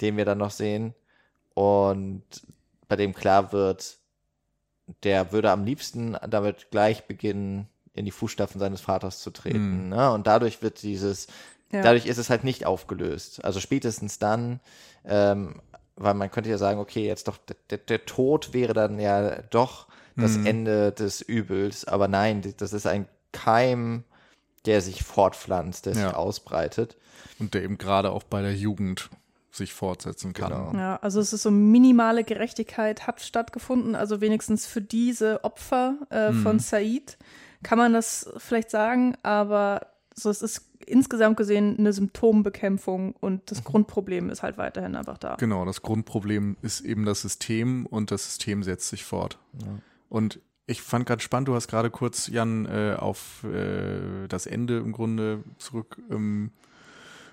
den 0.01 0.17
wir 0.17 0.25
dann 0.25 0.37
noch 0.37 0.51
sehen. 0.51 0.93
Und 1.55 2.23
bei 2.87 2.95
dem 2.97 3.13
klar 3.15 3.51
wird, 3.53 3.97
der 5.03 5.31
würde 5.31 5.51
am 5.51 5.65
liebsten 5.65 6.17
damit 6.29 6.71
gleich 6.71 7.07
beginnen, 7.07 7.67
in 7.95 8.05
die 8.05 8.11
Fußstapfen 8.11 8.59
seines 8.59 8.81
Vaters 8.81 9.19
zu 9.19 9.31
treten. 9.31 9.89
Ne? 9.89 10.11
Und 10.11 10.27
dadurch 10.27 10.61
wird 10.61 10.81
dieses, 10.83 11.27
Ja. 11.71 11.81
dadurch 11.81 12.05
ist 12.05 12.17
es 12.17 12.29
halt 12.29 12.43
nicht 12.43 12.65
aufgelöst. 12.65 13.43
Also 13.43 13.59
spätestens 13.59 14.19
dann, 14.19 14.59
ähm, 15.05 15.61
weil 15.95 16.13
man 16.13 16.29
könnte 16.29 16.49
ja 16.49 16.57
sagen, 16.57 16.79
okay, 16.79 17.05
jetzt 17.07 17.27
doch, 17.27 17.37
der, 17.69 17.77
der 17.77 18.05
Tod 18.05 18.53
wäre 18.53 18.73
dann 18.73 18.99
ja 18.99 19.41
doch 19.49 19.87
das 20.17 20.37
Ende 20.37 20.93
des 20.93 21.19
Übels, 21.21 21.83
aber 21.85 22.07
nein, 22.07 22.41
das 22.57 22.71
ist 22.71 22.87
ein 22.87 23.05
Keim, 23.33 24.05
der 24.65 24.79
sich 24.81 25.03
fortpflanzt, 25.03 25.85
der 25.87 25.93
Ja. 25.93 26.07
sich 26.07 26.15
ausbreitet. 26.15 26.95
Und 27.37 27.53
der 27.53 27.63
eben 27.63 27.77
gerade 27.77 28.11
auch 28.11 28.23
bei 28.23 28.41
der 28.41 28.55
Jugend 28.55 29.09
sich 29.51 29.73
fortsetzen 29.73 30.31
kann. 30.33 30.51
Genau. 30.51 30.71
Ja, 30.73 30.95
also 31.01 31.19
es 31.19 31.33
ist 31.33 31.43
so 31.43 31.51
minimale 31.51 32.23
Gerechtigkeit 32.23 33.07
hat 33.07 33.19
stattgefunden, 33.21 33.95
also 33.95 34.21
wenigstens 34.21 34.65
für 34.67 34.81
diese 34.81 35.43
Opfer 35.43 35.95
äh, 36.09 36.31
von 36.33 36.59
Said 36.59 37.17
kann 37.65 37.79
man 37.79 37.93
das 37.93 38.29
vielleicht 38.37 38.69
sagen, 38.69 39.15
aber 39.23 39.87
so 40.13 40.29
es 40.29 40.43
ist 40.43 40.69
insgesamt 40.85 41.35
gesehen 41.35 41.77
eine 41.79 41.93
Symptombekämpfung 41.93 43.13
und 43.13 43.49
das 43.49 43.63
Grundproblem 43.63 44.29
ist 44.29 44.43
halt 44.43 44.59
weiterhin 44.59 44.95
einfach 44.95 45.17
da. 45.17 45.35
Genau, 45.37 45.65
das 45.65 45.81
Grundproblem 45.81 46.57
ist 46.61 46.81
eben 46.81 47.05
das 47.05 47.23
System 47.23 47.87
und 47.87 48.11
das 48.11 48.23
System 48.23 48.61
setzt 48.61 48.89
sich 48.89 49.03
fort. 49.03 49.39
Und 50.09 50.39
ich 50.67 50.83
fand 50.83 51.07
ganz 51.07 51.23
spannend, 51.23 51.47
du 51.47 51.55
hast 51.55 51.67
gerade 51.67 51.89
kurz, 51.89 52.27
Jan, 52.27 52.67
äh, 52.67 52.95
auf 52.99 53.43
äh, 53.43 54.27
das 54.27 54.45
Ende 54.45 54.77
im 54.77 54.91
Grunde 54.91 55.43
zurück 55.57 55.99
ähm, 56.11 56.51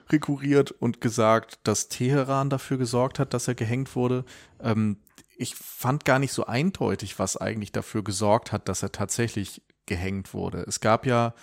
rekurriert 0.08 0.70
und 0.72 1.02
gesagt, 1.02 1.60
dass 1.64 1.88
Teheran 1.88 2.48
dafür 2.48 2.78
gesorgt 2.78 3.18
hat, 3.18 3.34
dass 3.34 3.48
er 3.48 3.54
gehängt 3.54 3.94
wurde. 3.96 4.24
Ähm, 4.60 4.96
ich 5.36 5.56
fand 5.56 6.06
gar 6.06 6.18
nicht 6.18 6.32
so 6.32 6.46
eindeutig, 6.46 7.18
was 7.18 7.36
eigentlich 7.36 7.72
dafür 7.72 8.02
gesorgt 8.02 8.50
hat, 8.50 8.70
dass 8.70 8.82
er 8.82 8.92
tatsächlich 8.92 9.60
gehängt 9.86 10.34
wurde. 10.34 10.64
Es 10.66 10.80
gab 10.80 11.06
ja 11.06 11.34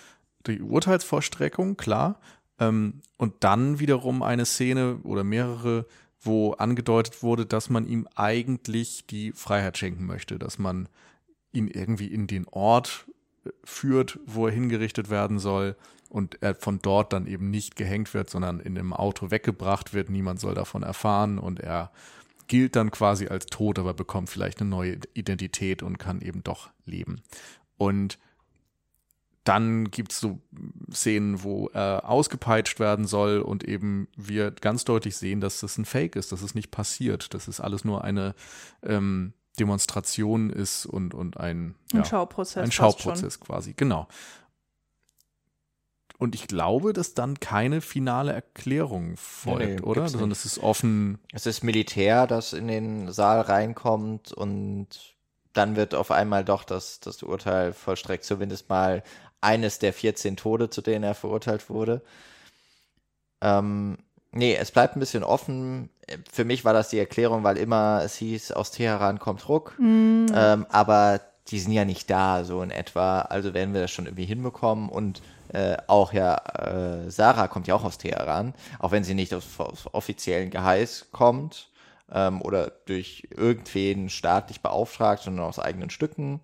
die 0.46 0.62
Urteilsvollstreckung, 0.62 1.76
klar, 1.76 2.20
ähm, 2.58 3.00
und 3.16 3.34
dann 3.40 3.80
wiederum 3.80 4.22
eine 4.22 4.44
Szene 4.44 4.98
oder 5.02 5.24
mehrere, 5.24 5.86
wo 6.20 6.52
angedeutet 6.52 7.22
wurde, 7.22 7.46
dass 7.46 7.70
man 7.70 7.86
ihm 7.86 8.06
eigentlich 8.14 9.06
die 9.06 9.32
Freiheit 9.32 9.78
schenken 9.78 10.06
möchte, 10.06 10.38
dass 10.38 10.58
man 10.58 10.88
ihn 11.52 11.68
irgendwie 11.68 12.06
in 12.06 12.26
den 12.26 12.46
Ort 12.48 13.06
äh, 13.44 13.50
führt, 13.64 14.18
wo 14.26 14.46
er 14.46 14.52
hingerichtet 14.52 15.10
werden 15.10 15.38
soll 15.38 15.76
und 16.08 16.42
er 16.42 16.54
von 16.54 16.80
dort 16.82 17.12
dann 17.12 17.26
eben 17.26 17.50
nicht 17.50 17.76
gehängt 17.76 18.12
wird, 18.14 18.30
sondern 18.30 18.60
in 18.60 18.76
einem 18.76 18.92
Auto 18.92 19.30
weggebracht 19.30 19.94
wird. 19.94 20.10
Niemand 20.10 20.40
soll 20.40 20.54
davon 20.54 20.82
erfahren 20.82 21.38
und 21.38 21.60
er 21.60 21.90
gilt 22.48 22.74
dann 22.74 22.90
quasi 22.90 23.28
als 23.28 23.46
tot, 23.46 23.78
aber 23.78 23.94
bekommt 23.94 24.28
vielleicht 24.28 24.60
eine 24.60 24.70
neue 24.70 24.98
Identität 25.14 25.82
und 25.84 25.98
kann 25.98 26.20
eben 26.20 26.42
doch 26.42 26.70
leben. 26.84 27.22
Und 27.76 28.18
dann 29.44 29.90
gibt's 29.90 30.20
so 30.20 30.38
Szenen, 30.92 31.42
wo 31.42 31.68
er 31.68 32.08
ausgepeitscht 32.08 32.78
werden 32.78 33.06
soll 33.06 33.40
und 33.40 33.64
eben 33.64 34.08
wir 34.16 34.50
ganz 34.50 34.84
deutlich 34.84 35.16
sehen, 35.16 35.40
dass 35.40 35.60
das 35.60 35.78
ein 35.78 35.86
Fake 35.86 36.16
ist, 36.16 36.32
dass 36.32 36.42
es 36.42 36.54
nicht 36.54 36.70
passiert, 36.70 37.32
dass 37.32 37.48
es 37.48 37.60
alles 37.60 37.84
nur 37.84 38.04
eine 38.04 38.34
ähm, 38.82 39.32
Demonstration 39.58 40.50
ist 40.50 40.86
und, 40.86 41.14
und 41.14 41.38
ein, 41.38 41.74
Ein 41.92 41.98
ja, 41.98 42.04
Schauprozess. 42.04 42.64
ein. 42.64 42.72
Schauprozess 42.72 43.40
quasi, 43.40 43.72
genau. 43.74 44.08
Und 46.18 46.34
ich 46.34 46.46
glaube, 46.46 46.92
dass 46.92 47.14
dann 47.14 47.40
keine 47.40 47.80
finale 47.80 48.32
Erklärung 48.32 49.16
folgt, 49.16 49.64
nee, 49.64 49.80
oder? 49.80 50.02
gibt's 50.02 50.12
Sondern 50.12 50.28
nicht. 50.28 50.38
es 50.38 50.44
ist 50.44 50.58
offen. 50.58 51.18
Es 51.32 51.46
ist 51.46 51.64
Militär, 51.64 52.26
das 52.26 52.52
in 52.52 52.68
den 52.68 53.10
Saal 53.10 53.40
reinkommt 53.40 54.30
und 54.32 55.16
dann 55.54 55.76
wird 55.76 55.94
auf 55.94 56.10
einmal 56.10 56.44
doch 56.44 56.64
das, 56.64 57.00
das 57.00 57.22
Urteil 57.22 57.72
vollstreckt, 57.72 58.24
zumindest 58.24 58.68
mal 58.68 59.02
eines 59.40 59.78
der 59.78 59.92
14 59.92 60.36
Tode, 60.36 60.70
zu 60.70 60.82
denen 60.82 61.04
er 61.04 61.14
verurteilt 61.14 61.70
wurde. 61.70 62.02
Ähm, 63.40 63.98
nee, 64.32 64.54
es 64.56 64.70
bleibt 64.70 64.96
ein 64.96 65.00
bisschen 65.00 65.24
offen. 65.24 65.90
Für 66.30 66.44
mich 66.44 66.64
war 66.64 66.72
das 66.72 66.90
die 66.90 66.98
Erklärung, 66.98 67.44
weil 67.44 67.56
immer 67.56 68.02
es 68.04 68.16
hieß, 68.16 68.52
aus 68.52 68.70
Teheran 68.70 69.18
kommt 69.18 69.48
Ruck, 69.48 69.74
Mhm. 69.78 70.32
ähm, 70.34 70.66
aber 70.68 71.20
die 71.48 71.58
sind 71.60 71.72
ja 71.72 71.84
nicht 71.84 72.10
da, 72.10 72.44
so 72.44 72.62
in 72.62 72.70
etwa. 72.70 73.22
Also 73.22 73.54
werden 73.54 73.74
wir 73.74 73.80
das 73.80 73.90
schon 73.90 74.06
irgendwie 74.06 74.26
hinbekommen 74.26 74.88
und 74.88 75.22
äh, 75.52 75.76
auch 75.88 76.12
ja, 76.12 76.36
äh, 76.36 77.10
Sarah 77.10 77.48
kommt 77.48 77.66
ja 77.66 77.74
auch 77.74 77.82
aus 77.84 77.98
Teheran, 77.98 78.54
auch 78.78 78.92
wenn 78.92 79.02
sie 79.04 79.14
nicht 79.14 79.34
aus, 79.34 79.44
aus 79.58 79.92
offiziellen 79.92 80.50
Geheiß 80.50 81.08
kommt 81.10 81.70
ähm, 82.12 82.40
oder 82.42 82.70
durch 82.86 83.26
irgendwen 83.36 84.10
staatlich 84.10 84.60
beauftragt, 84.60 85.22
sondern 85.24 85.46
aus 85.46 85.58
eigenen 85.58 85.90
Stücken, 85.90 86.40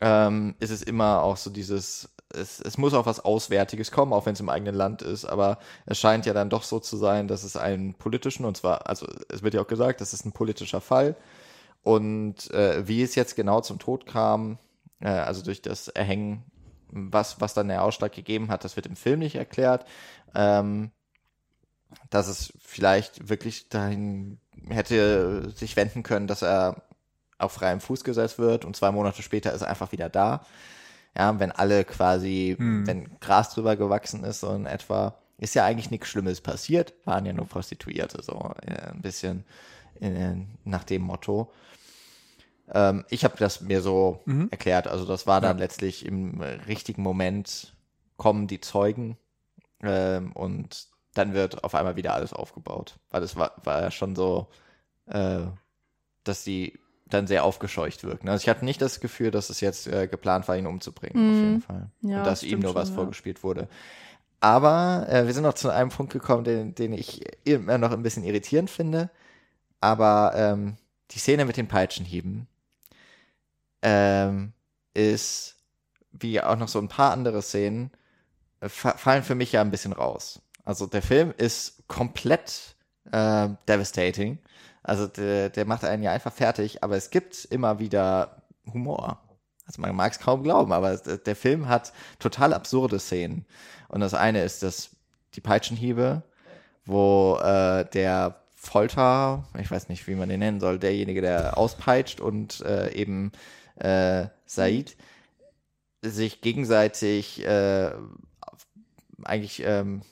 ähm, 0.00 0.54
ist 0.60 0.70
es 0.70 0.82
immer 0.82 1.22
auch 1.22 1.36
so 1.36 1.50
dieses, 1.50 2.08
es, 2.32 2.60
es 2.60 2.78
muss 2.78 2.94
auch 2.94 3.06
was 3.06 3.24
Auswärtiges 3.24 3.90
kommen, 3.90 4.12
auch 4.12 4.26
wenn 4.26 4.34
es 4.34 4.40
im 4.40 4.48
eigenen 4.48 4.74
Land 4.74 5.02
ist, 5.02 5.24
aber 5.24 5.58
es 5.86 5.98
scheint 5.98 6.26
ja 6.26 6.34
dann 6.34 6.50
doch 6.50 6.62
so 6.62 6.80
zu 6.80 6.96
sein, 6.96 7.28
dass 7.28 7.44
es 7.44 7.56
einen 7.56 7.94
politischen, 7.94 8.44
und 8.44 8.56
zwar, 8.56 8.88
also 8.88 9.06
es 9.28 9.42
wird 9.42 9.54
ja 9.54 9.62
auch 9.62 9.66
gesagt, 9.66 10.00
das 10.00 10.12
ist 10.12 10.24
ein 10.24 10.32
politischer 10.32 10.80
Fall, 10.80 11.16
und 11.82 12.50
äh, 12.50 12.86
wie 12.88 13.02
es 13.02 13.14
jetzt 13.14 13.36
genau 13.36 13.60
zum 13.60 13.78
Tod 13.78 14.06
kam, 14.06 14.58
äh, 15.00 15.08
also 15.08 15.42
durch 15.42 15.62
das 15.62 15.88
Erhängen, 15.88 16.44
was, 16.88 17.40
was 17.40 17.54
dann 17.54 17.68
der 17.68 17.84
Ausschlag 17.84 18.12
gegeben 18.12 18.48
hat, 18.48 18.64
das 18.64 18.76
wird 18.76 18.86
im 18.86 18.96
Film 18.96 19.20
nicht 19.20 19.36
erklärt. 19.36 19.86
Ähm, 20.34 20.90
dass 22.10 22.28
es 22.28 22.52
vielleicht 22.58 23.28
wirklich 23.28 23.68
dahin 23.68 24.40
hätte 24.68 25.50
sich 25.50 25.76
wenden 25.76 26.02
können, 26.02 26.26
dass 26.26 26.42
er 26.42 26.82
auf 27.38 27.52
freiem 27.52 27.80
Fuß 27.80 28.04
gesetzt 28.04 28.38
wird 28.38 28.64
und 28.64 28.76
zwei 28.76 28.90
Monate 28.90 29.22
später 29.22 29.52
ist 29.52 29.62
er 29.62 29.68
einfach 29.68 29.92
wieder 29.92 30.08
da. 30.08 30.44
Ja, 31.16 31.38
wenn 31.38 31.52
alle 31.52 31.84
quasi, 31.84 32.56
Hm. 32.58 32.86
wenn 32.86 33.18
Gras 33.20 33.54
drüber 33.54 33.76
gewachsen 33.76 34.24
ist, 34.24 34.40
so 34.40 34.52
in 34.52 34.66
etwa, 34.66 35.14
ist 35.38 35.54
ja 35.54 35.64
eigentlich 35.64 35.90
nichts 35.90 36.08
Schlimmes 36.08 36.40
passiert, 36.40 36.94
waren 37.04 37.26
ja 37.26 37.32
nur 37.32 37.46
Prostituierte, 37.46 38.22
so 38.22 38.52
äh, 38.62 38.90
ein 38.90 39.00
bisschen 39.02 39.44
äh, 40.00 40.34
nach 40.64 40.84
dem 40.84 41.02
Motto. 41.02 41.50
Ähm, 42.72 43.04
ich 43.10 43.24
habe 43.24 43.36
das 43.38 43.60
mir 43.60 43.80
so 43.80 44.20
Mhm. 44.24 44.48
erklärt. 44.50 44.88
Also 44.88 45.04
das 45.04 45.26
war 45.26 45.40
dann 45.40 45.58
Ja. 45.58 45.64
letztlich 45.64 46.04
im 46.04 46.40
richtigen 46.40 47.02
Moment 47.02 47.74
kommen 48.16 48.46
die 48.46 48.60
Zeugen 48.60 49.16
ähm, 49.82 50.32
und 50.32 50.88
dann 51.14 51.32
wird 51.32 51.64
auf 51.64 51.74
einmal 51.74 51.96
wieder 51.96 52.14
alles 52.14 52.32
aufgebaut. 52.32 52.98
Weil 53.10 53.22
es 53.22 53.36
war, 53.36 53.52
war 53.64 53.82
ja 53.82 53.90
schon 53.90 54.16
so, 54.16 54.48
äh, 55.06 55.40
dass 56.24 56.44
die 56.44 56.78
dann 57.08 57.26
sehr 57.26 57.44
aufgescheucht 57.44 58.02
wirken. 58.04 58.28
Also 58.28 58.42
ich 58.42 58.48
hatte 58.48 58.64
nicht 58.64 58.82
das 58.82 59.00
Gefühl, 59.00 59.30
dass 59.30 59.48
es 59.50 59.60
jetzt 59.60 59.86
äh, 59.86 60.08
geplant 60.08 60.48
war, 60.48 60.56
ihn 60.56 60.66
umzubringen, 60.66 61.30
auf 61.30 61.36
Mhm. 61.36 61.44
jeden 61.44 61.60
Fall. 61.60 61.90
Ja, 62.02 62.18
und 62.18 62.26
dass 62.26 62.42
ihm 62.42 62.58
nur 62.60 62.74
was 62.74 62.88
schon, 62.88 62.96
ja. 62.96 63.02
vorgespielt 63.02 63.42
wurde. 63.42 63.68
Aber 64.40 65.06
äh, 65.08 65.26
wir 65.26 65.32
sind 65.32 65.44
noch 65.44 65.54
zu 65.54 65.70
einem 65.70 65.90
Punkt 65.90 66.12
gekommen, 66.12 66.44
den, 66.44 66.74
den 66.74 66.92
ich 66.92 67.22
immer 67.44 67.78
noch 67.78 67.92
ein 67.92 68.02
bisschen 68.02 68.24
irritierend 68.24 68.70
finde. 68.70 69.10
Aber 69.80 70.32
ähm, 70.34 70.76
die 71.12 71.18
Szene 71.18 71.44
mit 71.44 71.56
den 71.56 71.68
Peitschenhieben 71.68 72.46
ähm, 73.82 74.52
ist, 74.94 75.56
wie 76.12 76.40
auch 76.40 76.56
noch 76.56 76.68
so 76.68 76.78
ein 76.78 76.88
paar 76.88 77.12
andere 77.12 77.42
Szenen, 77.42 77.90
äh, 78.60 78.68
fa 78.68 78.96
fallen 78.96 79.22
für 79.22 79.34
mich 79.34 79.52
ja 79.52 79.60
ein 79.60 79.70
bisschen 79.70 79.92
raus. 79.92 80.40
Also 80.64 80.86
der 80.86 81.02
Film 81.02 81.32
ist 81.36 81.86
komplett 81.86 82.75
äh, 83.12 83.48
devastating. 83.68 84.38
Also 84.82 85.06
der, 85.06 85.50
der 85.50 85.64
macht 85.64 85.84
einen 85.84 86.02
ja 86.02 86.12
einfach 86.12 86.32
fertig, 86.32 86.84
aber 86.84 86.96
es 86.96 87.10
gibt 87.10 87.44
immer 87.46 87.78
wieder 87.78 88.42
Humor. 88.72 89.20
Also 89.66 89.82
man 89.82 89.96
mag 89.96 90.12
es 90.12 90.20
kaum 90.20 90.42
glauben, 90.42 90.72
aber 90.72 90.96
der 90.96 91.36
Film 91.36 91.68
hat 91.68 91.92
total 92.20 92.54
absurde 92.54 93.00
Szenen. 93.00 93.46
Und 93.88 94.00
das 94.00 94.14
eine 94.14 94.42
ist 94.42 94.62
das, 94.62 94.90
die 95.34 95.40
Peitschenhiebe, 95.40 96.22
wo 96.84 97.36
äh, 97.42 97.84
der 97.90 98.36
Folter, 98.54 99.44
ich 99.58 99.70
weiß 99.70 99.88
nicht, 99.88 100.06
wie 100.06 100.14
man 100.14 100.28
den 100.28 100.40
nennen 100.40 100.60
soll, 100.60 100.78
derjenige, 100.78 101.20
der 101.20 101.58
auspeitscht 101.58 102.20
und 102.20 102.60
äh, 102.60 102.92
eben 102.92 103.32
äh, 103.76 104.26
Said 104.46 104.96
sich 106.02 106.40
gegenseitig 106.40 107.44
äh, 107.44 107.90
eigentlich 109.24 109.62
ähm, 109.64 110.02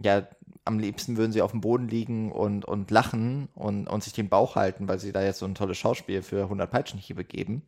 ja 0.00 0.26
am 0.64 0.78
liebsten 0.78 1.16
würden 1.16 1.32
sie 1.32 1.42
auf 1.42 1.50
dem 1.50 1.60
Boden 1.60 1.88
liegen 1.88 2.32
und, 2.32 2.64
und 2.64 2.90
lachen 2.90 3.48
und, 3.54 3.86
und 3.86 4.02
sich 4.02 4.12
den 4.12 4.28
Bauch 4.28 4.56
halten, 4.56 4.88
weil 4.88 4.98
sie 4.98 5.12
da 5.12 5.22
jetzt 5.22 5.38
so 5.38 5.46
ein 5.46 5.54
tolles 5.54 5.76
Schauspiel 5.76 6.22
für 6.22 6.44
100 6.44 6.70
Peitschenhiebe 6.70 7.24
geben, 7.24 7.62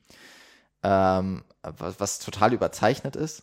ähm, 0.82 1.42
was, 1.62 2.00
was 2.00 2.18
total 2.18 2.54
überzeichnet 2.54 3.16
ist. 3.16 3.42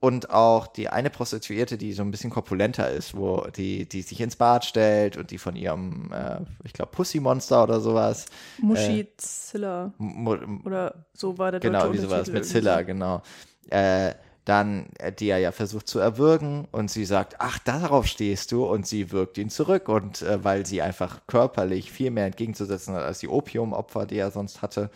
Und 0.00 0.30
auch 0.30 0.66
die 0.66 0.88
eine 0.88 1.10
Prostituierte, 1.10 1.78
die 1.78 1.92
so 1.92 2.02
ein 2.02 2.10
bisschen 2.10 2.30
korpulenter 2.30 2.90
ist, 2.90 3.16
wo 3.16 3.46
die, 3.54 3.88
die 3.88 4.02
sich 4.02 4.20
ins 4.20 4.34
Bad 4.34 4.64
stellt 4.64 5.16
und 5.16 5.30
die 5.30 5.38
von 5.38 5.54
ihrem, 5.54 6.10
äh, 6.12 6.40
ich 6.64 6.72
glaube, 6.72 6.90
Pussy-Monster 6.90 7.62
oder 7.62 7.80
sowas. 7.80 8.26
Muschi 8.58 9.06
Zilla 9.16 9.92
Mo- 9.98 10.40
oder 10.64 11.06
so 11.14 11.38
war 11.38 11.52
der 11.52 11.60
Genau, 11.60 11.92
wie 11.92 11.98
sowas 11.98 12.26
mit 12.32 12.44
Zilla, 12.44 12.82
genau. 12.82 13.22
Äh, 13.70 14.14
dann, 14.44 14.86
äh, 14.98 15.12
die 15.12 15.28
er 15.28 15.38
ja 15.38 15.52
versucht 15.52 15.88
zu 15.88 15.98
erwürgen 15.98 16.66
und 16.72 16.90
sie 16.90 17.04
sagt, 17.04 17.36
ach, 17.38 17.58
darauf 17.60 18.06
stehst 18.06 18.52
du 18.52 18.64
und 18.64 18.86
sie 18.86 19.12
wirkt 19.12 19.38
ihn 19.38 19.50
zurück 19.50 19.88
und 19.88 20.22
äh, 20.22 20.42
weil 20.42 20.66
sie 20.66 20.82
einfach 20.82 21.20
körperlich 21.26 21.92
viel 21.92 22.10
mehr 22.10 22.26
entgegenzusetzen 22.26 22.94
hat 22.94 23.02
als 23.04 23.20
die 23.20 23.28
Opiumopfer, 23.28 24.06
die 24.06 24.18
er 24.18 24.30
sonst 24.30 24.62
hatte, 24.62 24.90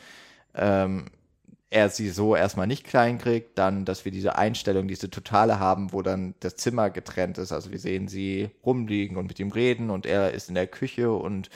ähm, 0.54 1.06
er 1.70 1.90
sie 1.90 2.10
so 2.10 2.36
erstmal 2.36 2.66
nicht 2.66 2.84
klein 2.84 3.18
kriegt, 3.18 3.58
dann, 3.58 3.84
dass 3.84 4.04
wir 4.04 4.12
diese 4.12 4.36
Einstellung, 4.36 4.88
diese 4.88 5.10
totale 5.10 5.58
haben, 5.58 5.92
wo 5.92 6.02
dann 6.02 6.34
das 6.40 6.56
Zimmer 6.56 6.90
getrennt 6.90 7.38
ist. 7.38 7.52
Also 7.52 7.70
wir 7.72 7.78
sehen 7.78 8.08
sie 8.08 8.50
rumliegen 8.64 9.16
und 9.16 9.26
mit 9.26 9.40
ihm 9.40 9.50
reden 9.50 9.90
und 9.90 10.06
er 10.06 10.32
ist 10.32 10.48
in 10.48 10.54
der 10.54 10.68
Küche 10.68 11.10
und 11.12 11.50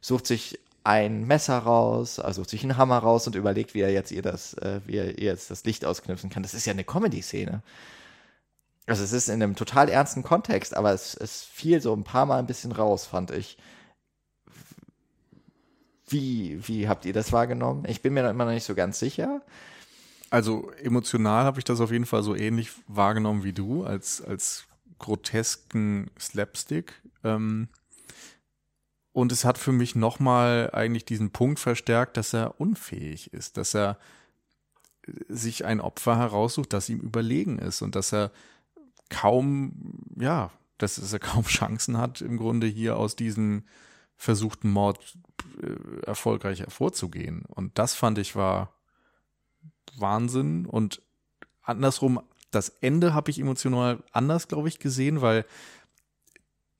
sucht 0.00 0.26
sich 0.26 0.58
ein 0.86 1.26
Messer 1.26 1.58
raus, 1.58 2.20
also 2.20 2.42
sucht 2.42 2.50
sich 2.50 2.62
einen 2.62 2.76
Hammer 2.76 2.98
raus 2.98 3.26
und 3.26 3.34
überlegt, 3.34 3.74
wie 3.74 3.80
er 3.80 3.90
jetzt 3.90 4.12
ihr 4.12 4.22
das, 4.22 4.54
äh, 4.54 4.80
wie 4.86 4.96
er 4.96 5.18
ihr 5.18 5.24
jetzt 5.24 5.50
das 5.50 5.64
Licht 5.64 5.84
ausknüpfen 5.84 6.30
kann. 6.30 6.44
Das 6.44 6.54
ist 6.54 6.64
ja 6.64 6.72
eine 6.72 6.84
Comedy-Szene. 6.84 7.60
Also 8.86 9.02
es 9.02 9.12
ist 9.12 9.28
in 9.28 9.42
einem 9.42 9.56
total 9.56 9.88
ernsten 9.88 10.22
Kontext, 10.22 10.76
aber 10.76 10.92
es, 10.92 11.16
es 11.16 11.42
fiel 11.42 11.80
so 11.80 11.92
ein 11.92 12.04
paar 12.04 12.24
Mal 12.24 12.38
ein 12.38 12.46
bisschen 12.46 12.70
raus, 12.70 13.04
fand 13.04 13.32
ich. 13.32 13.58
Wie, 16.06 16.60
wie 16.68 16.88
habt 16.88 17.04
ihr 17.04 17.12
das 17.12 17.32
wahrgenommen? 17.32 17.84
Ich 17.88 18.00
bin 18.00 18.14
mir 18.14 18.22
da 18.22 18.30
immer 18.30 18.44
noch 18.44 18.52
nicht 18.52 18.62
so 18.62 18.76
ganz 18.76 19.00
sicher. 19.00 19.42
Also 20.30 20.70
emotional 20.82 21.44
habe 21.44 21.58
ich 21.58 21.64
das 21.64 21.80
auf 21.80 21.90
jeden 21.90 22.06
Fall 22.06 22.22
so 22.22 22.36
ähnlich 22.36 22.70
wahrgenommen 22.86 23.42
wie 23.42 23.52
du, 23.52 23.82
als, 23.82 24.22
als 24.22 24.66
grotesken 25.00 26.12
Slapstick. 26.16 26.94
Ähm, 27.24 27.68
und 29.16 29.32
es 29.32 29.46
hat 29.46 29.56
für 29.56 29.72
mich 29.72 29.94
nochmal 29.94 30.68
eigentlich 30.74 31.06
diesen 31.06 31.30
Punkt 31.30 31.58
verstärkt, 31.58 32.18
dass 32.18 32.34
er 32.34 32.60
unfähig 32.60 33.32
ist, 33.32 33.56
dass 33.56 33.72
er 33.72 33.96
sich 35.26 35.64
ein 35.64 35.80
Opfer 35.80 36.18
heraussucht, 36.18 36.74
das 36.74 36.90
ihm 36.90 37.00
überlegen 37.00 37.58
ist 37.58 37.80
und 37.80 37.94
dass 37.94 38.12
er 38.12 38.30
kaum, 39.08 40.02
ja, 40.20 40.50
dass 40.76 40.98
er 41.14 41.18
kaum 41.32 41.44
Chancen 41.44 41.96
hat, 41.96 42.20
im 42.20 42.36
Grunde 42.36 42.66
hier 42.66 42.98
aus 42.98 43.16
diesem 43.16 43.64
versuchten 44.18 44.68
Mord 44.68 45.16
äh, 45.62 46.04
erfolgreich 46.04 46.60
hervorzugehen. 46.60 47.46
Und 47.46 47.78
das 47.78 47.94
fand 47.94 48.18
ich 48.18 48.36
war 48.36 48.74
Wahnsinn. 49.96 50.66
Und 50.66 51.00
andersrum, 51.62 52.20
das 52.50 52.68
Ende 52.68 53.14
habe 53.14 53.30
ich 53.30 53.38
emotional 53.38 54.04
anders, 54.12 54.46
glaube 54.46 54.68
ich, 54.68 54.78
gesehen, 54.78 55.22
weil 55.22 55.46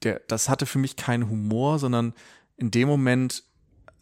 der, 0.03 0.21
das 0.29 0.49
hatte 0.49 0.67
für 0.67 0.79
mich 0.79 0.97
keinen 0.97 1.29
Humor, 1.29 1.79
sondern 1.79 2.15
in 2.57 2.71
dem 2.71 2.89
Moment 2.89 3.45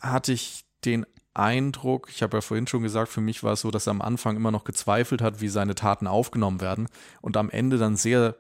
hatte 0.01 0.33
ich 0.33 0.65
den 0.85 1.07
Eindruck, 1.35 2.09
ich 2.11 2.23
habe 2.23 2.37
ja 2.37 2.41
vorhin 2.41 2.67
schon 2.67 2.83
gesagt, 2.83 3.11
für 3.11 3.21
mich 3.21 3.43
war 3.43 3.55
es 3.55 3.61
so, 3.61 3.71
dass 3.71 3.89
er 3.89 3.93
am 3.93 4.03
Anfang 4.03 4.37
immer 4.37 4.53
noch 4.53 4.65
gezweifelt 4.65 5.21
hat, 5.21 5.41
wie 5.41 5.49
seine 5.49 5.75
Taten 5.75 6.07
aufgenommen 6.07 6.61
werden 6.61 6.89
und 7.21 7.37
am 7.37 7.51
Ende 7.51 7.79
dann 7.79 7.97
sehr 7.97 8.37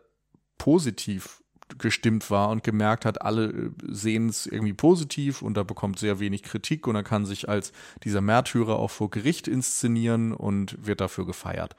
positiv 0.58 1.42
gestimmt 1.78 2.30
war 2.30 2.50
und 2.50 2.62
gemerkt 2.62 3.04
hat, 3.04 3.22
alle 3.22 3.46
äh, 3.46 3.70
sehen 3.88 4.28
es 4.28 4.46
irgendwie 4.46 4.74
positiv 4.74 5.42
und 5.42 5.56
er 5.56 5.64
bekommt 5.64 5.98
sehr 5.98 6.20
wenig 6.20 6.42
Kritik 6.42 6.86
und 6.86 6.94
er 6.94 7.02
kann 7.02 7.26
sich 7.26 7.48
als 7.48 7.72
dieser 8.04 8.20
Märtyrer 8.20 8.76
auch 8.78 8.90
vor 8.90 9.10
Gericht 9.10 9.48
inszenieren 9.48 10.32
und 10.32 10.86
wird 10.86 11.00
dafür 11.00 11.26
gefeiert. 11.26 11.74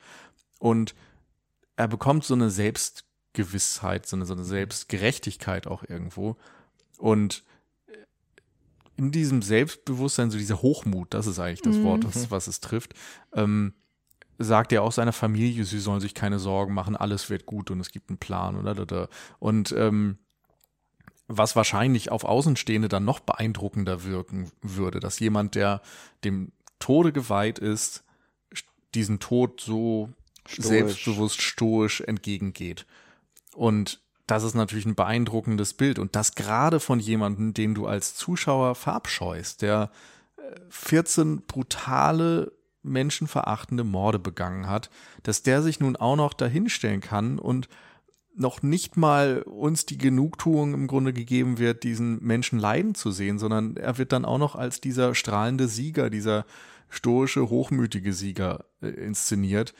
Und 0.60 0.96
er 1.76 1.88
bekommt 1.88 2.24
so 2.24 2.34
eine 2.34 2.50
Selbstgewissheit, 3.36 4.06
so 4.06 4.16
eine, 4.16 4.26
so 4.26 4.34
eine 4.34 4.44
Selbstgerechtigkeit 4.44 5.68
auch 5.68 5.84
irgendwo. 5.84 6.38
Und 6.98 7.44
in 8.98 9.12
diesem 9.12 9.42
Selbstbewusstsein, 9.42 10.32
so 10.32 10.38
dieser 10.38 10.62
Hochmut, 10.62 11.14
das 11.14 11.28
ist 11.28 11.40
eigentlich 11.40 11.62
das 11.62 11.76
mhm. 11.76 11.84
Wort, 11.84 12.06
was, 12.06 12.32
was 12.32 12.48
es 12.48 12.62
trifft, 12.62 12.94
ähm, 13.34 13.74
sagt 14.38 14.72
er 14.72 14.84
auch 14.84 14.92
seiner 14.92 15.14
Familie, 15.14 15.66
sie 15.66 15.80
sollen 15.80 16.02
sich 16.02 16.14
keine 16.14 16.40
Sorgen 16.40 16.74
machen, 16.74 16.96
alles 16.96 17.30
wird 17.30 17.46
gut 17.46 17.72
und 17.72 17.80
es 17.80 17.92
gibt 17.92 18.10
einen 18.10 18.18
Plan 18.18 18.56
oder 18.56 19.10
und 19.40 19.74
ähm, 19.74 20.18
was 21.28 21.56
wahrscheinlich 21.56 22.12
auf 22.12 22.24
Außenstehende 22.24 22.88
dann 22.88 23.04
noch 23.04 23.20
beeindruckender 23.20 24.04
wirken 24.04 24.52
würde, 24.62 25.00
dass 25.00 25.20
jemand, 25.20 25.56
der 25.56 25.82
dem 26.24 26.52
Tode 26.80 27.12
geweiht 27.12 27.60
ist, 27.60 28.04
diesen 28.94 29.20
Tod 29.20 29.60
so 29.60 30.10
stoisch. 30.48 30.68
selbstbewusst 30.68 31.42
stoisch 31.42 32.02
entgegengeht. 32.02 32.86
Und 33.56 34.02
das 34.28 34.44
ist 34.44 34.56
natürlich 34.56 34.86
ein 34.86 34.96
beeindruckendes 34.96 35.74
Bild 35.74 36.00
und 36.00 36.16
das 36.16 36.36
gerade 36.36 36.80
von 36.80 37.00
jemandem, 37.00 37.54
den 37.54 37.76
du 37.76 37.88
als 37.88 38.16
Zuschauer 38.16 38.76
verabscheust, 38.76 39.62
der 39.62 39.92
14 40.70 41.38
äh, 41.38 41.42
brutale 41.48 42.52
menschenverachtende 42.82 43.84
Morde 43.84 44.20
begangen 44.20 44.68
hat, 44.68 44.90
dass 45.24 45.44
der 45.44 45.62
sich 45.62 45.80
nun 45.80 45.96
auch 45.96 46.16
noch 46.16 46.34
dahinstellen 46.34 47.02
kann 47.02 47.40
und 47.40 47.68
noch 48.38 48.62
nicht 48.62 48.98
mal 48.98 49.42
uns 49.44 49.86
die 49.86 49.98
Genugtuung 49.98 50.74
im 50.74 50.88
Grunde 50.88 51.14
gegeben 51.14 51.58
wird, 51.58 51.84
diesen 51.84 52.22
Menschen 52.22 52.60
leiden 52.60 52.94
zu 52.94 53.12
sehen, 53.12 53.40
sondern 53.40 53.78
er 53.78 53.98
wird 53.98 54.12
dann 54.12 54.26
auch 54.26 54.38
noch 54.38 54.56
als 54.56 54.82
dieser 54.82 55.16
strahlende 55.16 55.68
Sieger, 55.68 56.10
dieser 56.10 56.46
stoische, 56.90 57.50
hochmütige 57.50 58.14
Sieger 58.14 58.66
äh, 58.82 58.88
inszeniert. 58.88 59.74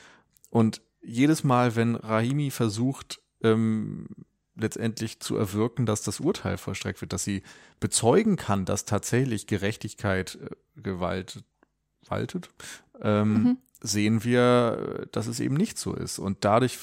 Und 0.50 0.80
jedes 1.02 1.44
Mal, 1.44 1.76
wenn 1.76 1.94
Rahimi 1.94 2.50
versucht, 2.50 3.20
ähm, 3.52 4.06
letztendlich 4.56 5.20
zu 5.20 5.36
erwirken, 5.36 5.86
dass 5.86 6.02
das 6.02 6.20
Urteil 6.20 6.56
vollstreckt 6.56 7.00
wird, 7.00 7.12
dass 7.12 7.24
sie 7.24 7.42
bezeugen 7.78 8.36
kann, 8.36 8.64
dass 8.64 8.84
tatsächlich 8.84 9.46
Gerechtigkeit 9.46 10.38
äh, 10.42 10.80
Gewalt 10.80 11.44
waltet, 12.08 12.50
ähm, 13.00 13.32
mhm. 13.32 13.58
sehen 13.80 14.24
wir, 14.24 15.06
dass 15.12 15.26
es 15.26 15.40
eben 15.40 15.54
nicht 15.54 15.78
so 15.78 15.94
ist. 15.94 16.18
Und 16.18 16.44
dadurch 16.44 16.78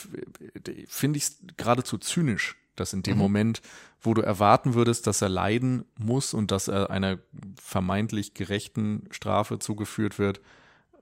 finde 0.88 1.18
ich 1.18 1.24
es 1.24 1.38
geradezu 1.58 1.98
zynisch, 1.98 2.58
dass 2.76 2.94
in 2.94 3.04
dem 3.04 3.16
mhm. 3.16 3.20
Moment, 3.20 3.62
wo 4.02 4.14
du 4.14 4.22
erwarten 4.22 4.74
würdest, 4.74 5.08
dass 5.08 5.22
er 5.22 5.30
leiden 5.30 5.86
muss 5.98 6.34
und 6.34 6.52
dass 6.52 6.68
er 6.68 6.90
einer 6.90 7.20
vermeintlich 7.62 8.34
gerechten 8.34 9.08
Strafe 9.12 9.60
zugeführt 9.60 10.20
wird, 10.20 10.42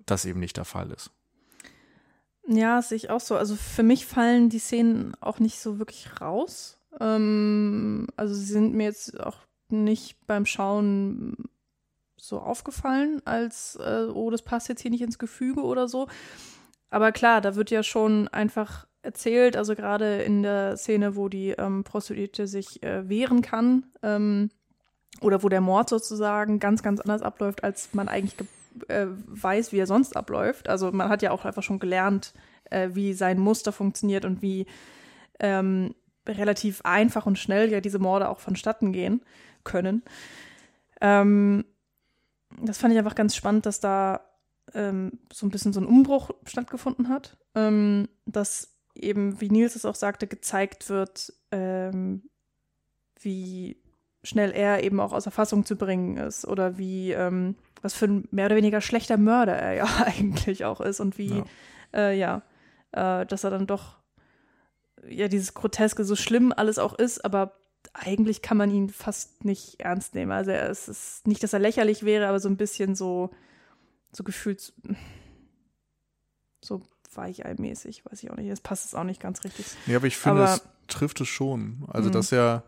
das 0.06 0.26
eben 0.26 0.40
nicht 0.40 0.58
der 0.58 0.66
Fall 0.66 0.92
ist. 0.92 1.12
Ja, 2.48 2.82
sehe 2.82 2.96
ich 2.96 3.10
auch 3.10 3.20
so. 3.20 3.36
Also 3.36 3.56
für 3.56 3.84
mich 3.84 4.06
fallen 4.06 4.50
die 4.50 4.60
Szenen 4.60 5.14
auch 5.22 5.40
nicht 5.40 5.60
so 5.60 5.80
wirklich 5.80 6.22
raus. 6.22 6.78
Ähm, 7.00 8.08
also 8.16 8.34
sie 8.34 8.46
sind 8.46 8.74
mir 8.74 8.86
jetzt 8.86 9.20
auch 9.20 9.38
nicht 9.70 10.18
beim 10.28 10.46
Schauen 10.46 11.38
so 12.18 12.40
aufgefallen, 12.40 13.22
als, 13.26 13.78
äh, 13.78 14.08
oh, 14.14 14.30
das 14.30 14.42
passt 14.44 14.70
jetzt 14.70 14.82
hier 14.82 14.92
nicht 14.92 15.02
ins 15.02 15.20
Gefüge 15.20 15.62
oder 15.62 15.88
so. 15.88 16.08
Aber 16.90 17.12
klar, 17.12 17.42
da 17.42 17.56
wird 17.56 17.72
ja 17.72 17.84
schon 17.84 18.28
einfach 18.28 18.86
erzählt, 19.02 19.58
also 19.58 19.76
gerade 19.76 20.22
in 20.22 20.44
der 20.44 20.78
Szene, 20.78 21.16
wo 21.16 21.30
die 21.30 21.52
ähm, 21.52 21.84
Prostituierte 21.84 22.48
sich 22.48 22.84
äh, 22.84 23.08
wehren 23.10 23.42
kann, 23.42 23.88
ähm, 24.04 24.50
oder 25.22 25.44
wo 25.44 25.50
der 25.50 25.62
Mord 25.62 25.90
sozusagen 25.90 26.60
ganz, 26.60 26.84
ganz 26.84 27.00
anders 27.02 27.22
abläuft, 27.22 27.64
als 27.64 27.94
man 27.94 28.08
eigentlich 28.08 28.36
äh, 28.88 29.08
weiß, 29.08 29.72
wie 29.72 29.80
er 29.80 29.88
sonst 29.88 30.16
abläuft. 30.16 30.70
Also 30.70 30.92
man 30.92 31.10
hat 31.10 31.22
ja 31.22 31.32
auch 31.32 31.46
einfach 31.46 31.64
schon 31.64 31.80
gelernt, 31.80 32.34
äh, 32.70 32.90
wie 32.94 33.14
sein 33.14 33.40
Muster 33.40 33.72
funktioniert 33.72 34.26
und 34.26 34.42
wie 34.42 34.66
ähm, 35.40 35.96
relativ 36.28 36.82
einfach 36.84 37.26
und 37.26 37.40
schnell 37.40 37.72
ja 37.72 37.82
diese 37.82 38.00
Morde 38.00 38.30
auch 38.30 38.40
vonstatten 38.40 38.92
gehen 38.92 39.22
können. 39.64 40.04
Ähm, 41.02 41.66
das 42.62 42.78
fand 42.78 42.94
ich 42.94 43.00
einfach 43.00 43.16
ganz 43.16 43.36
spannend, 43.36 43.66
dass 43.66 43.80
da 43.80 44.22
ähm, 44.74 45.20
so 45.32 45.46
ein 45.46 45.52
bisschen 45.52 45.74
so 45.74 45.80
ein 45.80 45.88
Umbruch 45.88 46.32
stattgefunden 46.46 47.10
hat. 47.10 47.38
Ähm, 47.56 48.08
dass 48.26 48.78
eben, 48.96 49.40
wie 49.42 49.50
Nils 49.50 49.76
es 49.76 49.86
auch 49.86 49.96
sagte, 49.96 50.28
gezeigt 50.28 50.90
wird, 50.90 51.34
ähm, 51.52 52.30
wie 53.20 53.82
schnell 54.24 54.52
er 54.52 54.84
eben 54.84 55.00
auch 55.00 55.14
außer 55.14 55.32
Fassung 55.32 55.66
zu 55.66 55.76
bringen 55.76 56.18
ist 56.18 56.46
oder 56.46 56.78
wie, 56.78 57.12
ähm, 57.12 57.56
was 57.82 57.94
für 57.94 58.06
ein 58.06 58.28
mehr 58.32 58.48
oder 58.48 58.56
weniger 58.56 58.82
schlechter 58.82 59.18
Mörder 59.18 59.54
er 59.54 59.74
ja 59.74 59.86
eigentlich 60.06 60.66
auch 60.66 60.82
ist 60.82 61.00
und 61.00 61.18
wie, 61.18 61.38
ja, 61.38 61.46
äh, 61.94 62.18
ja 62.18 62.42
äh, 62.92 63.26
dass 63.26 63.44
er 63.44 63.50
dann 63.50 63.68
doch, 63.68 63.98
ja, 65.08 65.28
dieses 65.28 65.54
Groteske, 65.54 66.04
so 66.04 66.16
schlimm 66.16 66.54
alles 66.56 66.78
auch 66.78 66.94
ist, 66.94 67.26
aber 67.26 67.54
eigentlich 67.94 68.42
kann 68.42 68.58
man 68.58 68.70
ihn 68.70 68.90
fast 68.90 69.44
nicht 69.44 69.80
ernst 69.80 70.16
nehmen. 70.16 70.32
Also 70.32 70.52
er, 70.52 70.70
es 70.70 70.88
ist 70.88 71.28
nicht, 71.28 71.42
dass 71.44 71.54
er 71.54 71.60
lächerlich 71.60 72.04
wäre, 72.04 72.28
aber 72.28 72.40
so 72.40 72.50
ein 72.50 72.58
bisschen 72.58 72.96
so, 72.96 73.32
so 74.12 74.24
gefühlt 74.24 74.74
so 76.64 76.84
weicheimäßig, 77.14 78.06
weiß 78.06 78.24
ich 78.24 78.32
auch 78.32 78.38
nicht. 78.38 78.52
Das 78.52 78.62
passt 78.62 78.86
es 78.86 78.96
auch 78.96 79.04
nicht 79.04 79.20
ganz 79.20 79.44
richtig. 79.44 79.66
Ja, 79.88 79.98
aber 79.98 80.08
ich 80.08 80.18
finde, 80.18 80.44
aber, 80.44 80.54
es 80.54 80.62
trifft 80.88 81.22
es 81.22 81.28
schon. 81.28 81.86
Also, 81.88 82.10
mh. 82.10 82.14
dass 82.14 82.32
er, 82.32 82.64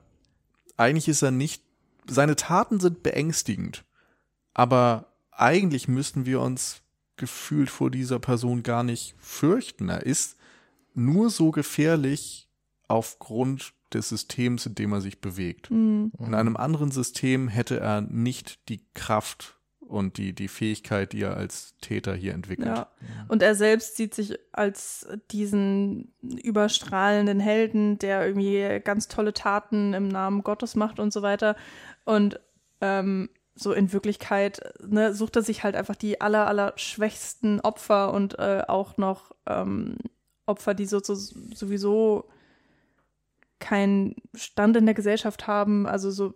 eigentlich 0.77 1.07
ist 1.07 1.21
er 1.21 1.31
nicht, 1.31 1.63
seine 2.07 2.35
Taten 2.35 2.79
sind 2.79 3.03
beängstigend, 3.03 3.85
aber 4.53 5.07
eigentlich 5.31 5.87
müssten 5.87 6.25
wir 6.25 6.41
uns 6.41 6.81
gefühlt 7.15 7.69
vor 7.69 7.91
dieser 7.91 8.19
Person 8.19 8.63
gar 8.63 8.83
nicht 8.83 9.15
fürchten. 9.19 9.89
Er 9.89 10.05
ist 10.05 10.37
nur 10.93 11.29
so 11.29 11.51
gefährlich 11.51 12.49
aufgrund 12.87 13.73
des 13.93 14.09
Systems, 14.09 14.65
in 14.65 14.75
dem 14.75 14.93
er 14.93 15.01
sich 15.01 15.21
bewegt. 15.21 15.69
Mhm. 15.71 16.11
In 16.19 16.33
einem 16.33 16.57
anderen 16.57 16.91
System 16.91 17.47
hätte 17.47 17.79
er 17.79 18.01
nicht 18.01 18.67
die 18.69 18.81
Kraft 18.93 19.57
und 19.79 20.17
die, 20.17 20.33
die 20.33 20.47
Fähigkeit, 20.47 21.13
die 21.13 21.21
er 21.21 21.37
als 21.37 21.75
Täter 21.81 22.15
hier 22.15 22.33
entwickelt. 22.33 22.67
Ja. 22.67 22.91
Und 23.27 23.43
er 23.43 23.53
selbst 23.53 23.95
sieht 23.95 24.15
sich 24.15 24.39
als 24.51 25.07
diesen 25.31 26.13
überstrahlenden 26.21 27.39
Helden, 27.39 27.99
der 27.99 28.25
irgendwie 28.25 28.81
ganz 28.83 29.07
tolle 29.07 29.33
Taten 29.33 29.93
im 29.93 30.07
Namen 30.07 30.43
Gottes 30.43 30.75
macht 30.75 30.99
und 30.99 31.13
so 31.13 31.21
weiter. 31.21 31.55
Und 32.05 32.39
ähm, 32.81 33.29
so 33.55 33.71
in 33.71 33.93
Wirklichkeit 33.93 34.73
ne, 34.85 35.13
sucht 35.13 35.35
er 35.35 35.43
sich 35.43 35.63
halt 35.63 35.75
einfach 35.75 35.95
die 35.95 36.21
aller, 36.21 36.47
aller 36.47 36.73
schwächsten 36.75 37.59
Opfer 37.59 38.13
und 38.13 38.39
äh, 38.39 38.63
auch 38.67 38.97
noch 38.97 39.31
ähm, 39.45 39.97
Opfer, 40.45 40.73
die 40.73 40.85
so, 40.85 40.99
so, 40.99 41.15
sowieso 41.15 42.27
keinen 43.59 44.15
Stand 44.33 44.75
in 44.77 44.85
der 44.85 44.95
Gesellschaft 44.95 45.47
haben. 45.47 45.87
Also 45.87 46.11
so, 46.11 46.33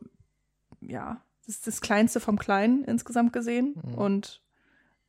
ja, 0.80 1.22
das 1.46 1.56
ist 1.56 1.68
das 1.68 1.82
Kleinste 1.82 2.20
vom 2.20 2.38
Kleinen 2.38 2.84
insgesamt 2.84 3.34
gesehen. 3.34 3.76
Mhm. 3.84 3.94
Und 3.96 4.42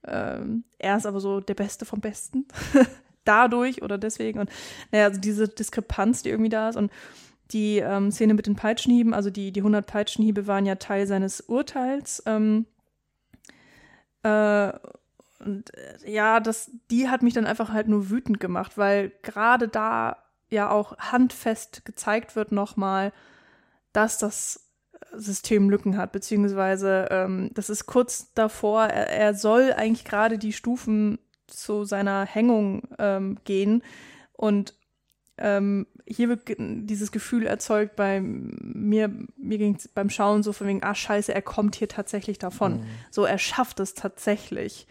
ähm, 0.04 0.64
er 0.78 0.96
ist 0.96 1.06
aber 1.06 1.20
so 1.20 1.40
der 1.40 1.54
Beste 1.54 1.84
vom 1.84 2.00
Besten. 2.00 2.46
Dadurch 3.24 3.82
oder 3.82 3.98
deswegen. 3.98 4.40
Und 4.40 4.50
naja, 4.90 5.04
also 5.04 5.20
diese 5.20 5.48
Diskrepanz, 5.48 6.22
die 6.22 6.30
irgendwie 6.30 6.48
da 6.48 6.70
ist. 6.70 6.76
Und 6.76 6.90
die 7.50 7.78
ähm, 7.78 8.10
Szene 8.10 8.34
mit 8.34 8.46
den 8.46 8.56
Peitschenhieben, 8.56 9.14
also 9.14 9.30
die, 9.30 9.52
die 9.52 9.60
100 9.60 9.86
Peitschenhiebe 9.86 10.46
waren 10.46 10.66
ja 10.66 10.74
Teil 10.76 11.06
seines 11.06 11.40
Urteils. 11.40 12.22
Ähm, 12.26 12.66
äh, 14.22 14.72
und 15.40 15.74
äh, 15.74 16.10
ja, 16.10 16.40
das, 16.40 16.70
die 16.90 17.08
hat 17.08 17.22
mich 17.22 17.34
dann 17.34 17.46
einfach 17.46 17.72
halt 17.72 17.88
nur 17.88 18.10
wütend 18.10 18.40
gemacht, 18.40 18.76
weil 18.76 19.12
gerade 19.22 19.68
da 19.68 20.16
ja 20.50 20.70
auch 20.70 20.96
handfest 20.98 21.84
gezeigt 21.84 22.36
wird 22.36 22.52
nochmal, 22.52 23.12
dass 23.92 24.18
das 24.18 24.64
System 25.12 25.70
Lücken 25.70 25.96
hat, 25.96 26.12
beziehungsweise 26.12 27.08
ähm, 27.10 27.50
das 27.54 27.70
ist 27.70 27.86
kurz 27.86 28.32
davor, 28.34 28.84
er, 28.84 29.08
er 29.10 29.34
soll 29.34 29.72
eigentlich 29.72 30.04
gerade 30.04 30.38
die 30.38 30.52
Stufen 30.52 31.18
zu 31.46 31.84
seiner 31.84 32.26
Hängung 32.26 32.82
ähm, 32.98 33.38
gehen 33.44 33.82
und 34.32 34.74
ähm, 35.38 35.86
hier 36.06 36.28
wird 36.28 36.56
dieses 36.58 37.12
Gefühl 37.12 37.46
erzeugt 37.46 37.96
bei 37.96 38.20
mir, 38.20 39.10
mir 39.36 39.58
ging 39.58 39.76
es 39.76 39.88
beim 39.88 40.10
Schauen 40.10 40.42
so 40.42 40.52
von 40.52 40.66
wegen, 40.66 40.82
ah 40.82 40.94
scheiße, 40.94 41.34
er 41.34 41.42
kommt 41.42 41.76
hier 41.76 41.88
tatsächlich 41.88 42.38
davon. 42.38 42.78
Mhm. 42.78 42.84
So, 43.10 43.24
er 43.24 43.38
schafft 43.38 43.80
es 43.80 43.94
tatsächlich. 43.94 44.86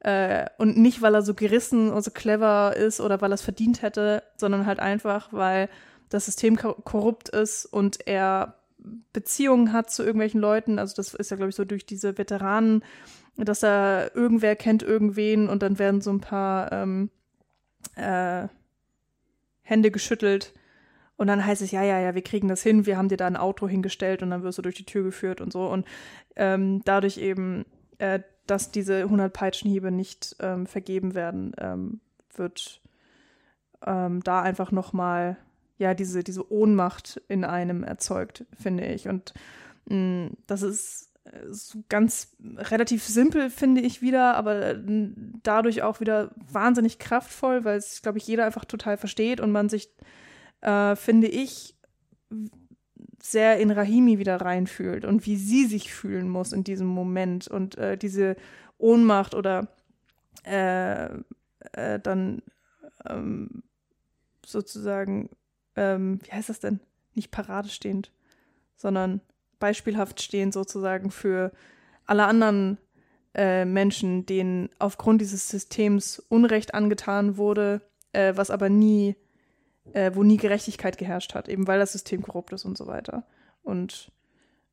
Äh, 0.00 0.46
und 0.58 0.76
nicht, 0.76 1.02
weil 1.02 1.14
er 1.14 1.22
so 1.22 1.34
gerissen 1.34 1.90
und 1.90 2.02
so 2.02 2.10
clever 2.10 2.76
ist 2.76 3.00
oder 3.00 3.20
weil 3.20 3.32
er 3.32 3.36
es 3.36 3.42
verdient 3.42 3.82
hätte, 3.82 4.22
sondern 4.36 4.66
halt 4.66 4.80
einfach, 4.80 5.32
weil 5.32 5.68
das 6.08 6.26
System 6.26 6.56
korrupt 6.56 7.28
ist 7.28 7.66
und 7.66 8.06
er 8.06 8.56
Beziehungen 9.12 9.72
hat 9.72 9.90
zu 9.90 10.02
irgendwelchen 10.02 10.40
Leuten. 10.40 10.78
Also 10.78 10.94
das 10.94 11.14
ist 11.14 11.30
ja, 11.30 11.36
glaube 11.36 11.50
ich, 11.50 11.56
so 11.56 11.64
durch 11.64 11.86
diese 11.86 12.18
Veteranen, 12.18 12.84
dass 13.36 13.62
er 13.62 14.14
irgendwer 14.14 14.56
kennt 14.56 14.82
irgendwen 14.82 15.48
und 15.48 15.62
dann 15.62 15.78
werden 15.78 16.00
so 16.00 16.10
ein 16.10 16.20
paar 16.20 16.70
ähm, 16.72 17.10
äh, 17.96 18.48
Hände 19.66 19.90
geschüttelt. 19.90 20.54
Und 21.16 21.26
dann 21.26 21.44
heißt 21.44 21.62
es, 21.62 21.70
ja, 21.70 21.82
ja, 21.82 21.98
ja, 21.98 22.14
wir 22.14 22.22
kriegen 22.22 22.48
das 22.48 22.62
hin, 22.62 22.86
wir 22.86 22.96
haben 22.96 23.08
dir 23.08 23.16
da 23.16 23.26
ein 23.26 23.36
Auto 23.36 23.66
hingestellt 23.66 24.22
und 24.22 24.30
dann 24.30 24.42
wirst 24.42 24.58
du 24.58 24.62
durch 24.62 24.76
die 24.76 24.84
Tür 24.84 25.02
geführt 25.02 25.40
und 25.40 25.52
so. 25.52 25.66
Und 25.66 25.86
ähm, 26.36 26.82
dadurch 26.84 27.18
eben, 27.18 27.64
äh, 27.98 28.20
dass 28.46 28.70
diese 28.70 29.02
100 29.02 29.32
Peitschenhiebe 29.32 29.90
nicht 29.90 30.36
ähm, 30.40 30.66
vergeben 30.66 31.14
werden, 31.14 31.52
ähm, 31.58 32.00
wird 32.34 32.80
ähm, 33.84 34.22
da 34.22 34.42
einfach 34.42 34.72
nochmal, 34.72 35.36
ja, 35.78 35.94
diese, 35.94 36.22
diese 36.22 36.52
Ohnmacht 36.52 37.20
in 37.28 37.44
einem 37.44 37.82
erzeugt, 37.82 38.44
finde 38.58 38.86
ich. 38.86 39.08
Und 39.08 39.34
mh, 39.86 39.96
mm, 39.96 40.36
das 40.46 40.62
ist 40.62 41.10
so 41.50 41.82
ganz 41.88 42.36
relativ 42.40 43.04
simpel, 43.04 43.50
finde 43.50 43.80
ich 43.80 44.02
wieder, 44.02 44.34
aber 44.34 44.74
dadurch 45.42 45.82
auch 45.82 46.00
wieder 46.00 46.30
wahnsinnig 46.50 46.98
kraftvoll, 46.98 47.64
weil 47.64 47.78
es, 47.78 48.02
glaube 48.02 48.18
ich, 48.18 48.26
jeder 48.26 48.44
einfach 48.44 48.64
total 48.64 48.96
versteht 48.96 49.40
und 49.40 49.52
man 49.52 49.68
sich, 49.68 49.90
äh, 50.60 50.96
finde 50.96 51.28
ich, 51.28 51.76
sehr 53.20 53.58
in 53.58 53.70
Rahimi 53.70 54.18
wieder 54.18 54.40
reinfühlt 54.40 55.04
und 55.04 55.26
wie 55.26 55.36
sie 55.36 55.66
sich 55.66 55.92
fühlen 55.92 56.28
muss 56.28 56.52
in 56.52 56.64
diesem 56.64 56.86
Moment 56.86 57.48
und 57.48 57.76
äh, 57.76 57.96
diese 57.96 58.36
Ohnmacht 58.78 59.34
oder 59.34 59.68
äh, 60.44 61.06
äh, 61.72 61.98
dann 62.00 62.42
ähm, 63.08 63.62
sozusagen, 64.44 65.30
ähm, 65.74 66.20
wie 66.22 66.32
heißt 66.32 66.48
das 66.48 66.60
denn? 66.60 66.80
Nicht 67.14 67.30
paradestehend, 67.30 68.12
sondern 68.76 69.20
beispielhaft 69.58 70.20
stehen 70.20 70.52
sozusagen 70.52 71.10
für 71.10 71.52
alle 72.06 72.26
anderen 72.26 72.78
äh, 73.34 73.64
Menschen, 73.64 74.26
denen 74.26 74.70
aufgrund 74.78 75.20
dieses 75.20 75.48
Systems 75.48 76.18
Unrecht 76.28 76.74
angetan 76.74 77.36
wurde, 77.36 77.82
äh, 78.12 78.32
was 78.36 78.50
aber 78.50 78.68
nie, 78.68 79.16
äh, 79.92 80.12
wo 80.14 80.22
nie 80.22 80.36
Gerechtigkeit 80.36 80.98
geherrscht 80.98 81.34
hat, 81.34 81.48
eben 81.48 81.66
weil 81.66 81.78
das 81.78 81.92
System 81.92 82.22
korrupt 82.22 82.52
ist 82.52 82.64
und 82.64 82.78
so 82.78 82.86
weiter. 82.86 83.24
Und 83.62 84.10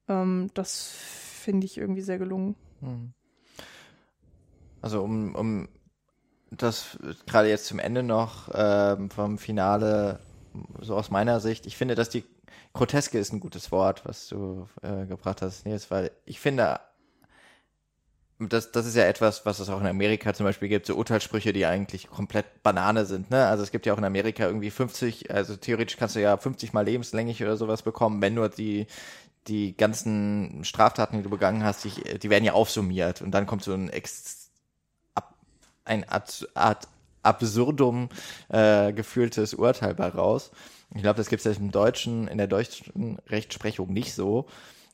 ähm, 0.08 0.50
das 0.54 0.92
finde 0.92 1.66
ich 1.66 1.78
irgendwie 1.78 2.02
sehr 2.02 2.20
gelungen. 2.20 2.56
Hm. 2.80 3.14
Also 4.82 5.02
um, 5.02 5.36
um 5.36 5.70
das 6.52 6.98
gerade 7.26 7.50
jetzt 7.50 7.66
zum 7.66 7.80
Ende 7.80 8.04
noch 8.04 8.50
ähm, 8.54 9.10
vom 9.10 9.38
Finale, 9.38 10.20
so 10.82 10.96
aus 10.96 11.10
meiner 11.10 11.40
Sicht, 11.40 11.66
ich 11.66 11.78
finde, 11.78 11.96
dass 11.96 12.10
die 12.10 12.24
Groteske 12.74 13.20
ist 13.20 13.32
ein 13.32 13.40
gutes 13.40 13.72
Wort, 13.72 14.04
was 14.06 14.28
du 14.28 14.68
äh, 14.82 15.06
gebracht 15.06 15.42
hast, 15.42 15.66
Nils, 15.66 15.92
weil 15.92 16.12
ich 16.26 16.40
finde, 16.40 16.80
das, 18.40 18.72
das 18.72 18.86
ist 18.88 18.96
ja 18.96 19.04
etwas, 19.04 19.46
was 19.46 19.60
es 19.60 19.70
auch 19.70 19.80
in 19.80 19.88
Amerika 19.88 20.34
zum 20.34 20.46
Beispiel 20.46 20.70
gibt, 20.70 20.88
so 20.88 20.96
Urteilssprüche, 20.96 21.54
die 21.54 21.66
eigentlich 21.66 22.10
komplett 22.10 22.64
Banane 22.64 23.06
sind. 23.06 23.30
Ne? 23.30 23.46
Also 23.46 23.64
es 23.64 23.72
gibt 23.72 23.86
ja 23.86 23.94
auch 23.94 24.00
in 24.00 24.04
Amerika 24.04 24.46
irgendwie 24.46 24.72
50, 24.72 25.32
also 25.32 25.56
theoretisch 25.56 25.98
kannst 25.98 26.16
du 26.16 26.22
ja 26.22 26.36
50 26.36 26.74
mal 26.74 26.84
lebenslänglich 26.84 27.44
oder 27.44 27.58
sowas 27.58 27.84
bekommen, 27.84 28.22
wenn 28.22 28.34
nur 28.34 28.50
die, 28.50 28.88
die 29.48 29.78
ganzen 29.78 30.64
Straftaten, 30.64 31.18
die 31.18 31.24
du 31.24 31.30
begangen 31.30 31.64
hast, 31.64 31.84
die, 31.84 32.20
die 32.20 32.30
werden 32.30 32.44
ja 32.44 32.54
aufsummiert 32.54 33.22
und 33.22 33.32
dann 33.32 33.46
kommt 33.46 33.64
so 33.64 33.74
ein 33.74 33.90
Ex, 33.90 34.50
ab, 35.14 35.36
ein 35.86 36.10
Art, 36.10 36.48
Art 36.56 36.88
absurdum 37.22 38.10
äh, 38.50 38.94
gefühltes 38.94 39.54
Urteil 39.54 39.96
bei 39.96 40.10
raus. 40.10 40.52
Ich 40.96 41.02
glaube, 41.02 41.18
das 41.18 41.28
gibt 41.28 41.46
es 41.46 41.58
im 41.58 41.72
Deutschen, 41.72 42.28
in 42.28 42.38
der 42.38 42.48
deutschen 42.48 43.18
Rechtsprechung 43.28 43.92
nicht 43.92 44.14
so. 44.14 44.48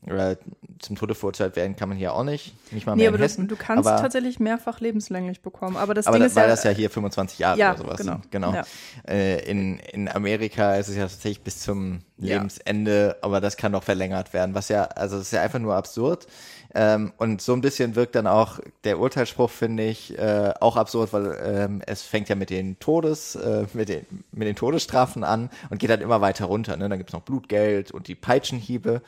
Oder 0.08 0.38
zum 0.80 0.96
Tode 0.96 1.14
verurteilt 1.14 1.58
werden 1.58 1.76
kann 1.76 1.90
man 1.90 1.98
hier 1.98 2.14
auch 2.14 2.24
nicht. 2.24 2.54
Nicht 2.72 2.86
mal 2.86 2.96
mehr 2.96 3.04
nee, 3.04 3.08
aber 3.10 3.18
in 3.18 3.22
Hessen. 3.22 3.50
Du, 3.50 3.56
du 3.56 3.62
kannst 3.62 3.86
aber, 3.86 4.02
tatsächlich 4.02 4.40
mehrfach 4.40 4.80
lebenslänglich 4.80 5.42
bekommen. 5.42 5.76
Aber 5.76 5.94
das 5.94 6.08
aber 6.08 6.16
Ding 6.16 6.22
da, 6.22 6.28
ist 6.28 6.36
weil 6.38 6.44
ja, 6.44 6.50
das 6.50 6.64
ja 6.64 6.72
hier 6.72 6.90
25 6.90 7.40
Jahre 7.40 7.60
ja, 7.60 7.72
oder 7.72 7.80
sowas 7.80 7.98
genau, 7.98 8.14
sind. 8.14 8.32
Genau. 8.32 8.54
Ja. 8.54 8.64
Äh, 9.10 9.44
in, 9.50 9.78
in 9.80 10.08
Amerika 10.08 10.76
ist 10.76 10.88
es 10.88 10.96
ja 10.96 11.02
tatsächlich 11.02 11.42
bis 11.42 11.60
zum 11.60 12.00
Lebensende, 12.18 13.18
aber 13.22 13.42
das 13.42 13.58
kann 13.58 13.74
noch 13.74 13.84
verlängert 13.84 14.32
werden. 14.34 14.56
Was 14.56 14.70
ja, 14.70 14.84
also 14.84 15.18
es 15.18 15.24
ist 15.24 15.32
ja 15.34 15.42
einfach 15.42 15.60
nur 15.60 15.76
absurd. 15.76 16.28
Ähm, 16.76 17.14
und 17.18 17.42
so 17.42 17.54
ein 17.54 17.62
bisschen 17.62 17.96
wirkt 17.96 18.16
dann 18.16 18.28
auch 18.28 18.60
der 18.84 19.00
Urteilsspruch, 19.00 19.50
finde 19.50 19.84
ich, 19.84 20.18
äh, 20.20 20.54
auch 20.60 20.76
absurd, 20.76 21.14
weil 21.14 21.38
ähm, 21.44 21.82
es 21.86 22.04
fängt 22.04 22.30
ja 22.30 22.36
mit 22.36 22.52
den 22.52 22.78
Todes, 22.80 23.36
äh, 23.36 23.66
mit 23.74 23.90
den, 23.90 24.06
mit 24.32 24.48
den 24.48 24.56
Todesstrafen 24.56 25.24
an 25.24 25.50
und 25.72 25.80
geht 25.80 25.90
dann 25.90 26.02
immer 26.02 26.22
weiter 26.22 26.46
runter. 26.46 26.78
Ne? 26.78 26.88
Dann 26.88 27.00
gibt's 27.00 27.14
noch 27.14 27.24
Blutgeld 27.24 27.92
und 27.92 28.08
die 28.08 28.16
Peitschenhiebe. 28.16 29.02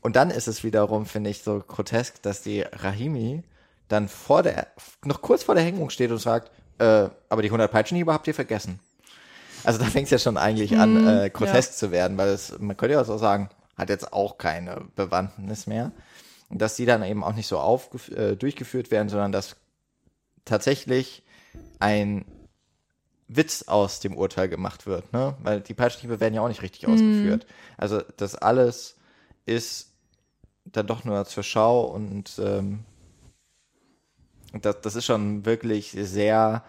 Und 0.00 0.16
dann 0.16 0.30
ist 0.30 0.48
es 0.48 0.64
wiederum, 0.64 1.04
finde 1.04 1.30
ich, 1.30 1.42
so 1.42 1.62
grotesk, 1.66 2.22
dass 2.22 2.40
die 2.40 2.62
Rahimi 2.62 3.42
dann 3.88 4.08
vor 4.08 4.42
der, 4.42 4.68
noch 5.04 5.20
kurz 5.20 5.42
vor 5.42 5.54
der 5.54 5.64
Hängung 5.64 5.90
steht 5.90 6.10
und 6.10 6.18
sagt, 6.18 6.50
äh, 6.78 7.08
aber 7.28 7.42
die 7.42 7.48
100 7.48 7.70
Peitschenhiebe 7.70 8.12
habt 8.12 8.26
ihr 8.26 8.34
vergessen. 8.34 8.80
Also 9.62 9.78
da 9.78 9.84
fängt 9.86 10.06
es 10.06 10.10
ja 10.10 10.18
schon 10.18 10.36
eigentlich 10.38 10.72
hm, 10.72 10.80
an, 10.80 11.06
äh, 11.06 11.30
grotesk 11.30 11.72
ja. 11.72 11.76
zu 11.76 11.90
werden, 11.90 12.16
weil 12.16 12.28
es, 12.28 12.58
man 12.58 12.76
könnte 12.76 12.94
ja 12.94 13.02
auch 13.02 13.06
so 13.06 13.18
sagen, 13.18 13.50
hat 13.76 13.90
jetzt 13.90 14.12
auch 14.12 14.38
keine 14.38 14.82
Bewandtnis 14.96 15.66
mehr 15.66 15.92
dass 16.58 16.76
die 16.76 16.86
dann 16.86 17.02
eben 17.02 17.24
auch 17.24 17.34
nicht 17.34 17.46
so 17.46 17.58
auf, 17.58 17.90
äh, 18.10 18.36
durchgeführt 18.36 18.90
werden, 18.90 19.08
sondern 19.08 19.32
dass 19.32 19.56
tatsächlich 20.44 21.22
ein 21.78 22.24
Witz 23.28 23.62
aus 23.62 24.00
dem 24.00 24.16
Urteil 24.16 24.48
gemacht 24.48 24.86
wird, 24.86 25.12
ne? 25.12 25.36
Weil 25.42 25.60
die 25.60 25.74
Peitschenhiebe 25.74 26.20
werden 26.20 26.34
ja 26.34 26.42
auch 26.42 26.48
nicht 26.48 26.62
richtig 26.62 26.86
mhm. 26.86 26.94
ausgeführt. 26.94 27.46
Also 27.76 28.02
das 28.16 28.34
alles 28.34 28.96
ist 29.46 29.92
dann 30.64 30.86
doch 30.86 31.04
nur 31.04 31.24
zur 31.24 31.42
Schau 31.42 31.84
und 31.84 32.38
ähm, 32.38 32.84
das, 34.60 34.80
das 34.82 34.94
ist 34.94 35.06
schon 35.06 35.44
wirklich 35.44 35.90
sehr 35.98 36.64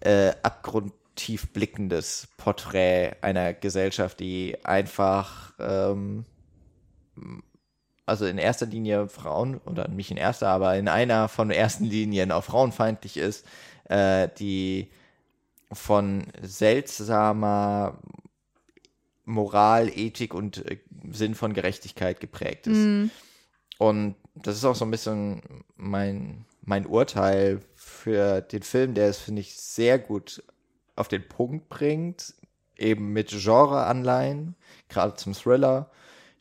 äh, 0.00 0.32
abgrundtief 0.42 1.52
blickendes 1.52 2.28
Porträt 2.36 3.16
einer 3.22 3.54
Gesellschaft, 3.54 4.20
die 4.20 4.58
einfach 4.64 5.54
ähm, 5.58 6.24
also 8.06 8.26
in 8.26 8.38
erster 8.38 8.66
Linie 8.66 9.08
Frauen, 9.08 9.58
oder 9.64 9.88
nicht 9.88 10.10
in 10.10 10.16
erster, 10.16 10.48
aber 10.48 10.76
in 10.76 10.88
einer 10.88 11.28
von 11.28 11.50
ersten 11.50 11.84
Linien 11.84 12.32
auch 12.32 12.44
frauenfeindlich 12.44 13.16
ist, 13.16 13.46
äh, 13.84 14.28
die 14.38 14.90
von 15.72 16.26
seltsamer 16.40 17.98
Moral, 19.24 19.88
Ethik 19.88 20.34
und 20.34 20.66
äh, 20.66 20.78
Sinn 21.10 21.34
von 21.34 21.54
Gerechtigkeit 21.54 22.20
geprägt 22.20 22.66
ist. 22.66 22.78
Mm. 22.78 23.10
Und 23.78 24.16
das 24.34 24.56
ist 24.56 24.64
auch 24.64 24.74
so 24.74 24.84
ein 24.84 24.90
bisschen 24.90 25.42
mein, 25.76 26.44
mein 26.62 26.86
Urteil 26.86 27.60
für 27.74 28.40
den 28.40 28.62
Film, 28.62 28.94
der 28.94 29.08
es, 29.08 29.18
finde 29.18 29.40
ich, 29.40 29.56
sehr 29.56 29.98
gut 29.98 30.42
auf 30.96 31.08
den 31.08 31.26
Punkt 31.26 31.68
bringt, 31.68 32.34
eben 32.76 33.12
mit 33.12 33.30
Genreanleihen, 33.30 34.56
gerade 34.88 35.14
zum 35.14 35.34
Thriller 35.34 35.90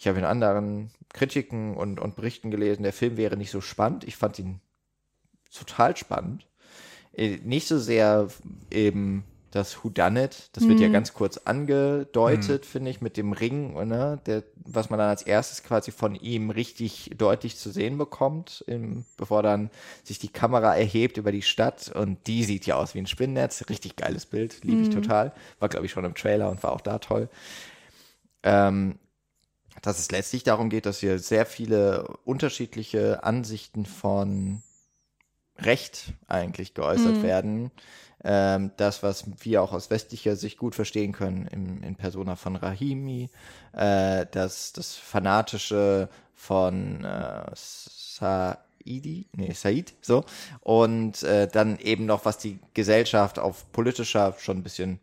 ich 0.02 0.08
habe 0.08 0.18
in 0.18 0.26
anderen 0.26 0.90
Kritiken 1.14 1.76
und, 1.76 2.00
und 2.00 2.16
Berichten 2.16 2.52
gelesen, 2.52 2.84
der 2.84 2.94
Film 2.94 3.18
wäre 3.18 3.38
nicht 3.38 3.52
so 3.52 3.62
spannend. 3.62 4.04
Ich 4.06 4.16
fand 4.16 4.40
ihn 4.40 4.62
total 5.54 5.98
spannend. 5.98 6.48
Äh, 7.14 7.38
nicht 7.44 7.68
so 7.68 7.78
sehr 7.80 8.28
eben 8.72 9.24
das 9.52 9.84
Who 9.84 9.90
Done 9.90 10.24
It, 10.24 10.50
das 10.54 10.70
wird 10.70 10.80
ja 10.80 10.88
Mhm. 10.88 10.94
ganz 10.94 11.14
kurz 11.14 11.36
angedeutet, 11.36 12.66
finde 12.66 12.90
ich, 12.90 13.02
mit 13.02 13.18
dem 13.18 13.34
Ring, 13.34 13.74
ne, 13.86 14.18
der, 14.26 14.44
was 14.56 14.90
man 14.90 14.98
dann 14.98 15.10
als 15.10 15.24
erstes 15.24 15.62
quasi 15.62 15.92
von 15.92 16.16
ihm 16.16 16.52
richtig 16.52 17.12
deutlich 17.18 17.58
zu 17.58 17.70
sehen 17.70 17.98
bekommt, 17.98 18.64
im, 18.68 19.04
bevor 19.18 19.44
dann 19.44 19.70
sich 20.06 20.20
die 20.20 20.30
Kamera 20.30 20.74
erhebt 20.78 21.18
über 21.18 21.34
die 21.34 21.42
Stadt 21.42 21.92
und 21.94 22.28
die 22.28 22.46
sieht 22.46 22.66
ja 22.66 22.76
aus 22.78 22.96
wie 22.96 23.00
ein 23.00 23.08
Spinnennetz, 23.08 23.66
richtig 23.68 23.98
geiles 23.98 24.26
Bild, 24.26 24.64
liebe 24.64 24.84
ich 24.84 24.90
total, 24.90 25.34
war 25.60 25.68
glaube 25.68 25.86
ich 25.86 25.92
schon 25.92 26.06
im 26.06 26.16
Trailer 26.16 26.50
und 26.50 26.64
war 26.64 26.72
auch 26.72 26.82
da 26.82 27.00
toll. 27.00 27.28
Ähm, 28.44 28.98
dass 29.82 30.00
es 30.00 30.12
letztlich 30.12 30.44
darum 30.44 30.70
geht, 30.70 30.86
dass 30.86 31.00
hier 31.00 31.20
sehr 31.20 31.46
viele 31.46 32.08
unterschiedliche 32.26 33.24
Ansichten 33.24 33.86
von 33.86 34.62
Recht 35.58 36.14
eigentlich 36.28 36.74
geäußert 36.74 37.18
Mhm. 37.18 37.24
werden. 37.24 37.72
Ähm, 38.24 38.72
das, 38.78 39.04
was 39.04 39.26
wir 39.44 39.62
auch 39.64 39.74
aus 39.74 39.90
westlicher 39.90 40.36
Sicht 40.36 40.58
gut 40.58 40.76
verstehen 40.76 41.12
können, 41.12 41.48
im, 41.48 41.84
in 41.84 41.96
Persona 41.96 42.36
von 42.36 42.56
Rahimi, 42.56 43.30
äh, 43.74 44.26
das, 44.32 44.74
das 44.74 44.96
Fanatische 44.96 46.10
von 46.34 47.04
äh, 47.04 47.52
Saidi, 47.56 49.28
nee, 49.36 49.54
Said, 49.54 49.94
so, 50.02 50.24
und 50.62 51.24
äh, 51.24 51.48
dann 51.48 51.80
eben 51.80 52.06
noch, 52.06 52.26
was 52.26 52.38
die 52.38 52.60
Gesellschaft 52.74 53.40
auf 53.40 53.72
politischer 53.72 54.36
schon 54.40 54.58
ein 54.58 54.64
bisschen, 54.64 55.00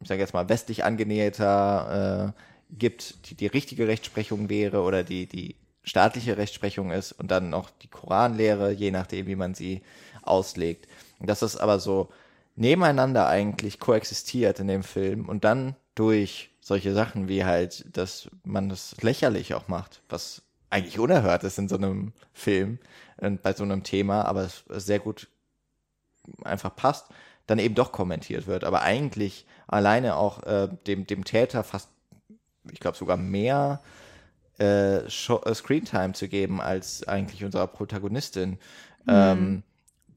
ich 0.00 0.08
sage 0.08 0.20
jetzt 0.20 0.34
mal, 0.34 0.48
westlich 0.48 0.84
angenäherter 0.84 2.34
äh, 2.36 2.40
gibt, 2.70 3.30
die 3.30 3.34
die 3.34 3.46
richtige 3.46 3.88
Rechtsprechung 3.88 4.48
wäre 4.48 4.82
oder 4.82 5.04
die, 5.04 5.26
die 5.26 5.56
staatliche 5.82 6.36
Rechtsprechung 6.36 6.90
ist 6.90 7.12
und 7.12 7.30
dann 7.30 7.50
noch 7.50 7.70
die 7.70 7.88
Koranlehre, 7.88 8.72
je 8.72 8.90
nachdem, 8.90 9.26
wie 9.26 9.36
man 9.36 9.54
sie 9.54 9.82
auslegt. 10.22 10.86
Und 11.18 11.28
dass 11.28 11.40
das 11.40 11.56
aber 11.56 11.80
so 11.80 12.08
nebeneinander 12.56 13.28
eigentlich 13.28 13.78
koexistiert 13.78 14.60
in 14.60 14.68
dem 14.68 14.82
Film 14.82 15.28
und 15.28 15.44
dann 15.44 15.76
durch 15.94 16.50
solche 16.60 16.92
Sachen 16.92 17.28
wie 17.28 17.44
halt, 17.44 17.84
dass 17.96 18.28
man 18.44 18.68
das 18.68 18.96
lächerlich 19.00 19.54
auch 19.54 19.68
macht, 19.68 20.02
was 20.08 20.42
eigentlich 20.70 20.98
unerhört 20.98 21.44
ist 21.44 21.58
in 21.58 21.68
so 21.68 21.76
einem 21.76 22.12
Film 22.32 22.78
und 23.16 23.42
bei 23.42 23.54
so 23.54 23.64
einem 23.64 23.84
Thema, 23.84 24.24
aber 24.24 24.42
es 24.42 24.64
sehr 24.68 24.98
gut 24.98 25.28
einfach 26.44 26.74
passt, 26.76 27.06
dann 27.46 27.58
eben 27.58 27.74
doch 27.74 27.92
kommentiert 27.92 28.46
wird. 28.46 28.64
Aber 28.64 28.82
eigentlich 28.82 29.46
alleine 29.66 30.16
auch 30.16 30.42
äh, 30.42 30.68
dem, 30.86 31.06
dem 31.06 31.24
Täter 31.24 31.64
fast, 31.64 31.88
ich 32.72 32.80
glaube 32.80 32.96
sogar 32.96 33.16
mehr 33.16 33.80
äh, 34.58 34.98
äh, 34.98 35.08
Screentime 35.08 36.12
zu 36.14 36.28
geben 36.28 36.60
als 36.60 37.06
eigentlich 37.06 37.44
unserer 37.44 37.66
Protagonistin, 37.66 38.58
ähm, 39.06 39.62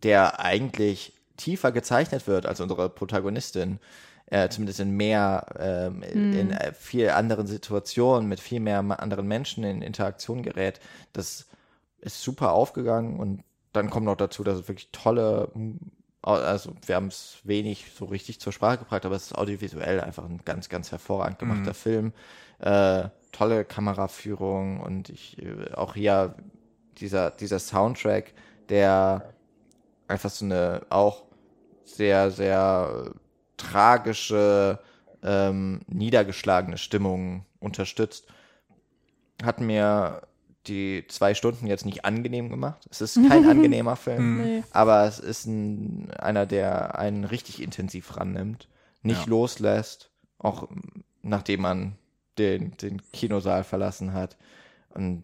der 0.04 0.40
eigentlich 0.40 1.14
tiefer 1.38 1.72
gezeichnet 1.72 2.28
wird 2.28 2.46
als 2.46 2.60
unsere 2.60 2.90
Protagonistin. 2.90 3.80
Äh, 4.28 4.48
zumindest 4.48 4.80
in 4.80 4.92
mehr, 4.92 5.46
ähm, 5.60 6.04
in 6.04 6.52
äh, 6.52 6.72
viel 6.72 7.10
anderen 7.10 7.48
Situationen, 7.48 8.30
mit 8.30 8.40
viel 8.40 8.62
mehr 8.62 8.80
anderen 8.80 9.28
Menschen 9.28 9.66
in 9.66 9.82
Interaktion 9.82 10.42
gerät. 10.42 10.80
Das 11.12 11.48
ist 12.00 12.24
super 12.24 12.54
aufgegangen 12.54 13.20
und 13.20 13.44
dann 13.74 13.90
kommt 13.90 14.06
noch 14.06 14.16
dazu, 14.16 14.44
dass 14.46 14.60
es 14.60 14.68
wirklich 14.70 14.90
tolle, 14.94 15.52
also 16.22 16.74
wir 16.86 16.96
haben 16.96 17.08
es 17.08 17.40
wenig 17.44 17.92
so 17.96 18.06
richtig 18.06 18.40
zur 18.40 18.54
Sprache 18.54 18.80
gebracht, 18.80 19.06
aber 19.06 19.16
es 19.16 19.28
ist 19.28 19.38
audiovisuell 19.38 20.00
einfach 20.00 20.26
ein 20.26 20.42
ganz, 20.46 20.70
ganz 20.70 20.92
hervorragend 20.92 21.40
gemachter 21.40 21.74
Film. 21.74 22.14
Äh, 22.60 23.10
tolle 23.32 23.66
Kameraführung 23.66 24.80
und 24.82 25.10
ich 25.10 25.42
äh, 25.42 25.74
auch 25.74 25.96
hier 25.96 26.36
dieser, 26.98 27.32
dieser 27.32 27.60
Soundtrack, 27.60 28.34
der 28.70 29.34
einfach 30.08 30.30
so 30.30 30.46
eine 30.46 30.82
auch 30.90 31.24
sehr, 31.84 32.30
sehr 32.32 33.14
tragische, 33.58 34.80
ähm, 35.24 35.82
niedergeschlagene 35.88 36.78
Stimmung 36.78 37.46
unterstützt, 37.60 38.28
hat 39.44 39.60
mir 39.60 40.22
die 40.68 41.06
zwei 41.08 41.34
Stunden 41.34 41.68
jetzt 41.68 41.86
nicht 41.86 42.06
angenehm 42.06 42.50
gemacht. 42.50 42.88
Es 42.90 43.02
ist 43.02 43.16
kein 43.30 43.46
angenehmer 43.48 43.96
Film, 43.96 44.42
Nee. 44.44 44.64
aber 44.72 45.06
es 45.06 45.20
ist 45.20 45.46
ein, 45.46 46.12
einer, 46.12 46.46
der 46.46 46.98
einen 47.00 47.24
richtig 47.26 47.62
intensiv 47.62 48.18
rannimmt, 48.18 48.68
nicht 49.02 49.26
Ja. 49.26 49.30
loslässt, 49.30 50.12
auch 50.38 50.68
nachdem 51.24 51.62
man 51.62 51.96
den, 52.38 52.76
den 52.78 53.02
Kinosaal 53.12 53.64
verlassen 53.64 54.14
hat. 54.14 54.38
Und 54.90 55.24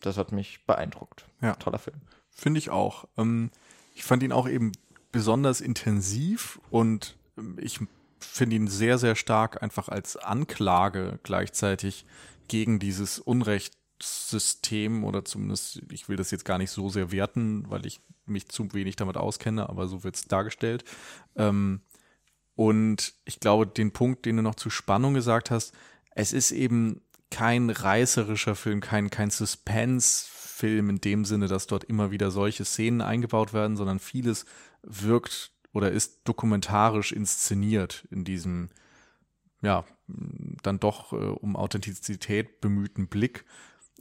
das 0.00 0.16
hat 0.18 0.32
mich 0.32 0.64
beeindruckt. 0.66 1.24
Ja. 1.40 1.54
Toller 1.54 1.78
Film. 1.78 2.00
Finde 2.30 2.58
ich 2.58 2.70
auch. 2.70 3.06
Ähm, 3.16 3.50
ich 3.94 4.04
fand 4.04 4.22
ihn 4.22 4.32
auch 4.32 4.48
eben 4.48 4.72
besonders 5.12 5.60
intensiv 5.60 6.60
und 6.70 7.16
ähm, 7.38 7.56
ich 7.60 7.78
finde 8.18 8.56
ihn 8.56 8.66
sehr, 8.68 8.98
sehr 8.98 9.14
stark 9.14 9.62
einfach 9.62 9.88
als 9.88 10.16
Anklage 10.16 11.18
gleichzeitig 11.22 12.04
gegen 12.48 12.78
dieses 12.78 13.18
Unrechtssystem 14.00 15.04
oder 15.04 15.24
zumindest, 15.24 15.82
ich 15.90 16.08
will 16.08 16.16
das 16.16 16.30
jetzt 16.30 16.44
gar 16.44 16.58
nicht 16.58 16.70
so 16.70 16.88
sehr 16.88 17.12
werten, 17.12 17.68
weil 17.68 17.86
ich 17.86 18.00
mich 18.26 18.48
zu 18.48 18.72
wenig 18.72 18.96
damit 18.96 19.16
auskenne, 19.16 19.68
aber 19.68 19.86
so 19.86 20.04
wird 20.04 20.16
es 20.16 20.24
dargestellt. 20.24 20.84
Ähm, 21.36 21.80
und 22.54 23.14
ich 23.24 23.40
glaube, 23.40 23.66
den 23.66 23.92
Punkt, 23.92 24.26
den 24.26 24.36
du 24.36 24.42
noch 24.42 24.54
zu 24.54 24.70
Spannung 24.70 25.14
gesagt 25.14 25.50
hast, 25.50 25.74
es 26.10 26.32
ist 26.32 26.52
eben 26.52 27.02
kein 27.30 27.70
reißerischer 27.70 28.54
Film, 28.54 28.80
kein, 28.80 29.10
kein 29.10 29.30
Suspense-Film 29.30 30.90
in 30.90 31.00
dem 31.00 31.24
Sinne, 31.24 31.48
dass 31.48 31.66
dort 31.66 31.84
immer 31.84 32.10
wieder 32.10 32.30
solche 32.30 32.64
Szenen 32.64 33.00
eingebaut 33.00 33.52
werden, 33.52 33.76
sondern 33.76 33.98
vieles 33.98 34.46
wirkt 34.82 35.50
oder 35.72 35.90
ist 35.90 36.20
dokumentarisch 36.24 37.10
inszeniert 37.10 38.06
in 38.10 38.24
diesem, 38.24 38.70
ja, 39.62 39.84
dann 40.62 40.78
doch 40.78 41.12
äh, 41.12 41.16
um 41.16 41.56
Authentizität 41.56 42.60
bemühten 42.60 43.08
Blick. 43.08 43.44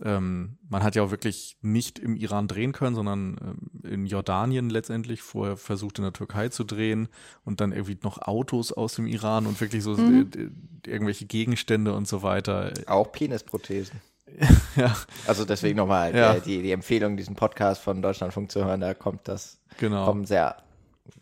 Ähm, 0.02 0.58
man 0.68 0.82
hat 0.82 0.96
ja 0.96 1.04
auch 1.04 1.12
wirklich 1.12 1.58
nicht 1.62 2.00
im 2.00 2.16
Iran 2.16 2.48
drehen 2.48 2.72
können, 2.72 2.96
sondern 2.96 3.38
ähm, 3.84 3.90
in 3.92 4.06
Jordanien 4.08 4.70
letztendlich 4.70 5.22
vorher 5.22 5.56
versucht 5.56 6.00
in 6.00 6.04
der 6.04 6.14
Türkei 6.14 6.50
zu 6.50 6.64
drehen 6.64 7.10
und 7.46 7.62
dann 7.62 7.72
irgendwie 7.72 8.00
noch 8.02 8.18
Autos 8.20 8.72
aus 8.72 8.96
dem 8.96 9.06
Iran 9.06 9.46
und 9.46 9.62
wirklich 9.62 9.84
so 9.84 9.96
äh, 9.96 10.22
äh, 10.22 10.50
irgendwelche 10.88 11.26
Gegenstände 11.26 11.94
und 11.94 12.08
so 12.08 12.24
weiter. 12.24 12.74
Auch 12.88 13.12
Penisprothesen. 13.12 14.02
Ja, 14.76 14.96
Also 15.28 15.46
deswegen 15.46 15.78
nochmal 15.78 16.16
Ja. 16.16 16.34
äh, 16.34 16.42
die, 16.42 16.64
die 16.64 16.72
Empfehlung, 16.72 17.16
diesen 17.18 17.36
Podcast 17.36 17.80
von 17.84 18.02
Deutschlandfunk 18.02 18.52
zu 18.52 18.66
hören, 18.66 18.82
da 18.82 18.96
kommt 18.96 19.28
das, 19.28 19.60
genau. 19.78 20.06
kommen 20.06 20.26
sehr 20.26 20.58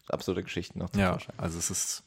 absurde 0.08 0.44
Geschichten 0.44 0.80
noch 0.80 0.94
Ja, 0.96 1.10
Vorschein. 1.12 1.36
also 1.38 1.58
es 1.60 1.70
ist 1.70 2.04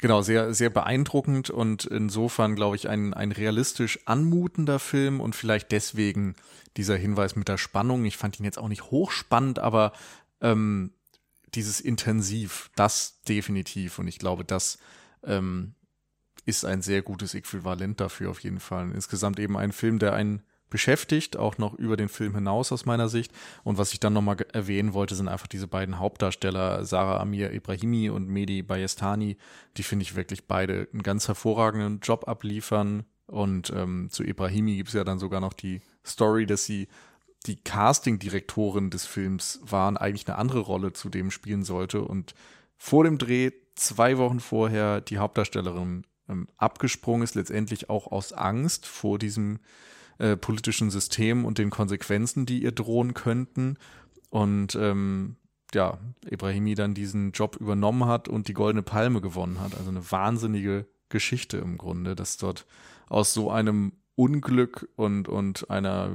genau 0.00 0.22
sehr, 0.22 0.54
sehr 0.54 0.70
beeindruckend 0.70 1.50
und 1.50 1.84
insofern, 1.84 2.56
glaube 2.56 2.76
ich, 2.76 2.88
ein, 2.88 3.14
ein 3.14 3.32
realistisch 3.32 4.00
anmutender 4.06 4.78
Film 4.78 5.20
und 5.20 5.34
vielleicht 5.34 5.72
deswegen 5.72 6.36
dieser 6.76 6.96
Hinweis 6.96 7.36
mit 7.36 7.48
der 7.48 7.58
Spannung. 7.58 8.04
Ich 8.04 8.16
fand 8.16 8.38
ihn 8.40 8.44
jetzt 8.44 8.58
auch 8.58 8.68
nicht 8.68 8.90
hochspannend, 8.90 9.58
aber 9.58 9.92
ähm, 10.40 10.92
dieses 11.54 11.80
Intensiv, 11.80 12.70
das 12.76 13.20
definitiv. 13.22 13.98
Und 13.98 14.08
ich 14.08 14.18
glaube, 14.18 14.44
das 14.44 14.78
ähm, 15.24 15.74
ist 16.46 16.64
ein 16.64 16.82
sehr 16.82 17.02
gutes 17.02 17.34
Äquivalent 17.34 18.00
dafür 18.00 18.30
auf 18.30 18.40
jeden 18.40 18.60
Fall. 18.60 18.90
Insgesamt 18.92 19.38
eben 19.38 19.56
ein 19.56 19.72
Film, 19.72 19.98
der 19.98 20.14
einen 20.14 20.42
beschäftigt, 20.70 21.36
auch 21.36 21.58
noch 21.58 21.74
über 21.74 21.96
den 21.96 22.08
Film 22.08 22.34
hinaus 22.34 22.72
aus 22.72 22.86
meiner 22.86 23.08
Sicht. 23.08 23.32
Und 23.64 23.76
was 23.76 23.92
ich 23.92 24.00
dann 24.00 24.12
nochmal 24.12 24.36
erwähnen 24.52 24.94
wollte, 24.94 25.14
sind 25.14 25.28
einfach 25.28 25.48
diese 25.48 25.66
beiden 25.66 25.98
Hauptdarsteller, 25.98 26.84
Sarah 26.84 27.20
Amir 27.20 27.52
Ibrahimi 27.52 28.08
und 28.08 28.28
Mehdi 28.28 28.62
Bayestani. 28.62 29.36
Die 29.76 29.82
finde 29.82 30.04
ich 30.04 30.16
wirklich 30.16 30.46
beide 30.46 30.88
einen 30.92 31.02
ganz 31.02 31.28
hervorragenden 31.28 32.00
Job 32.00 32.28
abliefern. 32.28 33.04
Und 33.26 33.70
ähm, 33.70 34.08
zu 34.10 34.24
Ibrahimi 34.24 34.76
gibt 34.76 34.88
es 34.88 34.94
ja 34.94 35.04
dann 35.04 35.18
sogar 35.18 35.40
noch 35.40 35.52
die 35.52 35.82
Story, 36.04 36.46
dass 36.46 36.64
sie 36.64 36.88
die 37.46 37.56
Casting-Direktorin 37.56 38.90
des 38.90 39.06
Films 39.06 39.60
waren, 39.62 39.96
eigentlich 39.96 40.28
eine 40.28 40.38
andere 40.38 40.60
Rolle 40.60 40.92
zu 40.92 41.08
dem 41.08 41.30
spielen 41.30 41.64
sollte. 41.64 42.02
Und 42.02 42.34
vor 42.76 43.04
dem 43.04 43.18
Dreh, 43.18 43.52
zwei 43.74 44.18
Wochen 44.18 44.40
vorher, 44.40 45.00
die 45.00 45.18
Hauptdarstellerin 45.18 46.04
ähm, 46.28 46.48
abgesprungen 46.56 47.22
ist, 47.22 47.34
letztendlich 47.34 47.88
auch 47.90 48.10
aus 48.10 48.32
Angst 48.32 48.86
vor 48.86 49.18
diesem 49.18 49.58
äh, 50.20 50.36
politischen 50.36 50.90
System 50.90 51.44
und 51.44 51.58
den 51.58 51.70
Konsequenzen, 51.70 52.46
die 52.46 52.62
ihr 52.62 52.72
drohen 52.72 53.14
könnten. 53.14 53.78
Und 54.28 54.74
ähm, 54.76 55.36
ja, 55.74 55.98
Ibrahimi 56.28 56.74
dann 56.74 56.94
diesen 56.94 57.32
Job 57.32 57.56
übernommen 57.56 58.04
hat 58.06 58.28
und 58.28 58.48
die 58.48 58.52
Goldene 58.52 58.82
Palme 58.82 59.20
gewonnen 59.20 59.60
hat. 59.60 59.76
Also 59.76 59.90
eine 59.90 60.10
wahnsinnige 60.10 60.86
Geschichte 61.08 61.56
im 61.56 61.78
Grunde, 61.78 62.14
dass 62.14 62.36
dort 62.36 62.66
aus 63.08 63.32
so 63.32 63.50
einem 63.50 63.92
Unglück 64.14 64.88
und, 64.96 65.28
und 65.28 65.70
einer, 65.70 66.10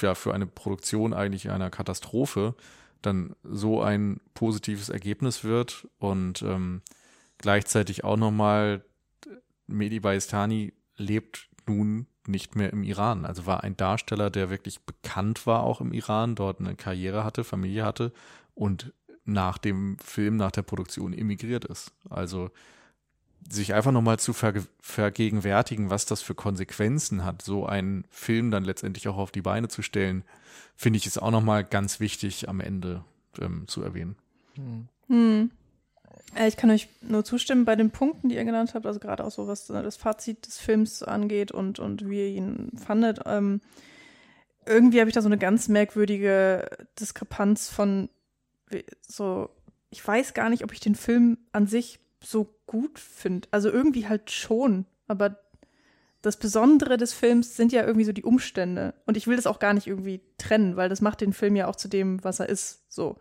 ja, 0.00 0.14
für 0.14 0.34
eine 0.34 0.46
Produktion 0.46 1.14
eigentlich 1.14 1.50
einer 1.50 1.70
Katastrophe 1.70 2.54
dann 3.02 3.36
so 3.44 3.82
ein 3.82 4.20
positives 4.34 4.88
Ergebnis 4.88 5.44
wird 5.44 5.86
und 5.98 6.42
ähm, 6.42 6.82
gleichzeitig 7.38 8.02
auch 8.02 8.16
nochmal 8.16 8.84
Mehdi 9.66 10.00
Baistani 10.00 10.72
lebt 10.96 11.48
nun 11.66 12.06
nicht 12.28 12.56
mehr 12.56 12.72
im 12.72 12.82
Iran. 12.82 13.24
Also 13.24 13.46
war 13.46 13.64
ein 13.64 13.76
Darsteller, 13.76 14.30
der 14.30 14.50
wirklich 14.50 14.80
bekannt 14.80 15.46
war 15.46 15.62
auch 15.62 15.80
im 15.80 15.92
Iran, 15.92 16.34
dort 16.34 16.60
eine 16.60 16.74
Karriere 16.76 17.24
hatte, 17.24 17.44
Familie 17.44 17.84
hatte 17.84 18.12
und 18.54 18.92
nach 19.24 19.58
dem 19.58 19.98
Film, 19.98 20.36
nach 20.36 20.50
der 20.50 20.62
Produktion 20.62 21.12
emigriert 21.12 21.64
ist. 21.64 21.92
Also 22.10 22.50
sich 23.48 23.74
einfach 23.74 23.92
nochmal 23.92 24.18
zu 24.18 24.32
verge 24.32 24.66
vergegenwärtigen, 24.80 25.90
was 25.90 26.06
das 26.06 26.22
für 26.22 26.34
Konsequenzen 26.34 27.24
hat, 27.24 27.42
so 27.42 27.66
einen 27.66 28.04
Film 28.10 28.50
dann 28.50 28.64
letztendlich 28.64 29.08
auch 29.08 29.18
auf 29.18 29.30
die 29.30 29.42
Beine 29.42 29.68
zu 29.68 29.82
stellen, 29.82 30.24
finde 30.76 30.96
ich 30.96 31.06
es 31.06 31.18
auch 31.18 31.30
nochmal 31.30 31.64
ganz 31.64 32.00
wichtig 32.00 32.48
am 32.48 32.60
Ende 32.60 33.04
ähm, 33.38 33.66
zu 33.66 33.82
erwähnen. 33.82 34.16
Hm. 34.54 34.88
Hm. 36.34 36.46
Ich 36.46 36.56
kann 36.56 36.70
euch 36.70 36.88
nur 37.00 37.24
zustimmen 37.24 37.64
bei 37.64 37.76
den 37.76 37.90
Punkten, 37.90 38.28
die 38.28 38.36
ihr 38.36 38.44
genannt 38.44 38.74
habt, 38.74 38.86
also 38.86 39.00
gerade 39.00 39.24
auch 39.24 39.30
so, 39.30 39.46
was 39.46 39.66
das 39.66 39.96
Fazit 39.96 40.46
des 40.46 40.58
Films 40.58 41.02
angeht 41.02 41.52
und, 41.52 41.78
und 41.78 42.08
wie 42.08 42.20
ihr 42.20 42.36
ihn 42.36 42.72
fandet. 42.76 43.20
Ähm, 43.26 43.60
irgendwie 44.66 45.00
habe 45.00 45.10
ich 45.10 45.14
da 45.14 45.22
so 45.22 45.28
eine 45.28 45.38
ganz 45.38 45.68
merkwürdige 45.68 46.68
Diskrepanz 46.98 47.68
von 47.68 48.08
so, 49.06 49.50
ich 49.90 50.06
weiß 50.06 50.34
gar 50.34 50.48
nicht, 50.50 50.64
ob 50.64 50.72
ich 50.72 50.80
den 50.80 50.94
Film 50.94 51.38
an 51.52 51.66
sich 51.66 52.00
so 52.22 52.48
gut 52.66 52.98
finde. 52.98 53.48
Also 53.50 53.70
irgendwie 53.70 54.08
halt 54.08 54.30
schon, 54.30 54.86
aber 55.06 55.38
das 56.22 56.38
Besondere 56.38 56.96
des 56.96 57.12
Films 57.12 57.56
sind 57.56 57.70
ja 57.72 57.84
irgendwie 57.84 58.06
so 58.06 58.12
die 58.12 58.24
Umstände. 58.24 58.94
Und 59.04 59.16
ich 59.16 59.26
will 59.26 59.36
das 59.36 59.46
auch 59.46 59.58
gar 59.58 59.74
nicht 59.74 59.86
irgendwie 59.86 60.22
trennen, 60.38 60.76
weil 60.76 60.88
das 60.88 61.02
macht 61.02 61.20
den 61.20 61.34
Film 61.34 61.54
ja 61.54 61.68
auch 61.68 61.76
zu 61.76 61.88
dem, 61.88 62.24
was 62.24 62.40
er 62.40 62.48
ist. 62.48 62.90
So. 62.90 63.18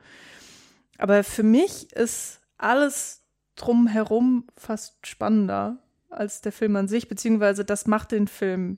Aber 0.97 1.23
für 1.23 1.43
mich 1.43 1.91
ist 1.91 2.39
alles 2.57 3.21
drumherum 3.55 4.47
fast 4.57 5.05
spannender 5.05 5.77
als 6.09 6.41
der 6.41 6.51
Film 6.51 6.75
an 6.75 6.87
sich, 6.87 7.07
beziehungsweise 7.07 7.65
das 7.65 7.87
macht 7.87 8.11
den 8.11 8.27
Film 8.27 8.77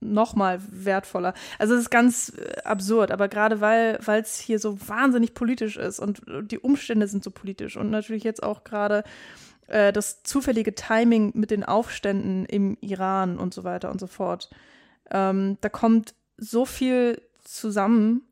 noch 0.00 0.36
mal 0.36 0.60
wertvoller. 0.70 1.34
Also 1.58 1.74
es 1.74 1.82
ist 1.82 1.90
ganz 1.90 2.32
äh, 2.36 2.62
absurd, 2.62 3.10
aber 3.10 3.28
gerade 3.28 3.60
weil 3.60 3.98
es 4.20 4.38
hier 4.38 4.58
so 4.58 4.78
wahnsinnig 4.88 5.34
politisch 5.34 5.76
ist 5.76 5.98
und 5.98 6.22
die 6.42 6.58
Umstände 6.58 7.08
sind 7.08 7.24
so 7.24 7.30
politisch 7.30 7.76
und 7.76 7.90
natürlich 7.90 8.22
jetzt 8.22 8.42
auch 8.42 8.64
gerade 8.64 9.02
äh, 9.66 9.92
das 9.92 10.22
zufällige 10.22 10.74
Timing 10.74 11.32
mit 11.34 11.50
den 11.50 11.64
Aufständen 11.64 12.44
im 12.46 12.76
Iran 12.80 13.38
und 13.38 13.54
so 13.54 13.64
weiter 13.64 13.90
und 13.90 13.98
so 13.98 14.06
fort. 14.06 14.50
Ähm, 15.10 15.58
da 15.60 15.68
kommt 15.68 16.14
so 16.36 16.64
viel 16.64 17.20
zusammen, 17.42 18.22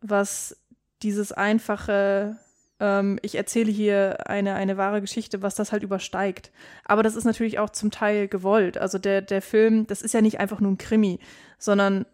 was 0.00 0.56
dieses 1.02 1.32
einfache 1.32 2.36
ähm, 2.82 3.18
ich 3.22 3.36
erzähle 3.36 3.70
hier 3.70 4.28
eine, 4.28 4.54
eine 4.54 4.76
wahre 4.76 5.00
Geschichte, 5.00 5.40
was 5.40 5.54
das 5.54 5.70
halt 5.70 5.84
übersteigt. 5.84 6.50
Aber 6.84 7.02
das 7.02 7.14
ist 7.14 7.24
natürlich 7.24 7.60
auch 7.60 7.70
zum 7.70 7.92
Teil 7.92 8.26
gewollt. 8.26 8.76
Also 8.76 8.98
der, 8.98 9.22
der 9.22 9.40
Film, 9.40 9.86
das 9.86 10.02
ist 10.02 10.12
ja 10.12 10.20
nicht 10.20 10.40
einfach 10.40 10.60
nur 10.60 10.72
ein 10.72 10.78
Krimi, 10.78 11.20
sondern 11.58 12.04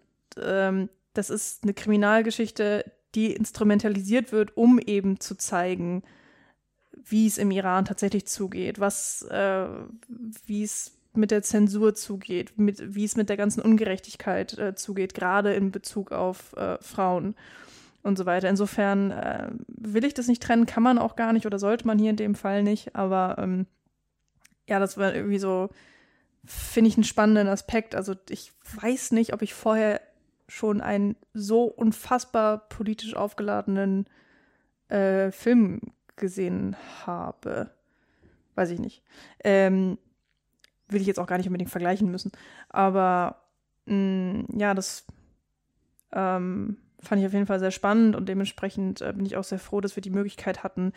ähm, 0.40 0.90
das 1.14 1.30
ist 1.30 1.64
eine 1.64 1.72
Kriminalgeschichte, 1.72 2.84
die 3.14 3.32
instrumentalisiert 3.32 4.30
wird, 4.30 4.56
um 4.56 4.78
eben 4.78 5.18
zu 5.18 5.34
zeigen, 5.36 6.02
wie 6.92 7.26
es 7.26 7.38
im 7.38 7.50
Iran 7.50 7.86
tatsächlich 7.86 8.26
zugeht, 8.26 8.78
was, 8.78 9.22
äh, 9.22 9.66
wie 10.44 10.62
es 10.62 10.92
mit 11.14 11.30
der 11.30 11.42
Zensur 11.42 11.94
zugeht, 11.94 12.52
wie 12.56 13.04
es 13.04 13.16
mit 13.16 13.30
der 13.30 13.38
ganzen 13.38 13.62
Ungerechtigkeit 13.62 14.58
äh, 14.58 14.74
zugeht, 14.74 15.14
gerade 15.14 15.54
in 15.54 15.72
Bezug 15.72 16.12
auf 16.12 16.54
äh, 16.56 16.76
Frauen 16.82 17.34
und 18.02 18.16
so 18.16 18.26
weiter. 18.26 18.48
Insofern 18.48 19.10
äh, 19.10 19.50
will 19.66 20.04
ich 20.04 20.14
das 20.14 20.28
nicht 20.28 20.42
trennen, 20.42 20.66
kann 20.66 20.82
man 20.82 20.98
auch 20.98 21.16
gar 21.16 21.32
nicht 21.32 21.46
oder 21.46 21.58
sollte 21.58 21.86
man 21.86 21.98
hier 21.98 22.10
in 22.10 22.16
dem 22.16 22.34
Fall 22.34 22.62
nicht. 22.62 22.94
Aber 22.94 23.36
ähm, 23.38 23.66
ja, 24.66 24.78
das 24.78 24.98
war 24.98 25.14
irgendwie 25.14 25.38
so, 25.38 25.70
finde 26.44 26.88
ich 26.88 26.96
einen 26.96 27.04
spannenden 27.04 27.48
Aspekt. 27.48 27.94
Also 27.94 28.14
ich 28.28 28.52
weiß 28.80 29.12
nicht, 29.12 29.32
ob 29.32 29.42
ich 29.42 29.54
vorher 29.54 30.00
schon 30.48 30.80
einen 30.80 31.16
so 31.34 31.64
unfassbar 31.64 32.68
politisch 32.68 33.14
aufgeladenen 33.14 34.06
äh, 34.88 35.30
Film 35.30 35.80
gesehen 36.16 36.76
habe. 37.06 37.70
Weiß 38.54 38.70
ich 38.70 38.80
nicht. 38.80 39.02
Ähm, 39.44 39.98
will 40.88 41.00
ich 41.00 41.06
jetzt 41.06 41.20
auch 41.20 41.26
gar 41.26 41.36
nicht 41.36 41.46
unbedingt 41.46 41.70
vergleichen 41.70 42.10
müssen. 42.10 42.32
Aber 42.68 43.42
mh, 43.86 43.94
mm, 43.94 44.58
ja, 44.58 44.74
das 44.74 45.06
ähm, 46.12 46.78
fand 47.02 47.20
ich 47.20 47.26
auf 47.26 47.32
jeden 47.32 47.46
Fall 47.46 47.60
sehr 47.60 47.70
spannend 47.70 48.16
und 48.16 48.28
dementsprechend 48.28 49.00
äh, 49.00 49.12
bin 49.12 49.26
ich 49.26 49.36
auch 49.36 49.44
sehr 49.44 49.58
froh, 49.58 49.80
dass 49.80 49.96
wir 49.96 50.00
die 50.00 50.10
Möglichkeit 50.10 50.62
hatten, 50.62 50.92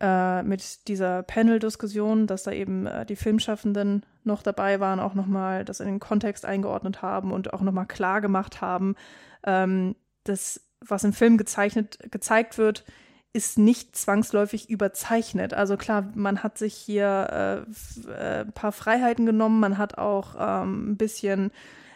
äh, 0.00 0.42
mit 0.42 0.88
dieser 0.88 1.22
Panel-Diskussion, 1.22 2.26
dass 2.26 2.42
da 2.42 2.52
eben 2.52 2.86
äh, 2.86 3.04
die 3.04 3.16
Filmschaffenden 3.16 4.06
noch 4.24 4.42
dabei 4.42 4.80
waren, 4.80 4.98
auch 4.98 5.14
nochmal 5.14 5.64
das 5.64 5.80
in 5.80 5.86
den 5.86 6.00
Kontext 6.00 6.46
eingeordnet 6.46 7.02
haben 7.02 7.32
und 7.32 7.52
auch 7.52 7.60
nochmal 7.60 7.86
klar 7.86 8.20
gemacht 8.22 8.62
haben, 8.62 8.96
ähm, 9.44 9.94
dass 10.24 10.62
was 10.80 11.04
im 11.04 11.12
Film 11.12 11.36
gezeichnet, 11.36 11.98
gezeigt 12.10 12.56
wird, 12.56 12.84
ist 13.34 13.58
nicht 13.58 13.94
zwangsläufig 13.94 14.70
überzeichnet. 14.70 15.52
Also 15.52 15.76
klar, 15.76 16.10
man 16.14 16.42
hat 16.42 16.56
sich 16.56 16.74
hier 16.74 17.66
äh, 18.08 18.10
äh 18.10 18.40
ein 18.40 18.52
paar 18.52 18.72
Freiheiten 18.72 19.26
genommen, 19.26 19.60
man 19.60 19.76
hat 19.76 19.98
auch 19.98 20.34
ähm, 20.38 20.92
ein 20.92 20.96
bisschen 20.96 21.52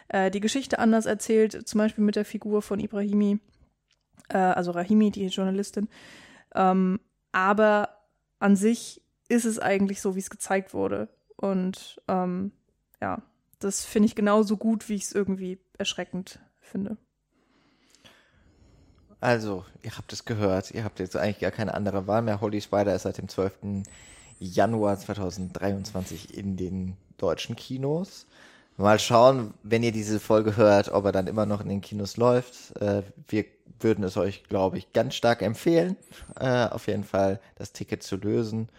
äh, 0.07 0.31
die 0.31 0.39
Geschichte 0.39 0.79
anders 0.79 1.05
erzählt, 1.05 1.67
zum 1.67 1.79
Beispiel 1.79 2.03
mit 2.03 2.15
der 2.15 2.25
Figur 2.25 2.61
von 2.61 2.79
Ibrahimi, 2.79 3.39
äh, 4.29 4.37
also 4.37 4.71
Rahimi, 4.71 5.11
die 5.11 5.27
Journalistin. 5.27 5.87
Ähm, 6.53 6.99
aber 7.31 7.89
an 8.39 8.55
sich 8.55 9.01
ist 9.27 9.45
es 9.45 9.59
eigentlich 9.59 10.01
so, 10.01 10.15
wie 10.15 10.19
es 10.19 10.29
gezeigt 10.29 10.73
wurde. 10.73 11.09
Und 11.35 12.01
ähm, 12.07 12.51
ja, 13.01 13.21
das 13.59 13.83
finde 13.83 14.07
ich 14.07 14.15
genauso 14.15 14.57
gut, 14.57 14.89
wie 14.89 14.95
ich 14.95 15.03
es 15.03 15.11
irgendwie 15.11 15.59
erschreckend 15.77 16.39
finde. 16.59 16.97
Also, 19.19 19.65
ihr 19.81 19.97
habt 19.97 20.13
es 20.13 20.25
gehört, 20.25 20.71
ihr 20.71 20.83
habt 20.83 20.99
jetzt 20.99 21.15
eigentlich 21.15 21.39
gar 21.39 21.51
keine 21.51 21.73
andere 21.73 22.05
Wahl 22.05 22.21
mehr. 22.21 22.41
Holy 22.41 22.61
Spider 22.61 22.93
ist 22.93 23.03
seit 23.03 23.17
dem 23.17 23.27
12. 23.27 23.83
Januar 24.39 24.99
2023 24.99 26.37
in 26.37 26.57
den 26.57 26.97
deutschen 27.17 27.55
Kinos. 27.55 28.27
Mal 28.77 28.99
schauen, 28.99 29.53
wenn 29.63 29.83
ihr 29.83 29.93
diese 29.93 30.19
Folge 30.19 30.57
hört, 30.57 30.89
ob 30.89 31.05
er 31.05 31.13
dann 31.13 31.27
immer 31.27 31.45
noch 31.45 31.61
in 31.61 31.69
den 31.69 31.79
Kinos 31.79 32.17
läuft. 32.17 32.75
Äh, 32.81 33.03
wir 33.27 33.45
würden 33.79 34.03
es 34.03 34.17
euch, 34.17 34.43
glaube 34.43 34.77
ich, 34.77 34.91
ganz 34.91 35.15
stark 35.15 35.41
empfehlen, 35.41 35.95
äh, 36.39 36.67
auf 36.67 36.87
jeden 36.87 37.05
Fall 37.05 37.39
das 37.55 37.71
Ticket 37.71 38.03
zu 38.03 38.17
lösen. 38.17 38.69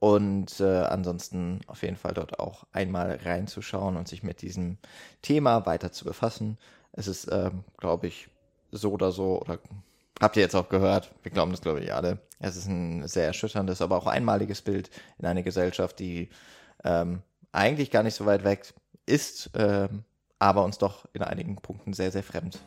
Und 0.00 0.60
äh, 0.60 0.82
ansonsten 0.82 1.60
auf 1.66 1.82
jeden 1.82 1.96
Fall 1.96 2.12
dort 2.12 2.38
auch 2.38 2.64
einmal 2.72 3.18
reinzuschauen 3.24 3.96
und 3.96 4.06
sich 4.06 4.22
mit 4.22 4.42
diesem 4.42 4.76
Thema 5.22 5.64
weiter 5.66 5.92
zu 5.92 6.04
befassen. 6.04 6.58
Es 6.92 7.08
ist, 7.08 7.28
ähm, 7.32 7.64
glaube 7.78 8.06
ich, 8.06 8.28
so 8.70 8.92
oder 8.92 9.12
so, 9.12 9.40
oder 9.40 9.58
habt 10.20 10.36
ihr 10.36 10.42
jetzt 10.42 10.54
auch 10.54 10.68
gehört, 10.68 11.10
wir 11.22 11.32
glauben 11.32 11.50
das, 11.52 11.62
glaube 11.62 11.80
ich, 11.80 11.92
alle. 11.92 12.18
Es 12.38 12.56
ist 12.56 12.68
ein 12.68 13.08
sehr 13.08 13.26
erschütterndes, 13.26 13.80
aber 13.80 13.96
auch 13.96 14.06
einmaliges 14.06 14.60
Bild 14.60 14.90
in 15.18 15.26
einer 15.26 15.42
Gesellschaft, 15.42 15.98
die 15.98 16.28
ähm, 16.84 17.22
eigentlich 17.50 17.90
gar 17.90 18.02
nicht 18.02 18.14
so 18.14 18.26
weit 18.26 18.44
weg 18.44 18.74
ist, 19.08 19.54
äh, 19.54 19.88
aber 20.38 20.64
uns 20.64 20.78
doch 20.78 21.06
in 21.12 21.22
einigen 21.22 21.56
Punkten 21.56 21.92
sehr, 21.92 22.10
sehr 22.10 22.22
fremd. 22.22 22.58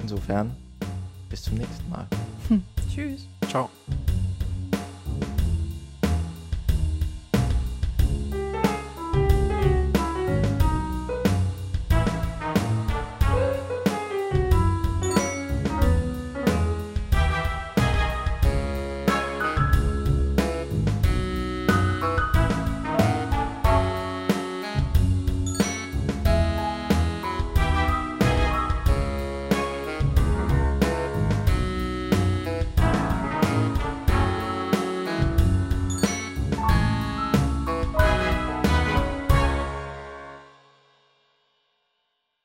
Insofern, 0.00 0.54
bis 1.30 1.42
zum 1.42 1.56
nächsten 1.56 1.88
Mal. 1.88 2.06
Hm. 2.48 2.62
Tschüss. 2.92 3.26
Ciao. 3.48 3.70